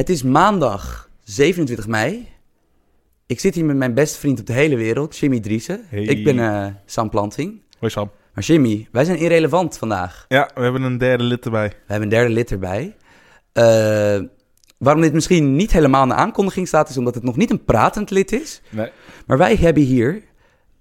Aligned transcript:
Het 0.00 0.08
is 0.08 0.22
maandag 0.22 1.10
27 1.24 1.86
mei. 1.86 2.28
Ik 3.26 3.40
zit 3.40 3.54
hier 3.54 3.64
met 3.64 3.76
mijn 3.76 3.94
beste 3.94 4.18
vriend 4.18 4.40
op 4.40 4.46
de 4.46 4.52
hele 4.52 4.76
wereld, 4.76 5.16
Jimmy 5.16 5.40
Driessen. 5.40 5.84
Hey. 5.88 6.02
Ik 6.02 6.24
ben 6.24 6.38
eh, 6.38 6.66
Sam 6.84 7.10
Planting. 7.10 7.60
Hoi 7.78 7.92
Sam. 7.92 8.10
Maar 8.34 8.44
Jimmy, 8.44 8.88
wij 8.92 9.04
zijn 9.04 9.18
irrelevant 9.18 9.78
vandaag. 9.78 10.24
Ja, 10.28 10.50
we 10.54 10.62
hebben 10.62 10.82
een 10.82 10.98
derde 10.98 11.24
lid 11.24 11.44
erbij. 11.44 11.68
We 11.68 11.74
hebben 11.86 12.02
een 12.02 12.14
derde 12.14 12.32
lid 12.34 12.50
erbij. 12.50 12.96
Eh, 13.52 14.20
waarom 14.78 15.02
dit 15.02 15.12
misschien 15.12 15.56
niet 15.56 15.72
helemaal 15.72 16.02
in 16.02 16.08
de 16.08 16.14
aankondiging 16.14 16.68
staat, 16.68 16.88
is 16.88 16.96
omdat 16.96 17.14
het 17.14 17.24
nog 17.24 17.36
niet 17.36 17.50
een 17.50 17.64
pratend 17.64 18.10
lid 18.10 18.32
is. 18.32 18.60
Nee. 18.68 18.90
Maar 19.26 19.38
wij 19.38 19.56
hebben 19.56 19.82
hier 19.82 20.22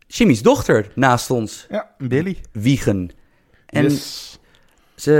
Jimmy's 0.07 0.41
dochter 0.41 0.91
naast 0.95 1.29
ons, 1.31 1.65
Ja, 1.69 1.91
Billy. 1.97 2.37
Wiegen. 2.51 3.09
En 3.65 3.83
Yes. 3.83 4.39
ze, 4.95 5.11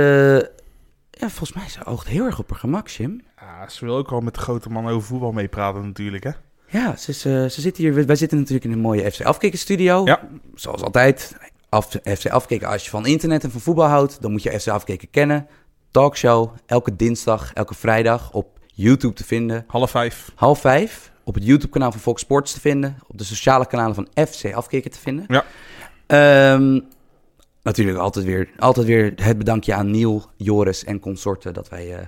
ja, 1.10 1.28
volgens 1.28 1.52
mij, 1.52 1.68
ze 1.68 1.84
oogt 1.84 2.08
heel 2.08 2.24
erg 2.24 2.38
op 2.38 2.50
haar 2.50 2.58
gemak, 2.58 2.88
Jim. 2.88 3.28
Ja, 3.58 3.68
ze 3.68 3.84
wil 3.84 3.96
ook 3.96 4.10
al 4.10 4.20
met 4.20 4.34
de 4.34 4.40
grote 4.40 4.70
man 4.70 4.88
over 4.88 5.02
voetbal 5.02 5.32
meepraten 5.32 5.82
natuurlijk, 5.82 6.24
hè? 6.24 6.30
Ja, 6.66 6.96
ze, 6.96 7.12
eh, 7.12 7.50
ze 7.50 7.60
zit 7.60 7.76
hier. 7.76 8.06
Wij 8.06 8.16
zitten 8.16 8.38
natuurlijk 8.38 8.64
in 8.64 8.72
een 8.72 8.78
mooie 8.78 9.10
FC 9.10 9.22
Afkikken 9.22 9.58
studio. 9.58 10.04
Ja. 10.04 10.28
Zoals 10.54 10.82
altijd. 10.82 11.36
Af, 11.68 11.96
FC 12.02 12.26
Afkikken, 12.26 12.68
als 12.68 12.84
je 12.84 12.90
van 12.90 13.06
internet 13.06 13.44
en 13.44 13.50
van 13.50 13.60
voetbal 13.60 13.86
houdt, 13.86 14.22
dan 14.22 14.30
moet 14.30 14.42
je 14.42 14.60
FC 14.60 14.68
Afkikken 14.68 15.10
kennen. 15.10 15.46
Talkshow, 15.90 16.50
elke 16.66 16.96
dinsdag, 16.96 17.52
elke 17.52 17.74
vrijdag 17.74 18.32
op 18.32 18.58
YouTube 18.66 19.14
te 19.14 19.24
vinden. 19.24 19.64
Half 19.66 19.90
vijf. 19.90 20.32
Half 20.34 20.60
vijf, 20.60 21.12
op 21.24 21.34
het 21.34 21.44
YouTube-kanaal 21.44 21.90
van 21.90 22.00
Fox 22.00 22.22
Sports 22.22 22.52
te 22.52 22.60
vinden. 22.60 22.98
Op 23.08 23.18
de 23.18 23.24
sociale 23.24 23.66
kanalen 23.66 23.94
van 23.94 24.08
FC 24.26 24.52
Afkikken 24.54 24.90
te 24.90 24.98
vinden. 24.98 25.24
Ja. 25.28 25.44
Ehm, 26.06 26.80
natuurlijk 27.62 27.98
altijd 27.98 28.24
weer, 28.24 28.50
altijd 28.58 28.86
weer 28.86 29.12
het 29.16 29.38
bedankje 29.38 29.74
aan 29.74 29.90
Niel, 29.90 30.24
Joris 30.36 30.84
en 30.84 31.00
consorten 31.00 31.54
dat 31.54 31.68
wij, 31.68 31.94
eh, 31.94 32.06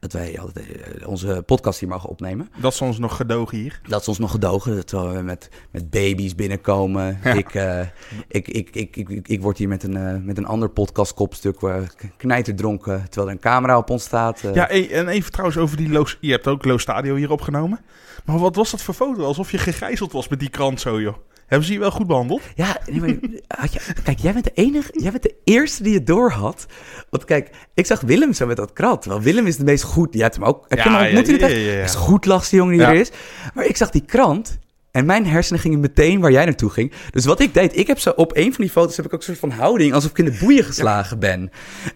dat 0.00 0.12
wij 0.12 0.38
altijd, 0.40 0.66
eh, 0.66 1.08
onze 1.08 1.42
podcast 1.46 1.80
hier 1.80 1.88
mogen 1.88 2.08
opnemen. 2.08 2.50
Dat 2.56 2.72
is 2.72 2.80
ons 2.80 2.98
nog 2.98 3.16
gedogen 3.16 3.58
hier. 3.58 3.80
Dat 3.88 4.04
ze 4.04 4.10
ons 4.10 4.18
nog 4.18 4.30
gedogen, 4.30 4.86
terwijl 4.86 5.12
we 5.12 5.22
met, 5.22 5.48
met 5.70 5.90
baby's 5.90 6.34
binnenkomen. 6.34 7.18
Ja. 7.30 7.32
Ik, 7.32 7.54
eh, 7.54 7.80
ik, 8.28 8.48
ik, 8.48 8.70
ik, 8.74 8.96
ik, 8.96 9.08
ik, 9.08 9.28
ik 9.28 9.42
word 9.42 9.58
hier 9.58 9.68
met 9.68 9.82
een, 9.82 9.96
eh, 9.96 10.16
met 10.22 10.38
een 10.38 10.46
ander 10.46 10.68
podcastkopstuk 10.68 11.60
uh, 11.60 11.76
knijterdronken, 12.16 13.02
terwijl 13.02 13.26
er 13.26 13.32
een 13.32 13.40
camera 13.40 13.78
op 13.78 13.90
ons 13.90 14.04
staat. 14.04 14.40
Ja, 14.54 14.68
en 14.68 15.08
even 15.08 15.30
trouwens 15.30 15.58
over 15.58 15.76
die 15.76 15.90
Loos... 15.90 16.18
Je 16.20 16.30
hebt 16.30 16.46
ook 16.46 16.64
Loos 16.64 16.82
Stadio 16.82 17.14
hier 17.14 17.30
opgenomen. 17.30 17.80
Maar 18.24 18.38
wat 18.38 18.56
was 18.56 18.70
dat 18.70 18.82
voor 18.82 18.94
foto? 18.94 19.24
Alsof 19.24 19.50
je 19.50 19.58
gegijzeld 19.58 20.12
was 20.12 20.28
met 20.28 20.40
die 20.40 20.50
krant 20.50 20.80
zo, 20.80 21.00
joh. 21.00 21.16
Hebben 21.50 21.68
ze 21.68 21.72
je 21.72 21.78
wel 21.78 21.90
goed 21.90 22.06
behandeld? 22.06 22.42
Ja, 22.54 22.80
nee, 22.86 23.00
maar, 23.00 23.30
had 23.58 23.72
je, 23.72 23.80
kijk, 24.02 24.18
jij 24.18 24.32
bent 24.32 24.44
de 24.44 24.50
enige, 24.54 24.90
jij 24.92 25.10
bent 25.10 25.22
de 25.22 25.34
eerste 25.44 25.82
die 25.82 25.94
het 25.94 26.06
door 26.06 26.30
had. 26.30 26.66
Want 27.08 27.24
kijk, 27.24 27.50
ik 27.74 27.86
zag 27.86 28.00
Willem 28.00 28.32
zo 28.32 28.46
met 28.46 28.56
dat 28.56 28.72
krant. 28.72 29.02
Terwijl 29.02 29.22
Willem 29.22 29.46
is 29.46 29.56
de 29.56 29.64
meest 29.64 29.82
goed. 29.82 30.14
Je 30.14 30.22
hebt 30.22 30.34
hem 30.34 30.44
ook, 30.44 30.64
heb 30.68 30.78
je 30.78 30.90
Ja, 30.90 30.98
hem 30.98 31.16
ontmoet 31.16 31.40
ja, 31.40 31.46
is 31.82 31.94
goed 31.94 32.26
lachste 32.26 32.56
jongen 32.56 32.76
die 32.76 32.86
er 32.86 32.94
is. 32.94 33.10
Maar 33.54 33.64
ik 33.64 33.76
zag 33.76 33.90
die 33.90 34.04
krant 34.04 34.58
en 34.90 35.06
mijn 35.06 35.26
hersenen 35.26 35.60
gingen 35.60 35.80
meteen 35.80 36.20
waar 36.20 36.32
jij 36.32 36.44
naartoe 36.44 36.70
ging. 36.70 36.92
Dus 37.10 37.24
wat 37.24 37.40
ik 37.40 37.54
deed, 37.54 37.76
ik 37.76 37.86
heb 37.86 37.98
zo 37.98 38.10
op 38.10 38.36
een 38.36 38.54
van 38.54 38.64
die 38.64 38.72
foto's 38.72 38.96
heb 38.96 39.06
ik 39.06 39.14
ook 39.14 39.18
een 39.18 39.24
soort 39.24 39.38
van 39.38 39.50
houding 39.50 39.94
alsof 39.94 40.10
ik 40.10 40.18
in 40.18 40.24
de 40.24 40.38
boeien 40.40 40.64
geslagen 40.64 41.18
ben. 41.18 41.50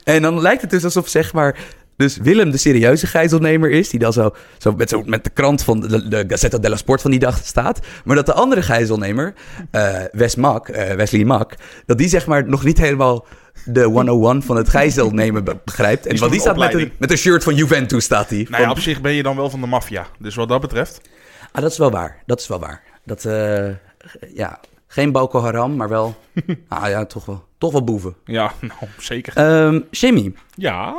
En 0.04 0.22
dan 0.22 0.40
lijkt 0.40 0.60
het 0.60 0.70
dus 0.70 0.84
alsof 0.84 1.08
zeg 1.08 1.32
maar 1.32 1.58
dus 1.96 2.16
Willem 2.16 2.50
de 2.50 2.56
serieuze 2.56 3.06
gijzelnemer 3.06 3.70
is, 3.70 3.88
die 3.88 3.98
dan 4.00 4.12
zo, 4.12 4.34
zo, 4.58 4.72
met, 4.72 4.88
zo 4.88 5.02
met 5.06 5.24
de 5.24 5.30
krant 5.30 5.62
van 5.62 5.80
de, 5.80 6.08
de 6.08 6.24
Gazzetta 6.28 6.58
della 6.58 6.76
Sport 6.76 7.00
van 7.00 7.10
die 7.10 7.20
dag 7.20 7.38
staat. 7.44 7.78
Maar 8.04 8.16
dat 8.16 8.26
de 8.26 8.32
andere 8.32 8.62
gijzelnemer, 8.62 9.34
eh, 9.70 9.96
Wes 10.12 10.34
Mak, 10.36 10.68
eh, 10.68 10.94
Wesley 10.94 11.24
Mak, 11.24 11.54
dat 11.86 11.98
die 11.98 12.08
zeg 12.08 12.26
maar 12.26 12.48
nog 12.48 12.64
niet 12.64 12.78
helemaal 12.78 13.26
de 13.64 13.82
101 13.84 14.42
van 14.42 14.56
het 14.56 14.68
gijzelnemen 14.68 15.44
be- 15.44 15.58
begrijpt. 15.64 16.06
En 16.06 16.14
die 16.16 16.20
nog 16.24 16.34
staat 16.40 16.56
met 16.56 16.74
een, 16.74 16.92
met 16.98 17.10
een 17.10 17.16
shirt 17.18 17.44
van 17.44 17.54
Juventus 17.54 18.04
staat 18.04 18.30
hij. 18.30 18.46
Nou 18.50 18.62
ja, 18.62 18.70
op 18.70 18.78
zich 18.78 19.00
ben 19.00 19.12
je 19.12 19.22
dan 19.22 19.36
wel 19.36 19.50
van 19.50 19.60
de 19.60 19.66
maffia. 19.66 20.06
Dus 20.18 20.34
wat 20.34 20.48
dat 20.48 20.60
betreft... 20.60 21.00
Ah, 21.52 21.62
dat 21.62 21.70
is 21.70 21.78
wel 21.78 21.90
waar. 21.90 22.22
Dat 22.26 22.40
is 22.40 22.46
wel 22.48 22.58
waar. 22.60 22.82
Dat, 23.04 23.24
eh, 23.24 23.68
ja, 24.34 24.60
geen 24.86 25.12
Boko 25.12 25.40
Haram, 25.40 25.76
maar 25.76 25.88
wel, 25.88 26.16
ah 26.68 26.88
ja, 26.88 27.04
toch 27.06 27.24
wel, 27.24 27.44
toch 27.58 27.72
wel 27.72 27.84
boeven. 27.84 28.14
Ja, 28.24 28.52
nou, 28.60 28.78
zeker. 28.98 29.32
Ehm 29.36 29.80
Jimmy, 29.90 30.32
Ja. 30.54 30.94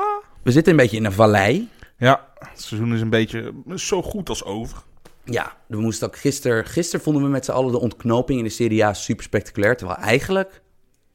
We 0.45 0.51
zitten 0.51 0.71
een 0.71 0.79
beetje 0.79 0.97
in 0.97 1.05
een 1.05 1.11
vallei. 1.11 1.69
Ja, 1.97 2.27
het 2.39 2.61
seizoen 2.61 2.93
is 2.93 3.01
een 3.01 3.09
beetje 3.09 3.53
zo 3.75 4.01
goed 4.01 4.29
als 4.29 4.43
over. 4.43 4.83
Ja, 5.23 5.57
we 5.67 5.77
moesten 5.77 6.07
ook 6.07 6.17
gisteren... 6.17 6.65
Gisteren 6.65 7.05
vonden 7.05 7.23
we 7.23 7.29
met 7.29 7.45
z'n 7.45 7.51
allen 7.51 7.71
de 7.71 7.79
ontknoping 7.79 8.39
in 8.39 8.45
de 8.45 8.51
Serie 8.51 8.85
A 8.85 8.93
super 8.93 9.23
spectaculair. 9.23 9.77
Terwijl 9.77 9.99
eigenlijk... 9.99 10.61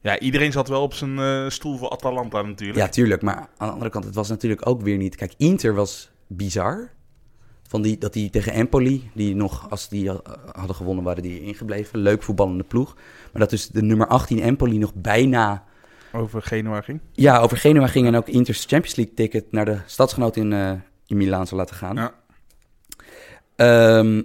Ja, 0.01 0.19
iedereen 0.19 0.51
zat 0.51 0.67
wel 0.67 0.81
op 0.81 0.93
zijn 0.93 1.19
eh, 1.19 1.49
stoel 1.49 1.77
voor 1.77 1.89
Atalanta 1.89 2.41
natuurlijk. 2.41 2.79
Ja, 2.79 2.87
tuurlijk. 2.87 3.21
Maar 3.21 3.35
aan 3.35 3.67
de 3.67 3.73
andere 3.73 3.89
kant, 3.89 4.05
het 4.05 4.15
was 4.15 4.29
natuurlijk 4.29 4.67
ook 4.67 4.81
weer 4.81 4.97
niet... 4.97 5.15
Kijk, 5.15 5.33
Inter 5.37 5.73
was 5.73 6.11
bizar. 6.27 6.91
Van 7.67 7.81
die, 7.81 7.97
dat 7.97 8.13
die 8.13 8.29
tegen 8.29 8.53
Empoli, 8.53 9.09
die 9.13 9.35
nog, 9.35 9.69
als 9.69 9.89
die 9.89 10.09
eh, 10.09 10.17
hadden 10.51 10.75
gewonnen, 10.75 11.03
waren 11.03 11.23
die 11.23 11.41
ingebleven. 11.41 11.99
Leuk 11.99 12.23
voetballende 12.23 12.63
ploeg. 12.63 12.95
Maar 13.31 13.41
dat 13.41 13.49
dus 13.49 13.67
de 13.67 13.81
nummer 13.81 14.07
18 14.07 14.41
Empoli 14.41 14.77
nog 14.77 14.93
bijna... 14.93 15.63
Over 16.13 16.41
Genua 16.41 16.81
ging. 16.81 16.99
Ja, 17.11 17.37
over 17.39 17.57
Genua 17.57 17.87
ging 17.87 18.07
en 18.07 18.15
ook 18.15 18.27
Inter's 18.27 18.65
Champions 18.67 18.95
League 18.95 19.13
ticket 19.13 19.51
naar 19.51 19.65
de 19.65 19.77
stadsgenoot 19.85 20.35
in, 20.35 20.53
eh 20.53 20.71
in 21.05 21.17
Milaan 21.17 21.47
zou 21.47 21.59
laten 21.59 21.75
gaan. 21.75 21.95
Ja. 21.95 22.13
Ehm, 23.55 24.21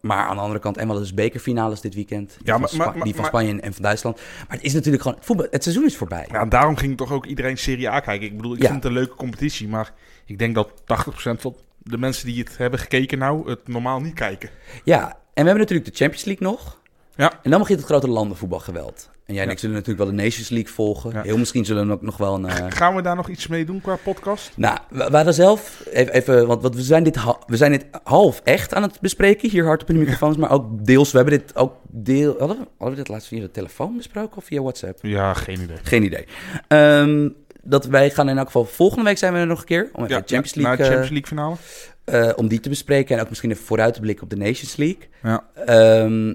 maar 0.00 0.26
aan 0.26 0.36
de 0.36 0.42
andere 0.42 0.60
kant, 0.60 0.76
en 0.76 0.88
wel 0.88 0.98
dus 0.98 1.14
bekerfinales 1.14 1.80
dit 1.80 1.94
weekend. 1.94 2.28
Die, 2.38 2.46
Ja, 2.46 2.52
van, 2.52 2.60
maar- 2.60 2.68
Spa- 2.68 2.90
maar- 2.92 3.04
die 3.04 3.14
van 3.14 3.24
Spanje 3.24 3.50
en- 3.50 3.60
en 3.60 3.72
van 3.74 3.82
Duitsland. 3.82 4.16
Maar 4.16 4.56
het 4.56 4.62
is 4.66 4.72
natuurlijk 4.74 5.02
gewoon... 5.02 5.18
Het, 5.18 5.26
voetbal, 5.26 5.46
het 5.50 5.62
seizoen 5.62 5.84
is 5.84 5.96
voorbij. 5.96 6.28
Ja, 6.30 6.44
daarom 6.44 6.76
ging 6.76 6.96
toch 6.96 7.12
ook 7.12 7.26
iedereen 7.26 7.58
Serie 7.58 7.90
A 7.90 8.00
kijken. 8.00 8.26
Ik 8.26 8.36
bedoel, 8.36 8.54
ik 8.54 8.60
Ja. 8.62 8.64
vind 8.68 8.82
het 8.82 8.84
een 8.92 8.98
leuke 8.98 9.14
competitie. 9.14 9.68
Maar 9.68 9.92
ik 10.26 10.38
denk 10.38 10.54
dat 10.54 10.70
80% 10.84 11.40
van 11.40 11.56
de 11.78 11.98
mensen 11.98 12.26
die 12.26 12.38
het 12.38 12.56
hebben 12.58 12.78
gekeken 12.80 13.18
nou, 13.18 13.50
het 13.50 13.68
normaal 13.68 14.00
niet 14.00 14.14
kijken. 14.14 14.50
Ja, 14.84 15.02
en 15.08 15.12
we 15.42 15.48
hebben 15.48 15.58
natuurlijk 15.58 15.88
de 15.90 15.96
Champions 15.96 16.24
League 16.24 16.46
nog. 16.46 16.80
Ja. 17.14 17.32
En 17.42 17.50
dan 17.50 17.60
begint 17.60 17.78
het 17.78 17.88
grote 17.88 18.08
landenvoetbalgeweld. 18.08 19.10
En 19.26 19.34
jij 19.34 19.44
en 19.44 19.50
ik 19.50 19.58
zullen 19.58 19.74
natuurlijk 19.74 20.04
wel 20.08 20.16
de 20.16 20.22
Nations 20.22 20.48
League 20.48 20.72
volgen. 20.72 21.12
Ja. 21.12 21.22
Heel 21.22 21.38
misschien 21.38 21.64
zullen 21.64 21.86
we 21.86 21.92
ook 21.92 22.02
nog 22.02 22.16
wel 22.16 22.34
een... 22.34 22.44
eh, 22.46 22.64
Gaan 22.68 22.94
we 22.94 23.02
daar 23.02 23.16
nog 23.16 23.28
iets 23.28 23.46
mee 23.46 23.64
doen 23.64 23.80
qua 23.80 23.96
podcast? 23.96 24.50
Nou, 24.56 24.78
we 24.90 25.02
hadden 25.02 25.34
zelf 25.34 25.82
even, 25.92 26.12
even 26.12 26.46
want, 26.46 26.74
we, 26.74 26.82
zijn 26.82 27.02
dit 27.02 27.16
we 27.46 27.56
zijn 27.56 27.70
dit 27.72 27.86
half 28.02 28.40
echt 28.44 28.74
aan 28.74 28.82
het 28.82 29.00
bespreken, 29.00 29.50
hier 29.50 29.64
hard 29.64 29.82
op 29.82 29.88
in 29.88 29.94
de 29.94 30.00
microfoons, 30.00 30.36
maar 30.42 30.50
ook 30.50 30.84
deels, 30.86 31.10
we 31.12 31.16
hebben 31.18 31.38
dit 31.38 31.56
ook 31.56 31.74
deel, 31.88 32.34
hadden 32.38 32.56
we, 32.58 32.64
hadden 32.78 32.96
we 32.96 33.02
dit 33.02 33.08
laatst 33.08 33.28
via 33.28 33.40
de 33.40 33.50
telefoon 33.50 33.96
besproken 33.96 34.36
of 34.36 34.44
via 34.44 34.60
WhatsApp? 34.60 34.98
Ja, 35.02 35.34
geen 35.34 35.60
idee. 35.60 35.76
Geen 35.82 36.02
idee. 36.02 36.24
Ehm, 36.68 37.28
dat 37.62 37.84
wij 37.86 38.10
gaan 38.10 38.28
in 38.28 38.36
elk 38.38 38.46
geval, 38.46 38.64
volgende 38.64 39.04
week 39.04 39.18
zijn 39.18 39.32
we 39.32 39.38
er 39.38 39.46
nog 39.46 39.58
een 39.60 39.64
keer, 39.66 39.90
om 39.92 40.04
even 40.04 40.14
Ja, 40.16 40.20
de 40.22 40.34
Champions 40.34 40.54
League, 40.54 40.76
de 40.76 40.82
Champions 40.82 41.10
League 41.10 41.28
finale. 41.28 41.56
eh, 42.04 42.28
eh, 42.30 42.36
om 42.38 42.48
die 42.48 42.60
te 42.60 42.68
bespreken 42.68 43.16
en 43.16 43.22
ook 43.22 43.28
misschien 43.28 43.50
even 43.50 43.64
vooruit 43.64 43.94
te 43.94 44.00
blikken 44.00 44.24
op 44.24 44.30
de 44.30 44.36
Nations 44.36 44.76
League. 44.76 45.08
Ja. 45.22 45.44
Ehm, 45.54 46.34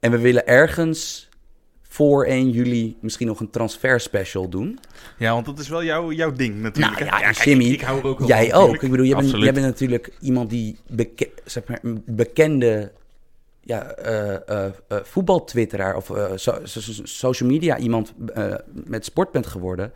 en 0.00 0.10
we 0.10 0.18
willen 0.18 0.46
ergens 0.46 1.30
voor 1.92 2.24
1 2.24 2.50
juli 2.50 2.96
misschien 3.00 3.26
nog 3.26 3.40
een 3.40 3.50
transfer 3.50 4.00
special 4.00 4.48
doen. 4.48 4.78
ja, 5.18 5.32
want 5.32 5.46
dat 5.46 5.58
is 5.58 5.68
wel 5.68 5.84
jouw, 5.84 6.12
jouw 6.12 6.32
ding 6.32 6.60
natuurlijk. 6.60 6.98
Nou 6.98 7.10
ja, 7.10 7.18
kijk, 7.18 7.44
Jimmy, 7.44 7.64
ik, 7.64 7.72
ik 7.72 7.80
hou 7.80 7.98
er 7.98 8.06
ook 8.06 8.26
Jij 8.26 8.44
ook. 8.46 8.52
natuurlijk. 8.52 8.82
Ik 8.82 8.90
bedoel, 8.90 9.06
jij 9.06 9.16
bent, 9.16 9.30
jij 9.30 9.52
bent 9.52 9.66
natuurlijk 9.66 10.12
iemand 10.20 10.50
die 10.50 10.76
beke 10.88 11.30
zeg 11.44 11.62
maar, 11.66 11.78
een 11.82 12.02
bekende 12.06 12.92
ja, 13.60 13.82
eh, 13.90 14.34
eh, 14.64 14.70
voetbaltwitteraar 14.88 15.96
of 15.96 16.06
so- 16.34 16.58
so- 16.62 16.80
so- 16.80 17.02
social 17.04 17.48
media 17.48 17.78
iemand 17.78 18.12
met 18.72 19.04
sport 19.04 19.30
bent 19.32 19.46
geworden. 19.46 19.92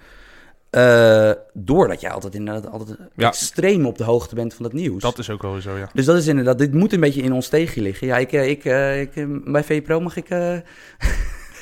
Doordat 1.52 2.00
jij 2.00 2.10
altijd 2.10 2.34
inderdaad 2.34 2.70
altijd 2.72 2.98
Ja. 3.16 3.28
extreem 3.28 3.86
op 3.86 3.98
de 3.98 4.04
hoogte 4.04 4.34
bent 4.34 4.54
van 4.54 4.64
het 4.64 4.74
nieuws. 4.74 5.02
Dat 5.02 5.18
is 5.18 5.30
ook 5.30 5.42
wel 5.42 5.60
zo, 5.60 5.76
ja. 5.76 5.90
Dus 5.92 6.04
dat 6.04 6.16
is 6.16 6.26
inderdaad, 6.26 6.58
dit 6.58 6.74
moet 6.74 6.92
een 6.92 7.00
beetje 7.00 7.22
in 7.22 7.32
ons 7.32 7.48
tegen 7.48 7.82
liggen. 7.82 8.06
Ja, 8.06 8.16
ik, 8.16 8.32
ik, 8.32 8.64
ik, 9.14 9.42
bij 9.52 9.64
VPRO 9.64 10.00
mag 10.00 10.16
ik... 10.16 10.28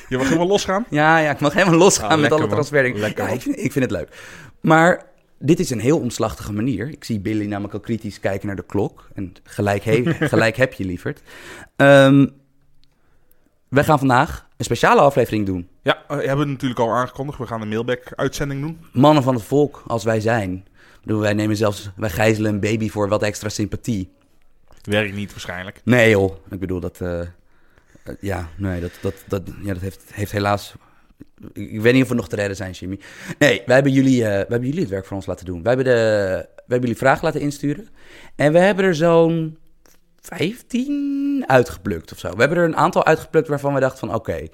Je 0.09 0.17
mag 0.17 0.25
helemaal 0.25 0.47
losgaan? 0.47 0.85
ja, 0.89 1.17
ja, 1.17 1.31
ik 1.31 1.39
mag 1.39 1.53
helemaal 1.53 1.79
losgaan 1.79 2.09
Ah, 2.11 2.19
met 2.19 2.31
alle 2.31 2.47
transferdingen. 2.47 2.99
Ja, 3.15 3.27
ik 3.27 3.41
vind, 3.41 3.57
ik 3.57 3.71
vind 3.71 3.85
het 3.85 3.91
leuk. 3.91 4.09
Maar 4.61 5.05
dit 5.39 5.59
is 5.59 5.69
een 5.69 5.79
heel 5.79 5.99
omslachtige 5.99 6.53
manier. 6.53 6.89
Ik 6.89 7.03
zie 7.03 7.19
Billy 7.19 7.45
namelijk 7.45 7.73
al 7.73 7.79
kritisch 7.79 8.19
kijken 8.19 8.47
naar 8.47 8.55
de 8.55 8.65
klok. 8.65 9.07
En 9.13 9.33
gelijk, 9.43 9.83
he- 9.83 10.03
gelijk 10.27 10.55
heb 10.57 10.73
je, 10.73 10.85
lieverd. 10.85 11.21
Ehm 11.75 12.25
wij 13.69 13.83
gaan 13.83 13.99
vandaag 13.99 14.47
een 14.57 14.65
speciale 14.65 15.01
aflevering 15.01 15.45
doen. 15.45 15.67
Ja, 15.81 16.03
eh, 16.07 16.17
hebben 16.17 16.45
we 16.45 16.51
natuurlijk 16.51 16.79
al 16.79 16.91
aangekondigd. 16.91 17.37
We 17.39 17.47
gaan 17.47 17.61
een 17.61 17.67
mailback-uitzending 17.69 18.61
doen. 18.61 18.79
Mannen 18.93 19.23
van 19.23 19.33
het 19.35 19.43
volk, 19.43 19.83
als 19.87 20.03
wij 20.03 20.19
zijn. 20.19 20.65
Bedoel, 21.03 21.19
wij 21.21 21.33
nemen 21.33 21.55
zelfs, 21.57 21.89
wij 21.95 22.09
gijzelen 22.09 22.53
een 22.53 22.59
baby 22.59 22.89
voor 22.89 23.09
wat 23.09 23.23
extra 23.23 23.49
sympathie. 23.49 24.11
Werkt 24.81 25.15
niet 25.15 25.31
waarschijnlijk. 25.31 25.81
Nee 25.83 26.09
joh, 26.09 26.35
ik 26.49 26.59
bedoel 26.59 26.79
dat, 26.79 27.01
eh, 27.01 27.19
ja, 28.19 28.49
nee, 28.57 28.81
dat, 28.81 28.91
dat, 29.01 29.13
dat, 29.27 29.41
ja, 29.61 29.73
dat 29.73 29.81
heeft, 29.81 30.01
heeft 30.11 30.31
helaas, 30.31 30.75
ik 31.53 31.81
weet 31.81 31.93
niet 31.93 32.03
of 32.03 32.09
we 32.09 32.15
nog 32.15 32.29
te 32.29 32.35
redden 32.35 32.55
zijn, 32.55 32.71
Jimmy. 32.71 32.99
Nee, 33.39 33.61
wij 33.65 33.75
hebben 33.75 33.93
jullie, 33.93 34.23
eh, 34.23 34.29
wij 34.29 34.37
hebben 34.37 34.65
jullie 34.65 34.79
het 34.79 34.89
werk 34.89 35.05
voor 35.05 35.17
ons 35.17 35.25
laten 35.25 35.45
doen. 35.45 35.63
Wij 35.63 35.73
hebben, 35.73 35.93
de, 35.93 35.99
wij 36.45 36.47
hebben 36.55 36.79
jullie 36.79 36.97
vragen 36.97 37.23
laten 37.23 37.41
insturen. 37.41 37.87
En 38.35 38.51
we 38.51 38.59
hebben 38.59 38.85
er 38.85 38.95
zo'n 38.95 39.57
15 40.21 41.43
uitgeplukt 41.47 42.11
of 42.11 42.19
zo. 42.19 42.31
We 42.31 42.39
hebben 42.39 42.57
er 42.57 42.63
een 42.63 42.75
aantal 42.75 43.05
uitgeplukt 43.05 43.47
waarvan 43.47 43.73
we 43.73 43.79
dachten 43.79 43.99
van, 43.99 44.13
oké, 44.13 44.47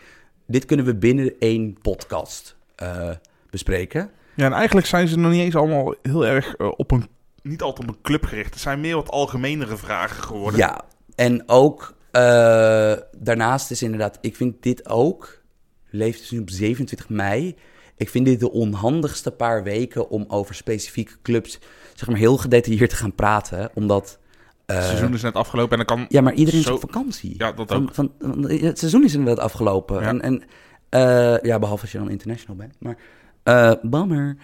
dit 0.47 0.65
kunnen 0.65 0.85
we 0.85 0.95
binnen 0.95 1.33
één 1.39 1.77
podcast 1.81 2.55
eh, 2.75 3.09
bespreken. 3.49 4.11
Ja, 4.35 4.45
en 4.45 4.53
eigenlijk 4.53 4.87
zijn 4.87 5.07
ze 5.07 5.17
nog 5.17 5.31
niet 5.31 5.41
eens 5.41 5.55
allemaal 5.55 5.95
heel 6.01 6.25
erg 6.25 6.55
eh, 6.55 6.71
op 6.75 6.91
een... 6.91 7.07
Niet 7.43 7.61
altijd 7.61 7.89
op 7.89 7.95
een 7.95 8.01
club 8.01 8.25
gericht. 8.25 8.53
Het 8.53 8.59
zijn 8.61 8.81
meer 8.81 8.95
wat 8.95 9.09
algemenere 9.09 9.77
vragen 9.77 10.23
geworden. 10.23 10.59
Ja, 10.59 10.81
en 11.15 11.49
ook 11.49 11.93
eh, 12.11 12.93
daarnaast 13.17 13.71
is 13.71 13.81
inderdaad, 13.83 14.17
ik 14.21 14.35
vind 14.35 14.55
dit 14.63 14.89
ook, 14.89 15.41
leeft 15.89 16.19
dus 16.19 16.31
nu 16.31 16.39
op 16.39 16.49
27 16.49 17.09
mei. 17.09 17.55
Ik 17.95 18.09
vind 18.09 18.25
dit 18.25 18.39
de 18.39 18.51
onhandigste 18.51 19.31
paar 19.31 19.63
weken 19.63 20.09
om 20.09 20.25
over 20.27 20.55
specifieke 20.55 21.13
clubs, 21.21 21.59
zeg 21.95 22.07
maar, 22.09 22.17
heel 22.17 22.37
gedetailleerd 22.37 22.89
te 22.89 22.95
gaan 22.95 23.15
praten. 23.15 23.69
Omdat, 23.73 24.19
eh, 24.65 24.75
Het 24.75 24.85
seizoen 24.85 25.13
is 25.13 25.21
net 25.21 25.33
afgelopen 25.33 25.79
en 25.79 25.85
dan 25.85 25.97
kan... 25.97 26.05
ja, 26.09 26.21
maar 26.21 26.33
iedereen 26.33 26.59
is 26.59 26.67
op 26.69 26.79
vakantie. 26.79 27.33
Ja, 27.37 27.51
dat 27.51 27.71
ook. 27.71 27.93
van, 27.93 28.11
van- 28.19 28.49
het 28.49 28.79
seizoen 28.79 29.03
is 29.03 29.13
inderdaad 29.13 29.43
afgelopen. 29.43 30.01
Ja. 30.01 30.07
En, 30.07 30.21
en 30.21 30.43
eh, 30.89 31.37
ja, 31.41 31.59
behalve 31.59 31.81
als 31.81 31.91
je 31.91 31.97
dan 31.97 32.09
international 32.09 32.55
bent. 32.57 32.75
Maar, 32.79 32.95
eh 33.43 33.71
bammer. 33.81 34.37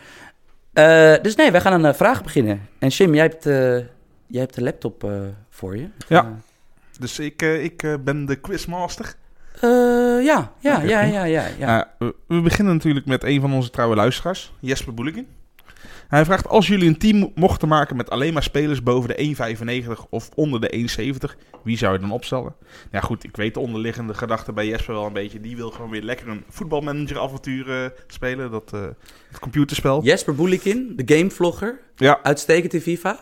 Eh, 0.74 1.14
dus 1.22 1.36
nee, 1.36 1.52
wij 1.52 1.62
gaan 1.62 1.84
een 1.84 1.96
vraag 1.96 2.24
beginnen. 2.24 2.62
En 2.80 2.88
Jim, 2.88 3.14
jij 3.14 3.24
hebt, 3.24 3.46
eh, 3.46 3.54
jij 4.28 4.42
hebt 4.42 4.54
de 4.56 4.64
laptop 4.64 5.04
eh, 5.04 5.12
voor 5.50 5.78
je. 5.78 5.88
Ja. 6.08 6.40
Dus 7.00 7.20
ik, 7.20 7.42
eh, 7.42 7.64
ik 7.64 7.84
eh, 7.84 7.94
ben 8.04 8.26
de 8.26 8.36
quizmaster. 8.36 9.16
Eh, 9.62 10.24
ja, 10.24 10.52
ja, 10.60 10.82
ja, 10.82 11.02
ja, 11.02 11.24
ja, 11.24 11.46
ja. 11.60 11.94
Uh, 12.00 12.10
we, 12.28 12.42
beginnen 12.42 12.74
natuurlijk 12.74 13.06
met 13.06 13.24
een 13.24 13.42
van 13.42 13.54
onze 13.54 13.70
trouwe 13.70 13.96
luisteraars, 13.96 14.54
Jesper 14.60 14.94
Boelikin. 14.94 15.28
Hij 16.08 16.26
vraagt, 16.26 16.48
als 16.48 16.68
jullie 16.68 16.88
een 16.88 16.98
team 16.98 17.32
mochten 17.36 17.68
maken 17.68 17.96
met 17.96 18.10
alleen 18.10 18.34
maar 18.34 18.44
spelers 18.44 18.84
boven 18.84 19.10
de 19.10 19.36
1,95 19.96 20.10
of 20.10 20.30
onder 20.36 20.62
de 20.62 20.88
1,70, 21.32 21.48
wie 21.64 21.78
zou 21.78 21.94
je 21.94 22.00
dan 22.00 22.12
opstellen? 22.12 22.56
Ja 22.92 23.00
goed, 23.00 23.24
ik 23.24 23.36
weet 23.36 23.54
de 23.54 23.60
onderliggende 23.60 24.14
gedachte 24.14 24.54
bij 24.54 24.68
Jesper 24.68 24.94
wel 24.94 25.06
een 25.06 25.14
beetje. 25.14 25.40
Die 25.40 25.56
wil 25.56 25.72
gewoon 25.72 25.90
weer 25.90 26.02
lekker 26.02 26.28
een 26.28 26.44
voetbalmanager 26.50 27.20
avontuur 27.20 27.84
eh, 27.84 27.90
spelen, 28.08 28.52
dat 28.52 28.74
eh, 28.74 28.82
het 29.28 29.40
computerspel. 29.40 30.04
Jesper 30.04 30.36
Boelikin, 30.36 30.94
de 30.96 31.16
gamevlogger. 31.16 31.80
Ja, 31.96 32.20
Uitstekend 32.24 32.74
in 32.74 32.82
FIFA. 32.82 33.20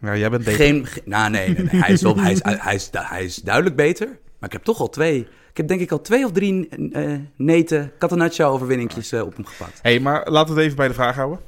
Ja 0.00 0.16
jij 0.16 0.30
bent 0.30 0.44
beter. 0.44 0.64
Geen, 0.64 0.86
ge- 0.86 1.02
nou, 1.04 1.30
nee, 1.30 1.48
nee, 1.48 1.64
nee. 1.72 1.80
Hij, 1.82 1.92
is 1.92 2.02
wel, 2.02 2.16
hij, 2.18 2.32
is, 2.32 2.40
hij, 2.42 2.74
is, 2.74 2.90
hij 2.92 3.24
is 3.24 3.36
duidelijk 3.36 3.76
beter. 3.76 4.06
Maar 4.06 4.48
ik 4.48 4.52
heb 4.52 4.64
toch 4.64 4.80
al 4.80 4.88
twee. 4.90 5.18
Ik 5.50 5.56
heb 5.56 5.68
denk 5.68 5.80
ik 5.80 5.90
al 5.92 6.00
twee 6.00 6.24
of 6.24 6.32
drie 6.32 6.68
eh 6.92 7.14
neten 7.36 7.92
Catenaccio-overwinningjes 7.98 9.12
eh, 9.12 9.20
op 9.22 9.36
hem 9.36 9.46
gepakt. 9.46 9.78
hey, 9.82 10.00
maar 10.00 10.30
laten 10.30 10.48
we 10.48 10.54
het 10.54 10.64
even 10.64 10.76
bij 10.76 10.88
de 10.88 10.94
vraag 10.94 11.14
houden. 11.14 11.38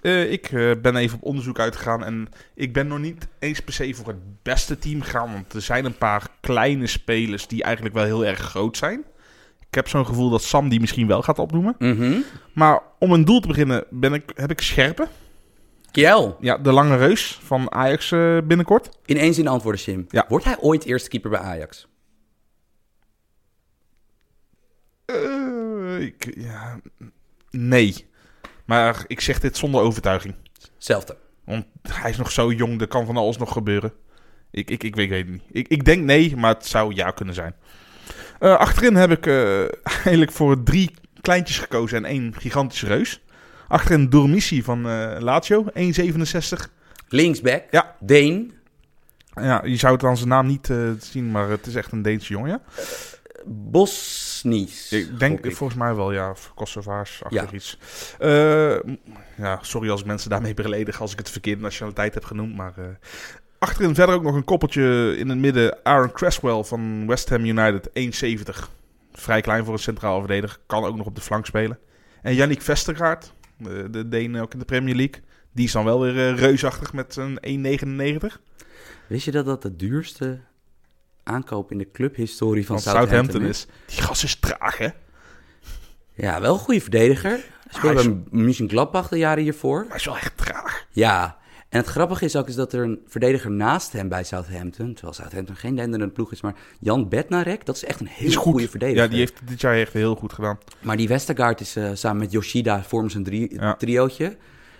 Eh, 0.00 0.32
ik 0.32 0.46
eh, 0.52 0.70
ben 0.82 0.96
even 0.96 1.16
op 1.18 1.24
onderzoek 1.24 1.58
uitgegaan 1.58 2.04
en 2.04 2.28
ik 2.54 2.72
ben 2.72 2.86
nog 2.86 2.98
niet 2.98 3.26
eens 3.38 3.60
per 3.60 3.72
se 3.74 3.94
voor 3.94 4.06
het 4.06 4.42
beste 4.42 4.78
team 4.78 5.00
gegaan. 5.02 5.32
Want 5.32 5.52
er 5.52 5.62
zijn 5.62 5.84
een 5.84 5.98
paar 5.98 6.26
kleine 6.40 6.86
spelers 6.86 7.46
die 7.46 7.62
eigenlijk 7.62 7.94
wel 7.94 8.04
heel 8.04 8.24
erg 8.26 8.38
groot 8.38 8.76
zijn. 8.76 9.04
Ik 9.68 9.74
heb 9.74 9.88
zo'n 9.88 10.06
gevoel 10.06 10.30
dat 10.30 10.42
Sam 10.42 10.68
die 10.68 10.80
misschien 10.80 11.06
wel 11.06 11.22
gaat 11.22 11.38
opnoemen. 11.38 11.74
Mhm. 11.78 12.16
Maar 12.52 12.80
om 12.98 13.12
een 13.12 13.24
doel 13.24 13.40
te 13.40 13.48
beginnen 13.48 13.84
ben 13.90 14.12
ik, 14.14 14.32
heb 14.34 14.50
ik 14.50 14.60
Scherpen. 14.60 15.08
Kiel, 15.94 16.36
Ja, 16.40 16.58
de 16.58 16.72
lange 16.72 16.96
reus 16.96 17.38
van 17.42 17.72
Ajax 17.72 18.12
eh, 18.12 18.38
binnenkort. 18.44 18.88
in 19.04 19.16
één 19.16 19.34
zin 19.34 19.48
antwoorden, 19.48 19.80
Jim. 19.80 20.06
Ja. 20.08 20.24
Wordt 20.28 20.44
hij 20.44 20.56
ooit 20.60 20.84
eerste 20.84 21.08
keeper 21.08 21.30
bij 21.30 21.40
Ajax? 21.40 21.88
Eh, 25.04 26.00
ik, 26.00 26.34
ja, 26.36 26.80
nee. 27.50 28.06
Maar 28.64 29.04
ik 29.06 29.20
zeg 29.20 29.40
dit 29.40 29.56
zonder 29.56 29.80
overtuiging. 29.80 30.34
Zelfde. 30.78 31.16
Want 31.44 31.66
hij 31.82 32.10
is 32.10 32.16
nog 32.16 32.30
zo 32.30 32.52
jong, 32.52 32.80
er 32.80 32.88
kan 32.88 33.06
van 33.06 33.16
alles 33.16 33.36
nog 33.36 33.52
gebeuren. 33.52 33.92
Ik, 34.50 34.70
ik, 34.70 34.82
ik 34.82 34.94
weet, 34.94 35.10
het 35.10 35.28
niet. 35.28 35.42
Ik, 35.50 35.68
ik 35.68 35.84
denk 35.84 36.04
nee, 36.04 36.36
maar 36.36 36.54
het 36.54 36.66
zou 36.66 36.94
ja 36.94 37.10
kunnen 37.10 37.34
zijn. 37.34 37.54
Eh, 38.38 38.56
achterin 38.56 38.94
heb 38.96 39.10
ik 39.10 39.26
eigenlijk 40.04 40.32
voor 40.32 40.62
drie 40.62 40.90
kleintjes 41.20 41.58
gekozen 41.58 41.98
en 41.98 42.04
één 42.04 42.34
gigantische 42.36 42.86
reus. 42.86 43.22
Achterin 43.68 44.08
Dormissi 44.08 44.62
van 44.62 44.88
eh 44.88 45.16
Lazio, 45.20 45.64
1,67. 45.74 46.68
Linksback, 47.08 47.62
Ja. 47.70 47.96
Deen, 48.00 48.52
Ja, 49.34 49.64
je 49.64 49.76
zou 49.76 49.94
het 49.94 50.04
aan 50.04 50.16
zijn 50.16 50.28
naam 50.28 50.46
niet 50.46 50.70
eh, 50.70 50.76
zien, 50.98 51.30
maar 51.30 51.48
het 51.48 51.66
is 51.66 51.74
echt 51.74 51.92
een 51.92 52.02
Deense 52.02 52.32
jongen. 52.32 52.62
Bosnies. 53.46 54.92
Ik 54.92 55.18
denk 55.18 55.44
ik. 55.44 55.56
volgens 55.56 55.78
mij 55.78 55.94
wel, 55.94 56.12
ja, 56.12 56.30
of 56.30 56.52
Kosovaars, 56.54 57.20
achtig 57.24 57.50
Ja. 57.50 57.56
iets. 57.56 57.78
Eh, 58.18 58.76
ja, 59.36 59.58
sorry 59.62 59.90
als 59.90 60.04
mensen 60.04 60.30
daarmee 60.30 60.54
beledigen 60.54 61.00
als 61.00 61.12
ik 61.12 61.18
het 61.18 61.30
verkeerde 61.30 61.62
nationaliteit 61.62 62.14
heb 62.14 62.24
genoemd, 62.24 62.56
maar... 62.56 62.74
achterin 63.58 63.94
verder 63.94 64.14
ook 64.14 64.22
nog 64.22 64.34
een 64.34 64.44
koppeltje 64.44 65.14
in 65.18 65.28
het 65.28 65.38
midden. 65.38 65.78
Aaron 65.82 66.12
Cresswell 66.12 66.62
van 66.64 67.06
West 67.06 67.28
Ham 67.28 67.44
United, 67.44 67.88
1,70. 67.88 68.68
Vrij 69.12 69.40
klein 69.40 69.64
voor 69.64 69.72
een 69.74 69.78
centraal 69.78 70.18
verdediger, 70.18 70.58
kan 70.66 70.84
ook 70.84 70.96
nog 70.96 71.06
op 71.06 71.14
de 71.14 71.20
flank 71.20 71.46
spelen. 71.46 71.78
En 72.22 72.34
Yannick 72.34 72.62
Vestergaard, 72.62 73.32
de, 73.56 73.90
de 73.90 74.08
Deen 74.08 74.40
ook 74.40 74.52
in 74.52 74.58
de 74.58 74.64
Premier 74.64 74.94
League. 74.94 75.22
Die 75.52 75.64
is 75.64 75.72
dan 75.72 75.84
wel 75.84 76.00
weer 76.00 76.28
eh, 76.28 76.38
reusachtig 76.38 76.92
met 76.92 77.14
zijn 77.14 77.38
1,99. 78.20 78.26
Wist 79.06 79.24
je 79.24 79.30
dat 79.30 79.44
dat 79.44 79.62
de 79.62 79.76
duurste 79.76 80.40
aankoop 81.22 81.70
in 81.70 81.78
de 81.78 81.90
clubhistorie 81.90 82.66
van 82.66 82.80
Van 82.80 82.92
Southampton, 82.92 83.16
Southampton 83.16 83.50
is? 83.50 83.66
is. 83.86 83.94
Die 83.94 84.04
gas 84.04 84.24
is 84.24 84.40
traag, 84.40 84.78
hè? 84.78 84.88
Ja, 86.14 86.40
wel 86.40 86.52
een 86.52 86.58
goede 86.58 86.80
verdediger. 86.80 87.44
Speelde 87.68 88.10
bij 88.10 88.40
München 88.40 88.68
Gladbach 88.68 89.08
de 89.08 89.18
jaren 89.18 89.42
hiervoor. 89.42 89.78
Maar 89.78 89.88
hij 89.88 89.96
is 89.96 90.04
wel 90.04 90.16
echt 90.16 90.36
traag. 90.36 90.86
Ja, 90.90 91.38
en 91.74 91.80
het 91.80 91.88
grappige 91.88 92.24
is 92.24 92.36
ook 92.36 92.48
is 92.48 92.54
dat 92.54 92.72
er 92.72 92.82
een 92.82 93.00
verdediger 93.06 93.50
naast 93.50 93.92
hem 93.92 94.08
bij 94.08 94.24
Southampton, 94.24 94.92
terwijl 94.94 95.14
Southampton 95.14 95.56
geen 95.56 95.74
denderende 95.76 96.12
ploeg 96.14 96.32
is, 96.32 96.40
maar 96.40 96.54
Jan 96.80 97.08
Bednarek, 97.08 97.66
dat 97.66 97.76
is 97.76 97.84
echt 97.84 98.00
een 98.00 98.08
goed. 98.08 98.34
goede 98.34 98.68
verdediger. 98.68 99.02
Ja, 99.02 99.08
die 99.08 99.18
heeft 99.18 99.40
dit 99.44 99.60
jaar 99.60 99.74
echt 99.76 99.92
heel 99.92 100.14
goed 100.14 100.32
gedaan. 100.32 100.58
Maar 100.80 100.96
die 100.96 101.08
Westergaard 101.08 101.60
is 101.60 101.76
eh, 101.76 101.90
samen 101.92 102.18
met 102.18 102.32
Yoshida 102.32 102.82
vormen 102.82 103.10
ze 103.10 103.16
een 103.16 103.24
drie, 103.24 103.54
Ja. 103.54 103.74
triootje. 103.74 104.24
Het 104.24 104.34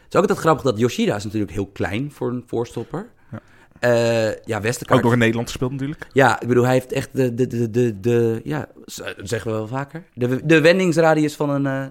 is 0.08 0.14
ook 0.16 0.20
altijd 0.20 0.38
grappig 0.38 0.64
dat 0.64 0.78
Yoshida 0.78 1.16
is 1.16 1.24
natuurlijk 1.24 1.52
heel 1.52 1.66
klein 1.66 2.12
voor 2.12 2.30
een 2.30 2.44
voorstopper. 2.46 3.06
Ja. 3.30 3.40
Eh, 3.78 4.36
ja, 4.44 4.60
Westergaard... 4.60 4.98
Ook 4.98 5.04
nog 5.04 5.12
in 5.12 5.18
Nederland 5.18 5.48
gespeeld 5.48 5.72
natuurlijk. 5.72 6.06
Ja, 6.12 6.40
ik 6.40 6.48
bedoel, 6.48 6.64
hij 6.64 6.72
heeft 6.72 6.92
echt 6.92 7.08
de, 7.12 7.34
de, 7.34 7.46
de, 7.46 7.70
de, 7.70 8.00
de 8.00 8.40
ja, 8.44 8.68
dat 8.84 9.14
zeggen 9.28 9.50
we 9.50 9.56
wel 9.56 9.66
vaker, 9.68 10.04
de, 10.14 10.40
de 10.46 10.60
wendingsradius 10.60 11.34
van 11.34 11.50
een, 11.50 11.66
eh, 11.66 11.86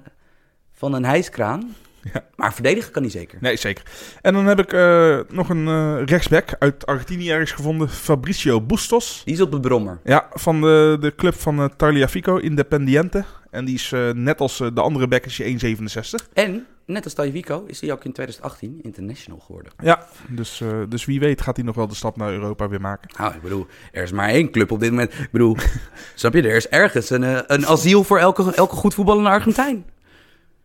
van 0.71 0.93
een 0.93 1.05
hijskraan. 1.05 1.75
Ja. 2.13 2.23
Maar 2.35 2.53
verdedigen 2.53 2.91
kan 2.91 3.01
hij 3.01 3.11
zeker. 3.11 3.37
Nee, 3.41 3.55
zeker. 3.55 3.83
En 4.21 4.33
dan 4.33 4.45
heb 4.45 4.59
ik 4.59 4.73
eh, 4.73 5.19
nog 5.29 5.49
een 5.49 5.67
eh, 5.67 6.05
rechtsback 6.05 6.55
uit 6.59 6.85
Argentinië 6.85 7.31
ergens 7.31 7.51
gevonden. 7.51 7.89
Fabricio 7.89 8.61
Bustos. 8.61 9.21
Die 9.25 9.33
is 9.33 9.41
op 9.41 9.51
de 9.51 9.59
brommer. 9.59 9.99
Ja, 10.03 10.27
van 10.33 10.61
de, 10.61 10.97
de 10.99 11.15
club 11.15 11.35
van 11.35 11.59
uh, 11.59 11.65
Tagliafico, 11.77 12.37
Independiente. 12.37 13.25
En 13.53 13.65
die 13.65 13.75
is 13.75 13.91
eh, 13.91 14.09
net 14.09 14.39
als 14.39 14.59
eh, 14.59 14.67
de 14.73 14.81
andere 14.81 15.07
back 15.07 15.25
is 15.25 15.37
hij 15.37 15.77
1,67. 15.77 16.31
En, 16.33 16.65
net 16.85 17.03
als 17.03 17.13
Tajivico, 17.13 17.63
is 17.67 17.81
hij 17.81 17.91
ook 17.91 18.03
in 18.03 18.11
2018 18.11 18.79
international 18.81 19.39
geworden. 19.39 19.71
Ja, 19.83 20.05
dus, 20.29 20.61
eh, 20.61 20.79
dus 20.89 21.05
wie 21.05 21.19
weet 21.19 21.41
gaat 21.41 21.55
hij 21.55 21.65
nog 21.65 21.75
wel 21.75 21.87
de 21.87 21.95
stap 21.95 22.17
naar 22.17 22.31
Europa 22.31 22.69
weer 22.69 22.81
maken. 22.81 23.09
Nou, 23.17 23.33
ik 23.33 23.41
bedoel, 23.41 23.67
er 23.91 24.03
is 24.03 24.11
maar 24.11 24.29
één 24.29 24.51
club 24.51 24.71
op 24.71 24.79
dit 24.79 24.89
moment. 24.89 25.13
Ik 25.13 25.31
bedoel, 25.31 25.57
snap 26.15 26.33
je, 26.33 26.41
er 26.41 26.55
is 26.55 26.67
ergens 26.67 27.09
een, 27.09 27.23
eh, 27.23 27.39
een 27.47 27.65
asiel 27.65 28.03
voor 28.03 28.19
elke, 28.19 28.53
elke 28.55 28.75
goed 28.75 28.93
voetballende 28.93 29.29
Argentijn. 29.29 29.85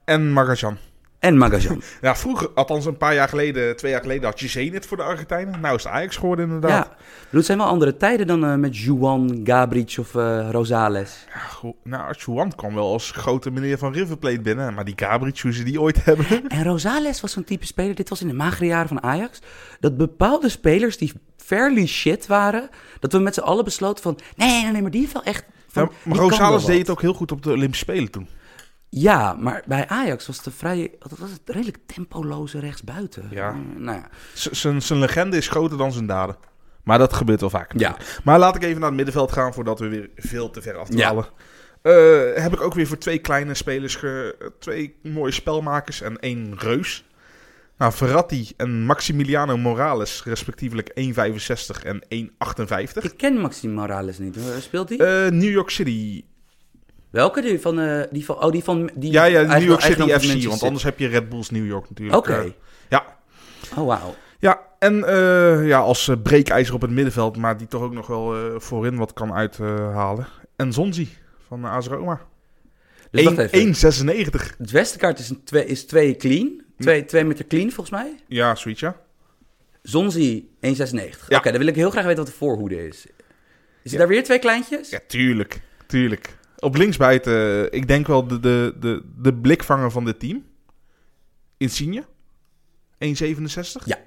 En 0.05 0.33
Magajan. 0.33 0.77
En 1.19 1.37
Magajan. 1.39 1.83
Ja, 2.01 2.17
vroeger, 2.17 2.49
althans 2.55 2.85
een 2.87 2.97
paar 2.97 3.15
jaar 3.15 3.29
geleden, 3.29 3.77
twee 3.77 3.91
jaar 3.93 4.01
geleden, 4.01 4.25
had 4.25 4.41
je 4.41 4.49
Zenit 4.49 4.87
voor 4.87 4.97
de 4.97 5.03
Argentijnen. 5.03 5.61
Nou 5.61 5.77
is 5.77 5.83
het 5.83 5.93
Ajax 5.93 6.17
geworden 6.17 6.45
inderdaad. 6.45 6.91
ja, 7.31 7.37
het 7.37 7.47
zijn 7.47 7.59
wel 7.59 7.67
andere 7.67 7.97
tijden 7.97 8.27
dan 8.27 8.45
eh, 8.45 8.55
met 8.55 8.77
Juan, 8.79 9.41
Gabric 9.45 9.97
of 9.99 10.15
eh, 10.15 10.49
Rosales. 10.51 11.27
Ja, 11.35 11.39
goed. 11.39 11.75
nou, 11.85 12.15
Juan 12.19 12.55
kwam 12.55 12.75
wel 12.75 12.93
als 12.93 13.11
grote 13.11 13.51
meneer 13.51 13.79
van 13.79 13.93
River 13.93 14.19
Plate 14.19 14.41
binnen. 14.41 14.75
Maar 14.75 14.85
die 14.85 14.95
Gabriel, 14.97 15.33
hoe 15.43 15.53
ze 15.53 15.63
die 15.63 15.81
ooit 15.81 16.05
hebben. 16.05 16.27
En 16.49 16.65
Rosales 16.65 17.21
was 17.21 17.33
zo'n 17.33 17.45
type 17.45 17.67
speler, 17.67 17.95
dit 17.95 18.09
was 18.09 18.21
in 18.21 18.29
de 18.29 18.35
magere 18.35 18.67
jaren 18.67 18.89
van 18.89 19.03
Ajax, 19.03 19.41
dat 19.81 19.97
bepaalde 19.97 20.49
spelers 20.49 20.97
die 20.97 21.13
fairly 21.37 21.87
shit 21.87 22.27
waren, 22.27 22.69
dat 23.01 23.13
we 23.13 23.19
met 23.19 23.35
z'n 23.35 23.41
allen 23.41 23.65
besloten 23.65 24.03
van, 24.03 24.19
nee, 24.37 24.63
nee, 24.63 24.73
nee, 24.73 24.83
maar 24.83 24.91
die 24.91 25.01
heeft 25.01 25.13
wel 25.13 25.23
echt... 25.23 25.45
Van, 25.69 25.83
Ja, 25.83 25.91
maar 26.03 26.19
Rosales 26.19 26.65
deed 26.65 26.79
het 26.79 26.91
ook 26.91 27.01
heel 27.01 27.15
goed 27.15 27.33
op 27.33 27.43
de 27.43 27.51
Olympische 27.51 27.85
Spelen 27.85 28.11
toen. 28.11 28.29
Ja, 28.91 29.33
maar 29.33 29.63
bij 29.67 29.87
Ajax 29.89 30.27
was 30.27 30.37
het 30.37 30.47
een 30.47 30.53
vrij, 30.53 30.91
wat 30.99 31.19
was 31.19 31.31
het, 31.31 31.41
redelijk 31.45 31.79
tempoloze 31.87 32.59
rechtsbuiten. 32.61 33.29
Ja. 33.31 33.49
Eh, 33.49 33.57
nou 33.81 33.99
ja. 33.99 34.09
Zijn 34.35 34.83
zijn 34.83 34.99
legende 34.99 35.37
is 35.37 35.49
groter 35.49 35.79
dan 35.79 35.93
zijn 35.93 36.07
daden. 36.07 36.37
Maar 36.85 36.99
dat 36.99 37.13
gebeurt 37.13 37.41
wel 37.41 37.51
vaak. 37.51 37.73
Ja. 37.77 37.97
Maar 38.25 38.39
laat 38.39 38.57
ik 38.57 38.63
even 38.63 38.79
naar 38.79 38.87
het 38.89 38.97
middenveld 38.97 39.33
gaan 39.33 39.55
voordat 39.55 39.79
we 39.79 39.89
weer 39.89 40.11
veel 40.17 40.51
te 40.51 40.63
ver 40.63 40.77
afdwalen. 40.77 41.27
Eh, 41.83 42.43
heb 42.43 42.53
ik 42.53 42.61
ook 42.61 42.75
weer 42.75 42.87
voor 42.87 42.99
twee 42.99 43.19
kleine 43.19 43.55
spelers, 43.55 43.95
ge- 43.97 44.53
twee 44.59 44.97
mooie 45.03 45.33
spelmakers 45.33 46.01
en 46.01 46.19
één 46.19 46.55
reus. 46.59 47.05
Nou, 47.79 47.93
Verratti 47.93 48.53
en 48.57 48.83
Maximiliano 48.85 49.57
Morales, 49.57 50.25
respectievelijk 50.25 50.91
1,65 50.95 51.85
en 51.85 52.03
1,58. 52.09 53.05
Ik 53.05 53.17
ken 53.17 53.39
Maxime 53.41 53.73
Morales 53.75 54.19
niet. 54.19 54.49
Waar 54.51 54.61
Speelt 54.61 54.89
die? 54.89 55.05
Eh, 55.05 55.31
New 55.31 55.51
York 55.51 55.71
City. 55.71 56.25
Welke? 57.11 57.41
Die 57.41 57.61
van, 57.61 57.81
eh, 57.81 58.03
die 58.11 58.25
van... 58.25 58.43
Oh, 58.45 58.53
die 58.53 58.65
van... 58.65 58.91
Die 58.95 59.13
Ja, 59.13 59.25
ja, 59.25 59.43
New 59.43 59.63
York 59.63 59.81
City 59.81 60.09
FC, 60.19 60.49
want 60.49 60.63
anders 60.63 60.83
heb 60.83 60.99
je 60.99 61.07
Red 61.07 61.29
Bulls 61.29 61.51
New 61.51 61.67
York 61.67 61.89
natuurlijk. 61.89 62.19
Oké. 62.19 62.33
Eh, 62.33 62.51
ja, 62.89 63.17
Oh, 63.77 63.87
wauw. 63.87 64.15
Ja, 64.39 64.61
en 64.79 65.05
eh, 65.05 65.67
ja, 65.67 65.79
als 65.79 66.11
breekijzer 66.23 66.75
op 66.75 66.81
het 66.81 66.91
middenveld, 66.91 67.37
maar 67.37 67.57
die 67.57 67.67
toch 67.67 67.83
ook 67.83 67.93
nog 67.93 68.07
wel 68.07 68.61
voorin 68.61 68.97
wat 68.97 69.13
kan 69.13 69.35
uithalen. 69.35 70.27
en 70.57 70.73
Zonzi 70.73 71.09
van 71.47 71.65
AS 71.65 71.87
Roma. 71.87 72.21
Dus 73.11 73.25
wacht 73.25 73.39
even. 73.39 73.75
1,96. 74.09 74.57
Het 74.59 74.71
westenkaart 74.71 75.19
is, 75.19 75.29
een 75.29 75.45
twee, 75.45 75.67
is 75.67 75.85
twee 75.85 76.17
clean. 76.17 76.63
Twee, 76.79 77.05
twee 77.05 77.25
meter 77.25 77.47
clean, 77.47 77.71
volgens 77.71 77.91
mij. 77.91 78.17
Ja, 78.27 78.55
zoiets 78.55 78.81
ja. 78.81 78.97
Zonzi 79.83 80.49
1,96. 80.61 80.61
Ja. 81.29 81.37
Oké, 81.37 81.51
dan 81.51 81.59
wil 81.59 81.67
ik 81.67 81.75
heel 81.75 81.91
graag 81.91 82.05
weten 82.05 82.19
wat 82.19 82.33
de 82.33 82.39
voorhoede 82.39 82.87
is. 82.89 83.07
Is 83.83 83.93
er 83.93 83.99
daar 83.99 84.09
weer 84.09 84.25
twee 84.25 84.39
kleintjes? 84.39 84.91
Ja, 84.91 85.01
tuurlijk. 85.07 85.61
Tuurlijk. 85.87 86.38
Op 86.59 86.77
linksbuiten, 86.77 87.71
eh, 87.71 87.79
ik 87.79 87.89
denk 87.89 88.07
wel 88.07 88.27
de, 88.27 88.41
de, 88.41 88.75
de, 88.81 89.03
de 89.17 89.35
blikvanger 89.35 89.91
van 89.91 90.05
dit 90.05 90.21
team. 90.21 90.45
Insigne. 91.57 92.05
1,67. 92.99 93.85
Ja. 93.85 93.99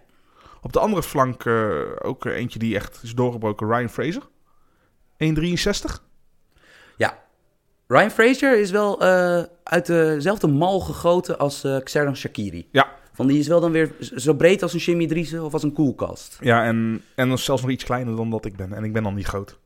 Op 0.62 0.74
de 0.74 0.79
andere 0.79 1.03
flank 1.03 1.46
eh, 1.46 1.81
ook 2.01 2.25
eh, 2.25 2.36
eentje 2.36 2.60
die 2.60 2.75
echt 2.75 3.00
is 3.03 3.15
doorgebroken. 3.15 3.67
Ryan 3.67 3.89
Fraser. 3.89 4.22
1,63. 5.17 6.03
Ja. 6.98 7.24
Ryan 7.88 8.12
Fraser 8.12 8.60
is 8.60 8.72
wel 8.72 9.01
eh, 9.01 9.43
uit 9.63 9.86
dezelfde 9.86 10.48
mal 10.48 10.79
gegoten 10.79 11.38
als 11.38 11.63
eh 11.63 11.77
Xherdan 11.84 12.15
Shakiri. 12.15 12.67
Ja. 12.72 13.00
Van 13.13 13.27
die 13.27 13.39
is 13.39 13.48
wel 13.48 13.60
dan 13.60 13.72
weer 13.72 13.96
zo 14.00 14.34
breed 14.34 14.63
als 14.63 14.74
een 14.74 14.79
Jimmy 14.79 15.08
Driessen 15.08 15.43
of 15.43 15.53
als 15.53 15.63
een 15.63 15.74
koelkast. 15.74 16.38
Ja, 16.41 16.65
en, 16.65 17.03
en 17.15 17.27
dan 17.27 17.38
zelfs 17.38 17.62
nog 17.62 17.72
iets 17.72 17.84
kleiner 17.84 18.15
dan 18.15 18.29
dat 18.29 18.46
ik 18.46 18.55
ben. 18.55 18.74
En 18.74 18.84
ik 18.84 18.93
ben 18.93 19.03
dan 19.03 19.15
niet 19.15 19.25
groot. 19.25 19.60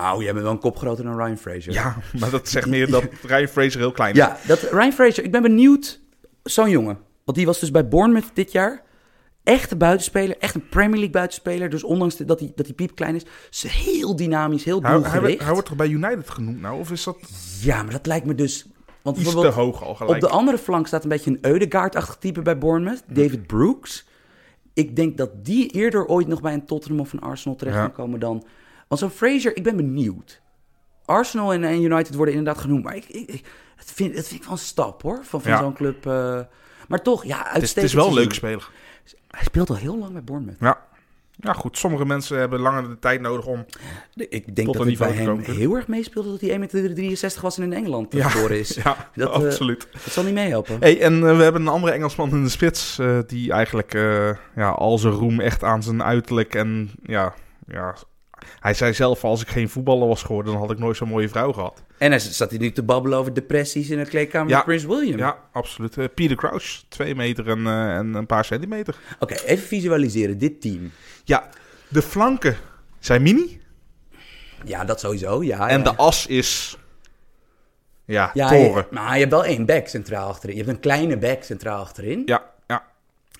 Nou, 0.00 0.22
jij 0.22 0.32
bent 0.32 0.44
wel 0.44 0.52
een 0.52 0.58
kop 0.60 0.76
groter 0.76 1.04
dan 1.04 1.16
Ryan 1.16 1.36
Fraser. 1.36 1.72
Ja, 1.72 1.96
maar 2.18 2.30
dat 2.30 2.48
zegt 2.48 2.66
meer 2.66 2.90
dat 2.90 3.04
Ryan 3.26 3.46
Fraser 3.48 3.80
heel 3.80 3.92
klein 3.92 4.12
is. 4.12 4.18
Ja, 4.18 4.36
dat 4.46 4.60
Ryan 4.60 4.92
Fraser, 4.92 5.24
ik 5.24 5.30
ben 5.32 5.42
benieuwd. 5.42 6.00
Zo'n 6.42 6.70
jongen. 6.70 6.98
Want 7.24 7.36
die 7.36 7.46
was 7.46 7.60
dus 7.60 7.70
bij 7.70 7.88
Bournemouth 7.88 8.30
dit 8.34 8.52
jaar. 8.52 8.82
Echte 9.44 9.76
buitenspeler, 9.76 10.36
echt 10.38 10.54
een 10.54 10.68
Premier 10.68 10.94
League 10.94 11.10
buitenspeler. 11.10 11.70
Dus 11.70 11.82
ondanks 11.84 12.16
dat 12.16 12.40
hij, 12.40 12.52
dat 12.54 12.66
hij 12.66 12.74
piepklein 12.74 13.14
is, 13.14 13.22
is 13.50 13.62
heel 13.62 14.16
dynamisch, 14.16 14.64
heel 14.64 14.80
Hij, 14.80 14.90
hij, 14.90 15.00
doelgericht. 15.00 15.26
wordt- 15.26 15.42
hij 15.44 15.52
wordt 15.52 15.68
toch 15.68 15.76
bij 15.76 15.88
United 15.88 16.30
genoemd 16.30 16.60
nou? 16.60 16.78
Of 16.80 16.90
is 16.90 17.04
dat 17.04 17.16
Ja, 17.60 17.82
maar 17.82 17.92
dat 17.92 18.06
lijkt 18.06 18.26
me 18.26 18.34
dus... 18.34 18.66
Want 19.02 19.16
iets 19.18 19.30
te 19.30 19.46
hoog 19.46 19.82
al 19.84 19.94
gelijk? 19.94 20.14
op 20.14 20.20
de 20.30 20.36
andere 20.36 20.58
flank 20.58 20.86
staat 20.86 21.02
een 21.02 21.08
beetje 21.08 21.30
een 21.30 21.38
Eudegaard-achtig 21.40 22.16
type 22.16 22.42
bij 22.42 22.58
Bournemouth. 22.58 23.02
David 23.06 23.46
Brooks. 23.46 24.06
Ik 24.74 24.96
denk 24.96 25.16
dat 25.16 25.44
die 25.44 25.68
eerder 25.70 26.06
ooit 26.06 26.26
nog 26.26 26.40
bij 26.40 26.52
een 26.52 26.66
Tottenham 26.66 27.00
of 27.00 27.12
een 27.12 27.20
Arsenal 27.20 27.56
terecht 27.56 27.76
Ja. 27.76 27.82
kan 27.82 27.92
komen 27.92 28.20
dan... 28.20 28.44
Want 28.88 29.00
zo'n 29.00 29.10
Fraser, 29.10 29.56
ik 29.56 29.62
ben 29.62 29.76
benieuwd. 29.76 30.40
Arsenal 31.04 31.52
en, 31.52 31.64
en 31.64 31.82
United 31.82 32.14
worden 32.14 32.34
inderdaad 32.34 32.62
genoemd. 32.62 32.84
Maar 32.84 32.96
ik, 32.96 33.04
ik, 33.08 33.28
ik- 33.28 33.44
het, 33.76 33.92
vind, 33.92 34.14
het 34.16 34.26
vind 34.28 34.40
ik 34.40 34.46
wel 34.46 34.56
een 34.56 34.62
stap, 34.62 35.02
hoor. 35.02 35.20
Van, 35.24 35.40
van 35.42 35.50
Ja. 35.50 35.58
zo'n 35.58 35.74
club... 35.74 36.06
eh, 36.06 36.40
maar 36.88 37.02
toch, 37.02 37.24
ja, 37.24 37.36
het, 37.38 37.46
is, 37.46 37.52
uitstekend. 37.52 37.74
het 37.74 37.84
is 37.84 37.92
wel 37.94 38.06
een 38.08 38.14
leuke 38.14 38.34
speler. 38.34 38.70
Hij 39.28 39.44
speelt 39.44 39.70
al 39.70 39.76
heel 39.76 39.98
lang 39.98 40.12
bij 40.12 40.24
Bournemouth. 40.24 40.60
Ja. 40.60 40.78
ja, 41.36 41.52
goed. 41.52 41.78
Sommige 41.78 42.04
mensen 42.04 42.38
hebben 42.38 42.60
langer 42.60 42.88
de 42.88 42.98
tijd 42.98 43.20
nodig 43.20 43.46
om... 43.46 43.64
Ik 44.14 44.54
denk 44.56 44.72
dat 44.72 44.84
het 44.86 44.98
bij 44.98 45.08
te 45.08 45.14
hem 45.14 45.38
heel 45.38 45.74
erg 45.74 45.86
meespeelde 45.88 46.30
dat 46.30 46.40
hij 46.40 46.50
1,63 46.50 46.58
meter 46.58 47.38
was 47.40 47.56
en 47.58 47.62
in 47.64 47.72
Engeland 47.72 48.12
Ja. 48.12 48.28
geboren 48.28 48.58
is. 48.58 48.74
Ja, 48.84 49.10
Dat, 49.14 49.28
eh, 49.28 49.34
absoluut. 49.46 49.88
Dat 49.92 50.12
zal 50.12 50.24
niet 50.24 50.34
meehelpen. 50.34 50.76
Hey, 50.80 51.00
en 51.00 51.14
eh, 51.28 51.36
we 51.36 51.42
hebben 51.42 51.60
een 51.60 51.68
andere 51.68 51.92
Engelsman 51.92 52.30
in 52.30 52.42
de 52.42 52.48
spits... 52.48 52.98
eh, 52.98 53.18
die 53.26 53.52
eigenlijk 53.52 53.94
eh, 53.94 54.30
ja, 54.56 54.70
al 54.70 54.98
zijn 54.98 55.12
roem 55.14 55.40
echt 55.40 55.64
aan 55.64 55.82
zijn 55.82 56.02
uiterlijk 56.02 56.54
en... 56.54 56.90
Ja, 57.02 57.34
ja, 57.66 57.94
hij 58.60 58.74
zei 58.74 58.92
zelf, 58.94 59.24
als 59.24 59.40
ik 59.42 59.48
geen 59.48 59.68
voetballer 59.68 60.08
was 60.08 60.22
geworden... 60.22 60.52
dan 60.52 60.60
had 60.60 60.70
ik 60.70 60.78
nooit 60.78 60.96
zo'n 60.96 61.08
mooie 61.08 61.28
vrouw 61.28 61.52
gehad. 61.52 61.82
En 61.98 62.10
hij 62.10 62.18
zat 62.18 62.50
hier 62.50 62.60
nu 62.60 62.72
te 62.72 62.82
babbelen 62.82 63.18
over 63.18 63.34
depressies 63.34 63.90
in 63.90 63.98
de 63.98 64.06
kleedkamer 64.06 64.48
Ja. 64.50 64.56
met 64.56 64.64
Prince 64.64 64.88
William. 64.88 65.18
Ja, 65.18 65.38
absoluut. 65.52 65.98
Eh, 65.98 66.04
Peter 66.14 66.36
Crouch, 66.36 66.82
twee 66.88 67.14
meter 67.14 67.48
en, 67.48 67.66
eh, 67.66 67.96
en 67.96 68.14
een 68.14 68.26
paar 68.26 68.44
centimeter. 68.44 68.96
Oké, 69.18 69.34
even 69.34 69.66
visualiseren. 69.66 70.38
Dit 70.38 70.60
team. 70.60 70.90
Ja, 71.24 71.48
de 71.88 72.02
flanken 72.02 72.56
zijn 72.98 73.22
mini. 73.22 73.60
Ja, 74.64 74.84
dat 74.84 75.00
sowieso. 75.00 75.42
Ja, 75.42 75.68
En 75.68 75.78
ja. 75.78 75.84
de 75.84 75.96
as 75.96 76.26
is... 76.26 76.78
Ja, 78.04 78.30
ja, 78.34 78.48
toren. 78.48 78.86
je- 78.90 78.94
maar 78.94 79.12
je 79.14 79.18
hebt 79.18 79.30
wel 79.30 79.44
één 79.44 79.66
back 79.66 79.86
centraal 79.88 80.28
achterin. 80.28 80.56
Je 80.56 80.62
hebt 80.62 80.74
een 80.74 80.80
kleine 80.80 81.18
back 81.18 81.42
centraal 81.42 81.80
achterin. 81.80 82.22
Ja, 82.24 82.44
ja. 82.66 82.84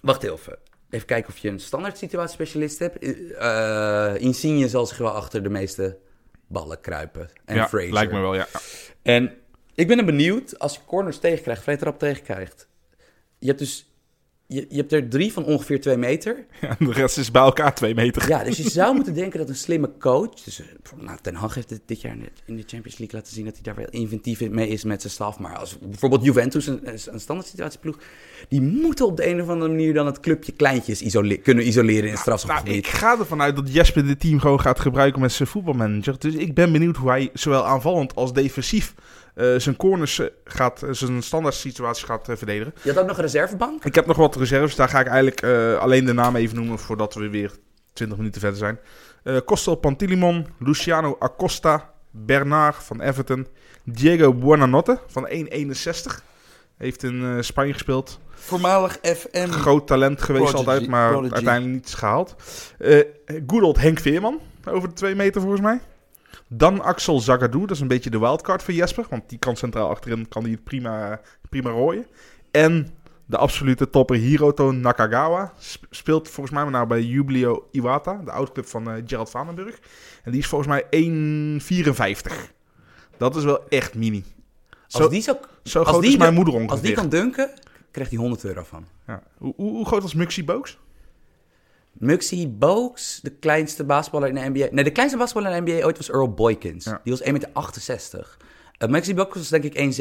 Wacht 0.02 0.22
even. 0.22 0.56
Even 0.90 1.06
kijken 1.06 1.32
of 1.32 1.38
je 1.38 1.48
een 1.48 1.60
standaard 1.60 1.98
situatiespecialist 1.98 2.78
hebt. 2.78 2.98
Eh, 3.34 4.14
Insigne 4.18 4.68
zal 4.68 4.86
zich 4.86 4.98
wel 4.98 5.10
achter 5.10 5.42
de 5.42 5.48
meeste 5.48 5.98
ballen 6.46 6.80
kruipen. 6.80 7.30
En 7.44 7.54
ja 7.54 7.68
Fraser. 7.68 7.92
lijkt 7.92 8.12
me 8.12 8.20
wel, 8.20 8.34
ja. 8.34 8.46
En 9.02 9.32
ik 9.74 9.86
ben 9.86 9.98
er 9.98 10.04
benieuwd, 10.04 10.58
als 10.58 10.74
je 10.74 10.80
corners 10.86 11.18
tegenkrijgt, 11.18 11.62
vrij 11.62 11.76
trap 11.76 11.98
tegenkrijgt. 11.98 12.68
Je 13.38 13.46
hebt 13.46 13.58
dus... 13.58 13.92
Je, 14.50 14.66
je 14.68 14.76
hebt 14.76 14.92
er 14.92 15.08
drie 15.08 15.32
van 15.32 15.44
ongeveer 15.44 15.80
twee 15.80 15.96
meter. 15.96 16.44
ja. 16.60 16.76
De 16.78 16.92
rest 16.92 17.18
is 17.18 17.30
bij 17.30 17.42
elkaar 17.42 17.74
twee 17.74 17.94
meter. 17.94 18.28
Ja, 18.28 18.44
dus 18.44 18.56
je 18.56 18.70
zou 18.70 18.94
moeten 18.94 19.14
denken 19.14 19.38
dat 19.38 19.48
een 19.48 19.56
slimme 19.56 19.90
coach... 19.98 20.34
Dus, 20.44 20.60
eh, 20.60 20.66
nou, 21.00 21.18
Ten 21.22 21.34
Hag 21.34 21.54
heeft 21.54 21.68
dit, 21.68 21.80
dit 21.86 22.00
jaar 22.00 22.12
in 22.12 22.20
de, 22.20 22.30
in 22.46 22.56
de 22.56 22.62
Champions 22.66 22.98
League 22.98 23.18
laten 23.18 23.34
zien... 23.34 23.44
dat 23.44 23.54
hij 23.54 23.62
daar 23.62 23.74
wel 23.74 23.86
inventief 23.90 24.40
in 24.40 24.54
mee 24.54 24.68
is 24.68 24.84
met 24.84 25.00
zijn 25.00 25.12
staf. 25.12 25.38
Maar 25.38 25.56
als 25.56 25.78
bijvoorbeeld 25.78 26.24
Juventus, 26.24 26.66
een, 26.66 26.80
een 26.84 27.20
standaard 27.20 27.48
situatieploeg... 27.48 27.98
die 28.48 28.60
moeten 28.60 29.06
op 29.06 29.16
de 29.16 29.26
een 29.28 29.40
of 29.42 29.48
andere 29.48 29.70
manier 29.70 29.94
dan 29.94 30.06
het 30.06 30.20
clubje 30.20 30.52
kleintjes 30.52 31.02
isole- 31.02 31.36
kunnen 31.36 31.66
isoleren 31.66 32.08
in 32.08 32.14
het 32.14 32.26
Nou, 32.26 32.38
strafschopgebied. 32.38 32.86
ik 32.86 32.86
ga 32.86 33.18
ervan 33.18 33.42
uit 33.42 33.56
dat 33.56 33.72
Jesper 33.72 34.06
dit 34.06 34.20
team 34.20 34.40
gewoon 34.40 34.60
gaat 34.60 34.80
gebruiken 34.80 35.20
met 35.20 35.32
zijn 35.32 35.48
voetbalmanager. 35.48 36.18
Dus 36.18 36.34
ik 36.34 36.54
ben 36.54 36.72
benieuwd 36.72 36.96
hoe 36.96 37.10
hij 37.10 37.30
zowel 37.32 37.64
aanvallend 37.64 38.14
als 38.14 38.32
defensief 38.32 38.94
eh, 39.38 39.54
zijn 39.56 39.76
corners 39.76 40.18
eh, 40.18 40.26
gaat, 40.44 40.82
eh, 40.82 40.88
zijn 40.92 41.22
standaard 41.22 41.54
situaties 41.54 42.04
gaat 42.04 42.24
verdedigen. 42.30 42.74
Je 42.82 42.90
had 42.92 42.98
ook 43.00 43.06
nog 43.06 43.16
een 43.16 43.22
reservebank? 43.22 43.84
Ik 43.84 43.94
heb 43.94 44.06
nog 44.06 44.16
wat 44.16 44.36
reserves, 44.36 44.74
daar 44.76 44.88
ga 44.88 45.00
ik 45.00 45.06
eigenlijk 45.06 45.40
eh, 45.42 45.78
alleen 45.78 46.04
de 46.04 46.12
naam 46.12 46.36
even 46.36 46.56
noemen 46.56 46.78
voordat 46.78 47.14
we 47.14 47.28
weer 47.28 47.52
20 47.92 48.16
minuten 48.18 48.40
verder 48.40 48.58
zijn. 48.58 48.78
Eh 49.22 49.36
Costel 49.44 49.74
Pantilimon, 49.74 50.46
Luciano 50.58 51.16
Acosta, 51.18 51.90
Bernard 52.10 52.76
van 52.84 53.00
Everton, 53.00 53.46
Diego 53.84 54.34
Buonanotte 54.34 54.98
van 55.06 55.28
1,61. 55.28 56.22
Heeft 56.76 57.02
in 57.02 57.22
eh, 57.24 57.36
Spanje 57.42 57.72
gespeeld. 57.72 58.18
Voormalig 58.34 58.98
FM. 59.02 59.48
Groot 59.48 59.86
talent 59.86 60.22
geweest 60.22 60.44
Prodigy, 60.50 60.68
altijd, 60.70 60.88
maar 60.88 61.10
prodigy. 61.10 61.34
uiteindelijk 61.34 61.74
niets 61.74 61.94
gehaald. 61.94 62.34
Eh 62.78 63.00
good 63.46 63.62
old 63.62 63.78
Henk 63.78 63.98
Veerman, 64.00 64.40
over 64.64 64.88
de 64.88 64.94
twee 64.94 65.14
meter 65.14 65.40
volgens 65.40 65.60
mij. 65.62 65.80
Dan 66.48 66.80
Axel 66.82 67.20
Zagadou, 67.20 67.60
dat 67.66 67.70
is 67.76 67.80
een 67.82 67.88
beetje 67.88 68.10
de 68.10 68.18
wildcard 68.18 68.62
voor 68.62 68.74
Jesper. 68.74 69.06
Want 69.10 69.28
die 69.28 69.38
kan 69.38 69.56
centraal 69.56 69.88
achterin 69.88 70.28
kan 70.28 70.42
die 70.44 70.52
het 70.52 70.64
prima, 70.64 71.20
prima 71.48 71.70
rooien. 71.70 72.06
En 72.50 72.88
de 73.26 73.36
absolute 73.36 73.90
topper 73.90 74.16
Hiroto 74.16 74.72
Nakagawa. 74.72 75.52
sp- 75.58 75.86
Speelt 75.90 76.28
volgens 76.28 76.54
mij 76.54 76.62
maar 76.64 76.72
nou 76.72 76.86
bij 76.86 77.02
Jubileo 77.02 77.68
Iwata, 77.70 78.20
de 78.24 78.30
oud-club 78.32 78.66
van 78.66 78.90
eh, 78.90 79.02
Gerald 79.06 79.30
Vandenburg. 79.30 79.78
En 80.24 80.30
die 80.30 80.40
is 80.40 80.46
volgens 80.46 80.70
mij 80.70 80.84
1,54. 80.90 82.52
Dat 83.16 83.36
is 83.36 83.44
wel 83.44 83.68
echt 83.68 83.94
mini. 83.94 84.24
Zo, 84.86 84.98
Als 84.98 85.08
die, 85.10 85.20
zo, 85.20 85.38
zo 85.62 85.78
als 85.78 85.88
groot 85.88 86.02
die 86.02 86.10
is 86.10 86.16
mijn 86.16 86.30
de- 86.30 86.36
moeder 86.36 86.54
als 86.54 86.62
die 86.62 86.72
ongeveer. 86.72 86.94
kan 86.94 87.08
dunken, 87.08 87.50
krijgt 87.90 88.10
hij 88.10 88.20
100 88.20 88.44
euro 88.44 88.62
van. 88.62 88.84
Ja. 89.06 89.22
Hoe, 89.38 89.52
hoe, 89.56 89.70
hoe 89.70 89.86
groot 89.86 90.02
was 90.02 90.14
Muxie 90.14 90.44
Boaks? 90.44 90.78
Muxie 91.98 92.48
Bogues, 92.48 93.20
de 93.22 93.30
kleinste 93.30 93.84
basketballer 93.84 94.28
in 94.28 94.34
de 94.34 94.40
NBA. 94.40 94.66
Nee, 94.70 94.84
de 94.84 94.90
kleinste 94.90 95.18
basketballer 95.18 95.56
in 95.56 95.64
de 95.64 95.70
NBA 95.72 95.84
ooit 95.86 95.96
was 95.96 96.10
Earl 96.10 96.30
Boykins. 96.34 96.84
Ja. 96.84 97.00
Die 97.04 97.12
was 97.12 97.22
1,68 97.22 97.32
meter. 97.32 98.36
Uh, 98.78 98.88
Muxie 98.88 99.14
Bogues 99.14 99.34
was 99.34 99.48
denk 99.48 99.64
ik 99.64 99.74
1,70. 99.74 99.78
En, 99.78 99.92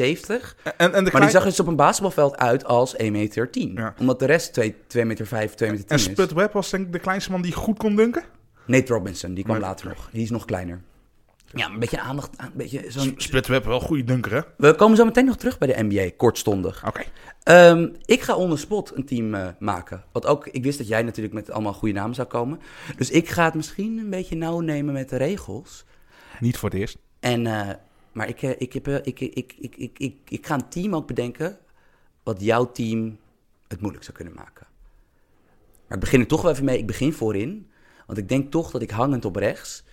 en 0.76 0.90
de 0.90 0.92
Maar 0.92 1.02
die 1.02 1.10
klein- 1.10 1.30
zag 1.30 1.44
dus 1.44 1.60
op 1.60 1.66
een 1.66 1.76
basketbalveld 1.76 2.36
uit 2.36 2.64
als 2.64 2.96
1,10 3.02 3.10
meter. 3.10 3.48
Ja. 3.52 3.94
Omdat 4.00 4.18
de 4.18 4.26
rest 4.26 4.52
2, 4.52 4.74
2 4.86 5.04
meter 5.04 5.26
5, 5.26 5.54
2 5.54 5.70
meter 5.70 5.86
10 5.86 5.96
En 5.96 6.04
is. 6.04 6.10
Spud 6.10 6.32
Webb 6.32 6.52
was 6.52 6.70
denk 6.70 6.86
ik 6.86 6.92
de 6.92 6.98
kleinste 6.98 7.30
man 7.30 7.42
die 7.42 7.52
goed 7.52 7.78
kon 7.78 7.96
dunken. 7.96 8.22
Nate 8.66 8.92
Robinson, 8.92 9.34
die 9.34 9.44
kwam 9.44 9.58
later 9.58 9.88
nog. 9.88 10.08
Die 10.12 10.22
is 10.22 10.30
nog 10.30 10.44
kleiner. 10.44 10.80
Ja, 11.54 11.66
een 11.66 11.78
beetje 11.78 12.00
aandacht. 12.00 12.30
Een 12.36 12.50
beetje 12.54 12.84
zo'n... 12.88 13.14
Spud 13.16 13.46
Webb 13.46 13.64
wel 13.64 13.80
goede 13.80 14.04
dunker, 14.04 14.32
hè? 14.32 14.40
We 14.56 14.74
komen 14.74 14.96
zo 14.96 15.04
meteen 15.04 15.24
nog 15.24 15.36
terug 15.36 15.58
bij 15.58 15.68
de 15.68 15.82
NBA, 15.82 16.10
kortstondig. 16.16 16.86
Oké. 16.86 17.02
Ehm, 17.42 17.88
ik 18.04 18.22
ga 18.22 18.36
on 18.36 18.50
the 18.50 18.56
spot 18.56 18.96
een 18.96 19.04
team 19.04 19.34
eh, 19.34 19.48
maken. 19.58 20.04
Want 20.12 20.26
ook, 20.26 20.46
ik 20.46 20.62
wist 20.62 20.78
dat 20.78 20.88
jij 20.88 21.02
natuurlijk 21.02 21.34
met 21.34 21.50
allemaal 21.50 21.72
goede 21.72 21.94
namen 21.94 22.14
zou 22.14 22.28
komen. 22.28 22.60
Dus 22.96 23.10
ik 23.10 23.28
ga 23.28 23.44
het 23.44 23.54
misschien 23.54 23.98
een 23.98 24.10
beetje 24.10 24.36
nauw 24.36 24.60
nemen 24.60 24.94
met 24.94 25.08
de 25.08 25.16
regels. 25.16 25.84
Niet 26.40 26.56
voor 26.56 26.70
het 26.70 26.78
eerst. 26.78 26.98
En, 27.20 27.46
eh, 27.46 27.74
maar 28.12 28.28
ik, 28.28 28.42
eh, 28.42 28.50
ik, 28.58 28.72
heb, 28.72 28.88
ik, 28.88 29.20
ik, 29.20 29.34
ik, 29.34 29.54
ik, 29.58 29.76
ik, 29.76 29.98
ik, 29.98 30.16
ik 30.28 30.46
ga 30.46 30.54
een 30.54 30.68
team 30.68 30.94
ook 30.94 31.06
bedenken 31.06 31.58
wat 32.22 32.40
jouw 32.40 32.72
team 32.72 33.18
het 33.68 33.80
moeilijk 33.80 34.04
zou 34.04 34.16
kunnen 34.16 34.34
maken. 34.34 34.66
Maar 35.86 35.96
ik 35.96 36.04
begin 36.04 36.20
er 36.20 36.26
toch 36.26 36.42
wel 36.42 36.50
even 36.50 36.64
mee. 36.64 36.78
Ik 36.78 36.86
begin 36.86 37.12
voorin. 37.12 37.70
Want 38.06 38.18
ik 38.18 38.28
denk 38.28 38.50
toch 38.50 38.70
dat 38.70 38.82
ik 38.82 38.90
hangend 38.90 39.24
op 39.24 39.36
rechts 39.36 39.84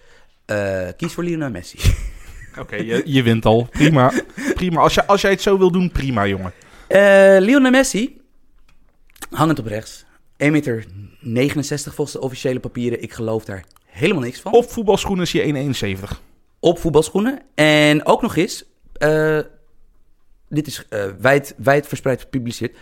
eh, 0.46 0.88
kies 0.98 1.14
voor 1.14 1.24
Lionel 1.24 1.50
Messi. 1.50 1.80
Oké, 2.62 2.76
je, 2.76 3.02
je 3.06 3.24
wint 3.24 3.46
al. 3.46 3.68
Prima. 3.72 4.12
prima. 4.54 4.82
Als, 4.82 4.94
je, 4.94 5.06
als 5.06 5.22
jij 5.22 5.32
het 5.32 5.42
zo 5.42 5.58
wil 5.58 5.72
doen, 5.72 5.92
prima, 5.92 6.28
jongen. 6.28 6.54
Eh 6.88 7.38
Lionel 7.40 7.72
Messi, 7.72 8.22
hangend 9.30 9.60
op 9.60 9.66
rechts. 9.66 10.06
1,69 10.44 10.50
meter 10.50 10.86
volgens 11.82 12.12
de 12.12 12.22
officiële 12.22 12.60
papieren. 12.60 13.02
Ik 13.02 13.14
geloof 13.14 13.46
daar 13.46 13.64
helemaal 13.86 14.24
niks 14.24 14.40
van. 14.40 14.54
Op 14.54 14.72
voetbalschoenen 14.72 15.24
is 15.24 15.32
je 15.32 16.04
1,71. 16.10 16.22
op 16.60 16.80
voetbalschoenen. 16.80 17.42
En 17.56 18.06
ook 18.06 18.22
nog 18.22 18.36
eens, 18.36 18.64
eh, 18.94 19.40
dit 20.50 20.68
is 20.68 20.86
eh, 20.90 21.06
wijd, 21.20 21.56
wijd 21.58 21.88
verspreid 21.88 22.22
gepubliceerd, 22.22 22.78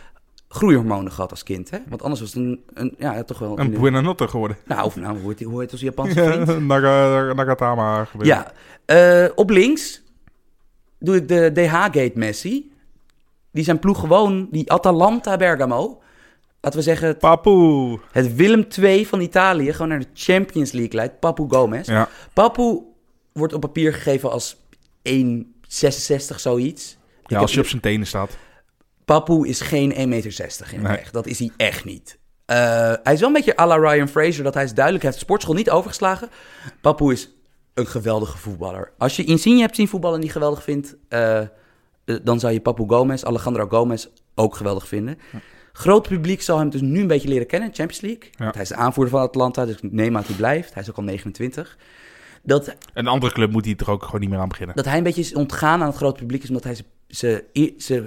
groeihormonen 0.54 1.12
gehad 1.12 1.32
als 1.32 1.44
kind. 1.44 1.70
Hè? 1.70 1.78
Want 1.90 2.02
anders 2.02 2.22
was 2.22 2.34
het 2.34 2.44
een, 2.44 2.64
een 2.74 2.96
ja, 2.98 3.24
toch 3.24 3.40
wel... 3.40 3.60
Een 3.60 3.72
buena 3.72 4.02
notte 4.02 4.28
geworden. 4.28 4.58
nou, 4.66 4.86
of 4.86 4.96
nou, 4.96 5.20
hoe 5.20 5.28
heet, 5.30 5.38
die- 5.38 5.48
hoe 5.48 5.62
heet 5.62 5.72
onze 5.72 5.86
Japanse 5.86 6.24
vriend? 6.32 6.48
Ja, 6.48 6.58
Naga, 6.60 7.34
Nagatama. 7.34 8.08
Ja, 8.22 8.52
eh, 8.86 9.26
op 9.36 9.50
links 9.50 10.02
doe 11.00 11.16
ik 11.16 11.28
de 11.28 11.52
DH-gate 11.54 12.12
Messi. 12.16 12.72
Die 13.52 13.64
zijn 13.64 13.80
ploeg 13.80 14.00
gewoon, 14.00 14.48
die 14.52 14.72
Atalanta 14.72 15.38
Bergamo. 15.38 16.02
Laten 16.62 16.80
we 16.80 16.86
zeggen, 16.86 17.08
het, 17.08 17.20
Papoe. 17.20 18.00
het 18.12 18.36
Willem 18.36 18.66
II 18.82 19.06
van 19.06 19.22
Italië 19.22 19.72
gewoon 19.72 19.88
naar 19.88 20.00
de 20.00 20.08
Champions 20.14 20.72
League 20.72 20.94
leidt. 20.94 21.20
Papu 21.20 21.46
Gomez. 21.50 21.88
Ja. 21.88 22.10
Papu 22.34 22.80
wordt 23.32 23.54
op 23.54 23.62
papier 23.62 23.94
gegeven 23.94 24.32
als 24.32 24.56
1,66 25.10 26.36
zoiets. 26.36 26.98
Ja, 27.26 27.40
als 27.40 27.54
je 27.54 27.60
op 27.60 27.66
zijn 27.68 27.82
tenen 27.82 28.08
staat. 28.08 28.38
Papu 29.14 29.48
is 29.48 29.62
geen 29.62 29.92
1,60 29.92 30.08
meter 30.08 30.74
in 30.74 30.82
de 30.82 30.88
Nee. 30.88 30.98
weg. 30.98 31.12
Dat 31.12 31.28
is 31.28 31.40
hij 31.40 31.52
echt 31.58 31.86
niet. 31.86 32.20
Eh, 32.46 32.58
hij 33.04 33.14
is 33.14 33.20
wel 33.20 33.28
een 33.30 33.36
beetje 33.36 33.58
à 33.60 33.66
la 33.68 33.76
Ryan 33.76 34.08
Fraser, 34.08 34.44
dat 34.44 34.54
hij 34.54 34.64
is 34.64 34.74
duidelijk, 34.74 35.04
heeft 35.04 35.16
de 35.16 35.22
sportschool 35.24 35.56
niet 35.56 35.70
overgeslagen. 35.70 36.30
Papu 36.82 37.12
is 37.12 37.30
een 37.74 37.88
geweldige 37.88 38.38
voetballer. 38.38 38.92
Als 38.98 39.16
je 39.16 39.24
Insigne 39.24 39.60
hebt 39.62 39.76
zien 39.76 39.88
voetballen 39.88 40.16
en 40.16 40.22
die 40.22 40.32
geweldig 40.32 40.64
vindt, 40.64 40.96
eh, 41.10 41.40
eh, 41.40 41.48
dan 42.24 42.40
zou 42.40 42.54
je 42.54 42.60
Papu 42.60 42.84
Gomez, 42.88 43.24
Alejandro 43.24 43.68
Gomez 43.68 44.08
ook 44.36 44.56
geweldig 44.56 44.88
vinden. 44.88 45.18
Groot 45.74 46.08
publiek 46.08 46.42
zal 46.42 46.58
hem 46.58 46.70
dus 46.70 46.82
nu 46.82 47.00
een 47.02 47.08
beetje 47.08 47.28
leren 47.28 47.48
kennen, 47.48 47.70
Champions 47.74 48.02
League. 48.02 48.30
Ja. 48.32 48.50
Hij 48.54 48.62
is 48.62 48.68
de 48.68 48.76
aanvoerder 48.76 49.14
van 49.14 49.22
Atlanta, 49.22 49.66
dus 49.66 49.76
ik 49.76 49.92
neem 49.92 50.08
aan 50.08 50.22
dat 50.22 50.28
hij 50.28 50.36
blijft. 50.36 50.74
Hij 50.74 50.84
is 50.84 50.90
ook 50.90 50.98
al 50.98 51.04
29. 51.04 51.78
Dat 52.44 52.76
Een 52.94 53.08
andere 53.08 53.34
club 53.34 53.52
moet 53.52 53.66
hij 53.66 53.76
er 53.78 53.90
ook 53.92 54.04
gewoon 54.04 54.22
niet 54.22 54.30
meer 54.30 54.40
aan 54.40 54.48
beginnen. 54.50 54.76
dat 54.76 54.86
hij 54.86 54.98
een 54.98 55.04
beetje 55.04 55.22
is 55.22 55.34
ontgaan 55.34 55.82
aan 55.82 55.88
het 55.88 55.96
grote 55.96 56.20
publiek 56.20 56.44
is 56.44 56.50
omdat 56.50 56.64
hij 56.64 56.76
zijn 56.76 56.88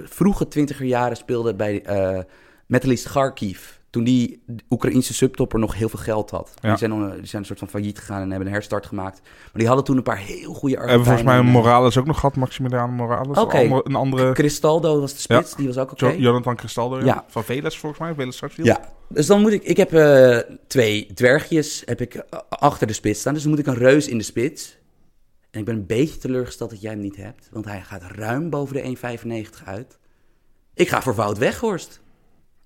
vroege 0.05 0.47
twintiger 0.47 0.85
jaren 0.85 1.17
speelde 1.17 1.55
bij 1.55 1.83
eh 1.83 2.19
Metalist 2.67 3.05
Kharkiv. 3.09 3.75
Toen 3.89 4.03
die 4.03 4.43
Oekraïnse 4.69 5.13
subtopper 5.13 5.59
nog 5.59 5.75
heel 5.75 5.89
veel 5.89 5.99
geld 5.99 6.29
had. 6.31 6.53
Ja. 6.61 6.69
Die, 6.69 6.77
zijn, 6.77 6.89
dan, 6.91 7.11
die 7.15 7.25
zijn 7.25 7.41
een 7.41 7.47
soort 7.47 7.59
van 7.59 7.67
failliet 7.67 7.99
gegaan 7.99 8.21
en 8.21 8.29
hebben 8.29 8.47
een 8.47 8.53
herstart 8.53 8.85
gemaakt. 8.85 9.19
Maar 9.23 9.51
die 9.53 9.67
hadden 9.67 9.85
toen 9.85 9.97
een 9.97 10.03
paar 10.03 10.17
heel 10.17 10.53
goede 10.53 10.75
We 10.75 10.81
hebben 10.81 11.05
volgens 11.05 11.25
mij 11.25 11.33
Argentijnen. 11.37 11.63
Morales 11.63 11.97
ook 11.97 12.05
nog 12.05 12.19
gehad, 12.19 12.35
Maximiliano 12.35 12.91
Morales. 12.91 13.37
Oké. 13.37 13.57
Een 13.57 13.63
andere- 13.63 13.81
Een 13.89 13.95
andere, 13.95 14.31
Cristaldo 14.33 14.99
was 14.99 15.13
de 15.13 15.19
spits, 15.19 15.55
die 15.55 15.67
was 15.67 15.77
ook 15.77 15.91
oké. 15.91 16.07
Jo- 16.07 16.17
Jonathan 16.17 16.55
Cristaldo, 16.55 16.99
ja. 16.99 17.05
Ja. 17.05 17.25
Van 17.27 17.43
Veles 17.43 17.77
volgens 17.77 18.01
mij, 18.01 18.13
Veles 18.13 18.37
Sarsfield. 18.37 18.67
Ja, 18.67 18.79
dus 19.09 19.25
dan 19.25 19.41
moet 19.41 19.51
ik... 19.51 19.63
Ik 19.63 19.77
heb 19.77 19.93
eh, 19.93 20.37
twee 20.67 21.13
dwergjes 21.13 21.81
heb 21.85 22.01
ik, 22.01 22.13
eh, 22.15 22.39
achter 22.49 22.87
de 22.87 22.93
spits 22.93 23.19
staan. 23.19 23.33
Dus 23.33 23.41
dan 23.41 23.51
moet 23.51 23.59
ik 23.59 23.67
een 23.67 23.75
reus 23.77 24.07
in 24.07 24.17
de 24.17 24.23
spits. 24.23 24.77
En 25.51 25.59
ik 25.59 25.65
ben 25.65 25.75
een 25.75 25.85
beetje 25.85 26.17
teleurgesteld 26.17 26.69
dat 26.69 26.81
jij 26.81 26.91
hem 26.91 26.99
niet 26.99 27.15
hebt. 27.15 27.49
Want 27.51 27.65
hij 27.65 27.81
gaat 27.81 28.03
ruim 28.03 28.49
boven 28.49 28.75
de 28.75 28.97
1,95 29.57 29.63
uit. 29.65 29.99
Ik 30.73 30.89
ga 30.89 31.01
voor 31.01 31.15
Wout 31.15 31.37
Weghorst. 31.37 32.01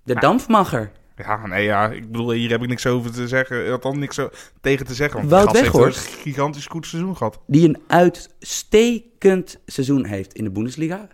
De 0.03 0.15
dampmacher. 0.15 0.91
Ja, 1.15 1.47
nee, 1.47 1.63
ja. 1.63 1.89
Ik 1.89 2.11
bedoel, 2.11 2.31
hier 2.31 2.49
heb 2.49 2.61
ik 2.61 2.67
niks 2.67 2.85
over 2.85 3.11
te 3.11 3.27
zeggen. 3.27 3.71
Althans, 3.71 3.97
niks 3.97 4.19
tegen 4.61 4.85
te 4.85 4.93
zeggen. 4.93 5.19
Want 5.19 5.31
Wout 5.31 5.43
gast 5.43 5.59
heeft 5.59 5.71
Weghorst? 5.71 6.07
een 6.07 6.19
gigantisch 6.19 6.65
goed 6.65 6.85
seizoen 6.85 7.17
gehad. 7.17 7.39
Die 7.47 7.67
een 7.67 7.81
uitstekend 7.87 9.59
seizoen 9.65 10.05
heeft 10.05 10.33
in 10.33 10.43
de 10.43 10.51
Bundesliga. 10.51 11.07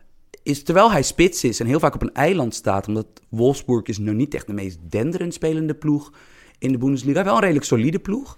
Is, 0.44 0.64
terwijl 0.64 0.92
hij 0.92 1.04
spits 1.04 1.44
is 1.44 1.60
en 1.60 1.66
heel 1.66 1.80
vaak 1.80 1.96
op 1.96 2.02
een 2.02 2.14
eiland 2.14 2.56
staat. 2.56 2.88
Omdat 2.88 3.08
Wolfsburg 3.30 3.86
is 3.86 3.98
nou 3.98 4.16
niet 4.16 4.34
echt 4.34 4.48
de 4.48 4.54
meest 4.54 4.78
denderend 4.90 5.34
spelende 5.34 5.76
ploeg 5.76 6.12
in 6.60 6.72
de 6.72 6.78
Bundesliga. 6.78 7.24
Wel 7.24 7.34
een 7.34 7.42
redelijk 7.42 7.66
solide 7.66 8.00
ploeg. 8.00 8.38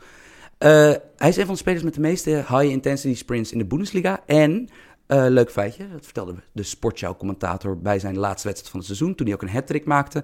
Eh, 0.60 0.70
hij 1.18 1.30
is 1.30 1.38
een 1.38 1.46
van 1.46 1.54
de 1.54 1.60
spelers 1.60 1.84
met 1.84 1.94
de 1.94 2.00
meeste 2.00 2.30
high-intensity 2.30 3.16
sprints 3.16 3.52
in 3.52 3.58
de 3.58 3.66
Bundesliga. 3.66 4.24
En, 4.26 4.70
eh, 5.08 5.26
leuk 5.28 5.52
feitje, 5.52 5.90
dat 5.92 6.04
vertelde 6.06 6.36
de 6.52 6.64
sportshow-commentator 6.64 7.78
bij 7.78 8.00
zijn 8.00 8.18
laatste 8.18 8.48
wedstrijd 8.48 8.72
van 8.72 8.80
het 8.80 8.88
seizoen. 8.90 9.16
Toen 9.16 9.26
hij 9.26 9.36
ook 9.36 9.42
een 9.42 9.50
hat 9.50 9.86
maakte. 9.86 10.24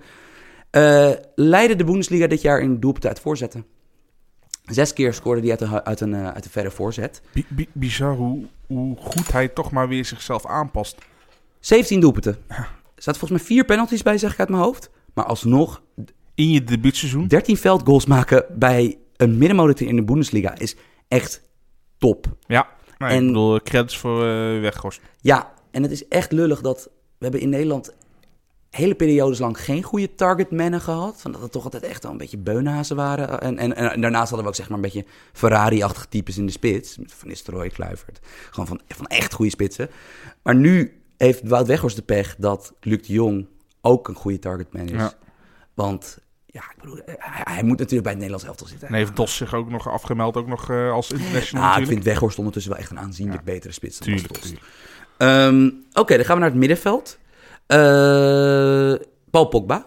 eh 0.69 1.11
leidde 1.35 1.75
de 1.75 1.83
Bundesliga 1.83 2.27
dit 2.27 2.41
jaar 2.41 2.59
in 2.61 2.79
doelpunten 2.79 3.09
uit 3.09 3.19
voorzetten. 3.19 3.65
Zes 4.65 4.93
keer 4.93 5.13
scoorde 5.13 5.41
hij 5.41 5.49
uit 5.49 5.61
een, 5.61 5.81
uit 5.85 5.99
een, 6.01 6.15
uit 6.15 6.45
een 6.45 6.51
verre 6.51 6.71
voorzet. 6.71 7.21
Bi- 7.33 7.45
bi- 7.49 7.69
bizar 7.71 8.15
hoe, 8.15 8.45
hoe 8.67 8.97
goed 8.97 9.31
hij 9.31 9.47
toch 9.47 9.71
maar 9.71 9.87
weer 9.87 10.05
zichzelf 10.05 10.45
aanpast. 10.45 10.97
17 11.59 11.99
doelpunten. 11.99 12.37
Er 12.47 12.67
staat 12.95 13.17
volgens 13.17 13.39
mij 13.39 13.49
vier 13.49 13.65
penalties 13.65 14.03
bij, 14.03 14.17
zeg 14.17 14.33
ik 14.33 14.39
uit 14.39 14.49
mijn 14.49 14.61
hoofd. 14.61 14.89
Maar 15.13 15.25
alsnog, 15.25 15.81
In 16.35 16.49
je 16.51 16.63
debuutseizoen. 16.63 17.27
13 17.27 17.57
veldgoals 17.57 18.05
maken 18.05 18.45
bij 18.57 18.97
een 19.17 19.37
middenmotor 19.37 19.87
in 19.87 19.95
de 19.95 20.03
Bundesliga 20.03 20.57
is 20.57 20.75
echt 21.07 21.41
top. 21.97 22.35
Ja. 22.47 22.67
Nee, 22.97 23.09
En- 23.09 23.21
Ik 23.21 23.27
bedoel, 23.27 23.61
credits 23.61 23.97
voor 23.97 24.21
eh 24.21 24.59
Weghorst. 24.59 25.01
Ja, 25.21 25.53
en 25.71 25.81
het 25.81 25.91
is 25.91 26.07
echt 26.07 26.31
lullig 26.31 26.61
dat 26.61 26.83
we 27.17 27.23
hebben 27.23 27.39
in 27.41 27.49
Nederland 27.49 27.93
hele 28.69 28.95
periodes 28.95 29.39
lang 29.39 29.59
geen 29.63 29.83
goede 29.83 30.15
targetmannen 30.15 30.81
gehad. 30.81 31.21
Van 31.21 31.31
dat 31.31 31.41
het 31.41 31.51
toch 31.51 31.63
altijd 31.63 31.83
echt 31.83 32.03
wel 32.03 32.11
een 32.11 32.17
beetje 32.17 32.37
beunhazen 32.37 32.95
waren. 32.95 33.41
En, 33.41 33.57
en, 33.57 33.75
en 33.75 34.01
daarnaast 34.01 34.29
hadden 34.29 34.41
we 34.41 34.47
ook 34.47 34.55
zeg 34.55 34.67
maar 34.69 34.77
een 34.77 34.83
beetje 34.83 35.05
Ferrari-achtige 35.33 36.07
types 36.09 36.37
in 36.37 36.45
de 36.45 36.51
spits. 36.51 36.97
Van 37.05 37.27
Nistelrooy, 37.27 37.69
Kluivert. 37.69 38.19
Gewoon 38.49 38.67
van, 38.67 38.81
van 38.87 39.05
echt 39.07 39.33
goede 39.33 39.51
spitsen. 39.51 39.89
Maar 40.43 40.55
nu 40.55 41.01
heeft 41.17 41.47
Wout 41.47 41.67
Weghorst 41.67 41.95
de 41.95 42.01
pech 42.01 42.35
dat 42.37 42.73
Luc 42.81 43.07
de 43.07 43.13
Jong 43.13 43.47
ook 43.81 44.07
een 44.07 44.15
goede 44.15 44.39
targetman 44.39 44.85
is. 44.87 44.91
Ja. 44.91 45.13
Want 45.73 46.17
ja, 46.55 46.61
ik 46.71 46.77
bedoel, 46.81 46.99
hij, 47.05 47.53
hij 47.53 47.63
moet 47.63 47.77
natuurlijk 47.77 48.03
bij 48.03 48.11
het 48.11 48.21
Nederlands 48.21 48.45
elftal 48.45 48.67
zitten. 48.67 48.87
En 48.87 48.93
heeft 48.93 49.15
Dos 49.15 49.35
zich 49.35 49.53
ook 49.53 49.69
nog 49.69 49.89
afgemeld, 49.89 50.37
ook 50.37 50.47
nog 50.47 50.69
eh, 50.69 50.91
als 50.91 51.11
international 51.11 51.71
Ah, 51.71 51.81
ik 51.81 51.87
vind 51.87 52.03
Weghorst 52.03 52.37
ondertussen 52.37 52.71
wel 52.71 52.81
echt 52.81 52.91
een 52.91 52.99
aanzienlijk 52.99 53.43
betere 53.43 53.73
spits 53.73 53.99
dan 53.99 54.07
Tuurlijk, 54.07 54.37
tuurlijk. 54.37 54.63
Ehm, 55.17 55.69
Oké, 55.93 56.15
dan 56.15 56.25
gaan 56.25 56.35
we 56.35 56.41
naar 56.41 56.49
het 56.49 56.59
middenveld. 56.59 57.17
Eh, 57.65 57.77
Paul 59.29 59.45
Pogba. 59.45 59.85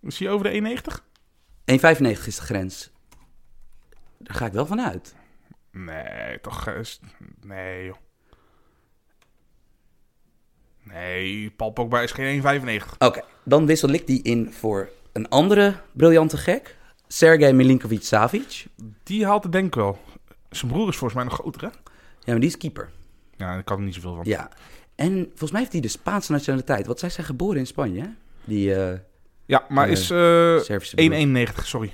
1,95 0.00 0.02
Is 0.02 0.18
hij 0.18 0.30
over 0.30 0.44
de 0.50 0.52
1,90? 0.52 2.26
is 2.26 2.36
de 2.36 2.42
grens. 2.42 2.90
Daar 4.18 4.36
ga 4.36 4.46
ik 4.46 4.52
wel 4.52 4.66
van 4.66 4.80
uit. 4.80 5.14
Nee, 5.72 6.40
toch. 6.40 6.66
eh, 6.66 6.80
Nee, 7.40 7.84
joh. 7.84 7.96
Nee, 10.92 11.50
Paul 11.56 11.70
Pogba 11.70 12.00
is 12.00 12.12
geen 12.12 12.42
1,95. 12.80 12.96
Oké, 12.98 13.22
dan 13.44 13.66
wissel 13.66 13.88
ik 13.88 14.06
die 14.06 14.22
in 14.22 14.52
voor 14.52 14.88
een 15.12 15.28
andere 15.28 15.74
briljante 15.92 16.36
gek. 16.36 16.76
Sergej 17.08 17.52
Milinkovic-Savic. 17.52 18.64
Die 19.02 19.24
haalt 19.26 19.42
het 19.42 19.52
denk 19.52 19.66
ik 19.66 19.74
wel. 19.74 19.98
Zijn 20.50 20.72
broer 20.72 20.88
is 20.88 20.96
volgens 20.96 21.14
mij 21.14 21.24
nog 21.24 21.34
groter, 21.38 21.60
hè? 21.60 21.66
Ja, 21.66 21.72
maar 22.32 22.40
die 22.40 22.48
is 22.48 22.56
keeper. 22.56 22.90
Ja, 23.36 23.52
daar 23.54 23.64
kan 23.64 23.78
er 23.78 23.84
niet 23.84 23.94
zoveel 23.94 24.14
van. 24.14 24.24
Ja. 24.24 24.50
En 24.94 25.24
volgens 25.28 25.50
mij 25.50 25.60
heeft 25.60 25.72
hij 25.72 25.80
de 25.80 25.88
Spaanse 25.88 26.32
nationaliteit. 26.32 26.86
Want 26.86 26.98
zij 26.98 27.10
zijn 27.10 27.26
geboren 27.26 27.58
in 27.58 27.66
Spanje, 27.66 28.00
hè? 28.00 28.08
Die 28.44 28.74
eh 28.74 28.98
Ja, 29.46 29.64
maar 29.68 29.86
Eh, 29.86 29.92
is 29.92 30.10
eh 30.10 30.16
Servische 30.58 30.96
broer. 30.96 31.10
1,91, 31.12 31.66
sorry. 31.66 31.92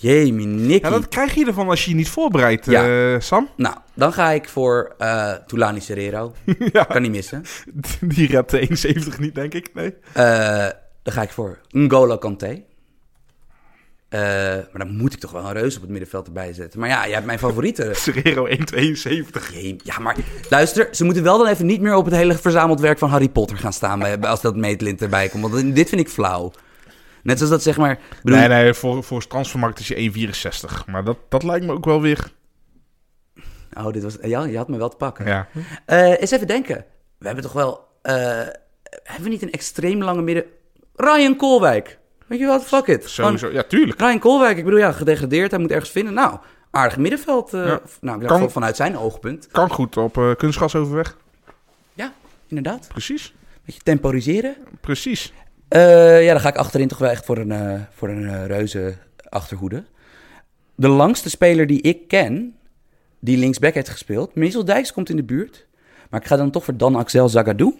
Jemie, 0.00 0.46
Nicky. 0.46 0.84
Ja, 0.86 0.90
dat 0.90 1.08
krijg 1.08 1.34
je 1.34 1.46
ervan 1.46 1.68
als 1.68 1.84
je 1.84 1.90
je 1.90 1.96
niet 1.96 2.08
voorbereidt, 2.08 2.66
Ja. 2.66 3.12
eh, 3.14 3.20
Sam. 3.20 3.48
Nou, 3.56 3.74
dan 3.94 4.12
ga 4.12 4.30
ik 4.30 4.48
voor 4.48 4.94
eh 4.98 5.32
Tulani 5.46 5.80
Serrero. 5.80 6.32
ja, 6.72 6.84
Kan 6.84 7.02
niet 7.02 7.10
missen. 7.10 7.44
die 8.14 8.26
redt 8.28 8.50
de 8.50 8.94
1,70 9.12 9.18
niet, 9.18 9.34
denk 9.34 9.54
ik. 9.54 9.70
Nee. 9.74 9.94
Eh, 10.12 10.66
dan 11.02 11.12
ga 11.12 11.22
ik 11.22 11.30
voor 11.30 11.58
N'Golo 11.70 12.18
Kanté. 12.18 12.62
Eh, 14.08 14.20
maar 14.72 14.78
dan 14.78 14.96
moet 14.96 15.12
ik 15.12 15.18
toch 15.20 15.30
wel 15.32 15.44
een 15.44 15.52
reus 15.52 15.76
op 15.76 15.80
het 15.82 15.90
middenveld 15.90 16.26
erbij 16.26 16.52
zetten. 16.52 16.80
Maar 16.80 16.88
ja, 16.88 17.04
jij 17.04 17.14
hebt 17.14 17.26
mijn 17.26 17.38
favoriete. 17.38 17.90
Serrero 18.04 18.46
1,72. 18.48 19.52
Jee, 19.52 19.76
Ja, 19.84 19.98
maar 19.98 20.16
luister, 20.50 20.88
ze 20.90 21.04
moeten 21.04 21.22
wel 21.22 21.38
dan 21.38 21.46
even 21.46 21.66
niet 21.66 21.80
meer 21.80 21.94
op 21.94 22.04
het 22.04 22.14
hele 22.14 22.34
verzameld 22.38 22.80
werk 22.80 22.98
van 22.98 23.10
Harry 23.10 23.28
Potter 23.28 23.56
gaan 23.56 23.72
staan 23.72 23.98
bij, 23.98 24.18
als 24.20 24.40
dat 24.40 24.56
meetlint 24.56 25.02
erbij 25.02 25.28
komt. 25.28 25.52
Want 25.52 25.74
dit 25.74 25.88
vind 25.88 26.00
ik 26.00 26.08
flauw. 26.08 26.52
Net 27.28 27.36
zoals 27.36 27.52
dat 27.52 27.62
zeg 27.62 27.76
maar... 27.76 27.98
Bedoel, 28.22 28.38
Nee, 28.40 28.48
nee, 28.48 28.74
voor, 28.74 29.04
voor 29.04 29.26
transfermarkt 29.26 29.78
is 29.78 29.88
je 29.88 30.10
1,64. 30.80 30.84
Maar 30.86 31.04
dat, 31.04 31.16
dat 31.28 31.42
lijkt 31.42 31.66
me 31.66 31.72
ook 31.72 31.84
wel 31.84 32.00
weer... 32.00 32.32
Oh, 33.76 33.92
dit 33.92 34.02
was, 34.02 34.16
ja, 34.22 34.44
je 34.44 34.56
had 34.56 34.68
me 34.68 34.76
wel 34.78 34.88
te 34.88 34.96
pakken. 34.96 35.26
Ja. 35.26 35.48
Eh, 35.84 36.20
eens 36.20 36.30
even 36.30 36.46
denken. 36.46 36.84
We 37.18 37.26
hebben 37.26 37.44
toch 37.44 37.52
wel... 37.52 37.88
eh, 38.02 38.14
hebben 39.02 39.22
we 39.22 39.28
niet 39.28 39.42
een 39.42 39.52
extreem 39.52 40.02
lange 40.02 40.22
midden... 40.22 40.44
Ryan 40.94 41.36
Koolwijk. 41.36 41.98
Weet 42.26 42.38
je 42.38 42.46
wat? 42.46 42.64
Fuck 42.64 42.86
it. 42.86 43.08
Sowieso. 43.10 43.50
Ja, 43.52 43.62
tuurlijk. 43.62 44.00
Ryan 44.00 44.18
Koolwijk, 44.18 44.56
ik 44.58 44.64
bedoel, 44.64 44.78
ja, 44.78 44.92
gedegradeerd. 44.92 45.50
Hij 45.50 45.60
moet 45.60 45.70
ergens 45.70 45.90
vinden. 45.90 46.14
Nou, 46.14 46.38
aardig 46.70 46.96
middenveld. 46.98 47.54
eh, 47.54 47.66
Ja. 47.66 47.80
Nou, 48.00 48.20
ik 48.20 48.26
Kan- 48.26 48.50
vanuit 48.50 48.76
zijn 48.76 48.98
oogpunt. 48.98 49.46
Kan 49.46 49.70
goed 49.70 49.96
op 49.96 50.16
eh 50.16 50.34
kunstgas 50.36 50.74
overweg. 50.74 51.16
Ja, 51.94 52.12
inderdaad. 52.46 52.88
Precies. 52.88 53.34
Beetje 53.64 53.80
temporiseren. 53.82 54.56
Precies. 54.80 55.32
Eh, 55.68 56.24
ja, 56.24 56.32
dan 56.32 56.40
ga 56.40 56.48
ik 56.48 56.56
achterin 56.56 56.88
toch 56.88 56.98
wel 56.98 57.10
echt 57.10 57.24
voor 57.24 57.38
een, 57.38 57.52
eh, 57.52 57.80
voor 57.90 58.08
een 58.08 58.28
eh, 58.28 58.46
reuze 58.46 58.94
achterhoede. 59.28 59.84
De 60.74 60.88
langste 60.88 61.30
speler 61.30 61.66
die 61.66 61.80
ik 61.80 62.08
ken 62.08 62.54
die 63.18 63.36
linksback 63.36 63.74
heeft 63.74 63.88
gespeeld. 63.88 64.34
Mitchell 64.34 64.64
Dijks 64.64 64.92
komt 64.92 65.10
in 65.10 65.16
de 65.16 65.24
buurt. 65.24 65.66
Maar 66.10 66.20
ik 66.20 66.26
ga 66.26 66.36
dan 66.36 66.50
toch 66.50 66.64
voor 66.64 66.76
Dan 66.76 66.94
Axel 66.94 67.28
Zagadou. 67.28 67.74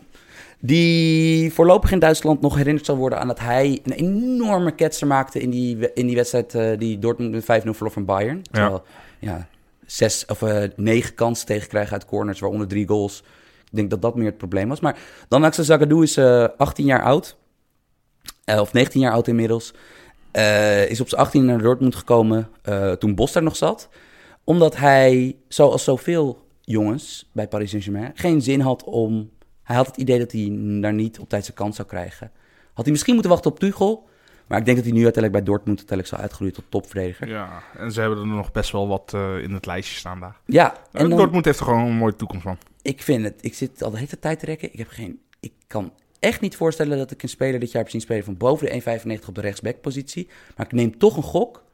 Die 0.60 1.52
voorlopig 1.52 1.92
in 1.92 1.98
Duitsland 1.98 2.40
nog 2.40 2.56
herinnerd 2.56 2.86
zal 2.86 2.96
worden 2.96 3.18
aan 3.18 3.26
dat 3.26 3.38
hij 3.38 3.80
een 3.84 3.92
enorme 3.92 4.74
ketser 4.74 5.06
maakte 5.06 5.40
in 5.40 5.50
die, 5.50 5.92
in 5.92 6.06
die 6.06 6.16
wedstrijd 6.16 6.80
die 6.80 6.98
Dortmund 6.98 7.30
met 7.30 7.62
5-0 7.62 7.74
verloor 7.74 7.92
van 7.92 8.04
Bayern. 8.04 8.42
Terwijl, 8.42 8.82
ja, 9.18 9.48
zes 9.86 10.26
of 10.26 10.42
negen 10.76 11.14
kansen 11.14 11.46
tegenkrijgen 11.46 11.92
uit 11.92 12.04
corners, 12.04 12.40
waaronder 12.40 12.68
drie 12.68 12.88
goals. 12.88 13.22
Ik 13.70 13.76
denk 13.76 13.90
dat 13.90 14.02
dat 14.02 14.14
meer 14.14 14.26
het 14.26 14.38
probleem 14.38 14.68
was. 14.68 14.80
Maar 14.80 14.98
Dan 15.28 15.44
Axel 15.44 15.64
Zagadou 15.64 16.02
is 16.02 16.16
eh 16.16 16.48
18 16.56 16.84
jaar 16.84 17.02
oud. 17.02 17.36
Eh, 18.48 18.60
of 18.60 18.72
19 18.72 19.00
jaar 19.00 19.12
oud 19.12 19.28
inmiddels. 19.28 19.74
Eh, 20.30 20.90
is 20.90 21.00
op 21.00 21.08
zijn 21.08 21.20
18 21.20 21.44
naar 21.44 21.58
Dortmund 21.58 21.96
gekomen 21.96 22.48
eh, 22.62 22.92
toen 22.92 23.14
Bos 23.14 23.32
daar 23.32 23.42
nog 23.42 23.56
zat. 23.56 23.88
Omdat 24.44 24.76
hij, 24.76 25.36
zoals 25.48 25.84
zoveel 25.84 26.46
jongens 26.60 27.28
bij 27.32 27.48
Paris 27.48 27.70
Saint-Germain, 27.70 28.12
geen 28.14 28.42
zin 28.42 28.60
had 28.60 28.84
om... 28.84 29.30
Hij 29.62 29.76
had 29.76 29.86
het 29.86 29.96
idee 29.96 30.18
dat 30.18 30.32
hij 30.32 30.58
daar 30.80 30.92
niet 30.92 31.18
op 31.18 31.28
tijd 31.28 31.44
zijn 31.44 31.56
kans 31.56 31.76
zou 31.76 31.88
krijgen. 31.88 32.30
Had 32.72 32.84
hij 32.84 32.90
misschien 32.92 33.12
moeten 33.12 33.30
wachten 33.30 33.50
op 33.50 33.58
Tuchel. 33.58 34.08
Maar 34.46 34.58
ik 34.58 34.64
denk 34.64 34.76
dat 34.76 34.86
hij 34.86 34.94
nu 34.94 35.04
uiteindelijk 35.04 35.44
bij 35.44 35.54
Dortmund 35.54 35.78
uiteindelijk 35.78 36.08
zal 36.08 36.18
uitgroeien 36.18 36.54
tot 36.54 36.64
topverdediger. 36.68 37.28
Ja, 37.28 37.62
en 37.78 37.92
ze 37.92 38.00
hebben 38.00 38.18
er 38.18 38.26
nog 38.26 38.52
best 38.52 38.70
wel 38.72 38.88
wat 38.88 39.12
in 39.42 39.52
het 39.52 39.66
lijstje 39.66 39.96
staan 39.96 40.20
daar. 40.20 40.36
Ja, 40.46 40.72
En 40.72 40.80
en 40.92 41.08
dan, 41.08 41.18
Dortmund 41.18 41.44
heeft 41.44 41.58
er 41.58 41.64
gewoon 41.64 41.86
een 41.86 41.96
mooie 41.96 42.16
toekomst 42.16 42.42
van. 42.42 42.58
ik 42.82 43.02
vind 43.02 43.24
het... 43.24 43.34
Ik 43.40 43.54
zit 43.54 43.82
al 43.82 43.90
de 43.90 43.98
hele 43.98 44.18
tijd 44.18 44.38
te 44.38 44.46
rekken. 44.46 44.72
Ik 44.72 44.78
heb 44.78 44.88
geen... 44.88 45.20
Ik 45.40 45.52
kan 45.66 45.92
echt 46.18 46.40
niet 46.40 46.56
voorstellen 46.56 46.98
dat 46.98 47.10
ik 47.10 47.22
een 47.22 47.28
speler 47.28 47.60
dit 47.60 47.72
jaar 47.72 47.82
heb 47.82 47.90
zien 47.90 48.00
spelen 48.00 48.24
van 48.24 48.36
boven 48.36 48.66
de 48.66 49.18
1,95 49.20 49.28
op 49.28 49.34
de 49.34 49.40
rechtsbackpositie. 49.40 50.28
Maar 50.56 50.66
ik 50.66 50.72
neem 50.72 50.98
toch 50.98 51.16
een 51.16 51.22
gok. 51.22 51.64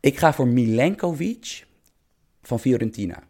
Ik 0.00 0.18
ga 0.18 0.32
voor 0.32 0.48
Milenkovic 0.48 1.66
van 2.42 2.60
Fiorentina. 2.60 3.22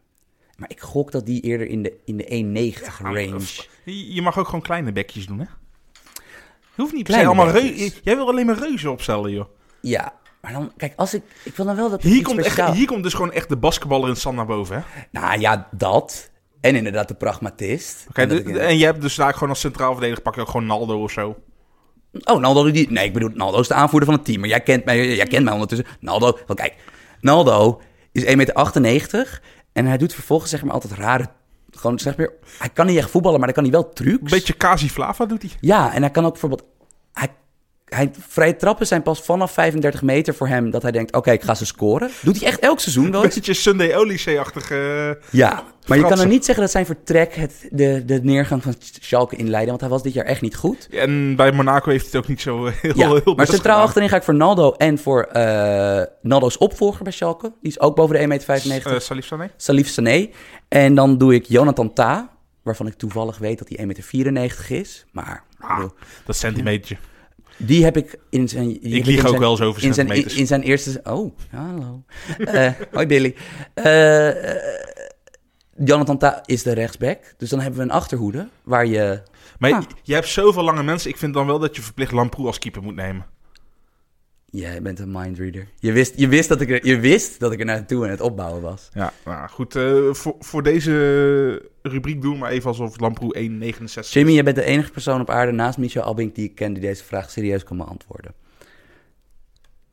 Maar 0.56 0.70
ik 0.70 0.80
gok 0.80 1.12
dat 1.12 1.26
die 1.26 1.42
eerder 1.42 1.66
in 1.66 1.82
de, 1.82 1.96
in 2.04 2.16
de 2.16 2.74
1,90 2.78 3.02
range... 3.02 3.64
Je 3.84 4.22
mag 4.22 4.38
ook 4.38 4.46
gewoon 4.46 4.62
kleine 4.62 4.92
bekjes 4.92 5.26
doen, 5.26 5.38
hè? 5.38 5.46
Je 6.74 6.82
hoeft 6.82 6.94
niet 6.94 7.04
per 7.04 7.14
se 7.14 7.20
Kleine 7.20 7.42
allemaal 7.42 7.62
reuzen. 7.62 8.00
Jij 8.02 8.16
wil 8.16 8.28
alleen 8.28 8.46
maar 8.46 8.58
reuzen 8.58 8.90
opstellen, 8.90 9.32
joh. 9.32 9.46
Ja, 9.80 10.14
maar 10.40 10.52
dan... 10.52 10.72
Kijk, 10.76 10.92
als 10.96 11.14
ik... 11.14 11.22
Ik 11.42 11.56
wil 11.56 11.66
dan 11.66 11.76
wel 11.76 11.90
dat... 11.90 12.02
Hier 12.02 12.22
komt, 12.22 12.38
echt, 12.38 12.70
hier 12.70 12.86
komt 12.86 13.02
dus 13.02 13.14
gewoon 13.14 13.32
echt 13.32 13.48
de 13.48 13.56
basketballer 13.56 14.08
in 14.08 14.16
stand 14.16 14.36
naar 14.36 14.46
boven, 14.46 14.76
hè? 14.76 14.82
Nou 15.10 15.40
ja, 15.40 15.68
dat. 15.70 16.30
En 16.60 16.76
inderdaad 16.76 17.08
de 17.08 17.14
pragmatist. 17.14 18.06
Oké, 18.08 18.20
En 18.20 18.30
ik- 18.30 18.56
en 18.56 18.78
je 18.78 18.84
hebt 18.84 19.00
dus 19.00 19.14
daar 19.14 19.32
gewoon 19.32 19.48
als 19.48 19.60
centraal 19.60 19.92
verdediger 19.92 20.22
pak 20.22 20.34
je 20.34 20.40
ook 20.40 20.48
gewoon 20.48 20.66
Naldo 20.66 21.02
of 21.02 21.10
zo. 21.10 21.36
Oh, 22.24 22.40
Naldo 22.40 22.70
die... 22.70 22.90
Nee, 22.90 23.04
ik 23.06 23.12
bedoel, 23.12 23.30
Naldo 23.34 23.60
is 23.60 23.68
de 23.68 23.74
aanvoerder 23.74 24.08
van 24.08 24.16
het 24.18 24.26
team. 24.26 24.40
Maar 24.40 24.48
jij 24.48 24.60
kent 24.60 24.84
mij, 24.84 25.14
jij 25.16 25.26
kent 25.26 25.44
mij 25.44 25.52
ondertussen. 25.52 25.86
Naldo... 26.00 26.38
Want 26.46 26.58
kijk, 26.60 26.74
Naldo 27.20 27.80
is 28.12 28.24
1,98 28.24 28.80
meter. 28.80 29.40
En 29.72 29.86
hij 29.86 29.96
doet 29.96 30.14
vervolgens 30.14 30.50
zeg 30.50 30.62
maar 30.64 30.72
altijd 30.74 30.92
rare... 30.92 31.26
Gewoon 31.70 31.98
zeg 31.98 32.16
maar... 32.16 32.28
Hij 32.58 32.68
kan 32.68 32.86
niet 32.86 32.96
echt 32.96 33.10
voetballen, 33.10 33.38
maar 33.40 33.52
dan 33.52 33.62
kan 33.62 33.72
hij 33.72 33.80
wel 33.82 33.92
trucs. 33.92 34.22
Een 34.22 34.28
beetje 34.38 34.52
Kasi 34.52 34.90
Flava 34.90 35.26
doet 35.26 35.42
hij. 35.42 35.50
Ja, 35.60 35.94
en 35.94 36.00
hij 36.02 36.10
kan 36.10 36.24
ook 36.24 36.30
bijvoorbeeld... 36.32 36.64
Hij, 37.86 38.10
vrije 38.28 38.56
trappen 38.56 38.86
zijn 38.86 39.02
pas 39.02 39.20
vanaf 39.20 39.52
35 39.52 40.02
meter 40.02 40.34
voor 40.34 40.48
hem... 40.48 40.70
dat 40.70 40.82
hij 40.82 40.92
denkt, 40.92 41.12
oké, 41.16 41.30
ik 41.30 41.42
ga 41.42 41.54
ze 41.54 41.66
scoren. 41.66 42.10
Doet 42.22 42.38
hij 42.40 42.48
echt 42.48 42.60
elk 42.60 42.80
seizoen 42.80 43.10
wel 43.10 43.24
Een 43.24 43.30
beetje 43.34 43.54
Sunday 43.54 43.94
Odyssey-achtige... 43.96 45.18
Ja, 45.30 45.64
maar 45.86 45.98
je 45.98 46.04
kan 46.06 46.20
er 46.20 46.26
niet 46.26 46.44
zeggen 46.44 46.62
dat 46.64 46.72
zijn 46.72 46.86
vertrek... 46.86 47.34
Het, 47.34 47.68
de, 47.70 48.02
de 48.04 48.20
neergang 48.22 48.62
van 48.62 48.74
Schalke 49.00 49.36
inleidde. 49.36 49.68
Want 49.68 49.80
hij 49.80 49.90
was 49.90 50.02
dit 50.02 50.12
jaar 50.12 50.24
echt 50.24 50.40
niet 50.40 50.56
goed. 50.56 50.88
En 50.90 51.36
bij 51.36 51.52
Monaco 51.52 51.90
heeft 51.90 52.06
het 52.06 52.16
ook 52.16 52.28
niet 52.28 52.40
zo 52.40 52.66
eh, 52.66 52.72
heel, 52.80 52.92
Ja, 52.96 53.08
heel 53.08 53.34
maar 53.34 53.46
centraal 53.46 53.58
gedaan. 53.58 53.80
achterin 53.82 54.08
ga 54.08 54.16
ik 54.16 54.22
voor 54.22 54.34
Naldo 54.34 54.72
en 54.72 54.98
voor 54.98 55.22
eh, 55.22 56.02
Naldo's 56.22 56.58
opvolger 56.58 57.02
bij 57.02 57.12
Schalke. 57.12 57.52
Die 57.60 57.70
is 57.70 57.80
ook 57.80 57.96
boven 57.96 58.28
de 58.28 58.38
1,95 58.40 58.66
meter. 58.66 58.94
Eh, 58.94 58.98
Salif 59.00 59.26
Sané? 59.26 59.50
Salif 59.56 59.88
Sané. 59.88 60.28
En 60.68 60.94
dan 60.94 61.18
doe 61.18 61.34
ik 61.34 61.44
Jonathan 61.44 61.92
Ta, 61.92 62.30
waarvan 62.62 62.86
ik 62.86 62.94
toevallig 62.94 63.38
weet 63.38 63.58
dat 63.58 63.68
hij 63.68 63.78
1,94 63.78 64.32
meter 64.32 64.70
is. 64.70 65.04
Maar 65.12 65.44
Ah, 65.58 65.84
dat 66.26 66.36
centimeter. 66.36 66.98
Die 67.56 67.84
heb 67.84 67.96
ik 67.96 68.18
in 68.30 68.48
zijn... 68.48 68.82
Ik 68.82 69.04
lieg 69.06 69.20
ook 69.20 69.28
zijn- 69.28 69.40
wel 69.40 69.50
eens 69.50 69.60
over 69.60 69.84
in 69.84 69.94
zijn, 69.94 70.08
in, 70.10 70.36
in 70.36 70.46
zijn 70.46 70.62
eerste... 70.62 71.00
Oh, 71.04 71.36
hallo. 71.50 72.02
Eh, 72.38 72.72
hoi 72.92 73.06
Billy. 73.06 73.34
Eh, 73.74 74.28
Jonathan 75.84 76.18
Ta 76.18 76.42
is 76.44 76.62
de 76.62 76.72
rechtsback. 76.72 77.34
Dus 77.36 77.50
dan 77.50 77.60
hebben 77.60 77.78
we 77.78 77.84
een 77.84 77.90
achterhoede 77.90 78.48
waar 78.64 78.86
je... 78.86 79.22
Maar 79.58 79.72
Ah. 79.72 79.80
je, 79.82 79.86
je 80.02 80.14
hebt 80.14 80.28
zoveel 80.28 80.62
lange 80.62 80.82
mensen. 80.82 81.10
Ik 81.10 81.16
vind 81.16 81.34
dan 81.34 81.46
wel 81.46 81.58
dat 81.58 81.76
je 81.76 81.82
verplicht 81.82 82.12
Lamproe 82.12 82.46
als 82.46 82.58
keeper 82.58 82.82
moet 82.82 82.94
nemen. 82.94 83.26
Jij 84.50 84.82
bent 84.82 84.98
een 84.98 85.10
mindreader. 85.10 85.68
Je 85.78 85.92
wist, 85.92 86.18
je, 86.18 86.28
wist 86.28 86.48
dat 86.48 86.60
ik 86.60 86.70
er, 86.70 86.86
je 86.86 86.98
wist 87.00 87.40
dat 87.40 87.52
ik 87.52 87.58
er 87.58 87.64
naartoe 87.64 88.04
aan 88.04 88.10
het 88.10 88.20
opbouwen 88.20 88.62
was. 88.62 88.88
Ja, 88.94 89.12
nou 89.24 89.48
goed. 89.48 89.76
eh, 89.76 90.12
voor, 90.12 90.34
voor 90.38 90.62
deze 90.62 91.70
rubriek 91.82 92.22
doen 92.22 92.32
we 92.32 92.38
maar 92.38 92.50
even 92.50 92.68
alsof 92.68 93.00
Lamproe 93.00 93.34
1,69 93.74 93.82
is. 93.98 94.12
Jimmy, 94.12 94.32
je 94.32 94.42
bent 94.42 94.56
de 94.56 94.64
enige 94.64 94.90
persoon 94.90 95.20
op 95.20 95.30
aarde 95.30 95.52
naast 95.52 95.78
Michel 95.78 96.02
Albink 96.02 96.34
die 96.34 96.44
ik 96.48 96.54
ken 96.54 96.72
die 96.72 96.82
deze 96.82 97.04
vraag 97.04 97.30
serieus 97.30 97.64
kan 97.64 97.76
beantwoorden. 97.76 98.34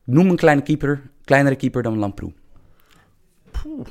Noem 0.04 0.30
een 0.30 0.36
kleine 0.36 0.62
keeper, 0.62 1.02
kleinere 1.24 1.56
keeper 1.56 1.82
dan 1.82 1.98
Lamproe. 1.98 2.32
Poeh. 3.50 3.86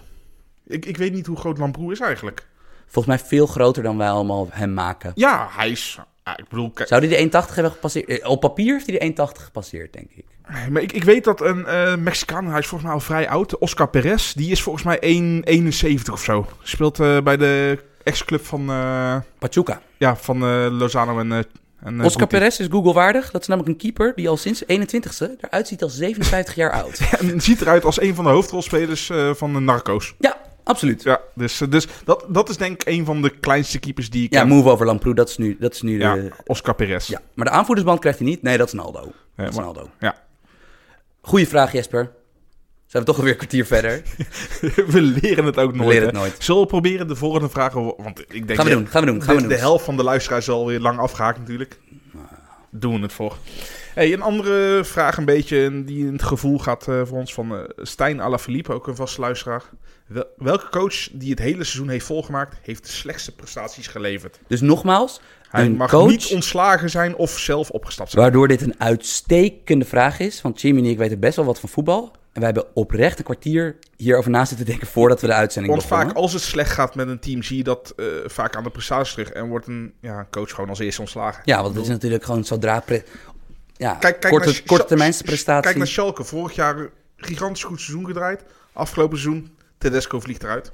Ik, 0.68 0.86
ik 0.86 0.98
weet 0.98 1.14
niet 1.14 1.26
hoe 1.26 1.38
groot 1.38 1.58
Lamproe 1.58 1.92
is 1.92 2.00
eigenlijk. 2.00 2.48
Volgens 2.88 3.16
mij 3.18 3.28
veel 3.28 3.46
groter 3.48 3.84
dan 3.84 3.98
wij 3.98 4.10
allemaal 4.10 4.48
hem 4.52 4.74
maken. 4.74 5.12
Ja, 5.16 5.48
hij 5.52 5.70
is... 5.70 6.00
ik 6.36 6.48
bedoel, 6.50 6.72
Zou 6.74 7.08
hij 7.08 7.30
de 7.30 7.42
1,80 7.48 7.54
hebben 7.54 7.72
gepasseerd? 7.72 8.08
Eh, 8.08 8.30
Op 8.30 8.40
papier 8.40 8.74
heeft 8.74 8.88
hij 8.88 9.00
de 9.00 9.24
1,80 9.38 9.42
gepasseerd, 9.44 9.94
denk 9.94 10.12
ik. 10.12 10.26
Maar 10.70 10.82
ik, 10.82 10.92
ik 10.92 11.04
weet 11.04 11.24
dat 11.24 11.42
een 11.42 11.66
eh 11.66 11.96
Mexicaan, 11.96 12.46
hij 12.48 12.60
is 12.60 12.68
volgens 12.68 12.84
mij 12.90 13.00
al 13.00 13.06
vrij 13.06 13.30
oud, 13.30 13.58
Oscar 13.58 13.90
Perez, 13.90 14.34
die 14.34 14.52
is 14.52 14.62
volgens 14.62 14.84
mij 14.84 15.00
1,71 16.06 16.12
of 16.12 16.24
zo. 16.24 16.48
Speelt 16.64 17.00
eh, 17.00 17.18
bij 17.22 17.38
de 17.38 17.80
ex-club 18.04 18.46
van, 18.46 18.70
eh, 18.70 19.16
Pachuca. 19.40 19.82
ja, 19.98 20.16
van 20.16 20.40
Lozano 20.78 21.20
en... 21.20 21.32
en 21.84 22.04
Oscar. 22.04 22.28
Perez 22.28 22.60
is 22.60 22.68
Google-waardig. 22.70 23.32
Dat 23.32 23.42
is 23.42 23.48
namelijk 23.48 23.74
een 23.74 23.80
keeper 23.82 24.12
die 24.16 24.30
al 24.30 24.38
sinds 24.38 24.64
21ste 24.64 25.28
eruit 25.42 25.68
ziet 25.68 25.84
als 25.84 25.96
57 25.96 26.56
jaar 26.56 26.72
oud. 26.72 27.00
En 27.20 27.42
ziet 27.42 27.62
eruit 27.62 27.86
als 27.86 28.02
een 28.02 28.16
van 28.16 28.24
de 28.24 28.30
hoofdrolspelers 28.30 29.12
van 29.34 29.54
de 29.54 29.60
Narcos. 29.60 30.14
Ja, 30.20 30.38
absoluut. 30.64 31.04
Ja, 31.04 31.20
dus, 31.36 31.58
dus 31.70 31.88
dat, 32.06 32.26
dat 32.30 32.50
is 32.50 32.58
denk 32.58 32.82
ik 32.82 32.88
een 32.94 33.06
van 33.06 33.22
de 33.22 33.30
kleinste 33.30 33.80
keepers 33.80 34.10
die 34.10 34.24
ik 34.26 34.34
Ja, 34.34 34.46
move 34.46 34.70
over 34.70 34.86
Lamproe, 34.86 35.14
dat 35.16 35.30
is 35.30 35.38
nu, 35.38 35.58
dat 35.60 35.74
is 35.74 35.82
nu 35.82 35.98
de... 35.98 36.04
Ja, 36.04 36.14
Ja. 36.16 36.30
Oscar 36.46 36.76
Perez. 36.76 37.10
maar 37.34 37.46
de 37.46 37.52
aanvoerdersband 37.52 38.00
krijgt 38.00 38.20
hij 38.20 38.28
niet. 38.28 38.42
Nee, 38.42 38.58
dat 38.58 38.68
is 38.68 38.74
Naldo. 38.74 39.12
Ja, 39.36 39.44
Dat 39.44 39.54
is 39.54 39.60
Naldo. 39.60 39.90
ja. 40.00 40.16
Goeie 41.26 41.48
vraag, 41.48 41.72
Jesper. 41.72 42.12
Zijn 42.86 43.04
we 43.04 43.10
toch 43.10 43.18
alweer 43.18 43.32
een 43.32 43.38
kwartier 43.38 43.66
verder? 43.66 44.02
we 44.94 45.02
leren 45.02 45.46
het 45.46 45.58
ook 45.58 45.72
We 45.72 45.78
nooit. 45.78 45.90
leren 45.90 46.02
hè. 46.02 46.06
het 46.06 46.14
nooit. 46.16 46.36
Zullen 46.44 46.62
we 46.62 46.68
proberen 46.68 47.08
de 47.08 47.16
volgende 47.16 47.50
vragen... 47.50 47.84
Want 47.84 48.20
ik 48.20 48.48
denk 48.48 48.60
Gaan 48.60 48.64
we 48.66 48.72
de- 48.72 48.78
doen, 48.78 48.88
gaan 48.88 49.02
we 49.06 49.12
doen, 49.12 49.22
gaan 49.24 49.36
de, 49.36 49.42
we 49.42 49.48
doen. 49.48 49.56
de 49.58 49.62
helft 49.64 49.86
van 49.86 49.98
de 49.98 50.04
luisteraars 50.04 50.48
is 50.48 50.54
alweer 50.54 50.80
lang 50.80 51.00
afgehaakt 51.00 51.40
natuurlijk. 51.40 51.80
Doen 52.70 52.96
we 52.96 53.02
het 53.02 53.14
voor. 53.14 53.38
Hey, 53.94 54.14
een 54.14 54.22
andere 54.22 54.84
vraag 54.84 55.18
een 55.18 55.26
beetje 55.26 55.84
die 55.84 56.06
in 56.06 56.14
het 56.14 56.24
gevoel 56.24 56.60
gaat 56.60 56.88
eh, 56.88 57.02
voor 57.06 57.18
ons 57.18 57.34
van 57.34 57.56
eh, 57.56 57.64
Stijn 57.78 58.22
Alaphilippe, 58.22 58.74
ook 58.74 58.88
een 58.88 58.96
vaste 58.96 59.22
luisteraar. 59.22 59.64
Wel- 60.08 60.28
welke 60.38 60.70
coach 60.70 61.10
die 61.12 61.30
het 61.30 61.40
hele 61.40 61.64
seizoen 61.64 61.90
heeft 61.90 62.06
volgemaakt, 62.06 62.58
heeft 62.62 62.84
de 62.84 62.90
slechtste 62.92 63.36
prestaties 63.36 63.88
geleverd? 63.88 64.40
Dus 64.48 64.62
nogmaals, 64.62 65.22
Hij 65.54 65.66
een 65.66 65.76
mag 65.76 65.90
coach 65.90 66.10
niet 66.10 66.32
ontslagen 66.32 66.90
zijn 66.90 67.16
of 67.16 67.40
zelf 67.40 67.70
opgestapt 67.70 68.12
zijn. 68.12 68.22
waardoor 68.24 68.48
dit 68.48 68.62
een 68.62 68.76
uitstekende 68.78 69.86
vraag 69.86 70.20
is. 70.20 70.42
Want 70.42 70.62
Jimmy 70.62 70.80
en 70.80 70.86
ik 70.86 70.98
weten 70.98 71.20
best 71.20 71.36
wel 71.36 71.46
wat 71.46 71.60
van 71.60 71.70
voetbal. 71.70 72.12
En 72.32 72.42
wij 72.42 72.44
hebben 72.44 72.76
oprecht 72.76 73.18
een 73.18 73.24
kwartier 73.24 73.76
hierover 73.98 74.32
na 74.32 74.46
zitten 74.46 74.66
denken 74.66 74.88
voordat 74.88 75.22
we 75.22 75.28
de 75.28 75.34
uitzending 75.34 75.74
Want 75.74 75.88
begonnen. 75.88 76.14
vaak 76.14 76.24
als 76.24 76.34
het 76.34 76.42
slecht 76.42 76.72
gaat 76.72 76.96
met 76.96 77.08
een 77.08 77.20
team, 77.20 77.44
zie 77.44 77.58
je 77.58 77.64
dat 77.64 77.94
eh, 77.96 78.06
vaak 78.26 78.56
aan 78.56 78.64
de 78.64 78.70
prestaties 78.70 79.14
terug. 79.14 79.30
En 79.30 79.48
wordt 79.48 79.68
een 79.68 79.94
ja, 80.00 80.28
coach 80.32 80.50
gewoon 80.50 80.70
als 80.70 80.80
eerste 80.80 81.02
ontslagen. 81.02 81.42
Ja, 81.46 81.62
want 81.62 81.76
het 81.76 81.84
is 81.84 81.90
natuurlijk 81.90 82.24
gewoon 82.24 82.44
zodra... 82.44 82.80
Pre... 82.80 83.04
Ja, 83.74 83.94
Kijk, 83.94 84.20
kijk 84.20 84.34
korte, 84.34 84.50
naar 84.50 84.62
korte 84.66 84.86
termijnsprestatie. 84.86 85.64
Kijk 85.64 85.78
naar 85.78 85.88
Schalke. 85.88 86.24
Vorig 86.24 86.56
jaar 86.56 86.90
gigantisch 87.18 87.64
goed 87.64 87.82
seizoen 87.82 88.06
gedraaid. 88.06 88.44
Afgelopen 88.74 89.18
seizoen, 89.18 89.56
Tedesco 89.78 90.20
vliegt 90.20 90.44
eruit. 90.44 90.72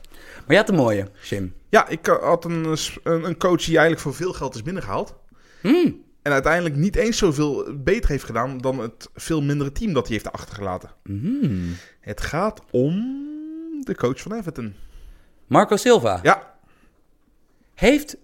Maar 0.49 0.57
je 0.57 0.63
had 0.63 0.71
een 0.73 0.79
mooie, 0.83 1.07
Jim. 1.29 1.53
Ja, 1.69 1.87
ik 1.87 2.07
eh, 2.07 2.23
had 2.23 2.45
een, 2.45 2.65
eh, 2.65 2.95
een, 3.03 3.23
een 3.23 3.37
coach 3.37 3.57
die 3.63 3.77
eigenlijk 3.77 3.99
voor 3.99 4.13
veel 4.13 4.33
geld 4.33 4.55
is 4.55 4.63
binnengehaald. 4.63 5.15
Hmm. 5.61 6.03
En 6.21 6.31
uiteindelijk 6.31 6.75
niet 6.75 6.95
eens 6.95 7.17
zoveel 7.17 7.75
beter 7.77 8.09
heeft 8.09 8.23
gedaan 8.23 8.57
dan 8.57 8.79
het 8.79 9.09
veel 9.15 9.41
mindere 9.41 9.71
team 9.71 9.93
dat 9.93 10.07
hij 10.07 10.13
heeft 10.17 10.31
achtergelaten. 10.31 10.89
Hmm. 11.03 11.75
Het 11.99 12.21
gaat 12.21 12.61
om 12.71 12.93
de 13.83 13.95
coach 13.95 14.21
van 14.21 14.33
Everton. 14.33 14.75
Marco 15.47 15.75
Silva. 15.75 16.19
Ja, 16.23 16.55
Heeft 17.73 18.17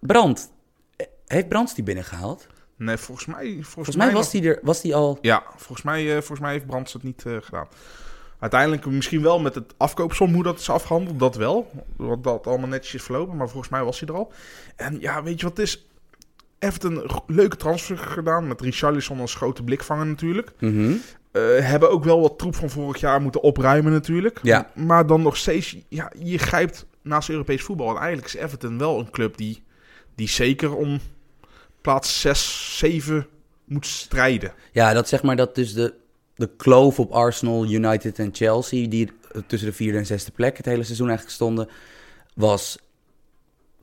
Brand... 0.00 0.52
eh, 0.96 1.06
Heeft 1.26 1.48
Brands 1.48 1.74
die 1.74 1.84
binnengehaald? 1.84 2.46
nee, 2.76 2.96
volgens 2.96 3.26
mij... 3.26 3.44
Volgens, 3.44 3.68
Volgens 3.68 3.96
mij 3.96 4.12
was 4.12 4.32
nog- 4.32 4.42
die 4.42 4.50
er... 4.50 4.58
Was 4.62 4.80
die 4.80 4.94
al... 4.94 5.18
Ja, 5.20 5.42
volgens 5.56 5.82
mij, 5.82 6.12
volgens 6.12 6.40
mij 6.40 6.52
heeft 6.52 6.66
Brands 6.66 6.92
het 6.92 7.02
niet 7.02 7.22
gedaan. 7.40 7.68
Uiteindelijk 8.38 8.86
misschien 8.86 9.22
wel 9.22 9.38
met 9.38 9.54
het 9.54 9.74
afkoopsom 9.76 10.34
hoe 10.34 10.42
dat 10.42 10.58
is 10.58 10.70
afgehandeld, 10.70 11.18
dat 11.18 11.34
wel. 11.36 11.70
Want 11.96 12.24
dat 12.24 12.46
allemaal 12.46 12.68
netjes 12.68 12.94
is 12.94 13.02
verlopen, 13.02 13.36
maar 13.36 13.48
volgens 13.48 13.72
mij 13.72 13.84
was 13.84 14.00
hij 14.00 14.08
er 14.08 14.14
al. 14.14 14.32
En 14.76 15.00
ja, 15.00 15.22
weet 15.22 15.40
je 15.40 15.46
wat 15.46 15.56
het 15.56 15.66
is? 15.66 15.86
Everton 16.58 16.96
een 16.96 17.10
leuke 17.26 17.56
transfer 17.56 17.98
gedaan 17.98 18.46
met 18.48 18.60
Richarlison 18.60 19.20
als 19.20 19.34
grote 19.34 19.62
blikvanger 19.62 20.06
natuurlijk. 20.06 20.52
Eh, 21.36 21.42
hebben 21.68 21.90
ook 21.90 22.04
wel 22.04 22.20
wat 22.20 22.38
troep 22.38 22.54
van 22.54 22.70
vorig 22.70 23.00
jaar 23.00 23.20
moeten 23.20 23.42
opruimen 23.42 23.92
natuurlijk. 23.92 24.40
Ja. 24.42 24.70
Maar 24.74 25.06
dan 25.06 25.22
nog 25.22 25.36
steeds, 25.36 25.76
ja, 25.88 26.12
je 26.18 26.38
grijpt 26.38 26.86
naast 27.02 27.28
Europees 27.28 27.62
voetbal. 27.62 27.90
En 27.90 27.96
eigenlijk 27.96 28.26
is 28.34 28.40
Everton 28.40 28.78
wel 28.78 28.98
een 28.98 29.10
club 29.10 29.36
die, 29.36 29.62
die 30.14 30.28
zeker 30.28 30.74
om 30.74 31.00
plaats 31.80 32.20
6, 32.20 32.76
7 32.78 33.26
moet 33.64 33.86
strijden. 33.86 34.52
Ja, 34.72 34.92
dat 34.92 35.08
zeg 35.08 35.22
maar 35.22 35.36
dat 35.36 35.54
dus 35.54 35.74
de, 35.74 35.94
de 36.36 36.50
kloof 36.56 36.98
op 36.98 37.12
Arsenal, 37.12 37.64
United 37.66 38.18
en 38.18 38.30
Chelsea, 38.32 38.88
die 38.88 39.12
tussen 39.46 39.68
de 39.68 39.74
vierde 39.74 39.98
en 39.98 40.06
zesde 40.06 40.30
plek 40.30 40.56
het 40.56 40.66
hele 40.66 40.84
seizoen 40.84 41.06
eigenlijk 41.06 41.36
stonden, 41.36 41.68
was 42.34 42.78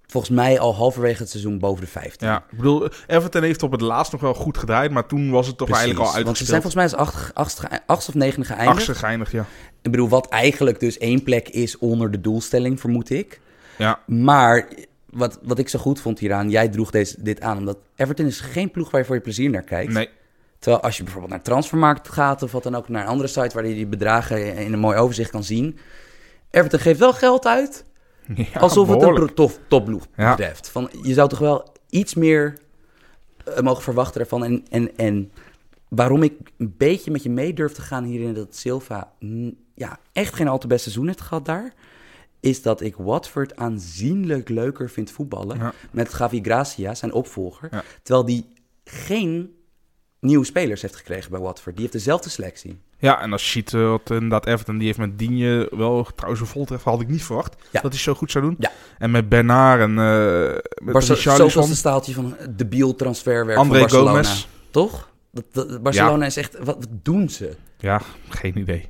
volgens 0.07 0.35
mij 0.35 0.59
al 0.59 0.75
halverwege 0.75 1.21
het 1.21 1.29
seizoen 1.29 1.59
boven 1.59 1.83
de 1.83 1.89
15. 1.89 2.27
Ja, 2.27 2.45
ik 2.51 2.57
bedoel, 2.57 2.89
Everton 3.07 3.43
heeft 3.43 3.63
op 3.63 3.71
het 3.71 3.81
laatst 3.81 4.11
nog 4.11 4.21
wel 4.21 4.33
goed 4.33 4.57
gedraaid, 4.57 4.91
maar 4.91 5.07
toen 5.07 5.31
was 5.31 5.47
het 5.47 5.57
toch 5.57 5.67
Precies, 5.67 5.85
eigenlijk 5.85 6.15
al 6.15 6.23
Want 6.23 6.37
ze 6.37 6.45
zijn 6.45 6.61
volgens 6.61 6.91
mij 6.91 6.99
als 6.99 7.07
acht, 7.07 7.33
achtste, 7.33 7.81
achtste 7.85 8.11
of 8.11 8.17
negende 8.17 8.45
geëindigd. 8.45 8.75
Achtste 8.77 8.95
geëindigd, 8.95 9.31
ja. 9.31 9.45
Ik 9.81 9.91
bedoel, 9.91 10.09
wat 10.09 10.29
eigenlijk 10.29 10.79
dus 10.79 10.97
één 10.97 11.23
plek 11.23 11.49
is 11.49 11.77
onder 11.77 12.11
de 12.11 12.21
doelstelling, 12.21 12.79
vermoed 12.79 13.09
ik. 13.09 13.41
Ja, 13.77 13.99
Maar 14.05 14.67
wat, 15.09 15.39
wat 15.41 15.59
ik 15.59 15.69
zo 15.69 15.79
goed 15.79 15.99
vond 15.99 16.19
hieraan, 16.19 16.49
jij 16.49 16.69
droeg 16.69 16.91
deze, 16.91 17.15
dit 17.23 17.41
aan, 17.41 17.57
omdat 17.57 17.77
Everton 17.95 18.25
is 18.25 18.39
geen 18.39 18.71
ploeg 18.71 18.91
waar 18.91 18.99
je 18.99 19.05
voor 19.05 19.15
je 19.15 19.21
plezier 19.21 19.49
naar 19.49 19.63
kijkt. 19.63 19.93
nee. 19.93 20.09
Terwijl 20.63 20.83
als 20.83 20.97
je 20.97 21.03
bijvoorbeeld 21.03 21.33
naar 21.33 21.41
Transfermarkt 21.43 22.09
gaat 22.09 22.43
of 22.43 22.51
wat 22.51 22.63
dan 22.63 22.75
ook, 22.75 22.89
naar 22.89 23.01
een 23.01 23.07
andere 23.09 23.27
site 23.29 23.49
waar 23.55 23.65
je 23.67 23.73
die 23.75 23.87
bedragen 23.87 24.55
in 24.55 24.73
een 24.73 24.79
mooi 24.79 24.97
overzicht 24.97 25.29
kan 25.31 25.43
zien. 25.43 25.77
Everton 26.49 26.79
geeft 26.79 26.99
wel 26.99 27.13
geld 27.13 27.45
uit, 27.45 27.85
Ja, 28.53 28.59
alsof 28.59 28.87
het 28.89 29.01
een 29.01 29.33
tof, 29.33 29.59
topploeg 29.67 30.07
Ja. 30.15 30.29
betreft. 30.35 30.69
Van, 30.69 30.89
je 31.01 31.13
zou 31.13 31.29
toch 31.29 31.39
wel 31.39 31.71
iets 31.89 32.13
meer 32.13 32.57
eh, 33.45 33.59
mogen 33.59 33.83
verwachten 33.83 34.21
ervan. 34.21 34.43
En, 34.43 34.65
en, 34.69 34.97
en 34.97 35.31
waarom 35.87 36.23
ik 36.23 36.33
een 36.57 36.73
beetje 36.77 37.11
met 37.11 37.23
je 37.23 37.29
mee 37.29 37.53
durf 37.53 37.71
te 37.71 37.81
gaan 37.81 38.03
hierin, 38.03 38.33
dat 38.33 38.55
Silva 38.55 39.11
mm, 39.19 39.55
ja, 39.75 39.99
echt 40.11 40.35
geen 40.35 40.47
al 40.47 40.57
te 40.57 40.67
best 40.67 40.81
seizoen 40.83 41.07
heeft 41.07 41.21
gehad 41.21 41.45
daar, 41.45 41.73
is 42.39 42.61
dat 42.61 42.81
ik 42.81 42.95
Watford 42.95 43.55
aanzienlijk 43.55 44.49
leuker 44.49 44.89
vind 44.89 45.11
voetballen 45.11 45.57
Ja. 45.57 45.73
met 45.91 46.13
Gavi 46.13 46.41
Gracia, 46.41 46.95
zijn 46.95 47.13
opvolger. 47.13 47.67
Ja. 47.71 47.83
Terwijl 48.03 48.25
die 48.25 48.45
geen 48.83 49.55
nieuwe 50.23 50.45
spelers 50.45 50.81
heeft 50.81 50.95
gekregen 50.95 51.31
bij 51.31 51.39
Watford. 51.39 51.73
Die 51.75 51.81
heeft 51.81 51.93
dezelfde 51.97 52.29
selectie. 52.29 52.77
Ja, 52.97 53.21
en 53.21 53.31
als 53.31 53.43
je 53.43 53.49
ziet 53.49 53.73
eh, 53.73 53.89
wat 53.89 54.09
inderdaad 54.09 54.45
Everton, 54.45 54.77
die 54.77 54.85
heeft 54.85 54.97
met 54.97 55.19
Digne 55.19 55.67
wel 55.71 56.07
trouwens 56.15 56.41
een 56.41 56.47
voltreffer, 56.47 56.91
had 56.91 57.01
ik 57.01 57.07
niet 57.07 57.23
verwacht 57.23 57.55
Ja. 57.71 57.81
dat 57.81 57.91
hij 57.91 58.01
zo 58.01 58.13
goed 58.13 58.31
zou 58.31 58.43
doen. 58.45 58.55
Ja. 58.59 58.71
En 58.97 59.11
met 59.11 59.29
Bernard 59.29 59.79
en 59.81 59.89
uh, 59.89 59.97
met 60.83 60.95
Richarlison, 60.95 61.35
zoveelste 61.49 61.75
staaltje 61.75 62.13
van 62.13 62.35
een 62.39 62.55
debiel 62.55 62.95
transferwerk 62.95 63.57
André 63.57 63.79
van 63.79 63.87
Barcelona. 63.87 64.09
Gomez. 64.11 64.47
Toch? 64.71 65.09
Dat, 65.31 65.43
dat- 65.51 65.83
Barcelona 65.83 66.25
is 66.25 66.37
echt... 66.37 66.57
Wat, 66.57 66.65
wat 66.65 66.87
doen 67.01 67.29
ze? 67.29 67.55
Ja, 67.77 68.01
geen 68.29 68.57
idee. 68.57 68.89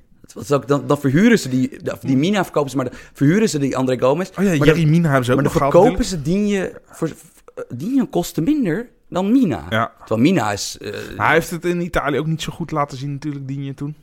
Dan, 0.65 0.84
dan 0.88 1.00
verhuren 1.00 1.39
ze 1.39 1.50
die... 1.50 1.78
Die 2.02 2.17
Mina 2.17 2.43
verkopen 2.43 2.69
ze, 2.69 2.76
maar 2.76 2.86
dan 2.89 3.00
verhuren 3.13 3.50
ze 3.50 3.60
die 3.60 3.78
André 3.78 4.00
Gomez. 4.00 4.30
Oh 4.39 4.43
ja, 4.43 4.54
Jerry 4.54 4.88
Mina 4.88 5.08
hebben 5.08 5.26
ze 5.26 5.32
ook 5.32 5.41
maar 5.41 5.52
dan 5.52 5.62
verkopen 5.72 6.06
ze 6.06 6.22
Digne... 6.22 6.82
Voor, 6.86 7.08
eh, 7.08 7.63
Digne 7.69 8.08
kosten 8.08 8.43
minder 8.43 8.89
dan 9.13 9.32
Mina. 9.32 9.65
Ja. 9.69 9.91
Terwijl 9.97 10.21
Mina 10.21 10.52
is... 10.52 10.78
eh, 10.78 10.91
hij 11.17 11.34
heeft 11.34 11.49
het 11.49 11.65
in 11.65 11.82
Italië 11.82 12.17
ook 12.17 12.28
niet 12.28 12.41
zo 12.41 12.52
goed 12.54 12.71
laten 12.71 12.97
zien 12.97 13.12
natuurlijk, 13.12 13.47
Digne 13.47 13.73
toen. 13.73 13.95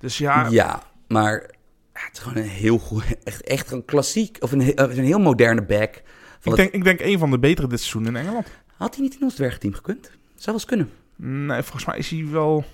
Dus 0.00 0.18
ja, 0.18 0.46
Ja, 0.50 0.82
maar 1.08 1.32
ja, 1.92 2.00
het 2.00 2.12
is 2.12 2.18
gewoon 2.18 2.42
een 2.42 2.48
heel 2.48 2.78
goed, 2.78 3.04
echt, 3.24 3.42
echt 3.42 3.70
een 3.70 3.84
klassiek, 3.84 4.36
of 4.40 4.52
een, 4.52 4.82
een 4.82 5.04
heel 5.04 5.18
moderne 5.20 5.62
back. 5.62 6.02
Van 6.40 6.52
ik, 6.52 6.58
het- 6.58 6.72
denk, 6.72 6.72
ik 6.72 6.84
denk 6.84 7.00
een 7.12 7.18
van 7.18 7.30
de 7.30 7.38
betere 7.38 7.66
dit 7.66 7.80
seizoen 7.80 8.06
in 8.06 8.16
Engeland. 8.16 8.46
had 8.76 8.94
hij 8.94 9.02
niet 9.04 9.14
in 9.14 9.22
ons 9.22 9.34
dwergteam 9.34 9.74
gekund? 9.74 10.04
Zou 10.04 10.16
wel 10.44 10.54
eens 10.54 10.64
kunnen. 10.64 10.90
Nee, 11.16 11.62
volgens 11.62 11.84
mij 11.84 11.98
is 11.98 12.10
hij 12.10 12.26
wel, 12.30 12.64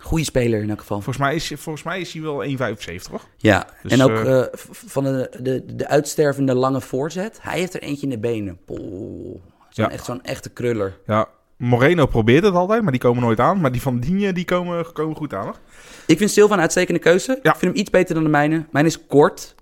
Goeie 0.00 0.24
speler 0.24 0.62
in 0.62 0.70
elk 0.70 0.80
geval. 0.80 0.96
volgens 0.96 1.24
mij 1.24 1.34
is, 1.34 1.52
volgens 1.56 1.84
mij 1.84 2.00
is 2.00 2.12
hij 2.12 2.22
wel 2.22 2.44
1,75 2.44 3.02
toch? 3.10 3.28
Ja, 3.36 3.66
Dus, 3.82 3.92
en 3.92 4.02
ook 4.02 4.10
eh, 4.10 4.40
eh, 4.40 4.46
van 4.70 5.04
de, 5.04 5.30
de, 5.40 5.74
de 5.74 5.88
uitstervende 5.88 6.54
lange 6.54 6.80
voorzet. 6.80 7.38
Hij 7.42 7.58
heeft 7.58 7.74
er 7.74 7.82
eentje 7.82 8.02
in 8.02 8.10
de 8.12 8.18
benen. 8.18 8.58
Poh, 8.64 9.42
zo'n 9.74 9.84
Ja. 9.84 9.90
echt, 9.90 10.04
zo'n 10.04 10.22
echte 10.22 10.50
kruller. 10.50 10.98
Ja, 11.06 11.28
Moreno 11.56 12.06
probeert 12.06 12.44
het 12.44 12.54
altijd, 12.54 12.82
maar 12.82 12.92
die 12.92 13.00
komen 13.00 13.22
nooit 13.22 13.40
aan. 13.40 13.60
Maar 13.60 13.72
die 13.72 13.80
van 13.80 14.00
Digne, 14.00 14.32
die 14.32 14.44
komen, 14.44 14.92
komen 14.92 15.16
goed 15.16 15.34
aan. 15.34 15.44
Hoor. 15.44 15.58
Ik 16.06 16.18
vind 16.18 16.30
Silva 16.30 16.54
een 16.54 16.60
uitstekende 16.60 17.00
keuze. 17.00 17.38
Ja. 17.42 17.52
Ik 17.52 17.58
vind 17.58 17.72
hem 17.72 17.80
iets 17.80 17.90
beter 17.90 18.14
dan 18.14 18.24
de 18.24 18.30
mijne. 18.30 18.66
Mijn 18.70 18.86
is 18.86 19.06
kort 19.06 19.54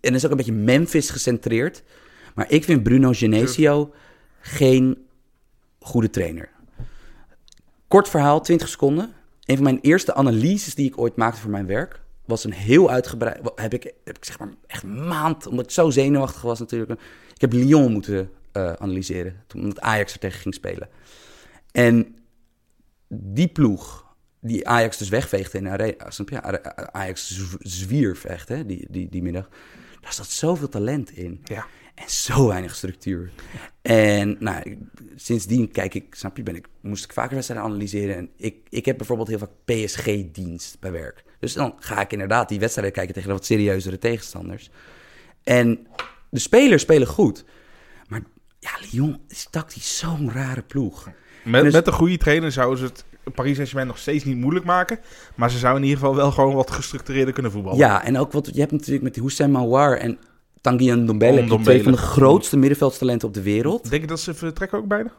en 0.00 0.14
is 0.14 0.24
ook 0.24 0.30
een 0.30 0.36
beetje 0.36 0.52
Memphis 0.52 1.10
gecentreerd. 1.10 1.82
Maar 2.34 2.50
ik 2.50 2.64
vind 2.64 2.82
Bruno 2.82 3.10
Genesio 3.12 3.92
geen 4.40 5.06
goede 5.78 6.10
trainer. 6.10 6.48
Kort 7.88 8.08
verhaal, 8.08 8.40
20 8.40 8.68
seconden. 8.68 9.12
Een 9.44 9.54
van 9.54 9.64
mijn 9.64 9.80
eerste 9.80 10.14
analyses 10.14 10.74
die 10.74 10.86
ik 10.86 10.98
ooit 10.98 11.16
maakte 11.16 11.40
voor 11.40 11.50
mijn 11.50 11.66
werk 11.66 12.02
was 12.24 12.44
een 12.44 12.52
heel 12.52 12.90
uitgebreid. 12.90 13.40
Heb 13.54 13.74
ik, 13.74 13.92
heb 14.04 14.16
ik 14.16 14.24
zeg 14.24 14.38
maar 14.38 14.48
echt 14.66 14.84
maand, 14.84 15.46
omdat 15.46 15.64
ik 15.64 15.70
zo 15.70 15.90
zenuwachtig 15.90 16.42
was 16.42 16.58
natuurlijk. 16.58 17.00
Ik 17.34 17.40
heb 17.40 17.52
Lyon 17.52 17.92
moeten 17.92 18.30
eh, 18.54 18.72
analyseren 18.72 19.42
toen 19.46 19.60
omdat 19.60 19.80
Ajax 19.80 20.12
er 20.12 20.18
tegen 20.18 20.40
ging 20.40 20.54
spelen. 20.54 20.88
En 21.72 22.16
die 23.08 23.48
ploeg 23.48 24.14
die 24.40 24.68
Ajax 24.68 24.96
dus 24.96 25.08
wegveegde 25.08 25.58
in 25.58 25.64
de 25.64 25.70
arena. 25.70 26.10
snap 26.10 26.28
je? 26.28 26.44
A- 26.46 26.92
Ajax 26.92 27.34
zw- 27.34 27.56
zwierf 27.58 28.24
echt, 28.24 28.48
hè, 28.48 28.66
die, 28.66 28.86
die, 28.90 29.08
die 29.08 29.22
middag. 29.22 29.48
Daar 30.00 30.12
zat 30.12 30.26
zoveel 30.30 30.68
talent 30.68 31.10
in. 31.16 31.40
Ja. 31.44 31.66
En 31.94 32.08
zo 32.10 32.46
weinig 32.46 32.74
structuur. 32.74 33.30
En 33.82 34.36
nou, 34.40 34.78
sindsdien 35.16 35.70
kijk 35.70 35.94
ik, 35.94 36.14
snap 36.14 36.36
je, 36.36 36.42
ben 36.42 36.56
ik, 36.56 36.66
moest 36.80 37.04
ik 37.04 37.12
vaker 37.12 37.34
wedstrijden 37.34 37.66
analyseren. 37.66 38.16
En 38.16 38.30
ik, 38.36 38.56
ik 38.68 38.84
heb 38.84 38.96
bijvoorbeeld 38.96 39.28
heel 39.28 39.38
vaak 39.38 39.50
PSG-dienst 39.64 40.80
bij 40.80 40.90
werk. 40.92 41.24
Dus 41.38 41.52
dan 41.52 41.74
ga 41.78 42.00
ik 42.00 42.12
inderdaad 42.12 42.48
die 42.48 42.58
wedstrijden 42.58 42.92
kijken 42.94 43.14
tegen 43.14 43.28
de 43.28 43.34
wat 43.34 43.44
serieuzere 43.44 43.98
tegenstanders. 43.98 44.70
En 45.42 45.86
de 46.30 46.38
spelers 46.38 46.82
spelen 46.82 47.06
goed. 47.08 47.44
Ja, 48.64 48.70
Lyon 48.90 49.20
is 49.28 49.46
tactisch 49.50 49.98
zo'n 49.98 50.30
rare 50.32 50.62
ploeg. 50.62 51.08
Met, 51.44 51.62
Dus- 51.62 51.72
met 51.72 51.86
een 51.86 51.92
goede 51.92 52.16
trainer 52.16 52.52
zouden 52.52 52.78
ze 52.78 52.84
het 52.84 53.04
Paris 53.34 53.52
Saint-Germain 53.54 53.86
nog 53.88 53.98
steeds 53.98 54.24
niet 54.24 54.36
moeilijk 54.36 54.64
maken. 54.64 54.98
Maar 55.34 55.50
ze 55.50 55.58
zouden 55.58 55.82
in 55.82 55.88
ieder 55.88 56.02
geval 56.04 56.16
wel 56.18 56.30
gewoon 56.30 56.54
wat 56.54 56.70
gestructureerder 56.70 57.34
kunnen 57.34 57.52
voetballen. 57.52 57.78
Ja, 57.78 58.04
en 58.04 58.18
ook 58.18 58.32
wat 58.32 58.50
je 58.52 58.60
hebt 58.60 58.72
natuurlijk 58.72 59.02
met 59.02 59.16
Houssem 59.16 59.50
Mawar 59.50 59.96
en 59.96 60.18
Tanguy 60.60 60.90
Ndombele, 60.90 61.60
twee 61.62 61.82
van 61.82 61.92
de 61.92 61.98
grootste 61.98 62.56
middenveldstalenten 62.56 63.28
op 63.28 63.34
de 63.34 63.42
wereld. 63.42 63.90
Denk 63.90 64.02
je 64.02 64.08
dat 64.08 64.20
ze 64.20 64.34
vertrekken 64.34 64.78
ook 64.78 64.86
beide? 64.86 65.10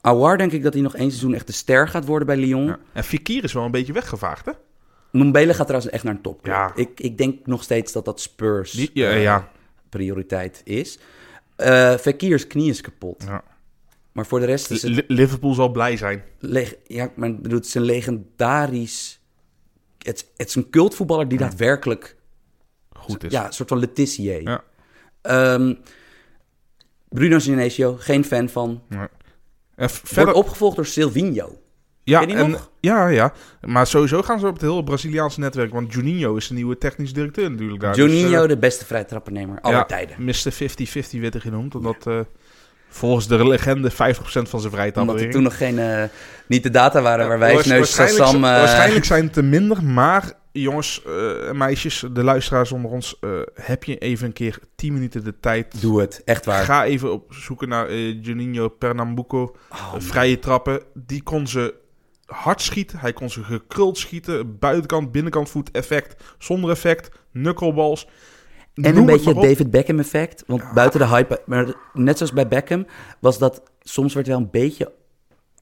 Awar 0.00 0.38
denk 0.38 0.52
ik 0.52 0.62
dat 0.62 0.72
hij 0.72 0.82
nog 0.82 0.94
één 0.96 1.08
seizoen 1.10 1.34
echt 1.34 1.46
de 1.46 1.52
ster 1.52 1.88
gaat 1.88 2.04
worden 2.06 2.26
bij 2.26 2.36
Lyon. 2.36 2.64
Ja. 2.64 2.78
En 2.92 3.04
Fikir 3.04 3.44
is 3.44 3.52
wel 3.52 3.64
een 3.64 3.70
beetje 3.70 3.92
weggevaagd, 3.92 4.44
hè? 4.46 4.52
Ndombele 5.12 5.54
gaat 5.54 5.66
trouwens 5.66 5.92
echt 5.92 6.04
naar 6.04 6.14
een 6.14 6.20
topclub. 6.20 6.54
Ja. 6.54 6.72
Ik, 6.74 7.00
ik 7.00 7.18
denk 7.18 7.46
nog 7.46 7.62
steeds 7.62 7.92
dat 7.92 8.04
dat 8.04 8.20
Spurs 8.20 8.70
Die- 8.70 8.90
ja, 8.94 9.10
eh, 9.36 9.42
prioriteit 9.88 10.60
is. 10.64 10.98
Eh 11.56 11.94
Fekir's 11.96 12.46
knie 12.46 12.70
is 12.70 12.80
kapot. 12.80 13.22
Ja. 13.26 13.42
Maar 14.12 14.26
voor 14.26 14.40
de 14.40 14.46
rest 14.46 14.70
is 14.70 14.82
het... 14.82 15.04
Liverpool 15.08 15.54
zal 15.54 15.68
blij 15.70 15.96
zijn. 15.96 16.22
leg- 16.38 16.74
ja, 16.86 17.10
maar 17.16 17.28
ik 17.28 17.42
bedoel, 17.42 17.58
het 17.58 17.66
is 17.66 17.74
een 17.74 17.82
legendarisch... 17.82 19.20
Het, 19.98 20.16
is- 20.16 20.26
het 20.36 20.48
is 20.48 20.54
een 20.54 20.70
cultvoetballer 20.70 21.28
die 21.28 21.38
daadwerkelijk... 21.38 22.16
Goed 22.96 23.24
is. 23.24 23.32
Ja, 23.32 23.46
een 23.46 23.52
soort 23.52 23.68
van 23.68 23.78
Letizier. 23.78 24.42
Ja. 24.42 24.64
Ehm, 25.20 25.74
Bruno 27.08 27.38
Genesio, 27.38 27.96
geen 27.98 28.24
fan 28.24 28.48
van. 28.48 28.82
En 28.88 29.90
v- 29.90 29.92
Wordt 30.00 30.08
verder, 30.14 30.34
opgevolgd 30.34 30.76
door 30.76 30.86
Silvinho. 30.86 31.58
Ja, 32.04 32.26
en, 32.26 32.56
ja, 32.80 33.08
ja. 33.08 33.32
Maar 33.60 33.86
sowieso 33.86 34.22
gaan 34.22 34.38
ze 34.38 34.46
op 34.46 34.52
het 34.52 34.62
hele 34.62 34.84
Braziliaanse 34.84 35.40
netwerk. 35.40 35.72
Want 35.72 35.92
Juninho 35.92 36.36
is 36.36 36.48
de 36.48 36.54
nieuwe 36.54 36.78
technisch 36.78 37.12
directeur 37.12 37.50
natuurlijk 37.50 37.80
daar. 37.80 37.94
Dus, 37.94 38.12
Juninho, 38.12 38.42
eh, 38.42 38.48
de 38.48 38.58
beste 38.58 38.84
vrijtrappernemer 38.84 39.58
aller 39.60 39.78
ja, 39.78 39.84
tijden. 39.84 40.24
Mr. 40.24 40.52
50-50 40.52 41.20
werd 41.20 41.32
hij 41.32 41.40
genoemd. 41.40 41.74
Omdat 41.74 42.06
eh, 42.06 42.20
volgens 42.94 43.28
de 43.28 43.46
legende 43.46 43.92
50% 43.92 43.94
van 44.48 44.60
zijn 44.60 44.72
vrije 44.72 44.94
Omdat 44.94 45.20
er 45.20 45.30
toen 45.30 45.42
nog 45.42 45.56
geen, 45.56 45.78
eh, 45.78 46.04
niet 46.46 46.62
de 46.62 46.70
data 46.70 47.02
waren 47.02 47.28
waar 47.28 47.38
wij 47.38 47.54
neus 47.54 47.98
eh, 47.98 48.40
waarschijnlijk 48.40 49.04
zijn 49.14 49.26
het 49.26 49.36
er 49.36 49.44
minder, 49.44 49.84
maar 49.84 50.32
jongens 50.52 51.02
en 51.48 51.56
meisjes, 51.56 52.04
de 52.12 52.22
luisteraars 52.22 52.72
onder 52.72 52.90
ons, 52.90 53.16
eh, 53.20 53.30
heb 53.54 53.84
je 53.84 53.98
even 53.98 54.26
een 54.26 54.32
keer 54.32 54.58
10 54.74 54.92
minuten 54.92 55.24
de 55.24 55.40
tijd. 55.40 55.80
Doe 55.80 56.00
het, 56.00 56.22
echt 56.24 56.44
waar. 56.44 56.64
Ga 56.64 56.84
even 56.84 57.12
op 57.12 57.34
zoeken 57.34 57.68
naar 57.68 57.88
eh 57.88 58.22
Juninho 58.22 58.68
Pernambuco. 58.68 59.56
Oh, 59.70 59.94
vrije 59.98 60.38
trappen. 60.38 60.80
Die 60.94 61.22
kon 61.22 61.46
ze 61.46 61.74
hard 62.34 62.62
schieten. 62.62 62.98
Hij 62.98 63.12
kon 63.12 63.30
ze 63.30 63.42
gekruld 63.42 63.98
schieten. 63.98 64.58
Buitenkant, 64.58 65.12
binnenkant 65.12 65.48
voet 65.48 65.70
effect. 65.70 66.22
Zonder 66.38 66.70
effect. 66.70 67.10
Knuckleballs. 67.32 68.08
En 68.74 68.94
Noem 68.94 68.96
een 68.96 69.06
beetje 69.06 69.34
het. 69.34 69.42
David 69.42 69.70
Beckham 69.70 69.98
effect. 69.98 70.44
Want 70.46 70.72
buiten 70.72 71.00
de 71.00 71.06
hype, 71.06 71.42
maar 71.46 71.74
net 71.92 72.16
zoals 72.16 72.32
bij 72.32 72.48
Beckham, 72.48 72.86
was 73.20 73.38
dat 73.38 73.62
soms 73.80 74.14
werd 74.14 74.26
wel 74.26 74.36
een 74.36 74.50
beetje 74.50 74.92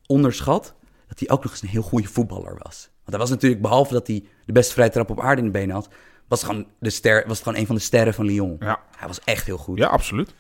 onderschat. 0.06 0.74
Dat 1.08 1.18
hij 1.18 1.28
ook 1.28 1.42
nog 1.42 1.52
eens 1.52 1.62
een 1.62 1.68
heel 1.68 1.82
goede 1.82 2.08
voetballer 2.08 2.58
was. 2.58 2.90
Want 2.92 3.10
hij 3.10 3.18
was 3.18 3.30
natuurlijk, 3.30 3.62
behalve 3.62 3.92
dat 3.92 4.06
hij 4.06 4.24
de 4.44 4.52
beste 4.52 4.72
vrije 4.72 4.90
trap 4.90 5.10
op 5.10 5.20
aarde 5.20 5.40
in 5.40 5.46
de 5.46 5.52
benen 5.52 5.74
had, 5.74 5.88
was 6.28 6.42
gewoon, 6.42 6.66
de 6.78 6.90
ster, 6.90 7.24
was 7.26 7.36
het 7.36 7.46
gewoon 7.46 7.60
een 7.60 7.66
van 7.66 7.74
de 7.74 7.80
sterren 7.80 8.14
van 8.14 8.24
Lyon. 8.24 8.56
Ja. 8.60 8.80
Hij 8.96 9.08
was 9.08 9.20
echt 9.24 9.46
heel 9.46 9.56
goed. 9.56 9.78
Ja, 9.78 9.88
absoluut. 9.88 10.34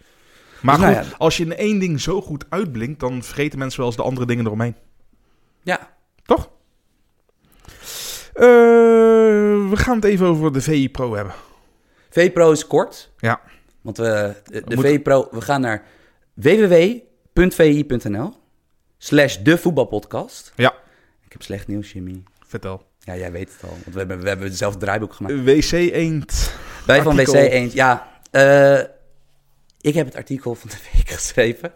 Maar 0.60 0.76
Dus 0.76 0.84
nou 0.84 0.96
goed, 0.96 1.10
ja. 1.10 1.16
als 1.18 1.36
je 1.36 1.44
in 1.44 1.56
één 1.56 1.78
ding 1.78 2.00
zo 2.00 2.20
goed 2.20 2.44
uitblinkt, 2.48 3.00
dan 3.00 3.22
vergeten 3.22 3.58
mensen 3.58 3.78
wel 3.78 3.88
eens 3.88 3.96
de 3.96 4.02
andere 4.02 4.26
dingen 4.26 4.46
eromheen. 4.46 4.76
Ja. 5.62 5.90
Toch? 6.24 6.50
Eh, 8.34 8.44
we 9.68 9.72
gaan 9.74 9.94
het 9.96 10.04
even 10.04 10.26
over 10.26 10.52
de 10.52 10.60
VI 10.60 10.90
Pro 10.90 11.14
hebben. 11.14 11.34
VPRO 12.10 12.52
is 12.52 12.66
kort. 12.66 13.10
Ja. 13.18 13.40
Want 13.80 13.96
we, 13.96 14.34
de, 14.44 14.62
de 14.66 14.74
Moet- 14.74 14.84
VPRO, 14.86 15.28
we 15.30 15.40
gaan 15.40 15.60
naar 15.60 15.84
www.vi.nl 17.34 18.34
slash 18.98 19.36
de 19.36 19.58
voetbalpodcast. 19.58 20.52
Ja. 20.56 20.74
Ik 21.24 21.32
heb 21.32 21.42
slecht 21.42 21.66
nieuws, 21.66 21.92
Jimmy. 21.92 22.22
Vertel. 22.46 22.82
Ja, 22.98 23.16
jij 23.16 23.32
weet 23.32 23.52
het 23.52 23.62
al. 23.62 23.68
Want 23.68 23.84
we 23.92 23.98
hebben, 23.98 24.20
we 24.22 24.28
hebben 24.28 24.52
zelf 24.52 24.72
het 24.72 24.82
draaiboek 24.82 25.12
gemaakt. 25.14 25.44
WC 25.44 25.72
Eend. 25.72 26.54
Wij 26.86 27.02
van. 27.02 27.16
WC 27.16 27.32
Eend, 27.32 27.72
ja. 27.72 28.08
eh, 28.30 28.80
ik 29.82 29.94
heb 29.94 30.06
het 30.06 30.16
artikel 30.16 30.54
van 30.54 30.70
de 30.70 30.76
week 30.92 31.08
geschreven. 31.18 31.72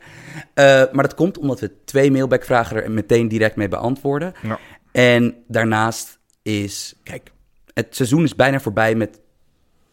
Eh, 0.55 0.65
maar 0.65 1.03
dat 1.03 1.15
komt 1.15 1.39
omdat 1.39 1.61
we 1.61 1.85
twee 1.85 2.11
mailbackvragen 2.11 2.85
er 2.85 2.91
meteen 2.91 3.29
direct 3.29 3.57
mee 3.57 3.69
beantwoorden. 3.69 4.35
Ja. 4.43 4.59
En 4.93 5.45
daarnaast 5.49 6.19
is, 6.43 6.95
kijk, 7.03 7.31
het 7.75 7.97
seizoen 7.97 8.25
is 8.25 8.35
bijna 8.35 8.61
voorbij 8.61 8.95
met 8.95 9.21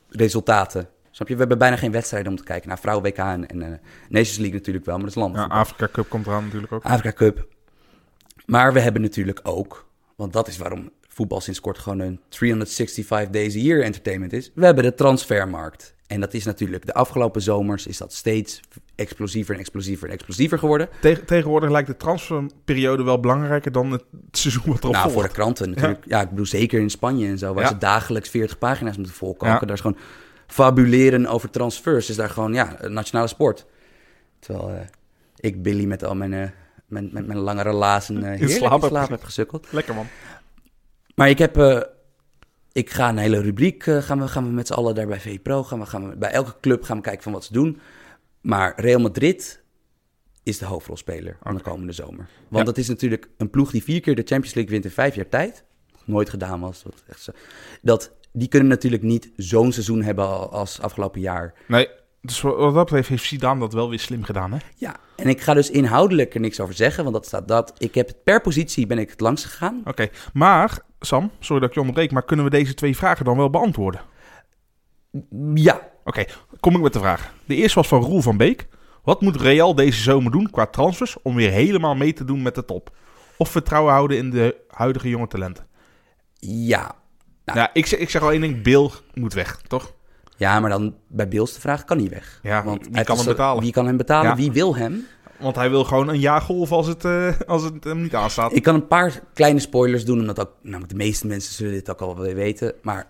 resultaten. 0.09 0.89
Snap 1.11 1.27
je? 1.27 1.33
We 1.33 1.39
hebben 1.39 1.57
bijna 1.57 1.75
geen 1.75 1.91
wedstrijden 1.91 2.31
om 2.31 2.37
te 2.37 2.43
kijken. 2.43 2.67
naar 2.67 2.79
vrouwen 2.79 3.05
WK 3.05 3.17
en, 3.17 3.47
en 3.47 3.61
eh, 3.61 3.79
Nations 4.09 4.37
League 4.37 4.57
natuurlijk 4.57 4.85
wel, 4.85 4.95
maar 4.95 5.05
dat 5.05 5.15
is 5.15 5.21
land. 5.21 5.35
Ja, 5.35 5.43
Afrika 5.43 5.87
Cup 5.91 6.09
komt 6.09 6.27
eraan 6.27 6.43
natuurlijk 6.43 6.71
ook. 6.71 6.83
Afrika 6.83 7.11
Cup. 7.11 7.47
Maar 8.45 8.73
we 8.73 8.79
hebben 8.79 9.01
natuurlijk 9.01 9.39
ook, 9.43 9.87
want 10.15 10.33
dat 10.33 10.47
is 10.47 10.57
waarom 10.57 10.91
voetbal 11.13 11.41
sinds 11.41 11.59
kort 11.59 11.77
gewoon 11.77 11.99
een 11.99 12.19
365 12.29 13.29
days 13.29 13.55
a 13.55 13.59
year 13.59 13.83
entertainment 13.83 14.33
is. 14.33 14.51
We 14.55 14.65
hebben 14.65 14.83
de 14.83 14.93
transfermarkt. 14.93 15.95
En 16.07 16.19
dat 16.19 16.33
is 16.33 16.45
natuurlijk, 16.45 16.85
de 16.85 16.93
afgelopen 16.93 17.41
zomers 17.41 17.87
is 17.87 17.97
dat 17.97 18.13
steeds 18.13 18.59
explosiever 18.95 19.53
en 19.53 19.59
explosiever 19.59 20.07
en 20.07 20.13
explosiever 20.13 20.59
geworden. 20.59 20.89
Tegen- 21.01 21.25
tegenwoordig 21.25 21.69
lijkt 21.69 21.87
de 21.87 21.97
transferperiode 21.97 23.03
wel 23.03 23.19
belangrijker 23.19 23.71
dan 23.71 23.91
het 23.91 24.03
seizoen 24.31 24.63
wat 24.65 24.79
erop 24.79 24.91
Nou, 24.93 25.03
voor 25.03 25.11
volgt. 25.13 25.27
de 25.27 25.33
kranten 25.33 25.69
natuurlijk. 25.69 26.03
Ja. 26.07 26.21
ik 26.21 26.29
bedoel 26.29 26.45
zeker 26.45 26.79
in 26.79 26.89
Spanje 26.89 27.27
en 27.27 27.37
zo, 27.37 27.53
waar 27.53 27.63
Ja. 27.63 27.69
ze 27.69 27.77
dagelijks 27.77 28.29
40 28.29 28.57
pagina's 28.57 28.95
moeten 28.95 29.15
volkomen. 29.15 29.53
Ja. 29.53 29.59
Daar 29.59 29.75
is 29.75 29.81
gewoon 29.81 29.97
fabuleren 30.47 31.25
over 31.27 31.49
transfers. 31.49 32.09
Is 32.09 32.15
daar 32.15 32.29
gewoon, 32.29 32.53
ja, 32.53 32.75
een 32.83 32.93
nationale 32.93 33.27
sport. 33.27 33.65
Terwijl 34.39 34.69
eh, 34.69 34.79
ik 35.35 35.61
Billy 35.63 35.85
met 35.85 36.03
al 36.03 36.15
mijn, 36.15 36.33
eh, 36.33 36.49
mijn, 36.87 37.09
met 37.11 37.27
mijn 37.27 37.39
lange 37.39 37.61
relazen 37.61 38.15
uh, 38.15 38.21
heerlijk 38.23 38.41
in 38.41 38.49
slaap 38.49 38.83
slaap, 38.83 39.09
heb 39.09 39.23
gesukkeld. 39.23 39.67
Lekker 39.71 39.95
man. 39.95 40.07
Maar 41.15 41.29
ik 41.29 41.37
heb, 41.37 41.57
eh, 41.57 41.81
ik 42.71 42.89
ga 42.89 43.09
een 43.09 43.17
hele 43.17 43.41
rubriek, 43.41 43.85
eh, 43.87 43.97
gaan, 44.01 44.19
we, 44.19 44.27
gaan 44.27 44.43
we 44.43 44.49
met 44.51 44.67
z'n 44.67 44.73
allen 44.73 44.95
daar 44.95 45.07
bij 45.07 45.19
VPRO, 45.19 45.63
gaan 45.63 45.79
we, 45.79 45.85
gaan 45.85 46.09
we 46.09 46.15
bij 46.17 46.31
elke 46.31 46.53
club 46.61 46.83
gaan 46.83 46.97
we 46.97 47.03
kijken 47.03 47.23
van 47.23 47.31
wat 47.31 47.43
ze 47.43 47.53
doen. 47.53 47.79
Maar 48.41 48.73
Real 48.75 48.99
Madrid 48.99 49.61
is 50.43 50.57
de 50.57 50.65
hoofdrolspeler 50.65 51.37
van 51.43 51.55
de 51.55 51.61
komende 51.61 51.91
zomer. 51.93 52.27
Want 52.49 52.57
Ja. 52.57 52.63
dat 52.63 52.77
is 52.77 52.87
natuurlijk 52.87 53.29
een 53.37 53.49
ploeg 53.49 53.71
die 53.71 53.83
vier 53.83 54.01
keer 54.01 54.15
de 54.15 54.23
Champions 54.25 54.53
League 54.53 54.71
wint 54.71 54.85
in 54.85 54.91
vijf 54.91 55.15
jaar 55.15 55.29
tijd. 55.29 55.63
Nooit 56.05 56.29
gedaan 56.29 56.59
was. 56.59 56.83
Dat, 56.83 57.03
echt 57.09 57.21
zo. 57.21 57.31
dat, 57.81 58.11
die 58.31 58.47
kunnen 58.47 58.69
natuurlijk 58.69 59.03
niet 59.03 59.31
zo'n 59.37 59.71
seizoen 59.71 60.01
hebben 60.03 60.27
al- 60.27 60.51
als 60.51 60.81
afgelopen 60.81 61.21
jaar. 61.21 61.53
Nee, 61.67 61.87
dus 62.21 62.41
wat 62.41 62.73
dat 62.73 62.85
betreft 62.85 63.09
heeft 63.09 63.23
Zidane 63.23 63.59
dat 63.59 63.73
wel 63.73 63.89
weer 63.89 63.99
slim 63.99 64.23
gedaan, 64.23 64.51
hè? 64.51 64.57
Ja, 64.75 64.95
en 65.15 65.27
ik 65.27 65.41
ga 65.41 65.53
dus 65.53 65.69
inhoudelijk 65.69 66.33
er 66.33 66.39
niks 66.39 66.59
over 66.59 66.73
zeggen, 66.75 67.03
want 67.03 67.15
dat 67.15 67.25
staat 67.25 67.47
dat. 67.47 67.73
Ik 67.77 67.95
heb 67.95 68.07
het 68.07 68.23
per 68.23 68.41
positie 68.41 68.85
ben 68.87 68.97
ik 68.97 69.09
het 69.09 69.19
langs 69.21 69.45
gegaan. 69.45 69.81
Oké, 69.85 70.07
maar 70.33 70.79
Sam, 71.05 71.31
sorry 71.39 71.59
dat 71.59 71.69
ik 71.69 71.75
je 71.75 71.79
onderbreek, 71.81 72.11
maar 72.11 72.23
kunnen 72.23 72.45
we 72.45 72.51
deze 72.51 72.73
twee 72.73 72.95
vragen 72.95 73.25
dan 73.25 73.37
wel 73.37 73.49
beantwoorden? 73.49 74.01
Ja, 75.53 75.81
Oké, 76.05 76.25
kom 76.59 76.75
ik 76.75 76.81
met 76.81 76.93
de 76.93 76.99
vraag. 76.99 77.33
De 77.45 77.55
eerste 77.55 77.79
was 77.79 77.87
van 77.87 78.01
Roel 78.01 78.21
van 78.21 78.37
Beek. 78.37 78.67
Wat 79.03 79.21
moet 79.21 79.41
Real 79.41 79.75
deze 79.75 80.01
zomer 80.01 80.31
doen 80.31 80.49
qua 80.49 80.65
transfers 80.65 81.17
om 81.21 81.35
weer 81.35 81.51
helemaal 81.51 81.95
mee 81.95 82.13
te 82.13 82.25
doen 82.25 82.41
met 82.41 82.55
de 82.55 82.65
top? 82.65 82.95
Of 83.37 83.49
vertrouwen 83.49 83.93
houden 83.93 84.17
in 84.17 84.29
de 84.29 84.55
huidige 84.67 85.09
jonge 85.09 85.27
talenten? 85.27 85.67
ja. 86.39 86.95
Nou. 87.45 87.59
Ja, 87.59 87.69
ik 87.73 87.85
zeg, 87.85 87.99
ik 87.99 88.09
zeg 88.09 88.21
al 88.21 88.31
één 88.31 88.41
ding, 88.41 88.63
Bill 88.63 88.89
moet 89.13 89.33
weg, 89.33 89.61
toch? 89.67 89.93
Ja, 90.37 90.59
maar 90.59 90.69
dan 90.69 90.95
bij 91.07 91.27
Beels 91.27 91.53
de 91.53 91.59
vraag, 91.59 91.83
kan 91.83 91.97
hij 91.97 92.09
weg? 92.09 92.39
Ja, 92.43 92.63
Want 92.63 92.87
wie 92.91 93.03
kan 93.03 93.17
hem 93.17 93.25
betalen? 93.25 93.63
Wie 93.63 93.71
kan 93.71 93.85
hem 93.85 93.97
betalen? 93.97 94.29
Ja. 94.29 94.35
Wie 94.35 94.51
wil 94.51 94.75
hem? 94.75 95.05
Want 95.43 95.55
hij 95.55 95.69
wil 95.69 95.83
gewoon 95.83 96.07
een 96.07 96.19
jaar 96.19 96.41
golf 96.41 96.71
als 96.71 96.87
het, 96.87 97.05
eh, 97.05 97.33
als 97.45 97.63
het 97.63 97.83
hem 97.83 98.01
niet 98.01 98.15
aanstaat. 98.15 98.55
Ik 98.55 98.63
kan 98.63 98.75
een 98.75 98.87
paar 98.87 99.21
kleine 99.33 99.59
spoilers 99.59 100.05
doen, 100.05 100.19
omdat 100.19 100.39
ook, 100.39 100.51
nou, 100.61 100.83
de 100.87 100.95
meeste 100.95 101.27
mensen 101.27 101.53
zullen 101.53 101.73
dit 101.73 101.89
ook 101.89 102.01
al 102.01 102.17
wel 102.17 102.33
weten. 102.33 102.73
Maar 102.81 103.07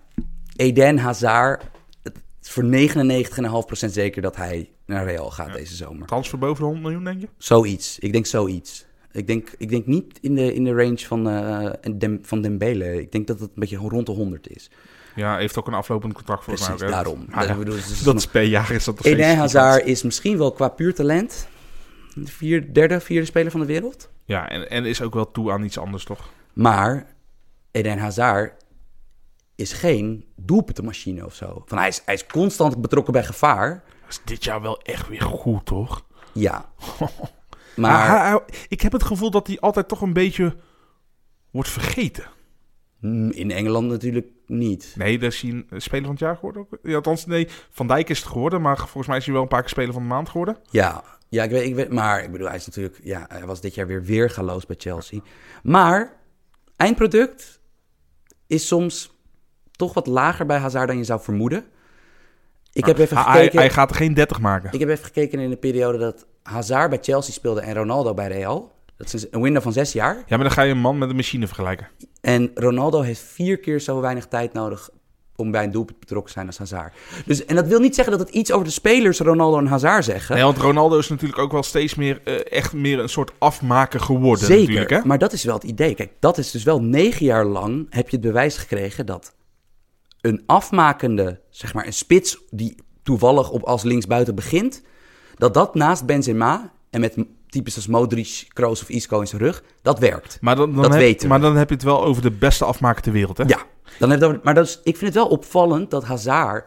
Eden 0.55 0.97
Hazard, 0.97 1.63
het 2.03 2.21
is 2.41 2.49
voor 2.49 2.63
99,5% 2.63 3.93
zeker 3.93 4.21
dat 4.21 4.35
hij 4.35 4.69
naar 4.85 5.05
Real 5.05 5.31
gaat 5.31 5.53
deze 5.53 5.75
zomer. 5.75 6.07
Transfer 6.07 6.37
boven 6.39 6.57
de 6.57 6.63
100 6.63 6.83
miljoen, 6.85 7.03
denk 7.03 7.21
je? 7.21 7.27
Zoiets. 7.37 7.99
Ik 7.99 8.11
denk 8.11 8.25
zoiets. 8.25 8.85
Ik 9.11 9.27
denk, 9.27 9.53
ik 9.57 9.69
denk 9.69 9.85
niet 9.85 10.17
in 10.21 10.35
de, 10.35 10.53
in 10.53 10.63
de 10.63 10.73
range 10.73 10.99
van, 10.99 11.23
Dem, 11.97 12.19
van 12.21 12.41
Dembele. 12.41 13.01
Ik 13.01 13.11
denk 13.11 13.27
dat 13.27 13.39
het 13.39 13.49
een 13.49 13.59
beetje 13.59 13.77
rond 13.77 14.05
de 14.05 14.11
100 14.11 14.49
is. 14.49 14.69
Ja, 15.15 15.37
heeft 15.37 15.57
ook 15.57 15.67
een 15.67 15.73
aflopend 15.73 16.13
contract 16.13 16.45
Precies, 16.45 16.67
mij. 16.67 16.77
hè? 16.77 16.87
daarom. 16.87 17.25
Maar 17.29 17.41
ja, 17.41 17.47
Dat, 17.53 17.57
bedoel, 17.57 17.75
dus 17.75 18.03
dat 18.03 18.15
is 18.15 18.27
per 18.27 18.43
jaar 18.43 18.71
is 18.71 18.83
dat 18.83 19.05
Eden 19.05 19.37
Hazard 19.37 19.85
is 19.85 20.03
misschien 20.03 20.37
wel 20.37 20.51
qua 20.51 20.67
puur 20.67 20.93
talent 20.93 21.47
vier, 22.23 22.73
derde, 22.73 22.99
vierde 22.99 23.25
speler 23.25 23.51
van 23.51 23.59
de 23.59 23.65
wereld. 23.65 24.09
Ja, 24.25 24.49
en, 24.49 24.69
en 24.69 24.85
is 24.85 25.01
ook 25.01 25.13
wel 25.13 25.31
toe 25.31 25.51
aan 25.51 25.63
iets 25.63 25.77
anders, 25.77 26.03
toch? 26.03 26.29
Maar 26.53 27.05
Eden 27.71 27.97
Hazard 27.97 28.63
is 29.55 29.73
geen 29.73 30.25
doelpuntenmachine 30.35 31.25
of 31.25 31.35
zo. 31.35 31.63
Van 31.65 31.77
hij, 31.77 31.87
is, 31.87 32.01
hij 32.05 32.13
is 32.13 32.25
constant 32.25 32.81
betrokken 32.81 33.13
bij 33.13 33.23
gevaar. 33.23 33.83
is 34.09 34.21
dit 34.25 34.43
jaar 34.43 34.61
wel 34.61 34.81
echt 34.81 35.07
weer 35.07 35.21
goed, 35.21 35.65
toch? 35.65 36.05
Ja. 36.33 36.65
Maar 37.75 38.39
ik 38.67 38.81
heb 38.81 38.91
het 38.91 39.03
gevoel 39.03 39.31
dat 39.31 39.47
hij 39.47 39.59
altijd 39.59 39.87
toch 39.87 40.01
een 40.01 40.13
beetje 40.13 40.55
wordt 41.51 41.69
vergeten. 41.69 42.23
Mm, 43.03 43.31
in 43.31 43.51
Engeland 43.51 43.87
natuurlijk 43.87 44.27
niet. 44.45 44.93
Nee, 44.97 45.19
daar 45.19 45.29
is 45.29 45.41
hij 45.41 45.65
een 45.69 45.81
speler 45.81 46.03
van 46.03 46.11
het 46.11 46.19
jaar 46.19 46.35
geworden. 46.35 46.61
ook. 46.61 46.79
Ja, 46.83 46.95
althans, 46.95 47.25
nee, 47.25 47.47
Van 47.69 47.87
Dijk 47.87 48.09
is 48.09 48.19
het 48.19 48.27
geworden, 48.27 48.61
maar 48.61 48.77
volgens 48.77 49.07
mij 49.07 49.17
is 49.17 49.25
hij 49.25 49.33
wel 49.33 49.43
een 49.43 49.49
paar 49.49 49.61
keer 49.61 49.69
speler 49.69 49.93
van 49.93 50.01
de 50.01 50.07
maand 50.07 50.29
geworden. 50.29 50.57
Ja, 50.69 51.03
ja 51.29 51.43
ik 51.43 51.49
weet, 51.49 51.67
ik 51.67 51.75
weet, 51.75 51.89
maar 51.89 52.23
ik 52.23 52.31
bedoel, 52.31 52.47
hij 52.47 52.55
is 52.55 52.65
natuurlijk, 52.65 52.99
ja, 53.03 53.25
hij 53.27 53.45
was 53.45 53.61
dit 53.61 53.75
jaar 53.75 53.87
weer 53.87 54.03
weergaloos 54.03 54.65
bij 54.65 54.75
Chelsea. 54.79 55.19
Maar 55.63 56.13
eindproduct 56.75 57.59
is 58.47 58.67
soms 58.67 59.13
toch 59.71 59.93
wat 59.93 60.07
lager 60.07 60.45
bij 60.45 60.57
Hazard 60.57 60.87
dan 60.87 60.97
je 60.97 61.03
zou 61.03 61.21
vermoeden. 61.21 61.65
Ik 62.73 62.85
heb 62.85 62.97
even 62.97 63.17
hij, 63.17 63.33
gekeken. 63.33 63.59
hij 63.59 63.69
gaat 63.69 63.89
er 63.89 63.95
geen 63.95 64.13
30 64.13 64.39
maken. 64.39 64.71
Ik 64.71 64.79
heb 64.79 64.89
even 64.89 65.05
gekeken 65.05 65.39
in 65.39 65.49
de 65.49 65.57
periode 65.57 65.97
dat 65.97 66.25
Hazard 66.43 66.89
bij 66.89 66.99
Chelsea 67.01 67.33
speelde 67.33 67.61
en 67.61 67.73
Ronaldo 67.73 68.13
bij 68.13 68.27
Real. 68.27 68.71
Dat 69.11 69.21
is 69.21 69.27
een 69.31 69.41
window 69.41 69.63
van 69.63 69.73
zes 69.73 69.91
jaar. 69.91 70.15
Ja, 70.15 70.23
maar 70.27 70.39
dan 70.39 70.51
ga 70.51 70.61
je 70.61 70.71
een 70.71 70.79
man 70.79 70.97
met 70.97 71.09
een 71.09 71.15
machine 71.15 71.47
vergelijken. 71.47 71.87
En 72.21 72.51
Ronaldo 72.55 73.01
heeft 73.01 73.21
vier 73.21 73.57
keer 73.57 73.79
zo 73.79 74.01
weinig 74.01 74.25
tijd 74.27 74.53
nodig 74.53 74.89
om 75.35 75.51
bij 75.51 75.63
een 75.63 75.71
doelpunt 75.71 75.99
betrokken 75.99 76.27
te 76.27 76.39
zijn 76.39 76.47
als 76.47 76.57
Hazard. 76.57 76.93
Dus, 77.25 77.45
en 77.45 77.55
dat 77.55 77.67
wil 77.67 77.79
niet 77.79 77.95
zeggen 77.95 78.17
dat 78.17 78.27
het 78.27 78.35
iets 78.35 78.51
over 78.51 78.65
de 78.65 78.71
spelers 78.71 79.19
Ronaldo 79.19 79.57
en 79.57 79.65
Hazard 79.65 80.05
zeggen. 80.05 80.35
Nee, 80.35 80.43
want 80.43 80.57
Ronaldo 80.57 80.97
is 80.97 81.09
natuurlijk 81.09 81.41
ook 81.41 81.51
wel 81.51 81.63
steeds 81.63 81.95
meer 81.95 82.21
eh, 82.23 82.51
echt 82.57 82.73
meer 82.73 82.99
een 82.99 83.09
soort 83.09 83.31
afmaker 83.37 83.99
geworden. 83.99 84.45
Zeker, 84.45 84.61
Natuurlijk, 84.61 84.89
hè? 84.89 85.01
maar 85.03 85.17
dat 85.17 85.33
is 85.33 85.43
wel 85.43 85.55
het 85.55 85.63
idee. 85.63 85.95
Kijk, 85.95 86.11
dat 86.19 86.37
is 86.37 86.51
dus 86.51 86.63
wel 86.63 86.81
negen 86.81 87.25
jaar 87.25 87.45
lang 87.45 87.87
heb 87.89 88.09
je 88.09 88.15
het 88.17 88.25
bewijs 88.25 88.57
gekregen 88.57 89.05
dat 89.05 89.35
een 90.21 90.43
afmakende, 90.45 91.39
zeg 91.49 91.73
maar 91.73 91.85
een 91.85 91.93
spits 91.93 92.37
die 92.49 92.75
toevallig 93.03 93.49
op 93.49 93.63
als 93.63 93.83
linksbuiten 93.83 94.35
begint, 94.35 94.81
dat 95.35 95.53
dat 95.53 95.75
naast 95.75 96.05
Benzema 96.05 96.71
en 96.89 96.99
met 96.99 97.15
types 97.53 97.75
als 97.75 97.87
Modric, 97.87 98.45
Kroos 98.47 98.81
of 98.81 98.89
Isco 98.89 99.19
in 99.19 99.27
zijn 99.27 99.41
rug, 99.41 99.63
dat 99.81 99.99
werkt. 99.99 100.37
Maar 100.41 100.55
dan, 100.55 100.73
dan 100.73 100.81
Dat 100.81 100.91
heb, 100.91 100.99
weten 101.01 101.29
maar 101.29 101.39
we. 101.39 101.45
dan 101.45 101.55
heb 101.55 101.69
je 101.69 101.75
het 101.75 101.83
wel 101.83 102.03
over 102.03 102.21
de 102.21 102.31
beste 102.31 102.65
afmaker 102.65 103.01
ter 103.01 103.11
wereld, 103.11 103.37
hè? 103.37 103.43
Ja, 103.47 103.59
dan 103.99 104.09
heb 104.09 104.19
je 104.19 104.25
dat, 104.27 104.43
maar 104.43 104.53
dat 104.53 104.65
is, 104.65 104.79
ik 104.83 104.97
vind 104.97 105.13
het 105.13 105.23
wel 105.23 105.31
opvallend 105.31 105.91
dat 105.91 106.03
Hazard, 106.03 106.65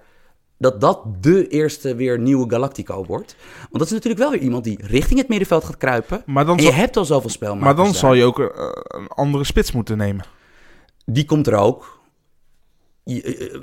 dat 0.59 0.81
dat 0.81 1.03
de 1.21 1.49
eerste 1.49 1.95
weer 1.95 2.19
nieuwe 2.19 2.51
Galactico 2.51 3.05
wordt. 3.05 3.37
Want 3.61 3.73
dat 3.79 3.87
is 3.87 3.91
natuurlijk 3.93 4.23
wel 4.23 4.31
weer 4.31 4.41
iemand 4.41 4.65
die 4.65 4.79
richting 4.87 5.19
het 5.19 5.29
middenveld 5.29 5.65
gaat 5.65 5.77
kruipen. 5.77 6.23
Maar 6.27 6.45
dan, 6.47 6.57
En 6.57 6.63
je 6.65 6.71
zal, 6.71 6.79
hebt 6.79 6.97
al 6.97 7.05
zoveel 7.05 7.31
spelmakers 7.31 7.65
maar 7.67 7.77
dan 7.77 7.85
daar. 7.85 7.95
zal 7.95 8.15
je 8.15 8.25
ook 8.25 8.39
eh, 8.41 8.47
een 8.87 9.09
andere 9.09 9.45
spits 9.45 9.73
moeten 9.73 9.97
nemen. 9.97 10.25
Die 11.05 11.25
komt 11.25 11.47
er 11.47 11.55
ook. 11.55 12.01
Eh, 13.05 13.17
eh, 13.55 13.61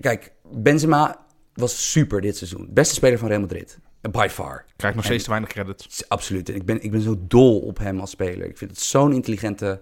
Kijk, 0.00 0.32
Benzema 0.52 1.26
was 1.54 1.90
super 1.90 2.20
dit 2.20 2.36
seizoen. 2.36 2.68
Beste 2.70 2.94
speler 2.94 3.18
van 3.18 3.28
Real 3.28 3.40
Madrid. 3.40 3.78
By 4.00 4.26
far. 4.30 4.64
Krijgt 4.76 4.96
nog 4.96 5.04
steeds 5.04 5.24
te 5.24 5.30
weinig 5.30 5.50
credit. 5.50 6.04
Absoluut. 6.08 6.48
En 6.48 6.54
ik 6.54 6.64
ben, 6.64 6.82
ik 6.82 6.90
ben 6.90 7.00
zo 7.00 7.16
dol 7.20 7.60
op 7.60 7.78
hem 7.78 8.00
als 8.00 8.10
speler. 8.10 8.46
Ik 8.48 8.58
vind 8.58 8.70
het 8.70 8.80
zo'n 8.80 9.12
intelligente... 9.12 9.80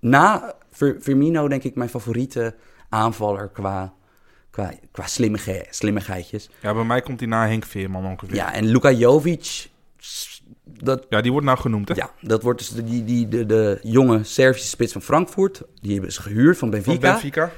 Na 0.00 0.54
Fir- 0.70 0.96
Firmino 1.00 1.48
denk 1.48 1.62
ik 1.62 1.74
mijn 1.74 1.88
favoriete 1.88 2.54
aanvaller 2.88 3.48
qua, 3.48 3.94
qua, 4.50 4.72
qua 4.92 5.06
slimmige, 5.06 5.66
slimmigheidjes. 5.70 6.50
Ja, 6.60 6.74
bij 6.74 6.84
mij 6.84 7.00
komt 7.00 7.20
hij 7.20 7.28
na 7.28 7.46
Henk 7.46 7.64
Veerman 7.64 8.04
ongeveer. 8.04 8.34
Ja, 8.34 8.46
Ja, 8.46 8.52
en 8.54 8.64
Luka 8.64 8.90
Jovic... 8.92 9.68
Dat, 10.64 11.06
die 11.22 11.30
wordt 11.32 11.46
nou 11.46 11.58
genoemd, 11.58 11.88
hè? 11.88 11.94
ja, 11.94 12.10
dat 12.20 12.42
wordt 12.42 12.58
dus 12.58 12.68
de, 12.70 12.84
die, 12.84 13.04
die, 13.04 13.28
de, 13.28 13.46
de 13.46 13.78
jonge 13.82 14.24
Servische 14.24 14.68
spits 14.68 14.92
van 14.92 15.02
Frankfurt. 15.02 15.62
Die 15.80 15.92
hebben 15.92 16.12
ze 16.12 16.22
gehuurd 16.22 16.58
van 16.58 16.70
Van 16.70 16.80
Benfica. 16.82 17.12
Benfica. 17.12 17.50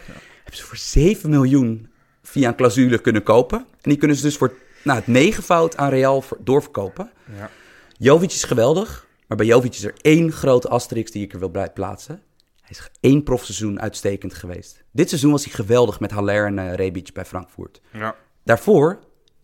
hebben 0.42 0.56
ze 0.56 0.64
voor 0.64 0.76
7 0.76 1.30
miljoen 1.30 1.88
via 2.22 2.48
een 2.48 2.54
clausule 2.56 2.98
kunnen 2.98 3.22
kopen. 3.22 3.58
En 3.58 3.90
die 3.90 3.96
kunnen 3.96 4.16
ze 4.16 4.22
dus 4.22 4.36
voor 4.36 4.52
nou, 4.82 4.98
het 4.98 5.06
negenvoud 5.06 5.76
aan 5.76 5.88
Real 5.88 6.24
doorverkopen. 6.38 7.10
Ja. 7.36 7.50
Jovic 7.98 8.30
is 8.30 8.44
geweldig, 8.44 9.06
maar 9.26 9.36
bij 9.36 9.46
Jovic 9.46 9.72
is 9.72 9.84
er 9.84 9.94
één 10.00 10.32
grote 10.32 10.68
asterix 10.68 11.10
die 11.10 11.22
ik 11.22 11.32
er 11.32 11.38
wil 11.38 11.48
blij 11.48 11.70
plaatsen. 11.70 12.22
is 12.68 12.90
één 13.00 13.22
profseizoen 13.22 13.80
uitstekend 13.80 14.34
geweest. 14.34 14.84
Dit 14.90 15.08
seizoen 15.08 15.30
was 15.30 15.44
hij 15.44 15.52
geweldig 15.52 16.00
met 16.00 16.10
Haller 16.10 16.46
en 16.46 16.58
uh, 16.58 16.74
Rebic 16.74 17.12
bij 17.12 17.24
Frankfurt. 17.24 17.80
Ja. 17.92 18.16
Daarvoor 18.44 18.98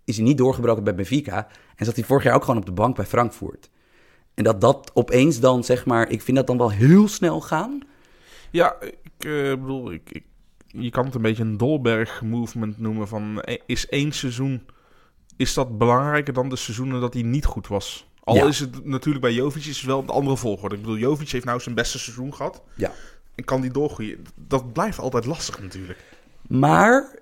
is 0.05 0.17
hij 0.17 0.25
niet 0.25 0.39
doorgebroken 0.39 0.85
bij 0.85 0.95
Benfica 0.95 1.49
en 1.77 1.85
zat 1.85 1.95
hij 1.95 2.05
vorig 2.05 2.25
jaar 2.25 2.35
ook 2.35 2.45
gewoon 2.45 2.61
op 2.61 2.67
de 2.67 2.73
bank 2.73 2.97
bij 2.97 3.07
Frankfurt. 3.07 3.71
En 4.35 4.45
dat 4.45 4.61
dat 4.61 4.91
opeens 4.95 5.41
dan, 5.41 5.65
zeg 5.65 5.87
maar, 5.87 6.11
ik 6.11 6.23
vind 6.23 6.37
dat 6.37 6.47
dan 6.47 6.59
wel 6.59 6.71
heel 6.71 7.09
snel 7.09 7.41
gaan. 7.41 7.81
Ja, 8.51 8.77
ik 8.81 9.25
uh, 9.27 9.51
bedoel, 9.51 9.93
ik, 9.93 10.11
ik, 10.11 10.25
je 10.67 10.91
kan 10.91 11.05
het 11.05 11.15
een 11.15 11.23
beetje 11.23 11.43
een 11.43 11.57
Dolberg-movement 11.57 12.79
noemen 12.79 13.09
van 13.09 13.41
eh, 13.41 13.59
is 13.67 13.89
één 13.89 14.13
seizoen, 14.13 14.67
is 15.37 15.55
dat 15.55 15.79
belangrijker 15.79 16.33
dan 16.33 16.49
de 16.49 16.57
seizoenen 16.57 17.01
dat 17.01 17.15
hij 17.15 17.23
niet 17.23 17.45
goed 17.45 17.67
was? 17.69 18.07
Al 18.25 18.35
Ja. 18.35 18.47
is 18.47 18.59
het 18.61 18.85
natuurlijk 18.85 19.25
bij 19.25 19.33
Jovic 19.33 19.65
is 19.65 19.77
het 19.77 19.87
wel 19.87 20.05
de 20.05 20.13
andere 20.13 20.37
volgorde. 20.37 20.75
Ik 20.75 20.81
bedoel, 20.81 20.97
Jovic 20.97 21.29
heeft 21.31 21.45
nou 21.45 21.61
zijn 21.61 21.75
beste 21.75 21.99
seizoen 21.99 22.35
gehad. 22.35 22.63
Ja. 22.75 22.93
En 23.35 23.45
kan 23.45 23.61
die 23.61 23.71
doorgroeien? 23.71 24.25
Dat 24.35 24.73
blijft 24.73 24.99
altijd 24.99 25.25
lastig 25.27 25.61
natuurlijk. 25.61 25.99
Maar 26.49 27.15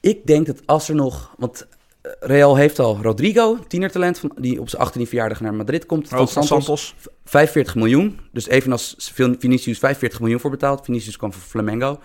ik 0.00 0.26
denk 0.26 0.46
dat 0.46 0.66
als 0.66 0.88
er 0.88 0.94
nog. 0.94 1.34
Want 1.38 1.66
eh, 2.02 2.12
Real 2.20 2.56
heeft 2.56 2.78
al 2.78 3.02
Rodrigo, 3.02 3.58
tienertalent, 3.68 4.18
van, 4.18 4.32
die 4.36 4.60
op 4.60 4.68
zijn 4.68 4.88
18e 4.88 4.92
verjaardag 5.08 5.40
naar 5.40 5.54
Madrid 5.54 5.86
komt. 5.86 6.08
Van 6.08 6.18
Ook 6.18 6.28
van 6.28 6.44
Santos, 6.44 6.86
Santos. 6.86 7.10
45 7.24 7.74
miljoen. 7.74 8.20
Dus 8.32 8.46
evenals 8.48 8.94
Vin- 8.98 9.36
Vinicius 9.38 9.78
45 9.78 10.20
miljoen 10.20 10.40
voor 10.40 10.50
betaald. 10.50 10.84
Vinicius 10.84 11.16
kwam 11.16 11.32
voor 11.32 11.42
Flamengo. 11.42 11.98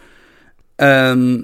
Ehm, 0.75 1.41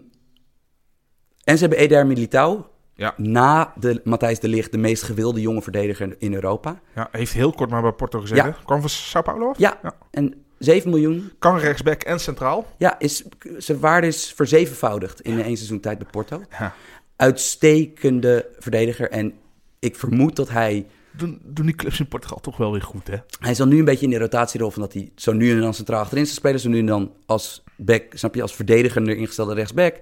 en 1.43 1.57
ze 1.57 1.59
hebben 1.59 1.78
Eder 1.78 2.07
Militao. 2.07 2.68
Ja. 2.95 3.13
Na 3.17 3.73
de 3.79 4.01
Matthijs 4.03 4.39
de 4.39 4.47
Ligt, 4.47 4.71
de 4.71 4.77
meest 4.77 5.03
gewilde 5.03 5.41
jonge 5.41 5.61
verdediger 5.61 6.15
in 6.19 6.33
Europa. 6.33 6.79
Ja, 6.95 7.07
heeft 7.11 7.33
heel 7.33 7.51
kort 7.51 7.69
maar 7.69 7.81
bij 7.81 7.91
Porto 7.91 8.19
gezeten. 8.19 8.55
Kwam 8.65 8.79
van 8.81 8.89
Sao 8.89 9.21
Paulo 9.21 9.49
af? 9.49 9.57
Ja, 9.57 9.79
Ja. 9.83 9.93
en 10.11 10.33
7 10.57 10.89
miljoen. 10.89 11.31
Kan 11.39 11.57
rechtsback 11.57 12.01
en 12.03 12.19
centraal. 12.19 12.67
Ja, 12.77 12.99
is, 12.99 13.23
zijn 13.57 13.79
waarde 13.79 14.07
is 14.07 14.33
verzevenvoudigd 14.35 15.21
in 15.21 15.35
de 15.35 15.41
één 15.43 15.55
seizoen 15.55 15.79
tijd 15.79 15.97
bij 15.97 16.07
Porto. 16.11 16.41
Ja. 16.59 16.73
Uitstekende 17.15 18.45
verdediger. 18.59 19.09
En 19.09 19.33
ik 19.79 19.95
vermoed 19.95 20.35
dat 20.35 20.49
hij... 20.49 20.85
Doen, 21.11 21.41
doen 21.43 21.65
die 21.65 21.75
clubs 21.75 21.99
in 21.99 22.07
Portugal 22.07 22.39
toch 22.41 22.57
wel 22.57 22.71
weer 22.71 22.81
goed, 22.81 23.07
hè? 23.07 23.17
Hij 23.39 23.53
zal 23.53 23.65
nu 23.67 23.79
een 23.79 23.85
beetje 23.85 24.05
in 24.05 24.11
de 24.11 24.17
rotatierol 24.17 24.71
van 24.71 24.81
dat 24.81 24.93
hij 24.93 25.11
zo 25.15 25.33
nu 25.33 25.51
en 25.51 25.59
dan 25.59 25.73
centraal 25.73 26.01
achterin 26.01 26.27
spelen. 26.27 26.59
Zo 26.59 26.69
nu 26.69 26.79
en 26.79 26.85
dan 26.85 27.11
als 27.25 27.63
back, 27.75 28.03
snap 28.09 28.35
je, 28.35 28.41
als 28.41 28.55
verdediger 28.55 29.09
ingestelde 29.09 29.53
rechtsback. 29.53 29.95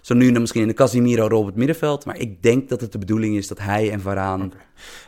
Zo 0.00 0.14
nu 0.14 0.32
dan 0.32 0.40
misschien 0.40 0.62
in 0.62 0.68
de 0.68 0.74
Casimiro-rol 0.74 1.40
op 1.40 1.46
het 1.46 1.56
middenveld. 1.56 2.04
Maar 2.04 2.16
ik 2.18 2.42
denk 2.42 2.68
dat 2.68 2.80
het 2.80 2.92
de 2.92 2.98
bedoeling 2.98 3.36
is 3.36 3.48
dat 3.48 3.58
hij 3.58 3.90
en 3.90 4.00
Varaan... 4.00 4.52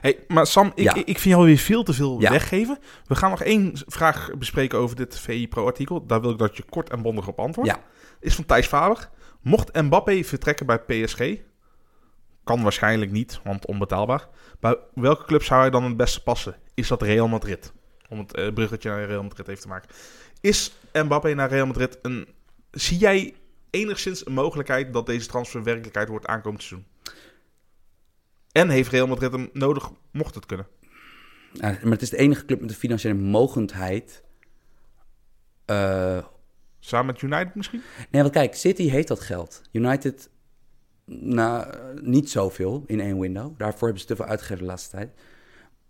Hey, 0.00 0.18
maar 0.28 0.46
Sam, 0.46 0.72
ik, 0.74 0.84
Ja. 0.84 0.94
ik, 0.94 1.04
vind 1.18 1.34
jou 1.34 1.44
weer 1.44 1.56
veel 1.56 1.82
te 1.82 1.92
veel 1.92 2.20
Ja. 2.20 2.30
weggeven. 2.30 2.78
We 3.06 3.14
gaan 3.14 3.30
nog 3.30 3.42
één 3.42 3.72
vraag 3.86 4.30
bespreken 4.38 4.78
over 4.78 4.96
dit 4.96 5.18
VI 5.18 5.48
Pro-artikel. 5.48 6.06
Daar 6.06 6.20
wil 6.20 6.30
ik 6.30 6.38
dat 6.38 6.56
je 6.56 6.62
kort 6.70 6.90
en 6.90 7.02
bondig 7.02 7.28
op 7.28 7.38
antwoordt. 7.38 7.70
Ja, 7.70 7.82
Is 8.20 8.34
van 8.34 8.44
Thijs 8.46 8.66
Faber. 8.66 9.08
Mocht 9.42 9.72
Mbappé 9.82 10.24
vertrekken 10.24 10.66
bij 10.66 10.78
PSG... 10.78 11.20
Kan 12.44 12.62
waarschijnlijk 12.62 13.10
niet, 13.10 13.40
want 13.44 13.66
onbetaalbaar. 13.66 14.28
Bij 14.60 14.76
welke 14.94 15.24
club 15.24 15.42
zou 15.42 15.60
hij 15.60 15.70
dan 15.70 15.84
het 15.84 15.96
beste 15.96 16.22
passen? 16.22 16.56
Is 16.74 16.88
dat 16.88 17.02
Real 17.02 17.28
Madrid? 17.28 17.72
Om 18.08 18.18
het 18.18 18.34
eh, 18.34 18.52
bruggetje 18.52 18.90
naar 18.90 19.04
Real 19.04 19.22
Madrid 19.22 19.48
even 19.48 19.62
te 19.62 19.68
maken. 19.68 19.90
Is 20.40 20.72
Mbappé 20.92 21.34
naar 21.34 21.48
Real 21.48 21.66
Madrid 21.66 21.98
een... 22.02 22.28
Zie 22.70 22.98
jij 22.98 23.34
enigszins 23.70 24.26
een 24.26 24.32
mogelijkheid 24.32 24.92
dat 24.92 25.06
deze 25.06 25.26
transfer 25.26 25.62
werkelijkheid 25.62 26.08
wordt 26.08 26.26
aankomend 26.26 26.62
seizoen? 26.62 26.88
En 28.52 28.68
heeft 28.68 28.90
Real 28.90 29.06
Madrid 29.06 29.32
hem 29.32 29.50
nodig, 29.52 29.90
mocht 30.10 30.34
het 30.34 30.46
kunnen? 30.46 30.66
Ja, 31.52 31.78
maar 31.82 31.92
het 31.92 32.02
is 32.02 32.10
de 32.10 32.16
enige 32.16 32.44
club 32.44 32.60
met 32.60 32.68
de 32.68 32.74
financiële 32.74 33.14
mogendheid. 33.14 34.22
Eh, 35.64 36.24
Samen 36.78 37.06
met 37.06 37.22
United 37.22 37.54
misschien? 37.54 37.82
nee, 38.10 38.22
want 38.22 38.34
kijk, 38.34 38.54
City 38.54 38.88
heeft 38.88 39.08
dat 39.08 39.20
geld. 39.20 39.62
United, 39.72 40.30
nou, 41.04 41.74
niet 42.00 42.30
zoveel 42.30 42.84
in 42.86 43.00
één 43.00 43.18
window. 43.18 43.58
Daarvoor 43.58 43.82
hebben 43.82 44.00
ze 44.00 44.06
te 44.06 44.16
veel 44.16 44.24
uitgegeven 44.24 44.62
de 44.62 44.68
laatste 44.68 44.96
tijd. 44.96 45.12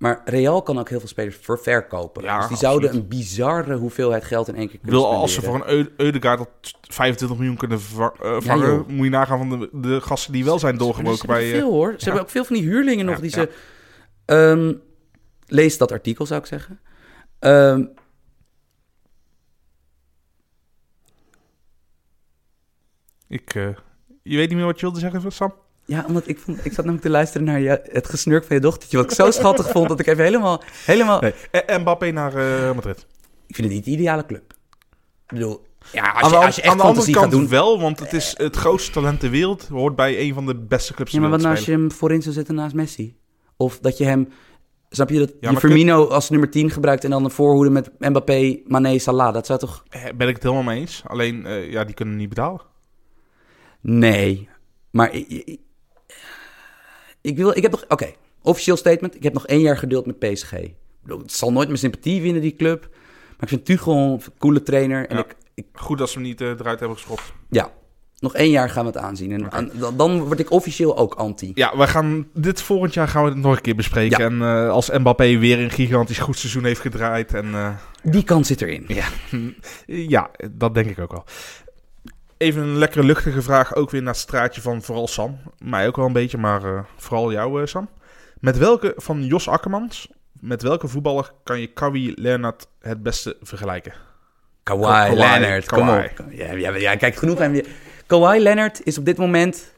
Maar 0.01 0.21
Real 0.25 0.63
kan 0.63 0.79
ook 0.79 0.89
heel 0.89 0.99
veel 0.99 1.09
spelers 1.09 1.39
verkopen. 1.41 2.23
Ja, 2.23 2.37
dus 2.37 2.47
die 2.47 2.57
absoluut. 2.57 2.59
zouden 2.59 2.95
een 2.95 3.09
bizarre 3.09 3.75
hoeveelheid 3.75 4.25
geld 4.25 4.49
in 4.49 4.55
één 4.55 4.69
keer 4.69 4.79
kunnen 4.79 5.01
wil 5.01 5.11
als 5.11 5.35
ze 5.35 5.43
voor 5.43 5.55
een 5.55 5.71
Eu- 5.71 5.93
Eudegaard 5.97 6.39
dat 6.39 6.49
25 6.83 7.39
miljoen 7.39 7.57
kunnen 7.57 7.79
eh, 7.79 8.37
vangen, 8.41 8.85
moet 8.89 9.05
je 9.05 9.11
nagaan 9.11 9.39
van 9.39 9.61
de, 9.61 9.69
de 9.73 10.01
gasten 10.01 10.33
die 10.33 10.45
wel 10.45 10.59
zijn 10.59 10.73
ze 10.73 10.79
doorgebroken 10.79 11.27
bij... 11.27 11.45
eh, 11.53 11.59
veel 11.59 11.71
hoor. 11.71 11.95
Ze 11.97 12.05
hebben 12.05 12.23
ook 12.23 12.31
veel 12.31 12.45
van 12.45 12.57
die 12.57 12.65
huurlingen 12.65 13.07
nog 13.07 13.21
die 13.21 13.31
ze... 13.31 13.51
Ehm, 14.25 14.73
lees 15.47 15.79
dat 15.79 15.93
artikel, 15.93 16.27
zou 16.27 16.41
ik 16.41 16.47
zeggen. 16.47 16.81
Ehm, 17.39 17.85
ik, 23.29 23.55
eh, 23.55 23.69
je 24.23 24.37
weet 24.37 24.49
niet 24.49 24.57
meer 24.59 24.67
wat 24.67 24.81
je 24.81 24.87
wilde 24.87 25.01
zeggen, 25.01 25.33
Sam? 25.33 25.55
Ja, 25.85 26.05
omdat 26.07 26.29
ik, 26.29 26.39
vond, 26.39 26.59
ik 26.65 26.73
zat 26.73 26.85
namelijk 26.85 27.03
te 27.03 27.11
luisteren 27.11 27.47
naar 27.47 27.61
je, 27.61 27.81
het 27.83 28.09
gesnurk 28.09 28.45
van 28.45 28.57
je 28.57 28.63
dochtertje. 28.63 28.97
Wat 28.97 29.11
ik 29.11 29.17
zo 29.17 29.31
schattig 29.31 29.71
vond, 29.71 29.89
dat 29.89 30.01
ik 30.01 30.07
even 30.07 30.25
helemaal... 30.25 30.63
helemaal 30.85 31.21
Nee. 31.21 31.33
En 31.51 31.81
Mbappé 31.81 32.11
naar 32.11 32.35
eh, 32.35 32.75
Madrid. 32.75 33.07
Ik 33.47 33.55
vind 33.55 33.67
het 33.67 33.77
niet 33.77 33.85
de 33.85 33.91
ideale 33.91 34.27
club. 34.27 34.53
Ik 35.27 35.37
bedoel, 35.37 35.63
ja, 35.93 36.11
als 36.11 36.31
je, 36.31 36.37
als 36.37 36.57
je 36.57 36.63
echt 36.63 36.71
aan 36.71 36.77
de 36.77 36.83
andere 36.83 37.11
kant 37.11 37.31
doen... 37.31 37.49
wel, 37.49 37.81
want 37.81 37.99
het 37.99 38.13
is 38.13 38.35
het 38.37 38.57
grootste 38.57 38.91
talent 38.91 39.21
ter 39.21 39.31
wereld. 39.31 39.69
Hoort 39.69 39.97
bij 39.97 40.21
een 40.21 40.35
van 40.35 40.47
de 40.47 40.55
beste 40.57 40.95
clubs 40.95 41.13
Ja, 41.13 41.19
ter 41.19 41.29
maar 41.29 41.39
wat 41.39 41.41
wereld 41.41 41.59
nou 41.59 41.67
als 41.67 41.77
je 41.77 41.83
hem 41.83 41.99
voorin 41.99 42.23
zou 42.23 42.35
zetten 42.35 42.55
naast 42.55 42.75
Messi? 42.75 43.17
Of 43.57 43.79
dat 43.79 43.99
je 43.99 44.05
hem... 44.05 44.29
Snap 44.89 45.11
je 45.11 45.19
dat 45.19 45.33
je 45.41 45.51
maar 45.51 45.61
Firmino 45.61 46.07
als 46.07 46.31
nummer 46.31 46.51
10 46.51 46.71
gebruikt... 46.71 47.05
en 47.05 47.11
dan 47.11 47.25
een 47.25 47.31
voorhoede 47.31 47.71
met 47.71 47.91
Mbappé, 47.99 48.61
Mané, 48.67 48.99
Salah? 48.99 49.35
Dat 49.35 49.47
zou 49.47 49.59
toch... 49.59 49.85
Eh, 49.89 50.03
Ben 50.17 50.29
ik 50.29 50.35
het 50.35 50.43
helemaal 50.43 50.65
mee 50.65 50.81
eens. 50.81 51.03
Alleen, 51.07 51.47
eh, 51.47 51.71
ja, 51.71 51.85
die 51.85 51.95
kunnen 51.95 52.17
niet 52.17 52.29
betalen. 52.29 52.61
Nee. 53.81 54.49
Maar 54.91 55.13
ik, 57.21 57.37
wil... 57.37 57.57
Ik 57.57 57.63
heb 57.63 57.71
nog... 57.71 57.85
Oké, 57.89 58.11
officieel 58.43 58.77
statement. 58.77 59.15
Ik 59.17 59.23
heb 59.23 59.33
nog 59.33 59.47
één 59.47 59.61
jaar 59.61 59.77
geduld 59.77 60.07
met 60.07 60.19
PSG. 60.19 60.53
Ik 60.53 60.75
bedoel, 61.03 61.19
het 61.19 61.33
zal 61.33 61.53
nooit 61.53 61.67
mijn 61.67 61.79
sympathie 61.79 62.23
winnen, 62.23 62.43
die 62.43 62.57
club. 62.57 62.81
Maar 62.91 63.39
ik 63.41 63.49
vind 63.49 63.65
Tuchel 63.65 63.97
een 63.97 64.21
coole 64.39 64.63
trainer. 64.63 65.07
En 65.09 65.17
Ja. 65.17 65.23
ik, 65.25 65.37
ik... 65.55 65.67
Goed 65.73 65.99
dat 65.99 66.09
ze 66.11 66.15
hem 66.19 66.27
niet 66.27 66.41
eh, 66.41 66.49
eruit 66.49 66.79
hebben 66.81 66.97
geschopt. 66.97 67.33
Ja, 67.51 67.71
nog 68.19 68.35
één 68.35 68.51
jaar 68.51 68.71
gaan 68.71 68.85
we 68.85 68.91
het 68.91 69.01
aanzien. 69.01 69.33
En 69.33 69.53
aan- 69.53 69.71
dan, 69.97 70.25
word 70.25 70.39
ik 70.41 70.51
officieel 70.51 70.97
ook 70.97 71.15
anti. 71.15 71.51
Ja, 71.55 71.77
we 71.77 71.87
gaan 71.87 72.29
dit 72.35 72.63
volgend 72.63 72.95
jaar 72.95 73.09
gaan 73.09 73.25
we 73.25 73.31
het 73.31 73.39
nog 73.39 73.57
een 73.57 73.61
keer 73.61 73.75
bespreken. 73.77 74.19
Ja. 74.19 74.25
En 74.25 74.43
eh, 74.67 74.71
als 74.71 74.91
Mbappé 74.91 75.39
weer 75.39 75.59
een 75.59 75.71
gigantisch 75.71 76.19
goed 76.19 76.39
seizoen 76.39 76.65
heeft 76.65 76.81
gedraaid. 76.81 77.35
En 77.35 77.55
eh, 77.55 77.69
Die 78.03 78.25
kans 78.25 78.47
zit 78.47 78.63
erin. 78.63 78.85
ja, 78.89 79.05
ja, 80.17 80.31
dat 80.51 80.75
denk 80.75 80.91
ik 80.91 80.99
ook 80.99 81.13
wel. 81.13 81.25
Even 82.41 82.63
een 82.63 82.77
lekkere 82.79 83.05
luchtige 83.05 83.43
vraag, 83.43 83.75
ook 83.75 83.91
weer 83.91 84.03
naar 84.03 84.13
het 84.13 84.21
straatje 84.23 84.61
van 84.61 84.83
vooral 84.83 85.09
Sam. 85.09 85.39
Mij 85.59 85.87
ook 85.87 85.97
wel 85.97 86.07
een 86.07 86.13
beetje, 86.13 86.39
maar 86.39 86.65
eh, 86.65 86.81
vooral 86.97 87.33
jou, 87.33 87.61
eh, 87.61 87.67
Sam. 87.67 87.89
Met 88.39 88.59
welke 88.59 88.93
van 88.97 89.25
Jos 89.25 89.49
Akkermans, 89.49 90.09
met 90.41 90.63
welke 90.63 90.89
voetballer 90.89 91.31
kan 91.45 91.61
je 91.61 91.67
Kawhi 91.67 92.13
Leonard 92.17 92.67
het 92.81 93.03
beste 93.03 93.37
vergelijken? 93.43 93.93
Kawhi, 94.63 95.15
Leonard, 95.15 95.67
kom 95.67 95.89
op. 95.89 96.11
Ja, 96.31 96.53
ja, 96.53 96.75
ja, 96.77 96.97
kijk, 96.97 97.15
genoeg 97.17 97.41
aan 97.41 97.55
je. 97.55 97.65
Kawhi 98.07 98.39
Leonard 98.39 98.81
is 98.85 98.99
op 98.99 99.05
dit 99.05 99.17
moment 99.17 99.75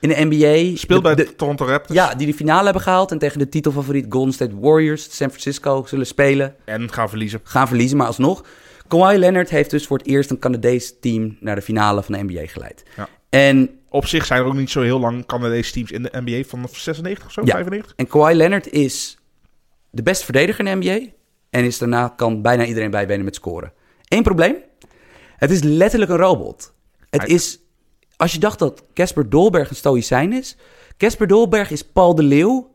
in 0.00 0.08
de 0.08 0.16
NBA... 0.28 0.76
Speelt 0.76 1.02
bij 1.02 1.14
de- 1.14 1.24
de 1.24 1.36
Toronto 1.36 1.64
Raptors 1.66 1.98
Ja, 1.98 2.14
die 2.14 2.26
de 2.26 2.34
finale 2.34 2.64
hebben 2.64 2.82
gehaald 2.82 3.10
en 3.10 3.18
tegen 3.18 3.38
de 3.38 3.48
titelfavoriet 3.48 4.06
Golden 4.08 4.32
State 4.34 4.60
Warriors, 4.60 5.16
San 5.16 5.28
Francisco, 5.28 5.84
zullen 5.86 6.06
spelen. 6.06 6.54
en 6.64 6.92
gaan 6.92 7.08
verliezen. 7.08 7.40
Gaan 7.42 7.68
verliezen, 7.68 7.96
maar 7.96 8.06
alsnog. 8.06 8.44
Kawhi 8.98 9.18
Leonard 9.18 9.50
heeft 9.50 9.70
dus 9.70 9.86
voor 9.86 9.98
het 9.98 10.06
eerst 10.06 10.30
een 10.30 10.38
Canadees 10.38 10.98
team 11.00 11.36
naar 11.40 11.54
de 11.54 11.62
finale 11.62 12.02
van 12.02 12.14
de 12.14 12.22
NBA 12.22 12.46
geleid. 12.46 12.82
Ja. 12.96 13.08
En, 13.28 13.80
Op 13.88 14.06
zich 14.06 14.26
zijn 14.26 14.40
er 14.40 14.46
ook 14.46 14.54
niet 14.54 14.70
zo 14.70 14.80
heel 14.82 15.00
lang 15.00 15.26
Canadese 15.26 15.72
teams 15.72 15.90
in 15.90 16.02
de 16.02 16.10
NBA 16.12 16.48
vanaf 16.48 16.76
96 16.76 17.26
of 17.26 17.32
zo, 17.32 17.40
Ja. 17.44 17.52
95. 17.52 17.92
en 17.96 18.06
Kawhi 18.06 18.34
Leonard 18.34 18.70
is 18.70 19.18
de 19.90 20.02
beste 20.02 20.24
verdediger 20.24 20.66
in 20.66 20.80
de 20.80 20.86
NBA. 20.86 21.06
En 21.50 21.64
is 21.64 21.78
daarna 21.78 22.08
kan 22.08 22.42
bijna 22.42 22.64
iedereen 22.64 22.90
bijbenen 22.90 23.24
met 23.24 23.34
scoren. 23.34 23.72
Eén 24.08 24.22
probleem. 24.22 24.56
Het 25.36 25.50
is 25.50 25.62
letterlijk 25.62 26.10
een 26.10 26.16
robot. 26.16 26.72
Het 27.10 27.28
is, 27.28 27.58
als 28.16 28.32
je 28.32 28.38
dacht 28.38 28.58
dat 28.58 28.84
Casper 28.94 29.30
Dolberg 29.30 29.70
een 29.70 29.76
stoïcijn 29.76 30.32
is. 30.32 30.56
Casper 30.96 31.26
Dolberg 31.26 31.70
is 31.70 31.82
Paul 31.82 32.14
de 32.14 32.22
Leeuw 32.22 32.74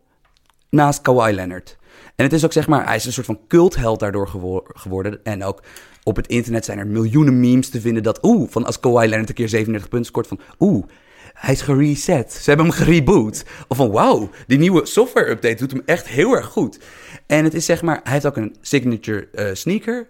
naast 0.69 1.01
Kawhi 1.01 1.33
Leonard. 1.33 1.77
En 2.17 2.23
het 2.23 2.33
is 2.33 2.45
ook 2.45 2.53
zeg 2.53 2.67
maar, 2.67 2.85
hij 2.85 2.95
is 2.95 3.05
een 3.05 3.13
soort 3.13 3.25
van 3.25 3.39
cultheld 3.47 3.99
daardoor 3.99 4.27
gewo- 4.27 4.63
geworden. 4.67 5.19
En 5.23 5.43
ook 5.43 5.61
op 6.03 6.15
het 6.15 6.27
internet 6.27 6.65
zijn 6.65 6.77
er 6.79 6.87
miljoenen 6.87 7.39
memes 7.39 7.69
te 7.69 7.81
vinden 7.81 8.03
dat, 8.03 8.19
oeh, 8.23 8.49
van 8.49 8.65
als 8.65 8.79
Kawhi 8.79 9.07
Leonard 9.07 9.29
een 9.29 9.35
keer 9.35 9.49
37 9.49 9.89
punten 9.89 10.09
scoort, 10.09 10.27
van 10.27 10.39
oeh, 10.59 10.85
hij 11.33 11.53
is 11.53 11.61
gereset. 11.61 12.31
Ze 12.33 12.43
hebben 12.49 12.65
hem 12.65 12.75
gereboot. 12.75 13.45
Of 13.67 13.77
van, 13.77 13.91
wauw, 13.91 14.29
die 14.47 14.57
nieuwe 14.57 14.85
software-update 14.85 15.55
doet 15.55 15.71
hem 15.71 15.81
echt 15.85 16.07
heel 16.07 16.35
erg 16.35 16.45
goed. 16.45 16.79
En 17.25 17.43
het 17.43 17.53
is 17.53 17.65
zeg 17.65 17.81
maar, 17.81 17.99
hij 18.03 18.13
heeft 18.13 18.25
ook 18.25 18.37
een 18.37 18.55
signature 18.61 19.27
eh, 19.33 19.53
sneaker. 19.53 20.07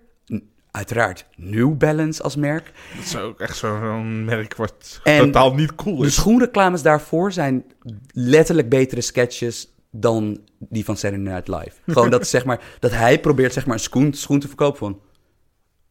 Uiteraard 0.72 1.26
New 1.36 1.78
Balance 1.78 2.24
als 2.24 2.36
merk. 2.36 2.72
Dat 2.96 3.06
is 3.06 3.16
ook 3.18 3.40
echt 3.40 3.58
zo- 3.58 3.80
zo'n 3.82 4.26
merk 4.26 4.56
wat 4.56 5.00
En 5.04 5.20
totaal 5.20 5.54
niet 5.54 5.76
cool 5.76 5.98
De 5.98 6.06
is. 6.08 6.16
schoenreclames 6.16 6.82
daarvoor 6.82 7.32
zijn 7.32 7.64
letterlijk 8.12 8.70
betere 8.70 9.02
sketches 9.02 9.72
dan 9.92 10.40
die 10.60 10.86
van 10.86 10.98
Saturday 10.98 11.34
Night 11.34 11.48
Live. 11.48 11.72
Gewoon 11.86 12.10
dat, 12.10 12.28
zeg 12.38 12.46
maar, 12.46 12.76
dat 12.80 12.92
hij 12.92 13.20
probeert 13.20 13.54
zeg 13.54 13.66
maar, 13.66 13.76
een 13.76 13.82
schoen, 13.82 14.14
schoen 14.14 14.40
te 14.40 14.48
verkopen 14.48 14.80
van... 14.80 15.00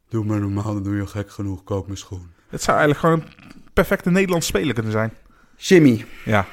Doe 0.09 0.24
maar 0.24 0.40
normaal, 0.40 0.74
dan 0.74 0.82
doe 0.82 0.97
je 0.97 1.07
gek 1.07 1.30
genoeg. 1.30 1.64
Koop 1.64 1.86
mijn 1.86 1.99
schoen. 1.99 2.30
Het 2.49 2.62
zou 2.62 2.78
eigenlijk 2.78 3.07
gewoon 3.07 3.20
een 3.38 3.62
perfecte 3.72 4.11
Nederlands 4.11 4.47
speler 4.47 4.74
kunnen 4.74 4.92
zijn. 4.92 5.12
Jimmy, 5.57 6.05
Ja. 6.24 6.47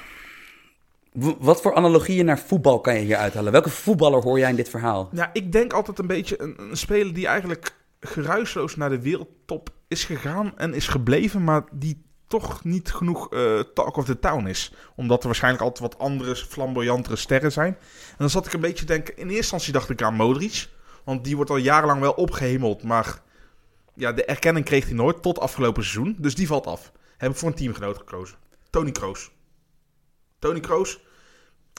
wat 1.40 1.62
voor 1.62 1.76
analogieën 1.76 2.26
naar 2.26 2.40
voetbal 2.40 2.80
kan 2.82 2.94
je 2.96 3.00
hier 3.02 3.16
uithalen? 3.16 3.52
Welke 3.52 3.70
voetballer 3.70 4.22
hoor 4.22 4.40
jij 4.40 4.50
in 4.50 4.56
dit 4.56 4.70
verhaal? 4.70 5.10
Ja, 5.12 5.30
ik 5.34 5.52
denk 5.52 5.74
altijd 5.74 6.00
een 6.00 6.08
beetje 6.08 6.42
een, 6.42 6.56
een 6.70 6.78
speler 6.78 7.14
die 7.14 7.28
eigenlijk 7.28 7.76
geruisloos 8.00 8.76
naar 8.76 8.90
de 8.90 9.02
wereldtop 9.02 9.70
is 9.88 10.04
gegaan 10.06 10.58
en 10.58 10.74
is 10.74 10.88
gebleven, 10.88 11.44
maar 11.44 11.64
die 11.72 12.06
toch 12.40 12.64
niet 12.64 12.94
genoeg 12.94 13.30
eh, 13.30 13.60
talk 13.60 13.98
of 13.98 14.06
the 14.06 14.20
town 14.20 14.48
is. 14.48 14.74
Omdat 14.96 15.20
er 15.20 15.26
waarschijnlijk 15.26 15.64
altijd 15.64 15.92
wat 15.92 16.00
andere, 16.00 16.36
flamboyantere 16.36 17.16
sterren 17.16 17.52
zijn. 17.52 17.78
En 18.10 18.16
dan 18.18 18.30
zat 18.30 18.46
ik 18.46 18.54
een 18.54 18.60
beetje 18.60 18.86
te 18.86 18.94
denken, 18.94 19.18
in 19.18 19.24
eerste 19.24 19.38
instantie 19.38 19.74
dacht 19.74 19.90
ik 19.90 20.02
aan 20.02 20.14
Modric, 20.14 20.70
want 21.04 21.24
die 21.24 21.36
wordt 21.36 21.52
al 21.52 21.58
jarenlang 21.58 22.00
wel 22.00 22.12
opgehemeld, 22.12 22.84
maar 22.84 23.22
ja, 23.96 24.12
de 24.12 24.26
erkenning 24.26 24.66
kreeg 24.66 24.86
hij 24.86 24.94
nooit 24.94 25.22
tot 25.22 25.40
afgelopen 25.40 25.84
seizoen. 25.84 26.16
Dus 26.20 26.36
die 26.36 26.48
valt 26.48 26.68
af. 26.68 26.92
Heb 27.18 27.32
ik 27.32 27.38
voor 27.38 27.50
een 27.50 27.56
teamgenoot 27.56 27.98
gekozen. 27.98 28.38
Tony 28.70 28.92
Kroos. 28.92 29.32
Tony 30.40 30.60
Kroos, 30.60 31.00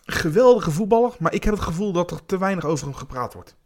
geweldige 0.05 0.71
voetballer, 0.71 1.13
maar 1.19 1.35
ik 1.35 1.45
heb 1.45 1.55
het 1.55 1.63
gevoel 1.63 1.93
dat 1.93 2.11
er 2.11 2.27
te 2.27 2.39
weinig 2.39 2.65
over 2.65 2.87
hem 2.87 2.95
gepraat 2.95 3.35
wordt. 3.35 3.57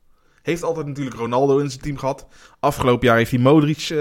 Heeft 0.43 0.63
altijd 0.63 0.87
natuurlijk 0.87 1.17
Ronaldo 1.17 1.59
in 1.59 1.71
zijn 1.71 1.83
team 1.83 1.97
gehad. 1.99 2.27
Afgelopen 2.61 3.07
jaar 3.07 3.17
heeft 3.17 3.31
hij 3.31 3.41
Modric 3.41 3.79
eh, 3.79 3.99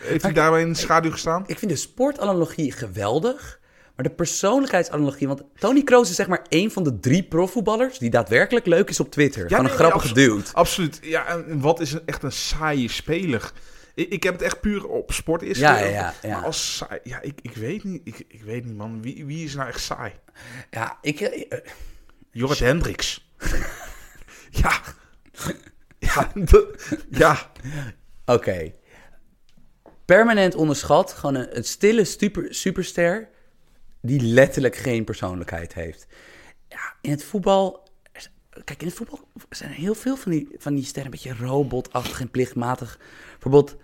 heeft 0.00 0.22
hij 0.22 0.32
daarbij 0.32 0.60
in 0.60 0.72
de 0.72 0.78
schaduw 0.78 1.10
gestaan. 1.10 1.44
Ik 1.46 1.58
vind 1.58 1.70
de 1.70 1.76
sportanalogie 1.76 2.72
geweldig. 2.72 3.58
Maar 3.96 4.08
de 4.08 4.14
persoonlijkheidsanalogie... 4.14 5.28
Want 5.28 5.42
Tony 5.58 5.82
Kroos 5.82 6.10
is 6.10 6.16
zeg 6.16 6.26
maar 6.26 6.44
één 6.48 6.70
van 6.70 6.84
de 6.84 7.00
drie 7.00 7.22
profvoetballers... 7.22 7.98
die 7.98 8.10
daadwerkelijk 8.10 8.66
leuk 8.66 8.88
is 8.88 9.00
op 9.00 9.10
Twitter. 9.10 9.42
Ja, 9.42 9.48
van 9.48 9.64
nee, 9.64 9.72
een 9.72 9.78
grappige 9.78 10.14
nee, 10.14 10.28
dude. 10.28 10.44
Absoluut. 10.52 10.98
Ja, 11.02 11.26
en 11.26 11.60
wat 11.60 11.80
is 11.80 11.92
een, 11.92 12.02
echt 12.06 12.22
een 12.22 12.32
saaie 12.32 12.88
speler. 12.88 13.52
Ik, 13.94 14.08
ik 14.08 14.22
heb 14.22 14.32
het 14.32 14.42
echt 14.42 14.60
puur 14.60 14.86
op 14.86 15.12
sport 15.12 15.42
is. 15.42 15.58
Ja, 15.58 15.78
ja, 15.78 16.14
ja. 16.22 16.34
Maar 16.34 16.44
als 16.44 16.76
saai, 16.76 17.00
ja, 17.02 17.20
ik, 17.20 17.38
ik 17.42 17.56
weet 17.56 17.84
niet. 17.84 18.00
Ik, 18.04 18.24
ik 18.28 18.42
weet 18.42 18.64
niet, 18.64 18.76
man. 18.76 19.02
Wie, 19.02 19.26
wie 19.26 19.44
is 19.44 19.54
nou 19.54 19.68
echt 19.68 19.80
saai? 19.80 20.12
Ja, 20.70 20.98
ik... 21.02 21.20
eh, 21.20 21.58
Jorrit 22.30 22.58
Hendricks. 22.58 23.30
ja. 24.62 24.80
Ja, 25.98 26.32
ja. 27.22 27.50
Oké. 28.24 28.72
Permanent 30.04 30.54
onderschat. 30.54 31.12
Gewoon 31.12 31.34
een, 31.34 31.56
een 31.56 31.64
stille 31.64 32.04
super, 32.04 32.54
superster... 32.54 33.28
die 34.00 34.20
letterlijk 34.22 34.76
geen 34.76 35.04
persoonlijkheid 35.04 35.74
heeft. 35.74 36.06
Ja, 36.68 36.94
in 37.00 37.10
het 37.10 37.24
voetbal... 37.24 37.88
Kijk, 38.64 38.80
in 38.80 38.86
het 38.86 38.96
voetbal 38.96 39.28
zijn 39.50 39.70
er 39.70 39.76
heel 39.76 39.94
veel 39.94 40.16
van 40.16 40.30
die, 40.32 40.48
van 40.58 40.74
die 40.74 40.84
sterren... 40.84 41.12
een 41.12 41.18
beetje 41.22 41.44
robotachtig 41.44 42.20
en 42.20 42.30
plichtmatig. 42.30 42.98
Bijvoorbeeld 43.30 43.76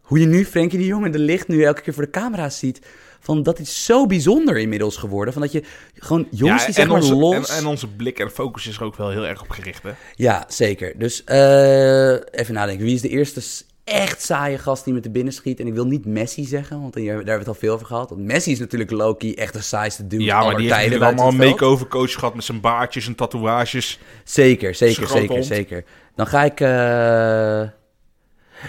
hoe 0.00 0.18
je 0.18 0.26
nu 0.26 0.44
Frenkie 0.44 0.78
de 0.78 0.86
Jong 0.86 1.04
in 1.04 1.12
de 1.12 1.18
licht... 1.18 1.48
nu 1.48 1.62
elke 1.62 1.80
keer 1.80 1.94
voor 1.94 2.04
de 2.04 2.10
camera's 2.10 2.58
ziet... 2.58 2.86
Van 3.24 3.42
dat 3.42 3.58
is 3.58 3.84
zo 3.84 4.06
bijzonder 4.06 4.58
inmiddels 4.58 4.96
geworden. 4.96 5.32
Van 5.32 5.42
dat 5.42 5.52
je 5.52 5.62
gewoon 5.94 6.26
jongens 6.30 6.60
ja, 6.60 6.66
die 6.66 6.74
zeg 6.74 6.86
maar 6.86 6.96
onze, 6.96 7.14
los... 7.14 7.48
en, 7.50 7.56
en 7.56 7.66
onze 7.66 7.88
blik 7.88 8.18
en 8.18 8.30
focus 8.30 8.66
is 8.66 8.76
er 8.76 8.84
ook 8.84 8.96
wel 8.96 9.10
heel 9.10 9.26
erg 9.26 9.42
op 9.42 9.50
gericht, 9.50 9.82
hè? 9.82 9.90
Ja, 10.14 10.44
zeker. 10.48 10.92
Dus 10.98 11.24
eh, 11.24 12.12
even 12.12 12.54
nadenken. 12.54 12.84
Wie 12.84 12.94
is 12.94 13.00
de 13.00 13.08
eerste 13.08 13.40
echt 13.84 14.22
saaie 14.22 14.58
gast 14.58 14.84
die 14.84 14.94
met 14.94 15.02
de 15.02 15.10
binnen 15.10 15.32
schiet? 15.32 15.60
En 15.60 15.66
ik 15.66 15.74
wil 15.74 15.86
niet 15.86 16.06
Messi 16.06 16.44
zeggen, 16.44 16.80
want 16.80 16.92
daar 16.94 17.04
hebben 17.04 17.24
we 17.26 17.32
het 17.32 17.48
al 17.48 17.54
veel 17.54 17.74
over 17.74 17.86
gehad. 17.86 18.10
Want 18.10 18.22
Messi 18.22 18.50
is 18.50 18.58
natuurlijk 18.58 18.90
Loki, 18.90 19.34
echt 19.34 19.52
de 19.52 19.60
saaiste 19.62 20.06
dude 20.06 20.24
Ja, 20.24 20.44
maar 20.44 20.56
die 20.56 20.74
heeft 20.74 21.00
allemaal 21.00 21.28
een 21.28 21.36
make-over 21.36 21.86
coach 21.86 22.12
gehad 22.12 22.34
met 22.34 22.44
zijn 22.44 22.60
baardjes 22.60 23.06
en 23.06 23.14
tatoeages. 23.14 23.98
Zeker, 24.24 24.74
zeker, 24.74 25.08
zeker, 25.08 25.28
hond. 25.34 25.46
zeker. 25.46 25.84
Dan 26.14 26.26
ga 26.26 26.44
ik... 26.44 26.60
eh, 26.60 26.68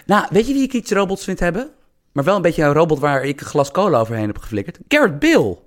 Nou, 0.05 0.25
weet 0.29 0.47
je 0.47 0.53
wie 0.53 0.63
ik 0.63 0.73
iets 0.73 0.91
robots 0.91 1.23
vind 1.23 1.39
hebben? 1.39 1.71
Maar 2.13 2.23
wel 2.23 2.35
een 2.35 2.41
beetje 2.41 2.63
een 2.63 2.73
robot 2.73 2.99
waar 2.99 3.23
ik 3.23 3.39
een 3.39 3.47
glas 3.47 3.71
cola 3.71 3.99
overheen 3.99 4.27
heb 4.27 4.37
geflikkerd. 4.37 4.79
Garrett 4.87 5.19
Bill. 5.19 5.57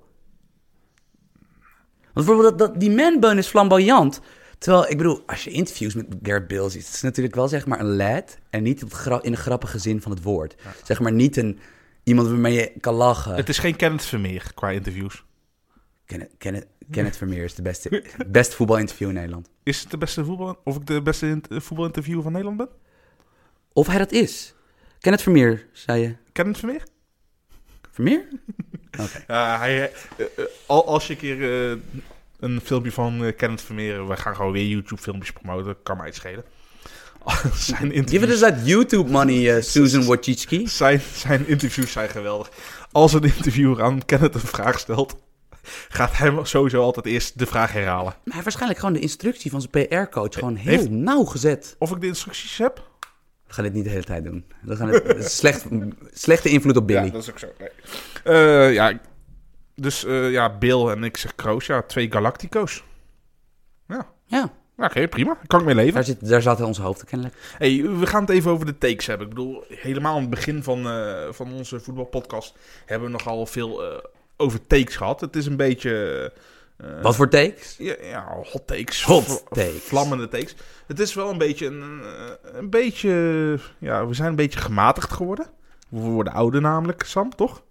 Want 2.13 2.25
bijvoorbeeld 2.25 2.57
dat, 2.57 2.57
dat, 2.57 2.79
die 2.79 2.91
man-bun 2.91 3.37
is 3.37 3.47
flamboyant. 3.47 4.21
Terwijl, 4.57 4.89
ik 4.89 4.97
bedoel, 4.97 5.23
als 5.25 5.43
je 5.43 5.49
interviews 5.49 5.93
met 5.93 6.05
Garrett 6.23 6.47
Bill 6.47 6.69
ziet... 6.69 6.85
het 6.85 6.95
is 6.95 7.01
natuurlijk 7.01 7.35
wel 7.35 7.47
zeg 7.47 7.65
maar 7.65 7.79
een 7.79 7.95
lad... 7.95 8.37
en 8.49 8.63
niet 8.63 8.81
in 9.21 9.31
de 9.31 9.37
grappige 9.37 9.79
zin 9.79 10.01
van 10.01 10.11
het 10.11 10.23
woord. 10.23 10.55
Zeg 10.83 10.99
maar 10.99 11.11
niet 11.11 11.37
een, 11.37 11.59
iemand 12.03 12.27
waarmee 12.27 12.53
je 12.53 12.71
kan 12.79 12.93
lachen. 12.93 13.35
Het 13.35 13.49
is 13.49 13.57
geen 13.57 13.75
Kenneth 13.75 14.05
Vermeer 14.05 14.51
qua 14.55 14.69
interviews. 14.69 15.25
Kenneth, 16.05 16.31
Kenneth, 16.37 16.67
Kenneth 16.91 17.17
Vermeer 17.17 17.43
is 17.43 17.55
de 17.55 17.61
beste, 17.61 18.03
beste 18.27 18.55
voetbalinterview 18.55 19.07
in 19.07 19.13
Nederland. 19.13 19.49
Is 19.63 19.79
het 19.79 19.91
de 19.91 19.97
beste 19.97 20.25
voetbal... 20.25 20.57
Of 20.63 20.75
ik 20.75 20.85
de 20.85 21.01
beste 21.01 21.27
in- 21.27 21.43
voetbalinterviewer 21.49 22.23
van 22.23 22.31
Nederland 22.31 22.57
ben? 22.57 22.69
Of 23.73 23.87
hij 23.87 23.97
dat 23.97 24.11
is. 24.11 24.53
Kenneth 24.99 25.21
Vermeer, 25.21 25.65
zei 25.71 26.01
je. 26.01 26.15
Kenneth 26.31 26.57
Vermeer? 26.57 26.83
Vermeer? 27.91 28.27
Oké. 29.01 29.33
Hij, 29.33 29.81
eh, 29.83 30.25
eh, 30.37 30.45
al- 30.65 30.87
als 30.87 31.07
je 31.07 31.13
een 31.13 31.19
keer 31.19 31.69
eh, 31.71 31.77
een 32.39 32.61
filmpje 32.63 32.91
van 32.91 33.33
Kenneth 33.37 33.61
Vermeer... 33.61 34.07
We 34.07 34.17
gaan 34.17 34.35
gewoon 34.35 34.51
weer 34.51 34.65
YouTube-filmpjes 34.67 35.31
promoten. 35.31 35.75
Kan 35.83 35.97
mij 35.97 36.05
het 36.05 36.15
schelen. 36.15 36.43
zijn, 37.53 37.77
Give 37.77 37.85
it 37.87 37.93
interviews, 37.93 38.31
us 38.33 38.39
that 38.39 38.67
YouTube 38.67 39.11
money, 39.11 39.61
Susan 39.61 40.03
Wojcicki. 40.03 40.67
zijn, 40.67 41.01
zijn 41.13 41.47
interviews 41.47 41.91
zijn 41.91 42.09
geweldig. 42.09 42.49
Als 42.91 43.13
een 43.13 43.23
interviewer 43.23 43.83
aan 43.83 44.05
Kenneth 44.05 44.33
een 44.35 44.39
vraag 44.39 44.79
stelt... 44.79 45.17
gaat 45.89 46.17
hij 46.17 46.39
sowieso 46.43 46.81
altijd 46.81 47.05
eerst 47.05 47.39
de 47.39 47.45
vraag 47.45 47.71
herhalen. 47.71 48.03
Maar 48.03 48.13
hij 48.23 48.31
heeft 48.33 48.43
waarschijnlijk 48.43 48.79
gewoon 48.79 48.93
de 48.95 48.99
instructie 49.01 49.51
van 49.51 49.61
zijn 49.61 49.87
PR-coach 49.87 50.33
gewoon 50.33 50.55
heel 50.55 50.71
Heeft- 50.77 50.89
nauw 50.89 51.23
gezet. 51.23 51.75
Of 51.79 51.91
ik 51.91 52.01
de 52.01 52.07
instructies 52.07 52.57
heb? 52.57 52.89
We 53.47 53.53
gaan 53.53 53.63
dit 53.63 53.73
niet 53.73 53.83
de 53.83 53.89
hele 53.89 54.03
tijd 54.03 54.23
doen. 54.23 54.45
We 54.61 54.75
gaan 54.75 54.87
het, 54.87 55.07
het 55.07 55.17
is 55.17 55.35
slecht, 55.35 55.65
slechte 56.13 56.49
invloed 56.49 56.77
op 56.77 56.87
Billy. 56.87 57.05
Ja, 57.05 57.11
dat 57.11 57.21
is 57.21 57.29
ook 57.29 57.39
zo. 57.39 57.47
Nee. 57.59 57.69
Eh, 58.23 58.73
ja, 58.73 58.99
dus 59.75 60.05
eh, 60.05 60.31
ja, 60.31 60.57
Bill 60.57 60.87
en 60.87 61.03
ik 61.03 61.17
zeg 61.17 61.35
Kroos. 61.35 61.65
Ja, 61.65 61.81
twee 61.81 62.11
Galactico's. 62.11 62.83
Ja, 63.87 64.07
Ja, 64.25 64.53
oké, 64.77 65.07
prima. 65.07 65.37
Kan 65.47 65.59
ik 65.59 65.65
mee 65.65 65.75
leven. 65.75 65.93
daar, 65.93 66.03
zit, 66.03 66.29
daar 66.29 66.41
zaten 66.41 66.65
onze 66.65 66.81
hoofden 66.81 67.07
kennelijk. 67.07 67.37
Hey, 67.57 67.81
we 67.81 68.05
gaan 68.05 68.21
het 68.21 68.29
even 68.29 68.51
over 68.51 68.65
de 68.65 68.77
takes 68.77 69.05
hebben. 69.05 69.27
Ik 69.27 69.33
bedoel, 69.33 69.63
helemaal 69.67 70.15
aan 70.15 70.21
het 70.21 70.29
begin 70.29 70.63
van, 70.63 70.87
eh, 70.87 71.27
van 71.31 71.53
onze 71.53 71.79
voetbalpodcast 71.79 72.55
hebben 72.85 73.07
we 73.07 73.17
nogal 73.17 73.45
veel 73.45 74.01
over 74.37 74.67
takes 74.67 74.95
gehad. 74.95 75.21
Het 75.21 75.35
is 75.35 75.45
een 75.45 75.57
beetje... 75.57 76.33
eh, 76.77 77.01
Wat 77.01 77.15
voor 77.15 77.29
takes? 77.29 77.75
Ja, 77.77 77.95
ja, 78.01 78.37
hot 78.43 78.67
takes. 78.67 79.03
Hot 79.03 79.43
takes. 79.49 79.83
Vlammende 79.83 80.27
takes. 80.27 80.55
Het 80.87 80.99
is 80.99 81.13
wel 81.13 81.29
een 81.29 81.37
beetje 81.37 81.65
een, 81.65 82.01
eh, 82.03 82.59
een 82.59 82.69
beetje... 82.69 83.11
Ja, 83.77 84.07
we 84.07 84.13
zijn 84.13 84.29
een 84.29 84.35
beetje 84.35 84.59
gematigd 84.59 85.11
geworden. 85.11 85.45
We 85.89 85.99
worden 85.99 86.33
ouder 86.33 86.61
namelijk, 86.61 87.03
Sam, 87.03 87.35
toch? 87.35 87.63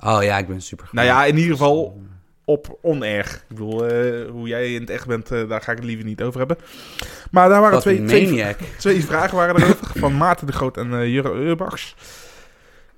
Oh 0.00 0.22
ja, 0.22 0.38
ik 0.38 0.46
ben 0.46 0.60
super 0.60 0.88
Nou 0.92 1.06
ja, 1.06 1.24
in 1.24 1.36
ieder 1.36 1.52
geval 1.52 2.00
op 2.44 2.78
onerg. 2.82 3.34
Ik 3.34 3.42
bedoel, 3.48 3.86
eh, 3.86 4.30
hoe 4.30 4.48
jij 4.48 4.74
in 4.74 4.80
het 4.80 4.90
echt 4.90 5.06
bent, 5.06 5.28
daar 5.28 5.60
ga 5.60 5.70
ik 5.70 5.76
het 5.76 5.86
liever 5.86 6.04
niet 6.04 6.22
over 6.22 6.38
hebben. 6.38 6.58
Maar 7.30 7.48
daar 7.48 7.60
waren 7.60 7.80
twee, 7.80 8.04
twee, 8.78 9.04
vragen 9.04 9.36
waren 9.36 9.62
erover. 9.62 9.86
van 9.94 10.16
Maarten 10.16 10.46
de 10.46 10.52
Groot 10.52 10.76
en 10.76 10.92
eh 10.92 11.06
Jurre 11.12 11.32
Urbachs. 11.34 11.94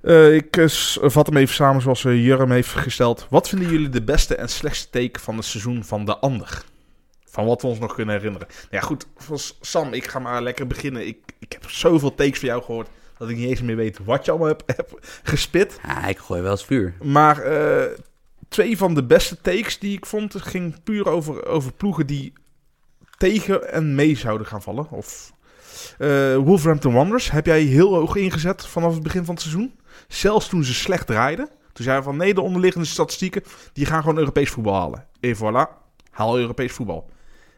Eh, 0.08 0.34
ik 0.34 0.56
eh, 0.56 0.66
vat 1.10 1.26
hem 1.26 1.36
even 1.36 1.54
samen 1.54 1.82
zoals 1.82 2.04
eh, 2.04 2.24
Jurre 2.24 2.40
hem 2.40 2.50
heeft 2.50 2.68
gesteld. 2.68 3.26
Wat 3.30 3.48
vinden 3.48 3.70
jullie 3.70 3.88
de 3.88 4.02
beste 4.02 4.34
en 4.34 4.48
slechtste 4.48 4.90
take 4.90 5.20
van 5.20 5.36
het 5.36 5.44
seizoen 5.44 5.84
van 5.84 6.04
de 6.04 6.18
ander? 6.18 6.62
Van 7.24 7.46
wat 7.46 7.62
we 7.62 7.68
ons 7.68 7.78
nog 7.78 7.94
kunnen 7.94 8.14
herinneren. 8.14 8.48
Nou 8.48 8.68
ja, 8.70 8.80
goed. 8.80 9.06
Sam, 9.60 9.92
ik 9.92 10.06
ga 10.06 10.18
maar 10.18 10.42
lekker 10.42 10.66
beginnen. 10.66 11.06
Ik, 11.06 11.18
ik 11.38 11.52
heb 11.52 11.70
zoveel 11.70 12.14
takes 12.14 12.38
van 12.38 12.48
jou 12.48 12.62
gehoord... 12.62 12.88
dat 13.18 13.28
ik 13.28 13.36
niet 13.36 13.48
eens 13.48 13.62
meer 13.62 13.76
weet 13.76 13.98
wat 14.04 14.24
je 14.24 14.30
allemaal 14.30 14.48
hebt 14.48 14.62
heb 14.76 14.98
gespit. 15.22 15.80
Ik 16.08 16.18
gooi 16.18 16.42
wel 16.42 16.50
eens 16.50 16.64
vuur. 16.64 16.94
Maar 17.02 17.42
eh, 17.42 17.98
twee 18.48 18.76
van 18.76 18.94
de 18.94 19.04
beste 19.04 19.40
takes 19.40 19.78
die 19.78 19.96
ik 19.96 20.06
vond, 20.06 20.34
ging 20.42 20.82
puur 20.82 21.08
over, 21.08 21.46
over 21.46 21.72
ploegen 21.72 22.06
die 22.06 22.32
tegen 23.16 23.72
en 23.72 23.94
mee 23.94 24.16
zouden 24.16 24.46
gaan 24.46 24.62
vallen. 24.62 24.90
Of 24.90 25.32
eh, 25.98 26.36
Wolverhampton 26.36 26.92
Wanderers 26.92 27.30
heb 27.30 27.46
jij 27.46 27.60
heel 27.60 27.94
hoog 27.94 28.16
ingezet 28.16 28.66
vanaf 28.66 28.94
het 28.94 29.02
begin 29.02 29.24
van 29.24 29.34
het 29.34 29.42
seizoen. 29.42 29.77
Zelfs 30.08 30.48
toen 30.48 30.64
ze 30.64 30.74
slecht 30.74 31.06
draaiden. 31.06 31.48
Toen 31.72 31.84
zeiden 31.84 32.04
we 32.04 32.10
van 32.10 32.18
nee, 32.18 32.34
de 32.34 32.40
onderliggende 32.40 32.86
statistieken, 32.86 33.42
die 33.72 33.86
gaan 33.86 34.00
gewoon 34.00 34.18
Europees 34.18 34.50
voetbal 34.50 34.74
halen. 34.74 35.06
En 35.20 35.36
voilà, 35.36 35.88
haal 36.10 36.38
Europees 36.38 36.72
voetbal. 36.72 37.10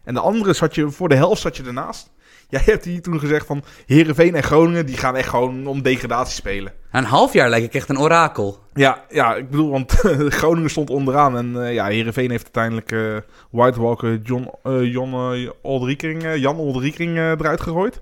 En 0.05 0.15
de 0.15 0.21
andere 0.21 0.53
zat 0.53 0.75
je, 0.75 0.91
voor 0.91 1.09
de 1.09 1.15
helft 1.15 1.41
zat 1.41 1.57
je 1.57 1.63
ernaast. 1.63 2.11
Jij 2.49 2.63
hebt 2.65 2.85
hier 2.85 3.03
toen 3.03 3.19
gezegd 3.19 3.47
van 3.47 3.65
Herenveen 3.87 4.35
en 4.35 4.43
Groningen, 4.43 4.87
die 4.87 4.97
gaan 4.97 5.17
echt 5.17 5.29
gewoon 5.29 5.67
om 5.67 5.83
degradatie 5.83 6.35
spelen. 6.35 6.73
Een 6.93 7.05
half 7.05 7.33
jaar 7.33 7.49
lijk 7.49 7.65
ik 7.65 7.75
echt 7.75 7.89
een 7.89 7.99
orakel. 7.99 8.59
Ja, 8.75 9.05
ja, 9.09 9.35
ik 9.35 9.51
bedoel, 9.51 9.71
want 9.71 9.93
Groningen 10.41 10.71
stond 10.71 10.91
onderaan. 10.91 11.37
En 11.37 11.65
eh 11.65 11.75
ja, 11.75 11.87
Heerenveen 11.87 12.31
heeft 12.31 12.43
uiteindelijk 12.55 12.93
eh 12.93 13.33
White 13.51 13.81
Walker 13.81 14.21
John, 14.23 14.51
eh 14.63 14.93
John 14.93 15.15
Oldriekering, 15.63 16.35
Jan 16.37 16.57
Oldriekering 16.57 17.17
eruit 17.17 17.61
gegooid. 17.61 18.01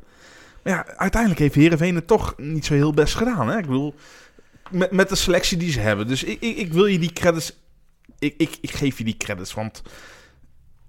Maar 0.62 0.72
ja, 0.72 0.86
uiteindelijk 0.96 1.40
heeft 1.40 1.54
Heerenveen 1.54 1.94
het 1.94 2.06
toch 2.06 2.34
niet 2.36 2.64
zo 2.64 2.74
heel 2.74 2.92
best 2.92 3.14
gedaan. 3.14 3.48
Hè? 3.48 3.58
Ik 3.58 3.66
bedoel, 3.66 3.94
met, 4.70 4.90
met 4.90 5.08
de 5.08 5.14
selectie 5.14 5.56
die 5.56 5.72
ze 5.72 5.80
hebben. 5.80 6.06
Dus 6.06 6.24
ik, 6.24 6.40
ik, 6.40 6.56
ik 6.56 6.72
wil 6.72 6.86
je 6.86 6.98
die 6.98 7.12
credits... 7.12 7.58
Ik, 8.18 8.34
ik, 8.36 8.58
ik 8.60 8.70
geef 8.70 8.98
je 8.98 9.04
die 9.04 9.16
credits, 9.16 9.54
want... 9.54 9.82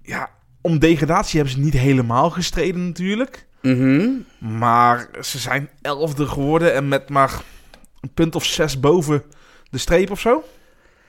Ja, 0.02 0.30
om 0.60 0.78
degradatie 0.78 1.40
hebben 1.40 1.56
ze 1.58 1.64
niet 1.64 1.74
helemaal 1.74 2.30
gestreden 2.30 2.86
natuurlijk. 2.86 3.46
Mhm. 3.62 4.10
Maar 4.38 5.08
ze 5.22 5.38
zijn 5.38 5.70
elfde 5.82 6.26
geworden 6.26 6.74
en 6.74 6.88
met 6.88 7.08
maar 7.08 7.42
een 8.00 8.14
punt 8.14 8.34
of 8.34 8.44
zes 8.44 8.80
boven 8.80 9.22
de 9.70 9.78
streep 9.78 10.10
of 10.10 10.20
zo. 10.20 10.44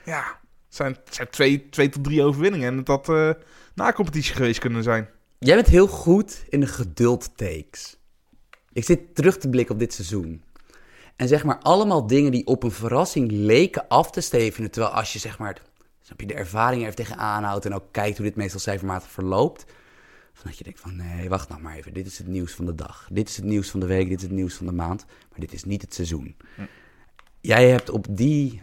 Ja, 0.04 0.24
het 0.66 0.76
zijn, 0.76 0.96
het 1.04 1.14
zijn 1.14 1.30
twee, 1.30 1.68
twee 1.68 1.88
tot 1.88 2.04
drie 2.04 2.22
overwinningen. 2.22 2.68
En 2.68 2.84
dat 2.84 2.86
had 2.86 3.08
eh 3.08 3.30
na 3.74 3.92
competitie 3.92 4.34
geweest 4.34 4.60
kunnen 4.60 4.82
zijn. 4.82 5.08
Jij 5.38 5.54
bent 5.54 5.66
heel 5.66 5.86
goed 5.86 6.44
in 6.48 6.60
de 6.60 6.66
geduld 6.66 7.36
takes. 7.36 7.96
Ik 8.72 8.84
zit 8.84 9.14
terug 9.14 9.38
te 9.38 9.48
blikken 9.48 9.74
op 9.74 9.80
dit 9.80 9.92
seizoen. 9.94 10.42
En 11.22 11.28
zeg 11.28 11.44
maar 11.44 11.58
allemaal 11.58 12.06
dingen 12.06 12.30
die 12.30 12.46
op 12.46 12.62
een 12.62 12.70
verrassing 12.70 13.30
leken 13.30 13.88
af 13.88 14.10
te 14.10 14.20
stevenen. 14.20 14.70
Terwijl 14.70 14.94
als 14.94 15.12
je 15.12 15.18
zeg 15.18 15.38
maar 15.38 15.62
snap 16.00 16.20
je, 16.20 16.26
de 16.26 16.34
ervaring 16.34 16.80
er 16.80 16.88
even 16.88 17.04
tegenaan 17.04 17.42
houdt 17.42 17.64
en 17.64 17.74
ook 17.74 17.84
kijkt 17.90 18.16
hoe 18.16 18.26
dit 18.26 18.36
meestal 18.36 18.60
cijfermatig 18.60 19.10
verloopt. 19.10 19.64
Van 20.32 20.46
dat 20.50 20.58
je 20.58 20.64
denkt 20.64 20.80
van 20.80 20.96
nee, 20.96 21.28
wacht 21.28 21.48
nou 21.48 21.60
maar 21.60 21.76
even. 21.76 21.92
Dit 21.92 22.06
is 22.06 22.18
het 22.18 22.26
nieuws 22.26 22.52
van 22.52 22.64
de 22.64 22.74
dag. 22.74 23.08
Dit 23.12 23.28
is 23.28 23.36
het 23.36 23.44
nieuws 23.44 23.70
van 23.70 23.80
de 23.80 23.86
week. 23.86 24.08
Dit 24.08 24.16
is 24.16 24.22
het 24.22 24.32
nieuws 24.32 24.54
van 24.54 24.66
de 24.66 24.72
maand. 24.72 25.04
Maar 25.30 25.40
dit 25.40 25.52
is 25.52 25.64
niet 25.64 25.82
het 25.82 25.94
seizoen. 25.94 26.36
Jij 27.40 27.68
hebt 27.70 27.90
op 27.90 28.06
die, 28.10 28.62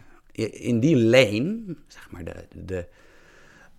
in 0.50 0.80
die 0.80 0.96
lane, 0.96 1.76
zeg 1.86 2.10
maar 2.10 2.24
de, 2.24 2.46
de, 2.64 2.86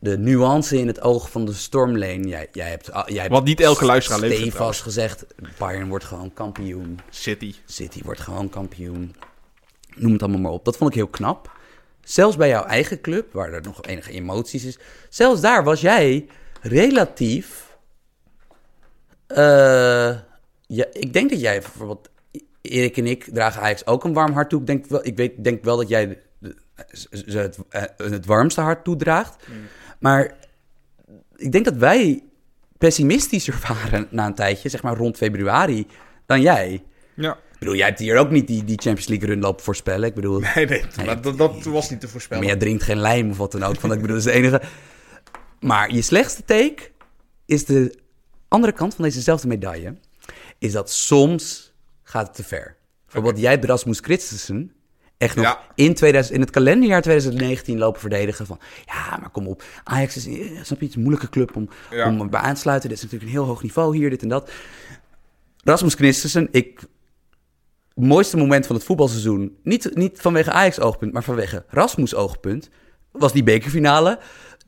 de 0.02 0.18
nuance 0.18 0.78
in 0.78 0.88
het 0.88 1.02
oog 1.02 1.32
van 1.32 1.45
de 1.45 1.54
stormlane. 1.54 2.28
Jij, 2.28 2.47
jij 2.52 2.70
hebt, 2.70 2.89
jij 3.06 3.22
hebt 3.22 3.34
Wat 3.34 3.43
niet 3.43 3.60
elke 3.60 3.86
luisteraar 3.86 4.20
leeft, 4.20 4.41
stevast 4.41 4.82
gezegd, 4.82 5.26
Bayern 5.58 5.88
wordt 5.88 6.06
gewoon 6.06 6.34
kampioen. 6.34 6.99
City. 7.10 7.56
City 7.66 8.02
wordt 8.04 8.20
gewoon 8.20 8.49
kampioen. 8.49 9.16
Noem 9.95 10.12
het 10.14 10.22
allemaal 10.22 10.41
maar 10.41 10.52
op. 10.52 10.66
Dat 10.66 10.78
vond 10.78 10.89
ik 10.89 10.95
heel 10.95 11.08
knap. 11.08 11.52
Zelfs 12.04 12.36
bij 12.36 12.49
jouw 12.49 12.64
eigen 12.64 13.02
club, 13.02 13.34
waar 13.34 13.54
er 13.54 13.62
nog 13.62 13.82
enige 13.82 14.12
emoties 14.12 14.64
is. 14.66 14.80
Zelfs 15.10 15.41
daar 15.41 15.64
was 15.64 15.82
jij 15.82 16.28
relatief. 16.62 17.78
eh, 19.28 20.16
ja, 20.68 20.86
ik 20.91 21.14
denk 21.14 21.30
dat 21.30 21.41
jij 21.41 21.60
bijvoorbeeld. 21.60 22.10
Erik 22.62 22.97
en 22.97 23.06
ik 23.06 23.24
dragen 23.24 23.62
Ajax 23.62 23.86
ook 23.86 24.04
een 24.04 24.14
warm 24.14 24.34
hart 24.34 24.49
toe. 24.49 24.60
Ik 24.60 24.68
denk 24.68 24.86
wel, 24.86 25.06
ik 25.06 25.18
weet, 25.18 25.43
denk 25.43 25.64
wel 25.64 25.78
dat 25.78 25.88
jij 25.88 26.22
het, 27.10 27.60
eh, 27.70 27.84
het 27.97 28.26
warmste 28.26 28.62
hart 28.62 28.84
toedraagt. 28.84 29.43
Maar 30.02 30.36
ik 31.36 31.52
denk 31.52 31.66
dat 31.66 31.76
wij 31.76 32.24
pessimistischer 32.78 33.60
waren 33.68 34.08
na 34.10 34.26
een 34.26 34.36
tijdje, 34.36 34.70
zeg 34.70 34.84
maar 34.84 34.97
rond 34.97 35.18
februari, 35.18 35.88
dan 36.26 36.41
jij. 36.41 36.84
Ja. 37.14 37.34
Ik 37.34 37.60
bedoel, 37.60 37.76
jij 37.76 37.88
hebt 37.88 37.99
hier 37.99 38.18
ook 38.18 38.30
niet 38.30 38.47
die, 38.47 38.64
die 38.64 38.78
Champions 38.82 39.08
League 39.08 39.28
run 39.28 39.39
lopen 39.39 39.64
voorspellen. 39.64 40.08
Ik 40.08 40.14
bedoel, 40.16 40.39
Nee, 40.39 40.66
nee, 40.66 41.20
dat, 41.22 41.38
dat 41.38 41.64
was 41.64 41.89
niet 41.89 41.99
te 41.99 42.08
voorspellen. 42.08 42.43
maar 42.43 42.52
jij 42.52 42.62
drinkt 42.62 42.84
geen 42.84 42.99
lijm 42.99 43.30
of 43.30 43.38
wat 43.38 43.52
dan 43.52 43.64
ook. 43.64 43.80
Van, 43.80 43.93
ik 43.93 44.02
bedoel, 44.02 44.16
dat 44.16 44.26
is 44.26 44.32
de 44.32 44.38
enige. 44.38 44.62
Maar 45.60 45.93
je 45.93 46.02
slechtste 46.02 46.45
take 46.45 46.91
is 47.45 47.66
de 47.66 47.99
andere 48.47 48.74
kant 48.74 48.95
van 48.95 49.04
dezezelfde 49.04 49.47
medaille. 49.47 49.95
Is 50.58 50.72
dat 50.72 50.91
soms 50.91 51.74
gaat 52.04 52.28
het 52.28 52.36
te 52.36 52.43
ver. 52.43 52.78
Bijvoorbeeld, 53.06 53.39
jij 53.39 53.52
hebt 53.52 53.66
Rasmus 53.66 53.99
Christensen 53.99 54.72
echt 55.22 55.36
nog 55.36 55.45
Ja. 55.45 55.59
in, 55.76 55.93
2000, 55.93 56.36
in 56.36 56.41
het 56.41 56.49
kalenderjaar 56.49 57.01
2019 57.01 57.78
lopen 57.78 57.99
verdedigen. 58.01 58.45
Van 58.45 58.59
ja, 58.86 59.17
maar 59.17 59.30
kom 59.30 59.47
op. 59.47 59.63
Ajax 59.84 60.15
is, 60.17 60.28
eh, 60.28 60.34
snap 60.63 60.80
je, 60.80 60.86
het 60.86 60.95
een 60.95 61.01
moeilijke 61.01 61.30
club 61.30 61.55
om, 61.55 61.69
Ja. 61.89 62.07
om 62.07 62.30
bij 62.30 62.39
aan 62.39 62.53
te 62.53 62.59
sluiten. 62.59 62.89
Dit 62.89 62.97
is 62.97 63.03
natuurlijk 63.03 63.32
een 63.32 63.38
heel 63.38 63.47
hoog 63.47 63.61
niveau 63.63 63.97
hier, 63.97 64.09
dit 64.09 64.22
en 64.22 64.30
dat. 64.30 64.51
Rasmus 65.63 65.93
Christensen, 65.93 66.47
ik 66.51 66.80
het 67.95 68.05
mooiste 68.05 68.38
moment 68.38 68.65
van 68.65 68.76
het 68.76 68.86
voetbalseizoen, 68.86 69.55
niet, 69.63 69.95
niet 69.95 70.22
vanwege 70.22 70.51
Ajax 70.51 70.80
oogpunt, 70.80 71.13
maar 71.13 71.24
vanwege 71.24 71.63
Rasmus 71.67 72.15
oogpunt, 72.15 72.69
was 73.11 73.34
die 73.34 73.43
bekerfinale. 73.43 74.19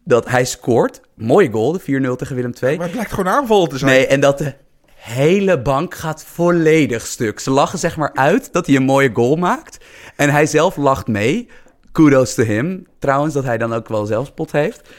Dat 0.06 0.30
hij 0.30 0.46
scoort, 0.46 1.02
mooie 1.16 1.52
goal, 1.52 1.72
de 1.72 1.80
4-0 1.80 2.16
tegen 2.16 2.36
Willem 2.36 2.54
II. 2.62 2.78
Maar 2.78 2.86
het 2.86 2.96
lijkt 2.96 3.14
gewoon 3.14 3.34
aanvallen 3.34 3.70
te 3.70 3.78
zijn. 3.78 3.92
Nee, 3.92 4.08
en 4.08 4.20
dat 4.20 4.38
de 4.38 4.54
hele 4.96 5.62
bank 5.62 5.94
gaat 5.96 6.24
volledig 6.26 7.06
stuk. 7.06 7.40
Ze 7.40 7.52
lachen 7.52 7.80
zeg 7.80 7.98
maar 7.98 8.14
uit 8.14 8.54
dat 8.54 8.66
hij 8.66 8.76
een 8.76 8.84
mooie 8.84 9.10
goal 9.14 9.36
maakt. 9.36 9.78
En 10.16 10.30
hij 10.30 10.46
zelf 10.46 10.76
lacht 10.76 11.08
mee. 11.08 11.50
Kudos 11.92 12.34
to 12.34 12.44
him. 12.44 12.88
Trouwens, 13.00 13.34
dat 13.34 13.44
hij 13.44 13.58
dan 13.58 13.74
ook 13.74 13.88
wel 13.88 14.06
zelfspot 14.06 14.52
heeft. 14.52 14.90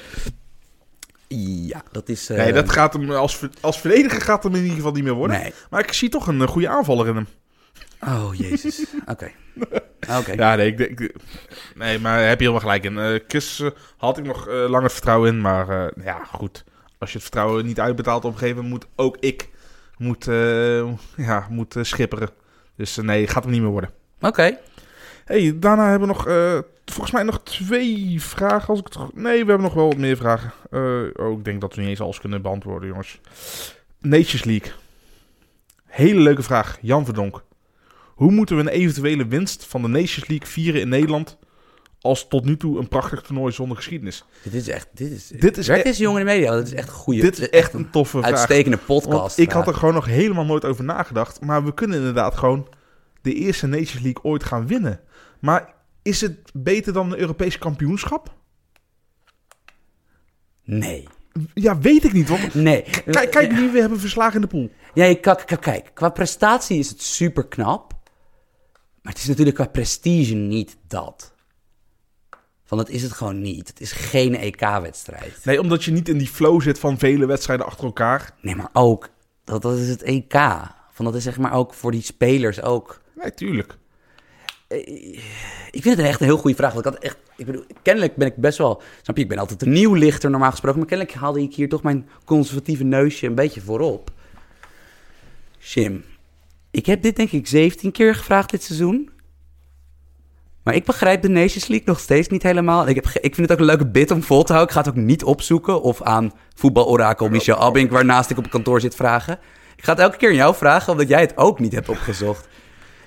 Ja, 1.29 1.83
dat 1.93 2.09
is... 2.09 2.29
eh, 2.31 2.37
Nee, 2.37 2.53
dat 2.53 2.71
gaat 2.71 2.93
hem 2.93 3.11
als, 3.11 3.41
als 3.61 3.81
verdediger 3.81 4.21
gaat 4.21 4.43
hem 4.43 4.55
in 4.55 4.61
ieder 4.62 4.77
geval 4.77 4.93
niet 4.93 5.05
meer 5.05 5.12
worden. 5.12 5.41
Nee. 5.41 5.53
Maar 5.71 5.81
ik 5.81 5.93
zie 5.93 6.09
toch 6.09 6.27
een 6.27 6.41
eh, 6.43 6.49
goede 6.49 6.69
aanvaller 6.69 7.07
in 7.09 7.15
hem. 7.15 7.27
Oh, 8.07 8.35
jezus. 8.35 8.85
Oké. 9.07 9.31
Oké. 10.19 10.33
Ja, 10.33 10.55
nee, 10.55 10.67
ik, 10.67 10.77
denk- 10.79 11.01
ik- 11.01 11.15
nee 11.75 11.99
maar 11.99 12.19
daar 12.19 12.29
heb 12.29 12.39
je 12.41 12.47
helemaal 12.49 12.61
gelijk 12.69 12.85
in. 12.85 12.99
Eh 12.99 13.21
Chris 13.29 13.61
eh, 13.61 13.71
had 13.97 14.19
ik 14.19 14.25
nog 14.25 14.49
eh, 14.49 14.65
lang 14.69 14.83
het 14.83 14.93
vertrouwen 14.93 15.29
in, 15.35 15.41
maar 15.41 15.69
eh, 15.69 16.05
ja, 16.05 16.25
goed. 16.25 16.65
Als 16.99 17.09
je 17.11 17.15
het 17.19 17.23
vertrouwen 17.27 17.67
niet 17.67 17.81
uitbetaalt 17.81 18.25
op 18.25 18.33
een 18.33 18.39
gegeven 18.39 18.62
moment, 18.62 18.83
moet 18.83 18.91
ook 18.97 19.17
ik 19.21 19.49
moet, 19.97 20.29
eh, 20.29 20.93
ja, 21.17 21.47
moet 21.51 21.77
eh, 21.77 21.83
schipperen. 21.83 22.29
Dus 22.77 22.97
eh, 22.99 23.05
nee, 23.05 23.27
gaat 23.27 23.43
hem 23.43 23.53
niet 23.53 23.62
meer 23.62 23.71
worden. 23.71 23.91
Oké. 24.21 24.59
Hey, 25.25 25.59
daarna 25.59 25.91
hebben 25.91 26.09
we 26.09 26.14
nog, 26.14 26.27
eh, 26.27 26.59
volgens 26.85 27.11
mij 27.11 27.22
nog 27.22 27.41
twee 27.43 28.22
vragen. 28.22 28.68
Als 28.68 28.79
ik 28.79 28.87
het... 28.89 29.14
Nee, 29.14 29.45
we 29.45 29.49
hebben 29.49 29.61
nog 29.61 29.75
wel 29.75 29.89
wat 29.89 29.97
meer 29.97 30.16
vragen. 30.16 30.53
Eh, 30.70 31.27
oh, 31.27 31.39
ik 31.39 31.45
denk 31.45 31.61
dat 31.61 31.75
we 31.75 31.81
niet 31.81 31.91
eens 31.91 32.01
alles 32.01 32.20
kunnen 32.20 32.43
beantwoorden, 32.43 32.89
jongens. 32.89 33.20
Nations 33.99 34.45
League. 34.45 34.72
Hele 35.87 36.20
leuke 36.20 36.43
vraag. 36.43 36.79
Jan 36.81 37.05
Verdonk. 37.05 37.43
Hoe 38.14 38.31
moeten 38.31 38.57
we 38.57 38.62
een 38.62 38.68
eventuele 38.68 39.27
winst 39.27 39.64
van 39.64 39.83
de 39.83 39.89
Nations 39.89 40.29
League 40.29 40.47
vieren 40.47 40.81
in 40.81 40.89
Nederland... 40.89 41.39
als 42.01 42.29
tot 42.29 42.45
nu 42.45 42.57
toe 42.57 42.79
een 42.79 42.89
prachtig 42.89 43.22
toernooi 43.22 43.53
zonder 43.53 43.77
geschiedenis? 43.77 44.25
Dit 44.43 44.55
is 44.55 44.68
echt... 44.68 44.89
Dit 44.93 45.11
is, 45.11 45.27
Dit 45.27 45.57
is 45.87 45.99
e- 45.99 46.03
jongen 46.03 46.20
in 46.20 46.27
de 46.27 46.33
media? 46.33 46.51
Dat 46.53 46.66
is 46.66 46.75
echt 46.75 46.89
een 46.89 46.95
goede... 46.95 47.20
Dit 47.20 47.39
is 47.39 47.49
echt 47.49 47.72
een 47.72 47.91
toffe 47.91 48.18
vraag. 48.18 48.31
uitstekende 48.31 48.77
podcast. 48.77 49.37
Want 49.37 49.39
ik 49.39 49.51
had 49.51 49.66
er 49.66 49.75
gewoon 49.75 49.95
nog 49.95 50.07
helemaal 50.07 50.45
nooit 50.45 50.64
over 50.64 50.85
nagedacht. 50.85 51.41
Maar 51.41 51.64
we 51.64 51.75
kunnen 51.75 51.99
inderdaad 51.99 52.37
gewoon 52.37 52.68
de 53.22 53.35
eerste 53.35 53.66
Nations 53.66 54.03
League 54.03 54.22
ooit 54.22 54.45
gaan 54.45 54.66
winnen. 54.66 55.01
Maar 55.45 55.74
is 56.03 56.20
het 56.20 56.51
beter 56.55 56.92
dan 56.92 57.12
een 57.12 57.18
Europees 57.18 57.59
kampioenschap? 57.59 58.34
Nee. 60.62 61.09
Ja, 61.55 61.78
weet 61.78 62.05
ik 62.05 62.12
niet. 62.12 62.28
Want 62.28 62.55
Nee. 62.55 62.82
kijk, 63.11 63.30
kijk 63.30 63.53
wie 63.53 63.68
we 63.68 63.80
hebben 63.80 64.01
verslagen 64.01 64.34
in 64.34 64.40
de 64.40 64.47
pool. 64.47 64.70
Ja, 64.95 65.14
kijk, 65.20 65.61
kijk, 65.61 65.90
qua 65.95 66.09
prestatie 66.09 66.78
is 66.78 66.88
het 66.88 67.03
super 67.03 67.47
knap. 67.47 67.92
Maar 69.03 69.12
het 69.12 69.22
is 69.22 69.28
natuurlijk 69.28 69.57
qua 69.57 69.66
prestige 69.66 70.34
niet 70.34 70.76
dat. 70.86 71.34
Van 72.64 72.78
dat 72.78 72.88
is 72.88 73.03
het 73.03 73.12
gewoon 73.12 73.40
niet. 73.40 73.68
Het 73.68 73.80
is 73.80 73.92
geen 73.92 74.36
EK-wedstrijd. 74.36 75.45
Nee, 75.45 75.61
omdat 75.61 75.84
je 75.84 75.90
niet 75.90 76.09
in 76.09 76.18
die 76.18 76.28
flow 76.28 76.62
zit 76.62 76.78
van 76.78 76.99
vele 76.99 77.26
wedstrijden 77.26 77.66
achter 77.66 77.84
elkaar. 77.84 78.34
Nee, 78.40 78.57
maar 78.57 78.70
ook, 78.72 79.09
dat, 79.45 79.62
dat 79.62 79.78
is 79.78 79.88
het 79.88 80.03
EK. 80.03 80.34
Van 80.90 81.05
dat 81.05 81.14
is 81.14 81.22
zeg 81.22 81.38
maar 81.38 81.53
ook 81.53 81.74
voor 81.74 81.90
die 81.90 82.03
spelers 82.03 82.62
ook. 82.62 83.01
Nee, 83.14 83.34
tuurlijk. 83.34 83.78
Ik 85.71 85.83
vind 85.83 85.97
het 85.97 86.07
echt 86.07 86.21
een 86.21 86.27
heel 86.27 86.37
goede 86.37 86.57
vraag. 86.57 86.73
Want 86.73 86.87
ik 86.87 86.95
echt, 86.95 87.17
ik 87.37 87.47
bedoel, 87.47 87.65
kennelijk 87.83 88.17
ben 88.17 88.27
ik 88.27 88.37
best 88.37 88.59
wel, 88.59 88.83
snap 89.03 89.17
je, 89.17 89.23
ik 89.23 89.29
ben 89.29 89.39
altijd 89.39 89.62
een 89.62 89.73
nieuw 89.73 89.95
lichter 89.95 90.31
normaal 90.31 90.51
gesproken. 90.51 90.79
Maar 90.79 90.89
kennelijk 90.89 91.17
haalde 91.17 91.43
ik 91.43 91.55
hier 91.55 91.69
toch 91.69 91.83
mijn 91.83 92.09
conservatieve 92.25 92.85
neusje 92.85 93.27
een 93.27 93.35
beetje 93.35 93.61
voorop. 93.61 94.11
Jim, 95.59 96.05
ik 96.71 96.87
heb 96.87 97.03
dit 97.03 97.17
denk 97.17 97.31
ik 97.31 97.47
17 97.47 97.93
keer 97.93 98.15
gevraagd 98.15 98.51
dit 98.51 98.62
seizoen. 98.62 99.11
Maar 100.62 100.75
ik 100.75 100.85
begrijp 100.85 101.23
de 101.23 101.29
Nations 101.29 101.67
League 101.67 101.87
nog 101.87 102.01
steeds 102.01 102.29
niet 102.29 102.43
helemaal. 102.43 102.89
Ik, 102.89 102.95
heb, 102.95 103.07
ik 103.07 103.35
vind 103.35 103.37
het 103.37 103.53
ook 103.53 103.59
een 103.59 103.65
leuke 103.65 103.87
bit 103.87 104.11
om 104.11 104.23
vol 104.23 104.43
te 104.43 104.53
houden. 104.53 104.75
Ik 104.75 104.83
ga 104.83 104.91
het 104.91 104.99
ook 104.99 105.05
niet 105.05 105.25
opzoeken 105.25 105.83
of 105.83 106.03
aan 106.03 106.33
voetbalorakel 106.55 107.29
Michel 107.29 107.59
Abink, 107.59 107.91
waarnaast 107.91 108.31
ik 108.31 108.39
op 108.39 108.51
kantoor 108.51 108.81
zit, 108.81 108.95
vragen. 108.95 109.39
Ik 109.77 109.85
ga 109.85 109.93
het 109.93 110.01
elke 110.01 110.17
keer 110.17 110.29
aan 110.29 110.35
jou 110.35 110.55
vragen, 110.55 110.93
omdat 110.93 111.09
jij 111.09 111.21
het 111.21 111.37
ook 111.37 111.59
niet 111.59 111.73
hebt 111.73 111.89
opgezocht. 111.89 112.49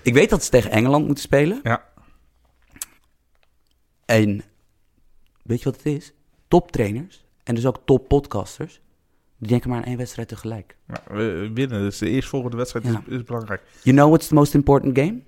Ik 0.07 0.13
weet 0.13 0.29
dat 0.29 0.43
ze 0.43 0.49
tegen 0.49 0.71
Engeland 0.71 1.05
moeten 1.05 1.23
spelen. 1.23 1.59
Ja. 1.63 1.83
En 4.05 4.41
weet 5.43 5.57
je 5.59 5.63
wat 5.69 5.75
het 5.83 5.85
is? 5.85 6.13
Toptrainers 6.47 7.25
en 7.43 7.55
dus 7.55 7.65
ook 7.65 7.77
toppodcasters, 7.85 8.81
die 9.37 9.47
denken 9.47 9.69
maar 9.69 9.77
aan 9.79 9.83
één 9.85 9.97
wedstrijd 9.97 10.27
tegelijk. 10.27 10.75
ja 10.87 11.01
we 11.15 11.51
winnen. 11.53 11.81
Dus 11.81 11.97
de 11.97 12.09
eerstvolgende 12.09 12.57
wedstrijd 12.57 12.85
Ja. 12.85 13.01
is, 13.07 13.15
is 13.15 13.23
belangrijk. 13.23 13.61
You 13.83 13.95
know 13.95 14.07
what's 14.09 14.27
the 14.27 14.33
most 14.33 14.53
important 14.53 14.97
game? 14.99 15.19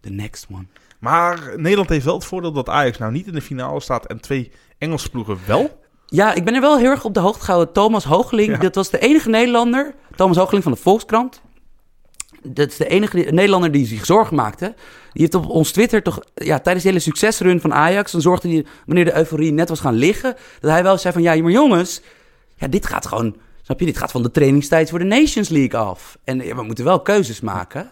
The 0.00 0.10
next 0.10 0.46
one. 0.52 0.66
Maar 0.98 1.52
Nederland 1.60 1.88
heeft 1.88 2.04
wel 2.04 2.14
het 2.14 2.24
voordeel 2.24 2.52
dat 2.52 2.68
Ajax 2.68 2.98
nou 2.98 3.12
niet 3.12 3.26
in 3.26 3.32
de 3.32 3.42
finale 3.42 3.80
staat 3.80 4.06
en 4.06 4.20
twee 4.20 4.52
Engelse 4.78 5.10
ploegen 5.10 5.38
wel. 5.46 5.80
Ja, 6.06 6.34
ik 6.34 6.44
ben 6.44 6.54
er 6.54 6.60
wel 6.60 6.78
heel 6.78 6.90
erg 6.90 7.04
op 7.04 7.14
de 7.14 7.20
hoogte 7.20 7.44
gehouden. 7.44 7.72
Thomas 7.74 8.04
Hoogeling, 8.04 8.50
Ja. 8.50 8.58
dat 8.58 8.74
was 8.74 8.90
de 8.90 8.98
enige 8.98 9.28
Nederlander. 9.28 9.94
Thomas 10.16 10.36
Hoogeling 10.36 10.62
van 10.62 10.72
de 10.72 10.78
Volkskrant. 10.78 11.40
Dat 12.42 12.68
is 12.68 12.76
de 12.76 12.86
enige 12.88 13.16
Nederlander 13.16 13.72
die 13.72 13.86
zich 13.86 14.04
zorgen 14.06 14.36
maakte. 14.36 14.74
Die 15.12 15.22
heeft 15.22 15.34
op 15.34 15.46
ons 15.48 15.70
Twitter 15.72 16.02
toch, 16.02 16.20
ja, 16.34 16.58
tijdens 16.58 16.84
de 16.84 16.90
hele 16.90 17.02
succesrun 17.02 17.60
van 17.60 17.74
Ajax, 17.74 18.12
dan 18.12 18.20
zorgde 18.20 18.48
hij, 18.48 18.66
wanneer 18.86 19.04
de 19.04 19.16
euforie 19.16 19.52
net 19.52 19.68
was 19.68 19.80
gaan 19.80 19.94
liggen, 19.94 20.36
dat 20.60 20.70
hij 20.70 20.82
wel 20.82 20.98
zei 20.98 21.12
van, 21.12 21.22
ja, 21.22 21.42
maar 21.42 21.50
jongens, 21.52 22.00
ja, 22.54 22.68
dit 22.68 22.86
gaat 22.86 23.06
gewoon, 23.06 23.36
snap 23.62 23.80
je, 23.80 23.86
dit 23.86 23.98
gaat 23.98 24.10
van 24.10 24.22
de 24.22 24.30
trainingstijd 24.30 24.90
voor 24.90 24.98
de 24.98 25.04
Nations 25.04 25.48
League 25.48 25.80
af. 25.80 26.18
En 26.24 26.44
ja, 26.44 26.54
we 26.56 26.62
moeten 26.62 26.84
wel 26.84 27.00
keuzes 27.00 27.40
maken. 27.40 27.90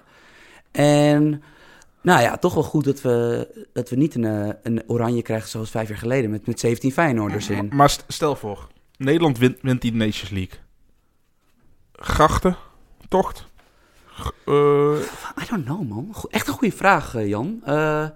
En, 0.72 1.42
nou 2.02 2.20
ja, 2.22 2.36
toch 2.36 2.54
wel 2.54 2.62
goed 2.62 2.84
dat 2.84 3.00
we, 3.02 3.48
dat 3.72 3.90
we 3.90 3.96
niet 3.96 4.14
een, 4.14 4.24
eh, 4.24 4.54
een 4.62 4.82
oranje 4.86 5.22
krijgen 5.22 5.48
zoals 5.48 5.70
vijf 5.70 5.88
jaar 5.88 5.98
geleden, 5.98 6.30
met, 6.30 6.46
met 6.46 6.60
17 6.60 6.92
Feyenoorders 6.92 7.48
in. 7.48 7.70
Maar 7.72 7.90
st- 7.90 8.04
stel 8.08 8.36
voor, 8.36 8.68
Nederland 8.96 9.38
wint, 9.38 9.58
wint 9.62 9.80
die 9.80 9.92
Nations 9.94 10.30
League. 10.30 10.58
Grachten, 11.92 12.56
tocht. 13.08 13.44
Eh, 14.46 14.98
I 15.42 15.46
don't 15.50 15.64
know, 15.64 15.88
man. 15.88 16.08
Go- 16.12 16.28
Echt 16.30 16.46
een 16.48 16.52
goede 16.54 16.76
vraag, 16.76 17.14
eh, 17.14 17.28
Jan. 17.28 17.60
Eh, 17.64 18.02
eh, 18.02 18.10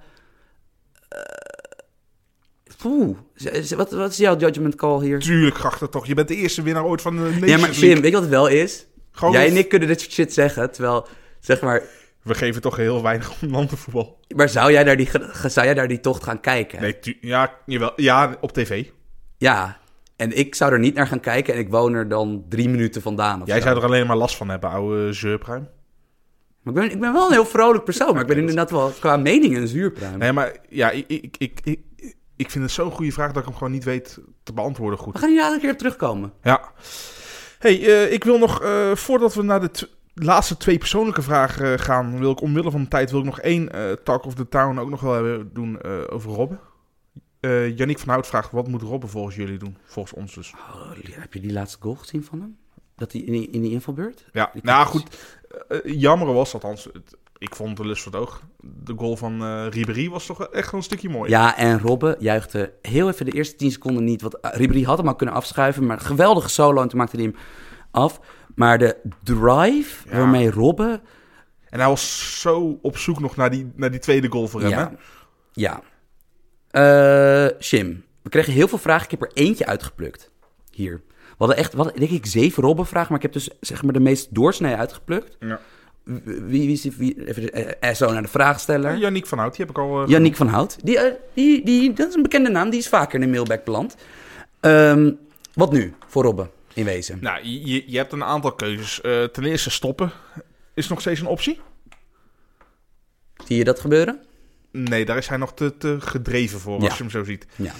Oeh, 2.84 3.16
wat, 3.76 3.90
wat 3.90 4.10
is 4.10 4.16
jouw 4.16 4.36
judgment 4.36 4.74
call 4.74 5.02
hier? 5.02 5.18
tuurlijk 5.20 5.56
grachten 5.56 5.90
toch. 5.90 6.06
Je 6.06 6.14
bent 6.14 6.28
de 6.28 6.34
eerste 6.36 6.62
winnaar 6.62 6.84
ooit 6.84 7.02
van 7.02 7.16
de 7.16 7.22
Nations 7.22 7.46
Ja, 7.50 7.58
maar. 7.58 7.70
Jim, 7.72 7.94
weet 8.00 8.04
je 8.04 8.10
wat 8.12 8.20
het 8.20 8.30
wel 8.30 8.46
is? 8.46 8.86
Gewoon- 9.12 9.32
Jij 9.32 9.48
en 9.48 9.56
ik 9.56 9.68
kunnen 9.68 9.88
dit 9.88 10.00
soort 10.00 10.12
shit 10.12 10.32
zeggen, 10.32 10.70
terwijl, 10.72 11.06
zeg 11.40 11.60
maar... 11.60 11.82
We 12.22 12.34
geven 12.34 12.60
toch 12.62 12.76
heel 12.76 13.02
weinig 13.02 13.42
om 13.42 13.50
landenvoetbal. 13.50 14.20
Maar 14.36 14.48
zou 14.48 14.72
jij 14.72 14.84
daar 14.84 14.96
die, 14.96 15.08
zou 15.46 15.66
jij 15.66 15.74
daar 15.74 15.88
die 15.88 16.00
tocht 16.00 16.24
gaan 16.24 16.40
kijken? 16.40 16.80
Nee, 16.80 17.18
ja, 17.20 17.54
jawel. 17.66 17.92
ja, 17.96 18.36
op 18.40 18.52
tv. 18.52 18.84
Ja, 19.38 19.78
en 20.16 20.38
ik 20.38 20.54
zou 20.54 20.72
er 20.72 20.78
niet 20.78 20.94
naar 20.94 21.06
gaan 21.06 21.20
kijken 21.20 21.54
en 21.54 21.60
ik 21.60 21.68
woon 21.70 21.94
er 21.94 22.08
dan 22.08 22.44
drie 22.48 22.68
minuten 22.68 23.02
vandaan 23.02 23.42
Jij 23.44 23.56
zo. 23.60 23.62
zou 23.66 23.76
er 23.78 23.84
alleen 23.84 24.06
maar 24.06 24.16
last 24.16 24.36
van 24.36 24.48
hebben, 24.48 24.70
oude 24.70 25.12
zeurpruim. 25.12 25.68
Maar 26.62 26.74
ik 26.74 26.80
ben, 26.80 26.90
ik 26.90 27.00
ben 27.00 27.12
wel 27.12 27.26
een 27.26 27.32
heel 27.32 27.44
vrolijk 27.44 27.84
persoon, 27.84 28.12
maar 28.12 28.20
ik 28.20 28.26
ben 28.26 28.38
inderdaad 28.38 28.70
wel 28.70 28.92
qua 29.00 29.16
mening 29.16 29.56
een 29.56 29.68
zuurpruim. 29.68 30.18
Nee, 30.18 30.32
maar 30.32 30.56
ja, 30.68 30.90
ik, 30.90 31.04
ik, 31.08 31.36
ik, 31.38 31.60
ik, 31.64 31.80
ik 32.36 32.50
vind 32.50 32.64
het 32.64 32.72
zo'n 32.72 32.90
goede 32.90 33.12
vraag 33.12 33.32
dat 33.32 33.42
ik 33.42 33.48
hem 33.48 33.56
gewoon 33.56 33.72
niet 33.72 33.84
weet 33.84 34.18
te 34.42 34.52
beantwoorden 34.52 34.98
goed. 34.98 35.12
We 35.12 35.18
gaan 35.18 35.30
hier 35.30 35.52
een 35.52 35.60
keer 35.60 35.70
op 35.70 35.78
terugkomen. 35.78 36.32
Ja. 36.42 36.72
hey, 37.58 37.86
eh, 37.86 38.12
ik 38.12 38.24
wil 38.24 38.38
nog, 38.38 38.62
eh, 38.62 38.94
voordat 38.94 39.34
we 39.34 39.42
naar 39.42 39.60
de 39.60 39.88
laatste 40.14 40.56
twee 40.56 40.78
persoonlijke 40.78 41.22
vragen 41.22 41.72
eh, 41.72 41.78
gaan, 41.78 42.18
wil 42.18 42.30
ik 42.30 42.40
omwille 42.40 42.70
van 42.70 42.82
de 42.82 42.88
tijd 42.88 43.10
wil 43.10 43.20
ik 43.20 43.26
nog 43.26 43.40
één 43.40 43.68
Talk 44.04 44.24
of 44.24 44.34
the 44.34 44.48
Town 44.48 44.78
ook 44.78 44.90
nog 44.90 45.00
wel 45.00 45.12
hebben 45.12 45.50
doen 45.52 45.82
over 46.10 46.30
Robben. 46.30 46.60
Yannick 47.76 47.98
van 47.98 48.08
Hout 48.08 48.26
vraagt, 48.26 48.50
wat 48.50 48.68
moet 48.68 48.82
Robben 48.82 49.08
volgens 49.08 49.36
jullie 49.36 49.58
doen? 49.58 49.76
Volgens 49.84 50.14
ons 50.14 50.34
dus. 50.34 50.52
Oh, 50.52 50.90
heb 51.10 51.34
je 51.34 51.40
die 51.40 51.52
laatste 51.52 51.78
goal 51.80 51.94
gezien 51.94 52.24
van 52.24 52.40
hem? 52.40 52.56
Dat 52.96 53.12
hij 53.12 53.20
in 53.20 53.32
die, 53.32 53.50
in 53.50 53.62
die 53.62 53.70
invalbeurt? 53.70 54.24
Ja, 54.32 54.52
nou 54.62 54.86
goed. 54.86 55.38
Eh, 55.68 55.76
eh, 55.78 56.00
jammer 56.00 56.32
was 56.32 56.54
althans, 56.54 56.84
het, 56.84 57.16
ik 57.38 57.54
vond 57.54 57.78
een 57.78 57.86
lust 57.86 58.02
voor 58.02 58.12
het 58.12 58.20
oog. 58.20 58.42
De 58.62 58.94
goal 58.96 59.16
van 59.16 59.42
eh 59.42 59.66
Ribéry 59.70 60.08
was 60.08 60.26
toch 60.26 60.44
echt 60.44 60.72
een 60.72 60.82
stukje 60.82 61.08
mooi. 61.08 61.30
Ja, 61.30 61.56
en 61.56 61.78
Robben 61.80 62.16
juichte 62.18 62.72
heel 62.82 63.08
even 63.08 63.24
de 63.26 63.32
eerste 63.32 63.56
10 63.56 63.70
seconden 63.70 64.04
niet. 64.04 64.22
Want 64.22 64.34
uh, 64.42 64.50
Ribéry 64.54 64.82
had 64.82 64.98
hem 64.98 65.08
al 65.08 65.14
kunnen 65.14 65.34
afschuiven, 65.34 65.86
maar 65.86 65.96
een 65.98 66.04
geweldige 66.04 66.48
solo 66.48 66.82
en 66.82 66.88
toen 66.88 66.98
maakte 66.98 67.16
hij 67.16 67.24
hem 67.24 67.34
af. 67.90 68.20
Maar 68.54 68.78
de 68.78 68.96
drive 69.22 70.08
Ja. 70.08 70.16
waarmee 70.16 70.50
Robben... 70.50 71.00
En 71.68 71.78
hij 71.78 71.88
was 71.88 72.40
zo 72.40 72.78
op 72.82 72.96
zoek 72.96 73.20
nog 73.20 73.36
naar 73.36 73.50
die, 73.50 73.72
naar 73.74 73.90
die 73.90 74.00
tweede 74.00 74.28
goal 74.28 74.48
voor 74.48 74.60
hem. 74.60 74.72
hè? 74.72 74.78
Ja. 74.80 74.92
ja. 75.52 75.82
Eh, 76.70 77.60
Shim, 77.60 78.04
we 78.22 78.28
kregen 78.28 78.52
heel 78.52 78.68
veel 78.68 78.78
vragen. 78.78 79.04
Ik 79.04 79.10
heb 79.10 79.22
er 79.22 79.30
eentje 79.34 79.66
uitgeplukt. 79.66 80.30
Hier. 80.70 81.02
We 81.40 81.46
hadden 81.46 81.64
echt, 81.64 81.72
hadden, 81.72 81.96
denk 81.96 82.10
ik, 82.10 82.26
zeven 82.26 82.62
Robben-vragen. 82.62 83.08
Maar 83.08 83.16
ik 83.16 83.22
heb 83.22 83.32
dus 83.32 83.50
zeg 83.60 83.82
maar 83.82 83.92
de 83.92 84.00
meest 84.00 84.34
doorsnee 84.34 84.74
uitgeplukt. 84.74 85.36
Ja. 85.40 85.60
Wie, 86.04 86.42
wie 86.46 86.72
is? 86.72 86.84
Wie, 86.96 87.28
even 87.28 87.52
eh, 87.52 87.90
eh, 87.90 87.94
zo 87.96 88.12
naar 88.12 88.22
de 88.22 88.28
vraagsteller. 88.28 88.96
Yannick 88.96 89.26
van 89.26 89.38
Hout, 89.38 89.56
die 89.56 89.66
heb 89.66 89.74
ik 89.76 89.82
al... 89.82 90.02
eh, 90.02 90.08
Yannick 90.08 90.36
van 90.36 90.46
Hout. 90.48 90.76
Die, 90.84 90.98
die, 91.34 91.64
die, 91.64 91.92
dat 91.92 92.08
is 92.08 92.14
een 92.14 92.22
bekende 92.22 92.50
naam. 92.50 92.70
Die 92.70 92.78
is 92.78 92.88
vaker 92.88 93.14
in 93.14 93.20
de 93.20 93.26
mailback 93.26 93.64
beland. 93.64 93.96
Ehm, 94.60 95.12
wat 95.54 95.72
nu 95.72 95.94
voor 96.06 96.22
Robben, 96.24 96.50
in 96.74 96.84
wezen? 96.84 97.18
Nou, 97.20 97.44
je, 97.46 97.90
je 97.90 97.96
hebt 97.96 98.12
een 98.12 98.24
aantal 98.24 98.52
keuzes. 98.52 99.00
Ten 99.32 99.44
eerste 99.44 99.70
stoppen. 99.70 100.10
Is 100.74 100.88
nog 100.88 101.00
steeds 101.00 101.20
een 101.20 101.26
optie? 101.26 101.60
Zie 103.46 103.56
je 103.56 103.64
dat 103.64 103.80
gebeuren? 103.80 104.20
Nee, 104.72 105.04
daar 105.04 105.16
is 105.16 105.28
hij 105.28 105.36
nog 105.38 105.54
te, 105.54 105.76
te 105.76 105.96
gedreven 106.00 106.60
voor, 106.60 106.80
Ja. 106.80 106.84
als 106.88 106.96
je 106.96 107.02
hem 107.02 107.10
zo 107.12 107.24
ziet. 107.24 107.46
Ja. 107.56 107.72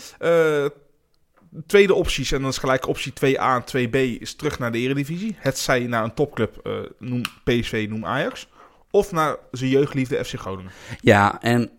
Tweede 1.66 1.94
opties, 1.94 2.32
en 2.32 2.40
dan 2.40 2.50
is 2.50 2.58
gelijk 2.58 2.86
optie 2.86 3.12
2A 3.12 3.40
en 3.40 3.64
2B, 3.88 3.96
is 4.20 4.34
terug 4.34 4.58
naar 4.58 4.72
de 4.72 4.78
eredivisie. 4.78 5.36
Het 5.38 5.58
zij 5.58 5.80
naar 5.86 6.04
een 6.04 6.14
topclub, 6.14 6.56
eh, 6.56 6.78
noem 6.98 7.22
PSV, 7.44 7.86
noem 7.88 8.04
Ajax. 8.06 8.48
Of 8.90 9.12
naar 9.12 9.36
zijn 9.50 9.70
jeugdliefde 9.70 10.24
FC 10.24 10.34
Groningen. 10.38 10.72
Ja, 11.00 11.40
en 11.42 11.70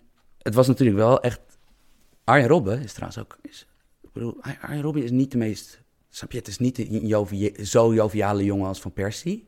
het 0.41 0.53
was 0.53 0.67
natuurlijk 0.67 0.97
wel 0.97 1.21
echt... 1.21 1.39
Arjen 2.23 2.47
Robben 2.47 2.81
is 2.83 2.93
trouwens 2.93 3.19
ook... 3.19 3.37
Is, 3.41 3.67
ik 4.01 4.09
bedoel, 4.13 4.37
Arjen 4.61 4.81
Robben 4.81 5.03
is 5.03 5.11
niet 5.11 5.31
de 5.31 5.37
meest... 5.37 5.81
Snap 6.09 6.31
je, 6.31 6.37
het 6.37 6.47
is 6.47 6.57
niet 6.57 6.87
jovie- 7.01 7.65
zo 7.65 7.93
joviale 7.93 8.43
jongen 8.43 8.67
als 8.67 8.81
Van 8.81 8.93
Persie. 8.93 9.47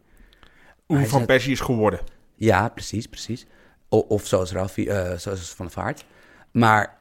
Hoe 0.85 1.05
Van 1.05 1.25
Persie 1.25 1.51
is 1.51 1.59
geworden. 1.59 1.99
Ja, 2.35 2.69
precies, 2.69 3.07
precies. 3.07 3.45
O- 3.89 3.97
of 4.07 4.27
zoals 4.27 4.51
Raffi, 4.51 4.87
eh, 4.87 5.17
zoals 5.17 5.49
Van 5.49 5.65
der 5.65 5.75
Vaart. 5.75 6.05
Maar 6.51 6.99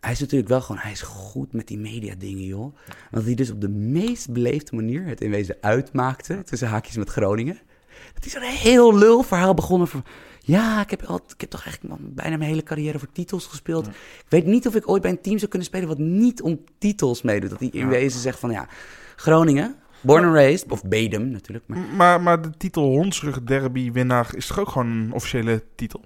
hij 0.00 0.12
is 0.12 0.20
natuurlijk 0.20 0.48
wel 0.48 0.60
gewoon, 0.60 0.80
hij 0.80 0.90
is 0.90 1.02
goed 1.02 1.52
met 1.52 1.66
die 1.66 1.78
media 1.78 2.14
dingen, 2.18 2.44
joh. 2.44 2.76
Want 3.10 3.24
hij 3.24 3.34
dus 3.34 3.50
op 3.50 3.60
de 3.60 3.68
meest 3.68 4.32
beleefde 4.32 4.76
manier 4.76 5.06
het 5.06 5.20
in 5.20 5.30
wezen 5.30 5.56
uitmaakte, 5.60 6.42
tussen 6.42 6.68
haakjes 6.68 6.96
met 6.96 7.10
Groningen. 7.10 7.58
Dat 8.14 8.24
hij 8.24 8.30
zo'n 8.30 8.58
heel 8.58 8.98
lul 8.98 9.22
verhaal 9.22 9.54
begonnen 9.54 9.88
van, 9.88 10.04
ja, 10.40 10.80
ik 10.80 10.90
heb, 10.90 11.02
al, 11.02 11.20
ik 11.28 11.40
heb 11.40 11.50
toch 11.50 11.64
eigenlijk 11.64 12.14
bijna 12.14 12.36
mijn 12.36 12.50
hele 12.50 12.62
carrière 12.62 12.98
voor 12.98 13.12
titels 13.12 13.46
gespeeld. 13.46 13.86
Ik 13.86 14.26
weet 14.28 14.46
niet 14.46 14.66
of 14.66 14.74
ik 14.74 14.88
ooit 14.88 15.02
bij 15.02 15.10
een 15.10 15.20
team 15.20 15.38
zou 15.38 15.50
kunnen 15.50 15.68
spelen 15.68 15.88
wat 15.88 15.98
niet 15.98 16.42
om 16.42 16.60
titels 16.78 17.22
meedoet. 17.22 17.50
Dat 17.50 17.60
hij 17.60 17.68
in 17.68 17.88
wezen 17.88 18.20
zegt 18.20 18.38
van, 18.38 18.50
ja, 18.50 18.68
Groningen, 19.16 19.76
born 20.00 20.24
and 20.24 20.34
raised, 20.34 20.70
of 20.70 20.84
Bedum 20.84 21.28
natuurlijk, 21.28 21.66
maar... 21.66 21.78
Maar, 21.78 22.20
maar 22.20 22.42
de 22.42 22.50
titel 22.56 22.82
Hondsrug 22.82 23.42
Derby 23.42 23.92
winnaar 23.92 24.36
is 24.36 24.46
toch 24.46 24.58
ook 24.58 24.68
gewoon 24.68 24.86
een 24.86 25.12
officiële 25.12 25.62
titel? 25.74 26.04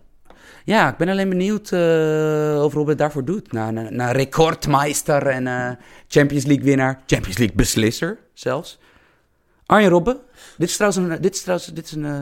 Ja, 0.64 0.90
ik 0.90 0.96
ben 0.96 1.08
alleen 1.08 1.28
benieuwd 1.28 1.72
eh 1.72 2.60
of 2.64 2.74
Robert 2.74 2.98
daarvoor 2.98 3.24
doet. 3.24 3.52
Na, 3.52 3.70
na, 3.70 3.90
na 3.90 4.10
recordmeister 4.10 5.26
en 5.26 5.46
eh, 5.46 5.70
Champions 6.08 6.44
League 6.44 6.64
winnaar. 6.64 7.02
Champions 7.06 7.38
League 7.38 7.56
beslisser 7.56 8.18
zelfs. 8.32 8.78
Arjen 9.66 9.90
Robben. 9.90 10.20
Dit 10.58 10.68
is 10.68 10.76
trouwens 10.76 11.02
een, 11.02 11.20
dit 11.20 11.34
is 11.34 11.40
trouwens, 11.40 11.72
dit 11.72 11.84
is 11.84 11.92
een 11.92 12.04
eh, 12.04 12.20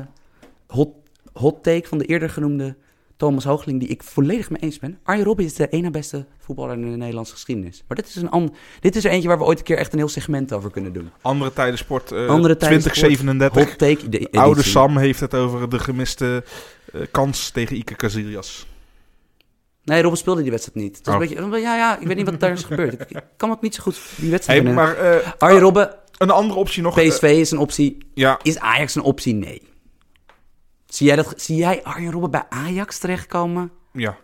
hot, 0.66 0.88
hot 1.32 1.62
take 1.62 1.88
van 1.88 1.98
de 1.98 2.04
eerder 2.04 2.30
genoemde 2.30 2.76
Thomas 3.16 3.44
Hoogling... 3.44 3.80
die 3.80 3.88
ik 3.88 4.02
volledig 4.02 4.50
mee 4.50 4.60
eens 4.62 4.78
ben. 4.78 4.98
Arjen 5.04 5.24
Robben 5.24 5.44
is 5.44 5.54
de 5.54 5.68
ene 5.68 5.90
beste 5.90 6.26
voetballer 6.38 6.74
in 6.76 6.90
de 6.90 6.96
Nederlandse 6.96 7.32
geschiedenis. 7.32 7.84
Maar 7.88 7.96
dit 7.96 8.06
is, 8.08 8.16
een 8.16 8.30
an, 8.30 8.54
dit 8.80 8.96
is 8.96 9.04
er 9.04 9.10
eentje 9.10 9.28
waar 9.28 9.38
we 9.38 9.44
ooit 9.44 9.58
een 9.58 9.64
keer 9.64 9.76
echt 9.78 9.92
een 9.92 9.98
heel 9.98 10.08
segment 10.08 10.52
over 10.52 10.70
kunnen 10.70 10.92
doen. 10.92 11.10
Andere 11.22 11.52
tijden 11.52 11.78
sport, 11.78 12.12
eh, 12.12 12.26
Andere 12.28 12.56
tijden 12.56 12.80
2037. 12.80 13.64
Hot 13.68 13.78
take. 13.78 14.08
de. 14.08 14.28
Oude 14.40 14.62
Sam 14.62 14.96
heeft 14.96 15.20
het 15.20 15.34
over 15.34 15.68
de 15.68 15.78
gemiste 15.78 16.44
eh, 16.92 17.00
kans 17.10 17.50
tegen 17.50 17.76
Ike 17.76 17.94
Casillas. 17.96 18.66
Nee, 19.84 20.00
Robben 20.00 20.18
speelde 20.20 20.42
die 20.42 20.50
wedstrijd 20.50 20.78
niet. 20.78 20.96
Het 20.96 21.06
was 21.06 21.14
Oh. 21.14 21.20
een 21.22 21.50
beetje, 21.50 21.58
ja, 21.66 21.76
ja, 21.76 21.98
ik 21.98 22.06
weet 22.06 22.16
niet 22.16 22.30
wat 22.30 22.40
daar 22.40 22.52
is 22.52 22.64
gebeurd. 22.64 22.92
Ik, 23.10 23.20
kan 23.36 23.50
ook 23.50 23.62
niet 23.62 23.74
zo 23.74 23.82
goed 23.82 24.00
die 24.16 24.30
wedstrijd 24.30 24.62
Hey, 24.62 24.72
maar 24.72 24.96
eh, 24.96 25.30
Arjen 25.38 25.60
Robben, 25.60 25.94
een 26.18 26.30
andere 26.30 26.58
optie 26.60 26.82
nog. 26.82 26.98
eh, 26.98 27.08
PSV 27.08 27.22
is 27.22 27.50
een 27.50 27.58
optie. 27.58 27.98
ja, 28.14 28.38
Is 28.42 28.58
Ajax 28.58 28.94
een 28.94 29.02
optie? 29.02 29.34
Nee. 29.34 29.62
Zie 30.92 31.06
jij, 31.06 31.16
dat, 31.16 31.34
zie 31.36 31.56
jij 31.56 31.82
Arjen 31.84 32.12
Robben 32.12 32.30
bij 32.30 32.44
Ajax 32.48 32.98
terechtkomen? 32.98 33.70
ja, 33.92 34.18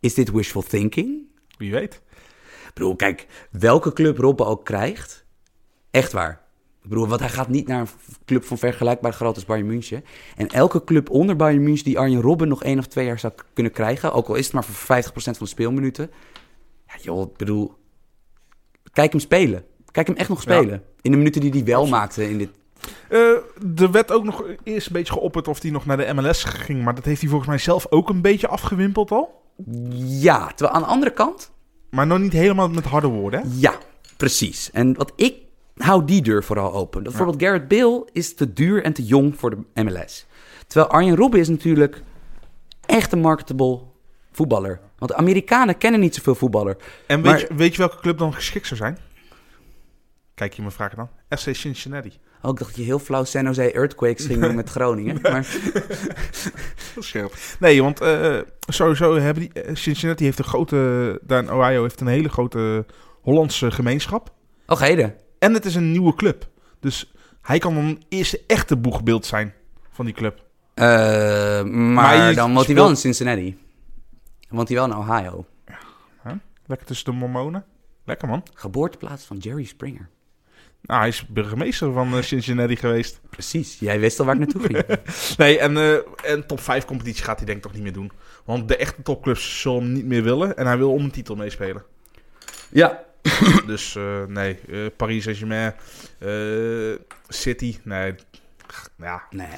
Is 0.00 0.14
dit 0.14 0.30
wishful 0.30 0.62
thinking? 0.62 1.18
wie 1.58 1.70
weet. 1.70 1.94
Ik 2.66 2.70
bedoel, 2.74 2.96
kijk, 2.96 3.26
welke 3.50 3.92
club 3.92 4.18
Robben 4.18 4.46
ook 4.46 4.64
krijgt, 4.64 5.24
echt 5.90 6.12
waar. 6.12 6.40
Ik 6.82 6.88
bedoel, 6.88 7.06
want 7.08 7.20
hij 7.20 7.28
gaat 7.28 7.48
niet 7.48 7.66
naar 7.66 7.80
een 7.80 7.88
club 8.24 8.44
van 8.44 8.58
vergelijkbare 8.58 9.14
grootte 9.14 9.34
als 9.36 9.44
Bayern 9.48 9.66
München. 9.66 10.04
En 10.36 10.48
elke 10.48 10.84
club 10.84 11.10
onder 11.10 11.36
Bayern 11.36 11.62
München 11.62 11.84
die 11.84 11.98
Arjen 11.98 12.20
Robben 12.20 12.48
nog 12.48 12.62
één 12.62 12.78
of 12.78 12.86
twee 12.86 13.06
jaar 13.06 13.18
zou 13.18 13.32
kunnen 13.52 13.72
krijgen, 13.72 14.12
ook 14.12 14.28
al 14.28 14.34
is 14.34 14.44
het 14.44 14.54
maar 14.54 14.64
voor 14.64 15.02
50% 15.02 15.10
van 15.12 15.32
de 15.38 15.46
speelminuten. 15.46 16.10
Ja, 16.86 16.94
joh, 17.02 17.30
ik 17.30 17.36
bedoel, 17.36 17.74
kijk 18.92 19.10
hem 19.10 19.20
spelen. 19.20 19.64
Kijk 19.90 20.06
hem 20.06 20.16
echt 20.16 20.28
nog 20.28 20.44
Ja. 20.44 20.54
spelen. 20.54 20.82
In 21.00 21.10
de 21.10 21.16
minuten 21.16 21.40
die 21.40 21.50
hij 21.50 21.64
wel 21.64 21.86
maakte 21.86 22.28
in 22.30 22.38
dit 22.38 22.50
Eh, 23.08 23.18
er 23.76 23.90
werd 23.90 24.12
ook 24.12 24.24
nog 24.24 24.44
eerst 24.62 24.86
een 24.86 24.92
beetje 24.92 25.12
geopperd 25.12 25.48
of 25.48 25.62
hij 25.62 25.70
nog 25.70 25.86
naar 25.86 25.96
de 25.96 26.12
MLS 26.14 26.44
ging. 26.44 26.82
Maar 26.82 26.94
dat 26.94 27.04
heeft 27.04 27.20
hij 27.20 27.28
volgens 27.30 27.50
mij 27.50 27.58
zelf 27.58 27.86
ook 27.90 28.08
een 28.08 28.20
beetje 28.20 28.48
afgewimpeld 28.48 29.10
al. 29.10 29.42
Ja, 30.02 30.46
terwijl 30.46 30.70
aan 30.76 30.82
de 30.82 30.88
andere 30.88 31.12
kant, 31.12 31.50
Maar 31.90 32.06
nog 32.06 32.18
niet 32.18 32.32
helemaal 32.32 32.68
met 32.68 32.84
harde 32.84 33.06
woorden. 33.06 33.40
Hè? 33.40 33.48
ja, 33.58 33.74
precies. 34.16 34.70
En 34.70 34.94
wat 34.94 35.12
ik 35.16 35.34
hou 35.76 36.04
die 36.04 36.22
deur 36.22 36.44
vooral 36.44 36.72
open. 36.72 37.02
Bijvoorbeeld 37.02 37.42
Garrett 37.42 37.68
Bale 37.68 38.08
is 38.12 38.34
te 38.34 38.52
duur 38.52 38.82
en 38.84 38.92
te 38.92 39.04
jong 39.04 39.38
voor 39.38 39.50
de 39.50 39.82
MLS. 39.82 40.26
Terwijl 40.66 40.90
Arjen 40.90 41.16
Robben 41.16 41.40
is 41.40 41.48
natuurlijk 41.48 42.02
echt 42.86 43.12
een 43.12 43.20
marketable 43.20 43.80
voetballer. 44.32 44.80
Want 44.98 45.10
de 45.10 45.16
Amerikanen 45.16 45.78
kennen 45.78 46.00
niet 46.00 46.14
zoveel 46.14 46.34
voetballer. 46.34 46.76
En 47.06 47.22
weet, 47.22 47.30
Maar- 47.32 47.40
je, 47.40 47.54
weet 47.54 47.72
je 47.72 47.78
welke 47.78 48.00
club 48.00 48.18
dan 48.18 48.34
geschikt 48.34 48.66
zou 48.66 48.80
zijn? 48.80 48.98
Kijk 50.34 50.52
je 50.54 50.62
me 50.62 50.70
vragen 50.70 50.96
dan. 50.96 51.38
FC 51.38 51.54
Cincinnati. 51.54 52.12
Ik 52.42 52.58
dacht 52.58 52.58
dat 52.58 52.76
je 52.76 52.82
heel 52.82 52.98
flauw 52.98 53.24
San 53.24 53.44
Jose 53.44 53.72
Earthquakes 53.72 54.26
ging 54.26 54.40
doen 54.42 54.54
met 54.62 54.70
Groningen. 54.70 55.18
Maar 55.22 55.46
scherp. 56.98 57.34
Nee, 57.58 57.82
want 57.82 58.00
eh, 58.00 58.38
sowieso 58.66 59.14
hebben 59.16 59.42
die... 59.42 59.62
eh, 59.62 59.74
Cincinnati 59.74 60.24
heeft 60.24 60.38
een 60.38 60.44
grote... 60.44 61.20
Daar 61.22 61.42
in 61.42 61.52
Ohio 61.52 61.82
heeft 61.82 62.00
een 62.00 62.06
hele 62.06 62.28
grote 62.28 62.86
Hollandse 63.20 63.70
gemeenschap. 63.70 64.32
oh, 64.66 64.80
heden. 64.80 65.14
En 65.38 65.54
het 65.54 65.64
is 65.64 65.74
een 65.74 65.90
nieuwe 65.90 66.14
club. 66.14 66.48
Dus 66.80 67.12
hij 67.42 67.58
kan 67.58 67.74
dan 67.74 67.84
een 67.84 68.02
eerste 68.08 68.40
echte 68.46 68.76
boegbeeld 68.76 69.26
zijn 69.26 69.54
van 69.90 70.04
die 70.04 70.14
club. 70.14 70.44
Eh, 70.74 71.62
maar 71.62 72.34
dan 72.34 72.54
woont 72.54 72.66
hij 72.66 72.74
wel 72.74 72.88
in 72.88 72.96
Cincinnati. 72.96 73.58
Dan 74.40 74.56
woont 74.56 74.68
hij 74.68 74.76
wel 74.76 74.86
in 74.86 74.96
Ohio. 74.96 75.44
Lekker 76.66 76.86
tussen 76.88 77.12
de 77.12 77.18
mormonen. 77.18 77.64
Lekker 78.04 78.28
man. 78.28 78.42
Geboorteplaats 78.54 79.24
van 79.24 79.36
Jerry 79.36 79.64
Springer. 79.64 80.08
Nou, 80.82 81.00
hij 81.00 81.08
is 81.08 81.26
burgemeester 81.26 81.92
van 81.92 82.16
eh, 82.16 82.22
Cincinnati 82.22 82.76
geweest. 82.76 83.20
Precies, 83.30 83.78
jij 83.78 84.00
wist 84.00 84.20
al 84.20 84.26
waar 84.26 84.34
ik 84.34 84.40
naartoe 84.40 84.62
ging. 84.62 84.98
Nee, 85.36 85.58
en, 85.58 85.76
eh, 85.76 86.32
en 86.32 86.46
top 86.46 86.60
5 86.60 86.84
competitie 86.84 87.24
gaat 87.24 87.36
hij 87.36 87.46
denk 87.46 87.58
ik 87.58 87.64
toch 87.64 87.72
niet 87.72 87.82
meer 87.82 87.92
doen. 87.92 88.12
Want 88.44 88.68
de 88.68 88.76
echte 88.76 89.02
topclubs 89.02 89.60
zullen 89.60 89.82
hem 89.82 89.92
niet 89.92 90.04
meer 90.04 90.22
willen. 90.22 90.56
En 90.56 90.66
hij 90.66 90.76
wil 90.76 90.92
om 90.92 91.04
een 91.04 91.10
titel 91.10 91.36
meespelen. 91.36 91.84
ja, 92.68 93.04
Dus 93.66 93.96
eh, 93.96 94.24
nee, 94.24 94.58
Paris 94.96 95.22
Saint-Germain, 95.22 95.74
City, 97.28 97.78
nee. 97.82 98.14
Ja, 98.96 99.22
nee. 99.30 99.48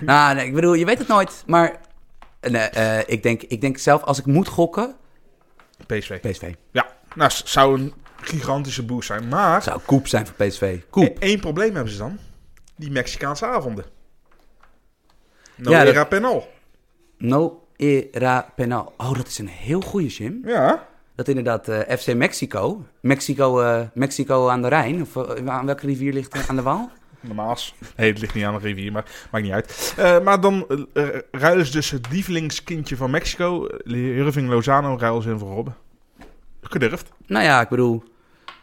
nou, 0.00 0.34
nee, 0.34 0.46
ik 0.46 0.54
bedoel, 0.54 0.74
je 0.74 0.84
weet 0.84 0.98
het 0.98 1.08
nooit, 1.08 1.42
maar 1.46 1.80
nee, 2.40 3.04
ik, 3.06 3.22
denk, 3.22 3.42
ik 3.42 3.60
denk 3.60 3.78
zelf, 3.78 4.02
als 4.02 4.18
ik 4.18 4.26
moet 4.26 4.48
gokken, 4.48 4.96
PSV. 5.86 6.20
PSV. 6.20 6.54
Ja, 6.70 6.86
nou, 7.14 7.30
zou 7.44 7.80
een 7.80 7.94
gigantische 8.24 8.84
boost 8.84 9.06
zijn. 9.06 9.28
Maar 9.28 9.62
Zou 9.62 9.80
koep 9.86 10.06
zijn 10.08 10.26
voor 10.26 10.46
PSV. 10.46 10.80
Koep. 10.90 11.04
e- 11.04 11.12
één 11.18 11.40
probleem 11.40 11.74
hebben 11.74 11.92
ze 11.92 11.98
dan. 11.98 12.18
Die 12.76 12.90
Mexicaanse 12.90 13.46
avonden. 13.46 13.84
No 15.56 15.70
Ja, 15.70 15.78
dat- 15.84 15.92
era 15.94 16.04
penal. 16.04 16.48
No 17.18 17.66
era 17.76 18.52
penal. 18.56 18.92
Oh, 18.96 19.14
dat 19.14 19.26
is 19.26 19.38
een 19.38 19.48
heel 19.48 19.80
goede, 19.80 20.06
Jim. 20.06 20.40
Ja. 20.44 20.86
Dat 21.14 21.28
inderdaad 21.28 21.68
eh, 21.68 21.96
FC 21.96 22.14
Mexico, 22.14 22.84
Mexico, 23.00 23.60
eh, 23.60 23.80
Mexico 23.94 24.48
aan 24.48 24.62
de 24.62 24.68
Rijn, 24.68 25.00
of 25.02 25.16
eh, 25.16 25.46
aan 25.46 25.66
welke 25.66 25.86
rivier 25.86 26.12
ligt 26.12 26.32
het? 26.32 26.48
Aan 26.48 26.56
de 26.56 26.62
Waal? 26.62 26.90
De 27.20 27.34
Maas. 27.34 27.74
Nee, 27.96 28.10
het 28.10 28.20
ligt 28.20 28.34
niet 28.34 28.44
aan 28.44 28.54
de 28.54 28.60
rivier, 28.60 28.92
maar 28.92 29.04
maakt 29.30 29.44
niet 29.44 29.52
uit. 29.52 29.94
Maar 30.24 30.40
dan 30.40 30.66
ruilen 31.30 31.66
ze 31.66 31.72
dus 31.72 31.90
het 31.90 32.06
lievelingskindje 32.10 32.96
van 32.96 33.10
Mexico, 33.10 33.66
Irving 33.84 34.48
Lozano, 34.48 34.96
ruilen 34.98 35.22
ze 35.22 35.30
in 35.30 35.38
voor 35.38 35.52
Robben. 35.54 35.76
Gedurfd. 36.62 37.08
Nou 37.26 37.44
ja, 37.44 37.60
ik 37.60 37.68
bedoel, 37.68 38.02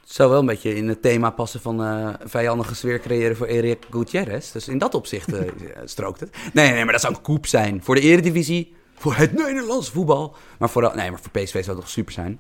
het 0.01 0.11
zou 0.11 0.29
wel 0.29 0.39
een 0.39 0.45
beetje 0.45 0.75
in 0.75 0.87
het 0.87 1.01
thema 1.01 1.29
passen 1.29 1.61
van 1.61 1.83
eh 1.83 2.09
vijandige 2.23 2.75
sfeer 2.75 2.99
creëren 2.99 3.35
voor 3.35 3.47
Erik 3.47 3.85
Gutierrez. 3.89 4.51
Dus 4.51 4.67
in 4.67 4.77
dat 4.77 4.93
opzicht 4.93 5.33
eh, 5.33 5.51
strookt 5.83 6.19
het. 6.19 6.35
Nee, 6.53 6.71
nee, 6.71 6.83
maar 6.83 6.93
dat 6.93 7.01
zou 7.01 7.13
een 7.13 7.21
koep 7.21 7.47
zijn. 7.47 7.83
Voor 7.83 7.95
de 7.95 8.01
eredivisie, 8.01 8.75
voor 8.95 9.15
het 9.15 9.33
Nederlandse 9.33 9.91
voetbal. 9.91 10.35
Maar 10.59 10.69
vooral, 10.69 10.95
nee, 10.95 11.11
maar 11.11 11.19
voor 11.19 11.41
PSV 11.41 11.51
zou 11.51 11.65
het 11.65 11.75
toch 11.75 11.89
super 11.89 12.13
zijn. 12.13 12.39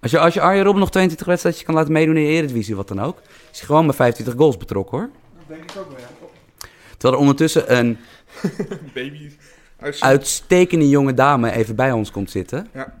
Als 0.00 0.10
je, 0.10 0.18
als 0.18 0.34
je 0.34 0.40
Arjen 0.40 0.62
Robben 0.62 0.80
nog 0.80 0.90
22 0.90 1.26
wedstrijdjes 1.26 1.64
kan 1.64 1.74
laten 1.74 1.92
meedoen 1.92 2.16
in 2.16 2.24
de 2.24 2.30
eredivisie, 2.30 2.76
wat 2.76 2.88
dan 2.88 3.00
ook. 3.00 3.18
Is 3.52 3.58
hij 3.58 3.66
gewoon 3.66 3.86
met 3.86 3.96
25 3.96 4.34
goals 4.34 4.56
betrokken 4.56 4.98
hoor. 4.98 5.10
Dat 5.38 5.48
denk 5.48 5.70
ik 5.70 5.78
ook 5.78 5.88
wel, 5.88 5.98
ja. 5.98 6.28
Terwijl 6.90 7.12
er 7.14 7.20
ondertussen 7.20 7.76
een 7.76 7.98
Baby. 8.94 9.30
Uit... 9.78 10.00
uitstekende 10.00 10.88
jonge 10.88 11.14
dame 11.14 11.52
even 11.52 11.76
bij 11.76 11.92
ons 11.92 12.10
komt 12.10 12.30
zitten. 12.30 12.68
Ja. 12.72 12.94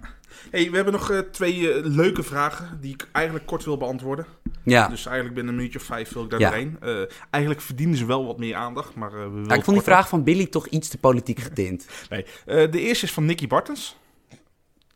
Hey, 0.52 0.70
we 0.70 0.74
hebben 0.76 0.92
nog 0.92 1.10
eh, 1.10 1.18
twee 1.18 1.72
eh, 1.72 1.84
leuke 1.84 2.22
vragen 2.22 2.78
die 2.80 2.92
ik 2.92 3.08
eigenlijk 3.12 3.46
kort 3.46 3.64
wil 3.64 3.76
beantwoorden. 3.76 4.26
Ja, 4.64 4.88
Dus 4.88 5.04
eigenlijk 5.06 5.34
binnen 5.34 5.52
een 5.52 5.58
minuutje 5.58 5.78
of 5.78 5.84
vijf 5.84 6.12
wil 6.12 6.24
ik 6.24 6.30
daar 6.30 6.40
Ja. 6.40 6.48
doorheen. 6.48 6.76
Eh, 6.80 7.02
eigenlijk 7.30 7.62
verdienen 7.64 7.96
ze 7.96 8.06
wel 8.06 8.26
wat 8.26 8.38
meer 8.38 8.54
aandacht, 8.54 8.94
maar 8.94 9.10
we 9.12 9.18
willen 9.18 9.48
Ja, 9.48 9.54
ik 9.54 9.64
vond 9.64 9.76
die 9.76 9.84
vraag 9.86 10.08
van 10.08 10.24
Billy 10.24 10.46
toch 10.46 10.66
iets 10.66 10.88
te 10.88 10.98
politiek 10.98 11.40
getint. 11.40 11.86
Nee. 12.10 12.24
De 12.70 12.80
eerste 12.80 13.04
is 13.06 13.12
van 13.12 13.24
Nicky 13.24 13.46
Bartens. 13.46 13.96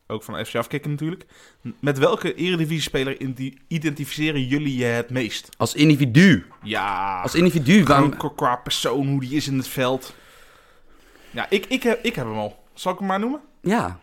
Ook 0.07 0.22
van 0.22 0.44
FC 0.46 0.54
Afkikken 0.54 0.90
natuurlijk. 0.90 1.24
Met 1.80 1.98
welke 1.98 2.34
eredivisie-speler 2.34 3.16
identificeren 3.68 4.44
jullie 4.46 4.76
je 4.76 4.84
het 4.84 5.11
meest? 5.11 5.48
Als 5.57 5.74
individu. 5.74 6.46
Ja, 6.62 7.20
Als 7.22 7.34
individu. 7.34 7.84
waarom- 7.84 8.16
qua- 8.16 8.32
qua 8.36 8.57
persoon, 8.57 9.07
hoe 9.07 9.20
die 9.20 9.34
is 9.36 9.48
in 9.48 9.57
het 9.57 9.68
veld. 9.68 10.14
Ja, 11.30 11.46
ik, 11.50 11.66
ik, 11.66 11.82
heb, 11.82 12.04
ik 12.04 12.14
heb 12.14 12.24
hem 12.26 12.36
al. 12.36 12.64
Zal 12.74 12.92
ik 12.92 12.98
hem 12.98 13.09
maar 13.09 13.18
noemen? 13.20 13.40
Ja, 13.61 13.98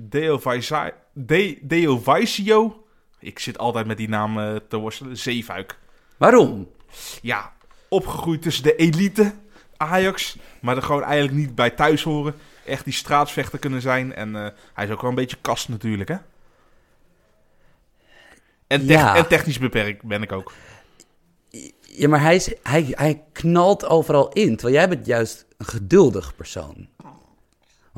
Deo, 0.00 0.38
Vaisa- 0.38 0.92
De, 1.12 1.58
Deo 1.62 1.98
Vaisio. 1.98 2.84
Ik 3.18 3.38
zit 3.38 3.58
altijd 3.58 3.86
met 3.86 3.96
die 3.96 4.08
naam 4.08 4.38
eh, 4.38 4.56
te 4.68 4.76
worstelen. 4.76 5.16
Zeefuik. 5.16 5.78
waarom? 6.16 6.68
Ja, 7.22 7.52
opgegroeid 7.88 8.42
tussen 8.42 8.62
de 8.62 8.76
elite 8.76 9.32
Ajax. 9.76 10.36
Maar 10.60 10.76
er 10.76 10.82
gewoon 10.82 11.02
eigenlijk 11.02 11.38
niet 11.38 11.54
bij 11.54 11.70
thuis 11.70 12.02
horen. 12.02 12.34
Echt 12.66 12.84
die 12.84 12.92
straatsvechter 12.92 13.58
kunnen 13.58 13.80
zijn. 13.80 14.14
En 14.14 14.36
eh, 14.36 14.48
hij 14.74 14.84
is 14.84 14.90
ook 14.90 15.00
wel 15.00 15.10
een 15.10 15.16
beetje 15.16 15.36
kast 15.40 15.68
natuurlijk, 15.68 16.08
hè? 16.08 16.16
En, 18.66 18.86
tech- 18.86 18.96
Ja. 18.96 19.16
en 19.16 19.28
technisch 19.28 19.58
beperkt 19.58 20.02
ben 20.02 20.22
ik 20.22 20.32
ook. 20.32 20.52
Ja, 21.80 22.08
maar 22.08 22.20
hij, 22.20 22.34
is, 22.34 22.52
hij, 22.62 22.86
hij 22.90 23.22
knalt 23.32 23.86
overal 23.86 24.28
in. 24.32 24.56
Terwijl 24.56 24.74
jij 24.78 24.88
bent 24.88 25.06
juist 25.06 25.46
een 25.56 25.66
geduldig 25.66 26.36
persoon. 26.36 26.88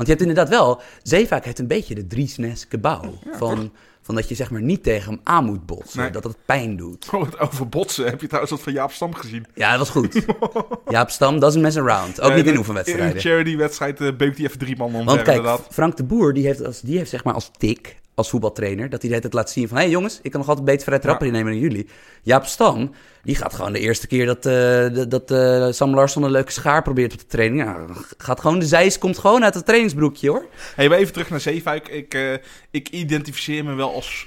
Want 0.00 0.12
je 0.12 0.18
hebt 0.18 0.28
inderdaad 0.28 0.48
wel... 0.58 0.80
Zeevaak 1.02 1.44
heeft 1.44 1.58
een 1.58 1.66
beetje 1.66 1.94
de 1.94 2.06
Driesneske 2.06 2.78
bouw. 2.78 3.18
van, 3.32 3.72
van 4.02 4.14
dat 4.14 4.28
je 4.28 4.34
zeg 4.34 4.50
maar 4.50 4.62
niet 4.62 4.82
tegen 4.82 5.10
hem 5.10 5.20
aan 5.24 5.44
moet 5.44 5.66
botsen. 5.66 6.00
Nee. 6.00 6.10
Dat 6.10 6.24
het 6.24 6.36
pijn 6.44 6.76
doet. 6.76 7.08
Oh, 7.12 7.24
het 7.24 7.38
over 7.38 7.68
botsen. 7.68 8.04
Heb 8.04 8.20
je 8.20 8.26
trouwens 8.26 8.52
wat 8.52 8.60
van 8.62 8.72
Jaap 8.72 8.92
Stam 8.92 9.14
gezien? 9.14 9.46
Ja, 9.54 9.70
dat 9.70 9.78
was 9.78 9.90
goed. 9.90 10.24
Jaap 10.88 11.10
Stam, 11.10 11.40
doesn't 11.40 11.62
mess 11.62 11.76
around. 11.76 12.20
Ook 12.20 12.30
Eh, 12.30 12.36
niet 12.36 12.46
in 12.46 12.52
In 12.52 12.58
oefenwedstrijden. 12.58 13.14
een 13.14 13.20
charity-wedstrijd 13.20 14.00
eh, 14.00 14.16
beukt 14.16 14.36
hij 14.36 14.46
even 14.46 14.58
drie 14.58 14.76
man 14.76 14.86
omver, 14.86 15.04
Want 15.04 15.22
kijk, 15.22 15.36
inderdaad. 15.36 15.66
Frank 15.70 15.96
de 15.96 16.04
Boer, 16.04 16.32
die 16.34 16.46
heeft, 16.46 16.64
als, 16.64 16.80
die 16.80 16.96
heeft 16.98 17.10
zeg 17.10 17.24
maar 17.24 17.34
als 17.34 17.50
tik, 17.58 17.96
als 18.20 18.30
voetbaltrainer, 18.30 18.88
dat 18.90 19.02
hij 19.02 19.10
het 19.10 19.32
laat 19.32 19.50
zien 19.50 19.68
van, 19.68 19.76
hé 19.76 19.82
hey 19.82 19.92
jongens, 19.92 20.20
ik 20.22 20.30
kan 20.30 20.40
nog 20.40 20.48
altijd 20.48 20.66
beter 20.66 20.84
vrij 20.84 20.98
trappen 20.98 21.26
Ja. 21.26 21.32
innemen 21.32 21.52
dan 21.60 21.62
jullie. 21.70 21.88
Jaap 22.22 22.44
Stam, 22.44 22.94
die 23.22 23.34
gaat 23.34 23.54
gewoon 23.54 23.72
de 23.72 23.78
eerste 23.78 24.06
keer 24.06 24.26
dat, 24.26 24.46
eh, 24.46 25.08
dat- 25.08 25.30
eh, 25.30 25.66
Sam 25.70 25.94
Larsson 25.94 26.22
een 26.22 26.30
leuke 26.30 26.52
schaar 26.52 26.82
probeert 26.82 27.12
op 27.12 27.18
de 27.18 27.26
training. 27.26 27.62
Ja, 27.62 27.86
gaat 28.18 28.40
gewoon, 28.40 28.58
de 28.58 28.66
zeis 28.66 28.98
komt 28.98 29.18
gewoon 29.18 29.44
uit 29.44 29.54
het 29.54 29.64
trainingsbroekje 29.64 30.28
hoor. 30.28 30.46
Hey, 30.74 30.88
maar 30.88 30.98
even 30.98 31.12
terug 31.12 31.30
naar 31.30 31.40
Zeefuik. 31.40 31.88
Ik, 31.88 32.14
eh, 32.14 32.32
ik 32.70 32.88
identificeer 32.88 33.64
me 33.64 33.74
wel 33.74 33.94
als... 33.94 34.26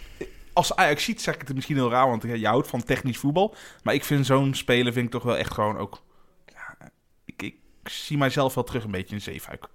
Als 0.53 0.75
Ajax 0.75 1.03
ziet, 1.03 1.21
zeg 1.21 1.33
ik 1.35 1.41
het 1.47 1.55
misschien 1.55 1.75
heel 1.75 1.89
raar, 1.89 2.07
want 2.07 2.23
je 2.23 2.47
houdt 2.47 2.67
van 2.67 2.83
technisch 2.83 3.17
voetbal. 3.17 3.55
Maar 3.83 3.93
ik 3.93 4.03
vind 4.03 4.25
zo'n 4.25 4.53
speler 4.53 4.93
vind 4.93 5.05
ik 5.05 5.11
toch 5.11 5.23
wel 5.23 5.37
echt 5.37 5.53
gewoon 5.53 5.77
ook... 5.77 6.01
Ja, 6.45 6.89
ik, 7.25 7.41
ik 7.41 7.55
zie 7.83 8.17
mijzelf 8.17 8.53
wel 8.53 8.63
terug 8.63 8.83
een 8.83 8.91
beetje 8.91 9.15
in 9.15 9.21
Zeefuik. 9.21 9.65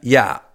Ja, 0.00 0.49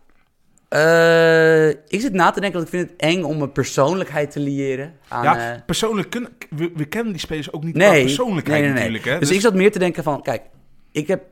Eh, 0.76 1.70
ik 1.70 2.02
zit 2.02 2.14
na 2.14 2.32
te 2.32 2.40
denken, 2.40 2.60
want 2.60 2.74
ik 2.74 2.80
vind 2.80 2.90
het 2.90 3.00
eng 3.00 3.24
om 3.24 3.38
mijn 3.38 3.52
persoonlijkheid 3.52 4.32
te 4.32 4.40
liëren 4.40 4.94
aan... 5.08 5.24
ja, 5.24 5.54
eh, 5.54 5.62
persoonlijk 5.66 6.10
kunnen... 6.10 6.30
We, 6.50 6.72
we 6.76 6.86
kennen 6.86 7.12
die 7.12 7.22
spelers 7.22 7.52
ook 7.52 7.64
niet 7.64 7.76
Nee, 7.76 7.90
qua 7.90 8.02
persoonlijkheid 8.02 8.62
nee, 8.62 8.72
nee, 8.72 8.82
nee. 8.82 8.92
natuurlijk. 8.92 9.14
Hè? 9.14 9.20
Dus, 9.28 9.36
ik 9.36 9.42
zat 9.42 9.54
meer 9.54 9.72
te 9.72 9.80
denken 9.80 10.04
van, 10.04 10.22
kijk, 10.22 10.42
ik 10.92 11.08
heb, 11.08 11.24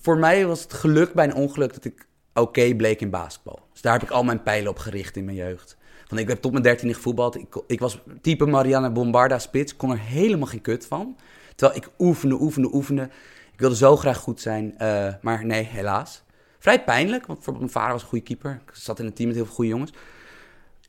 voor 0.00 0.18
mij 0.18 0.46
was 0.46 0.62
het 0.62 0.72
geluk 0.72 1.12
bij 1.12 1.24
een 1.24 1.34
ongeluk 1.34 1.74
dat 1.74 1.84
ik 1.84 2.06
oké 2.34 2.74
bleek 2.74 3.00
in 3.00 3.10
basketbal. 3.10 3.58
Dus 3.72 3.80
daar 3.80 3.92
heb 3.92 4.02
ik 4.02 4.10
al 4.10 4.24
mijn 4.24 4.42
pijlen 4.42 4.70
op 4.70 4.78
gericht 4.78 5.16
in 5.16 5.24
mijn 5.24 5.36
jeugd. 5.36 5.76
Van, 6.06 6.18
ik 6.18 6.28
heb 6.28 6.40
tot 6.40 6.52
mijn 6.52 6.64
dertiende 6.64 6.94
gevoetbald. 6.94 7.36
Ik, 7.36 7.62
ik 7.66 7.80
was 7.80 8.00
type 8.20 8.46
Marianne 8.46 8.90
Bombarda 8.90 9.38
spits, 9.38 9.76
kon 9.76 9.90
er 9.90 10.00
helemaal 10.00 10.48
geen 10.48 10.60
kut 10.60 10.86
van. 10.86 11.16
Terwijl 11.54 11.78
ik 11.78 11.88
oefende, 11.98 12.40
oefende, 12.40 12.74
oefende. 12.74 13.08
Ik 13.52 13.60
wilde 13.60 13.76
zo 13.76 13.96
graag 13.96 14.18
goed 14.18 14.40
zijn, 14.40 14.78
eh, 14.78 15.14
maar 15.20 15.46
nee, 15.46 15.62
helaas. 15.62 16.22
Vrij 16.60 16.84
pijnlijk, 16.84 17.26
want 17.26 17.38
bijvoorbeeld 17.38 17.58
mijn 17.72 17.78
vader 17.78 17.92
was 17.92 18.02
een 18.02 18.08
goede 18.08 18.24
keeper. 18.24 18.62
Ik 18.66 18.74
zat 18.74 18.98
in 18.98 19.06
een 19.06 19.12
team 19.12 19.28
met 19.28 19.36
heel 19.36 19.46
veel 19.46 19.54
goede 19.54 19.70
jongens. 19.70 19.92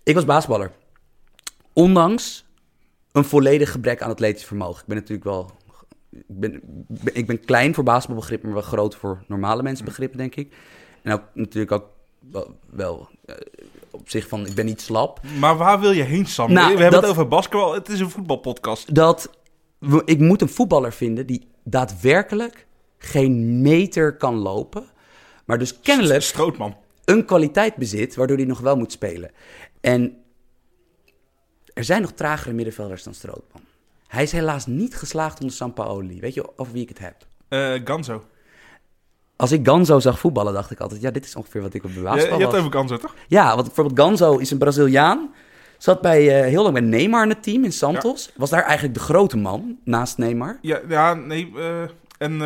Ik 0.03 0.15
was 0.15 0.25
basketballer. 0.25 0.71
Ondanks 1.73 2.45
een 3.11 3.23
volledig 3.25 3.71
gebrek 3.71 4.01
aan 4.01 4.09
atletisch 4.09 4.45
vermogen. 4.45 4.81
Ik 4.81 4.87
ben 4.87 4.97
natuurlijk 4.97 5.23
wel. 5.23 5.51
Ik 6.09 6.23
ben, 6.27 6.61
ik 7.13 7.27
ben 7.27 7.45
klein 7.45 7.73
voor 7.73 7.83
basketbalbegrippen, 7.83 8.49
maar 8.49 8.57
wel 8.57 8.67
groot 8.67 8.95
voor 8.95 9.23
normale 9.27 9.63
mensenbegrippen, 9.63 10.17
denk 10.17 10.35
ik. 10.35 10.53
En 11.01 11.13
ook 11.13 11.21
natuurlijk 11.33 11.71
ook 11.71 11.85
wel, 12.31 12.55
wel 12.69 13.09
eh, 13.25 13.35
op 13.91 14.09
zich 14.09 14.27
van, 14.27 14.45
ik 14.45 14.53
ben 14.55 14.65
niet 14.65 14.81
slap. 14.81 15.19
Maar 15.39 15.57
waar 15.57 15.79
wil 15.79 15.91
je 15.91 16.03
heen, 16.03 16.25
Sam? 16.25 16.51
Nou, 16.53 16.75
we 16.75 16.81
hebben 16.81 16.91
dat- 16.91 17.01
het 17.01 17.11
over 17.11 17.27
basketbal. 17.27 17.73
Het 17.73 17.89
is 17.89 17.99
een 17.99 18.09
voetbalpodcast. 18.09 18.95
Dat 18.95 19.29
ik 20.05 20.19
moet 20.19 20.41
een 20.41 20.49
voetballer 20.49 20.93
vinden 20.93 21.25
die 21.25 21.47
daadwerkelijk 21.63 22.67
geen 22.97 23.61
meter 23.61 24.17
kan 24.17 24.35
lopen. 24.35 24.85
Maar 25.51 25.59
dus 25.59 25.79
kennelijk 25.79 26.21
Strootman. 26.21 26.75
een 27.05 27.25
kwaliteit 27.25 27.75
bezit 27.75 28.15
waardoor 28.15 28.37
hij 28.37 28.45
nog 28.45 28.59
wel 28.59 28.77
moet 28.77 28.91
spelen. 28.91 29.31
En 29.81 30.17
er 31.73 31.83
zijn 31.83 32.01
nog 32.01 32.11
tragere 32.11 32.53
middenvelders 32.53 33.03
dan 33.03 33.13
Strootman. 33.13 33.61
Hij 34.07 34.23
is 34.23 34.31
helaas 34.31 34.65
niet 34.65 34.95
geslaagd 34.95 35.39
onder 35.39 35.55
Sampaoli. 35.55 36.19
Weet 36.19 36.33
je 36.33 36.57
over 36.57 36.73
wie 36.73 36.81
ik 36.81 36.89
het 36.89 36.99
heb? 36.99 37.15
Eh 37.47 37.81
Ganzo. 37.83 38.23
Als 39.35 39.51
ik 39.51 39.67
Ganzo 39.67 39.99
zag 39.99 40.19
voetballen, 40.19 40.53
dacht 40.53 40.71
ik 40.71 40.79
altijd... 40.79 41.01
ja, 41.01 41.11
dit 41.11 41.25
is 41.25 41.35
ongeveer 41.35 41.61
wat 41.61 41.73
ik 41.73 41.83
op 41.83 41.89
de 41.93 41.97
Je, 41.97 42.03
basketbal 42.03 42.37
je 42.37 42.43
hebt 42.43 42.55
was. 42.55 42.65
over 42.65 42.77
Ganzo, 42.77 42.97
toch? 42.97 43.15
Ja, 43.27 43.53
want 43.55 43.65
bijvoorbeeld 43.65 43.99
Ganzo 43.99 44.37
is 44.37 44.51
een 44.51 44.57
Braziliaan. 44.57 45.33
Zat 45.77 46.01
bij, 46.01 46.41
eh, 46.41 46.47
heel 46.47 46.61
lang 46.61 46.73
bij 46.73 46.83
Neymar 46.83 47.23
in 47.23 47.29
het 47.29 47.43
team 47.43 47.63
in 47.63 47.73
Santos. 47.73 48.31
Was 48.35 48.49
daar 48.49 48.63
eigenlijk 48.63 48.93
de 48.93 49.03
grote 49.03 49.37
man, 49.37 49.77
naast 49.83 50.17
Neymar. 50.17 50.57
Ja, 50.61 50.81
ja 50.87 51.13
nee. 51.13 51.51
eh, 51.55 51.81
en 52.17 52.41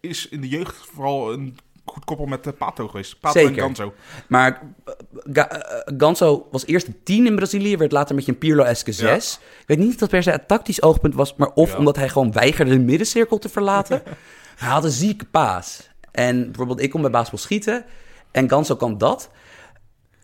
is 0.00 0.28
in 0.28 0.40
de 0.40 0.48
jeugd 0.48 0.76
vooral 0.76 1.32
een 1.32 1.58
goed 1.90 2.04
koppel 2.04 2.26
met 2.26 2.46
uh, 2.46 2.52
Pato 2.58 2.88
geweest. 2.88 3.20
Pato 3.20 3.38
Zeker. 3.40 3.56
en 3.56 3.62
Ganzo. 3.62 3.94
Maar 4.28 4.62
eh, 4.84 4.92
Ga- 5.32 5.48
eh, 5.48 5.94
Ganso 5.98 6.48
was 6.50 6.66
eerst 6.66 6.86
een 6.86 7.00
10 7.04 7.26
in 7.26 7.34
Brazilië, 7.36 7.76
werd 7.76 7.92
later 7.92 8.10
een 8.10 8.16
beetje 8.16 8.32
een 8.32 8.38
Pirlo-eske 8.38 8.92
6. 8.92 9.38
Ik 9.60 9.64
weet 9.66 9.78
niet 9.78 9.88
of 9.88 9.96
dat 9.96 10.08
per 10.08 10.22
se 10.22 10.30
het 10.30 10.48
tactisch 10.48 10.82
oogpunt 10.82 11.14
was, 11.14 11.34
maar 11.36 11.50
of 11.54 11.70
Ja. 11.72 11.78
omdat 11.78 11.96
hij 11.96 12.08
gewoon 12.08 12.32
weigerde 12.32 12.70
de 12.70 12.78
middencirkel 12.78 13.38
te 13.38 13.48
verlaten. 13.48 14.02
hij 14.56 14.68
had 14.68 14.84
een 14.84 14.90
zieke 14.90 15.24
paas. 15.24 15.90
En 16.12 16.44
bijvoorbeeld, 16.44 16.80
ik 16.80 16.90
kom 16.90 17.00
bij 17.02 17.10
basketbal 17.10 17.40
schieten 17.40 17.84
en 18.30 18.48
Ganso 18.48 18.76
kan 18.76 18.98
dat. 18.98 19.30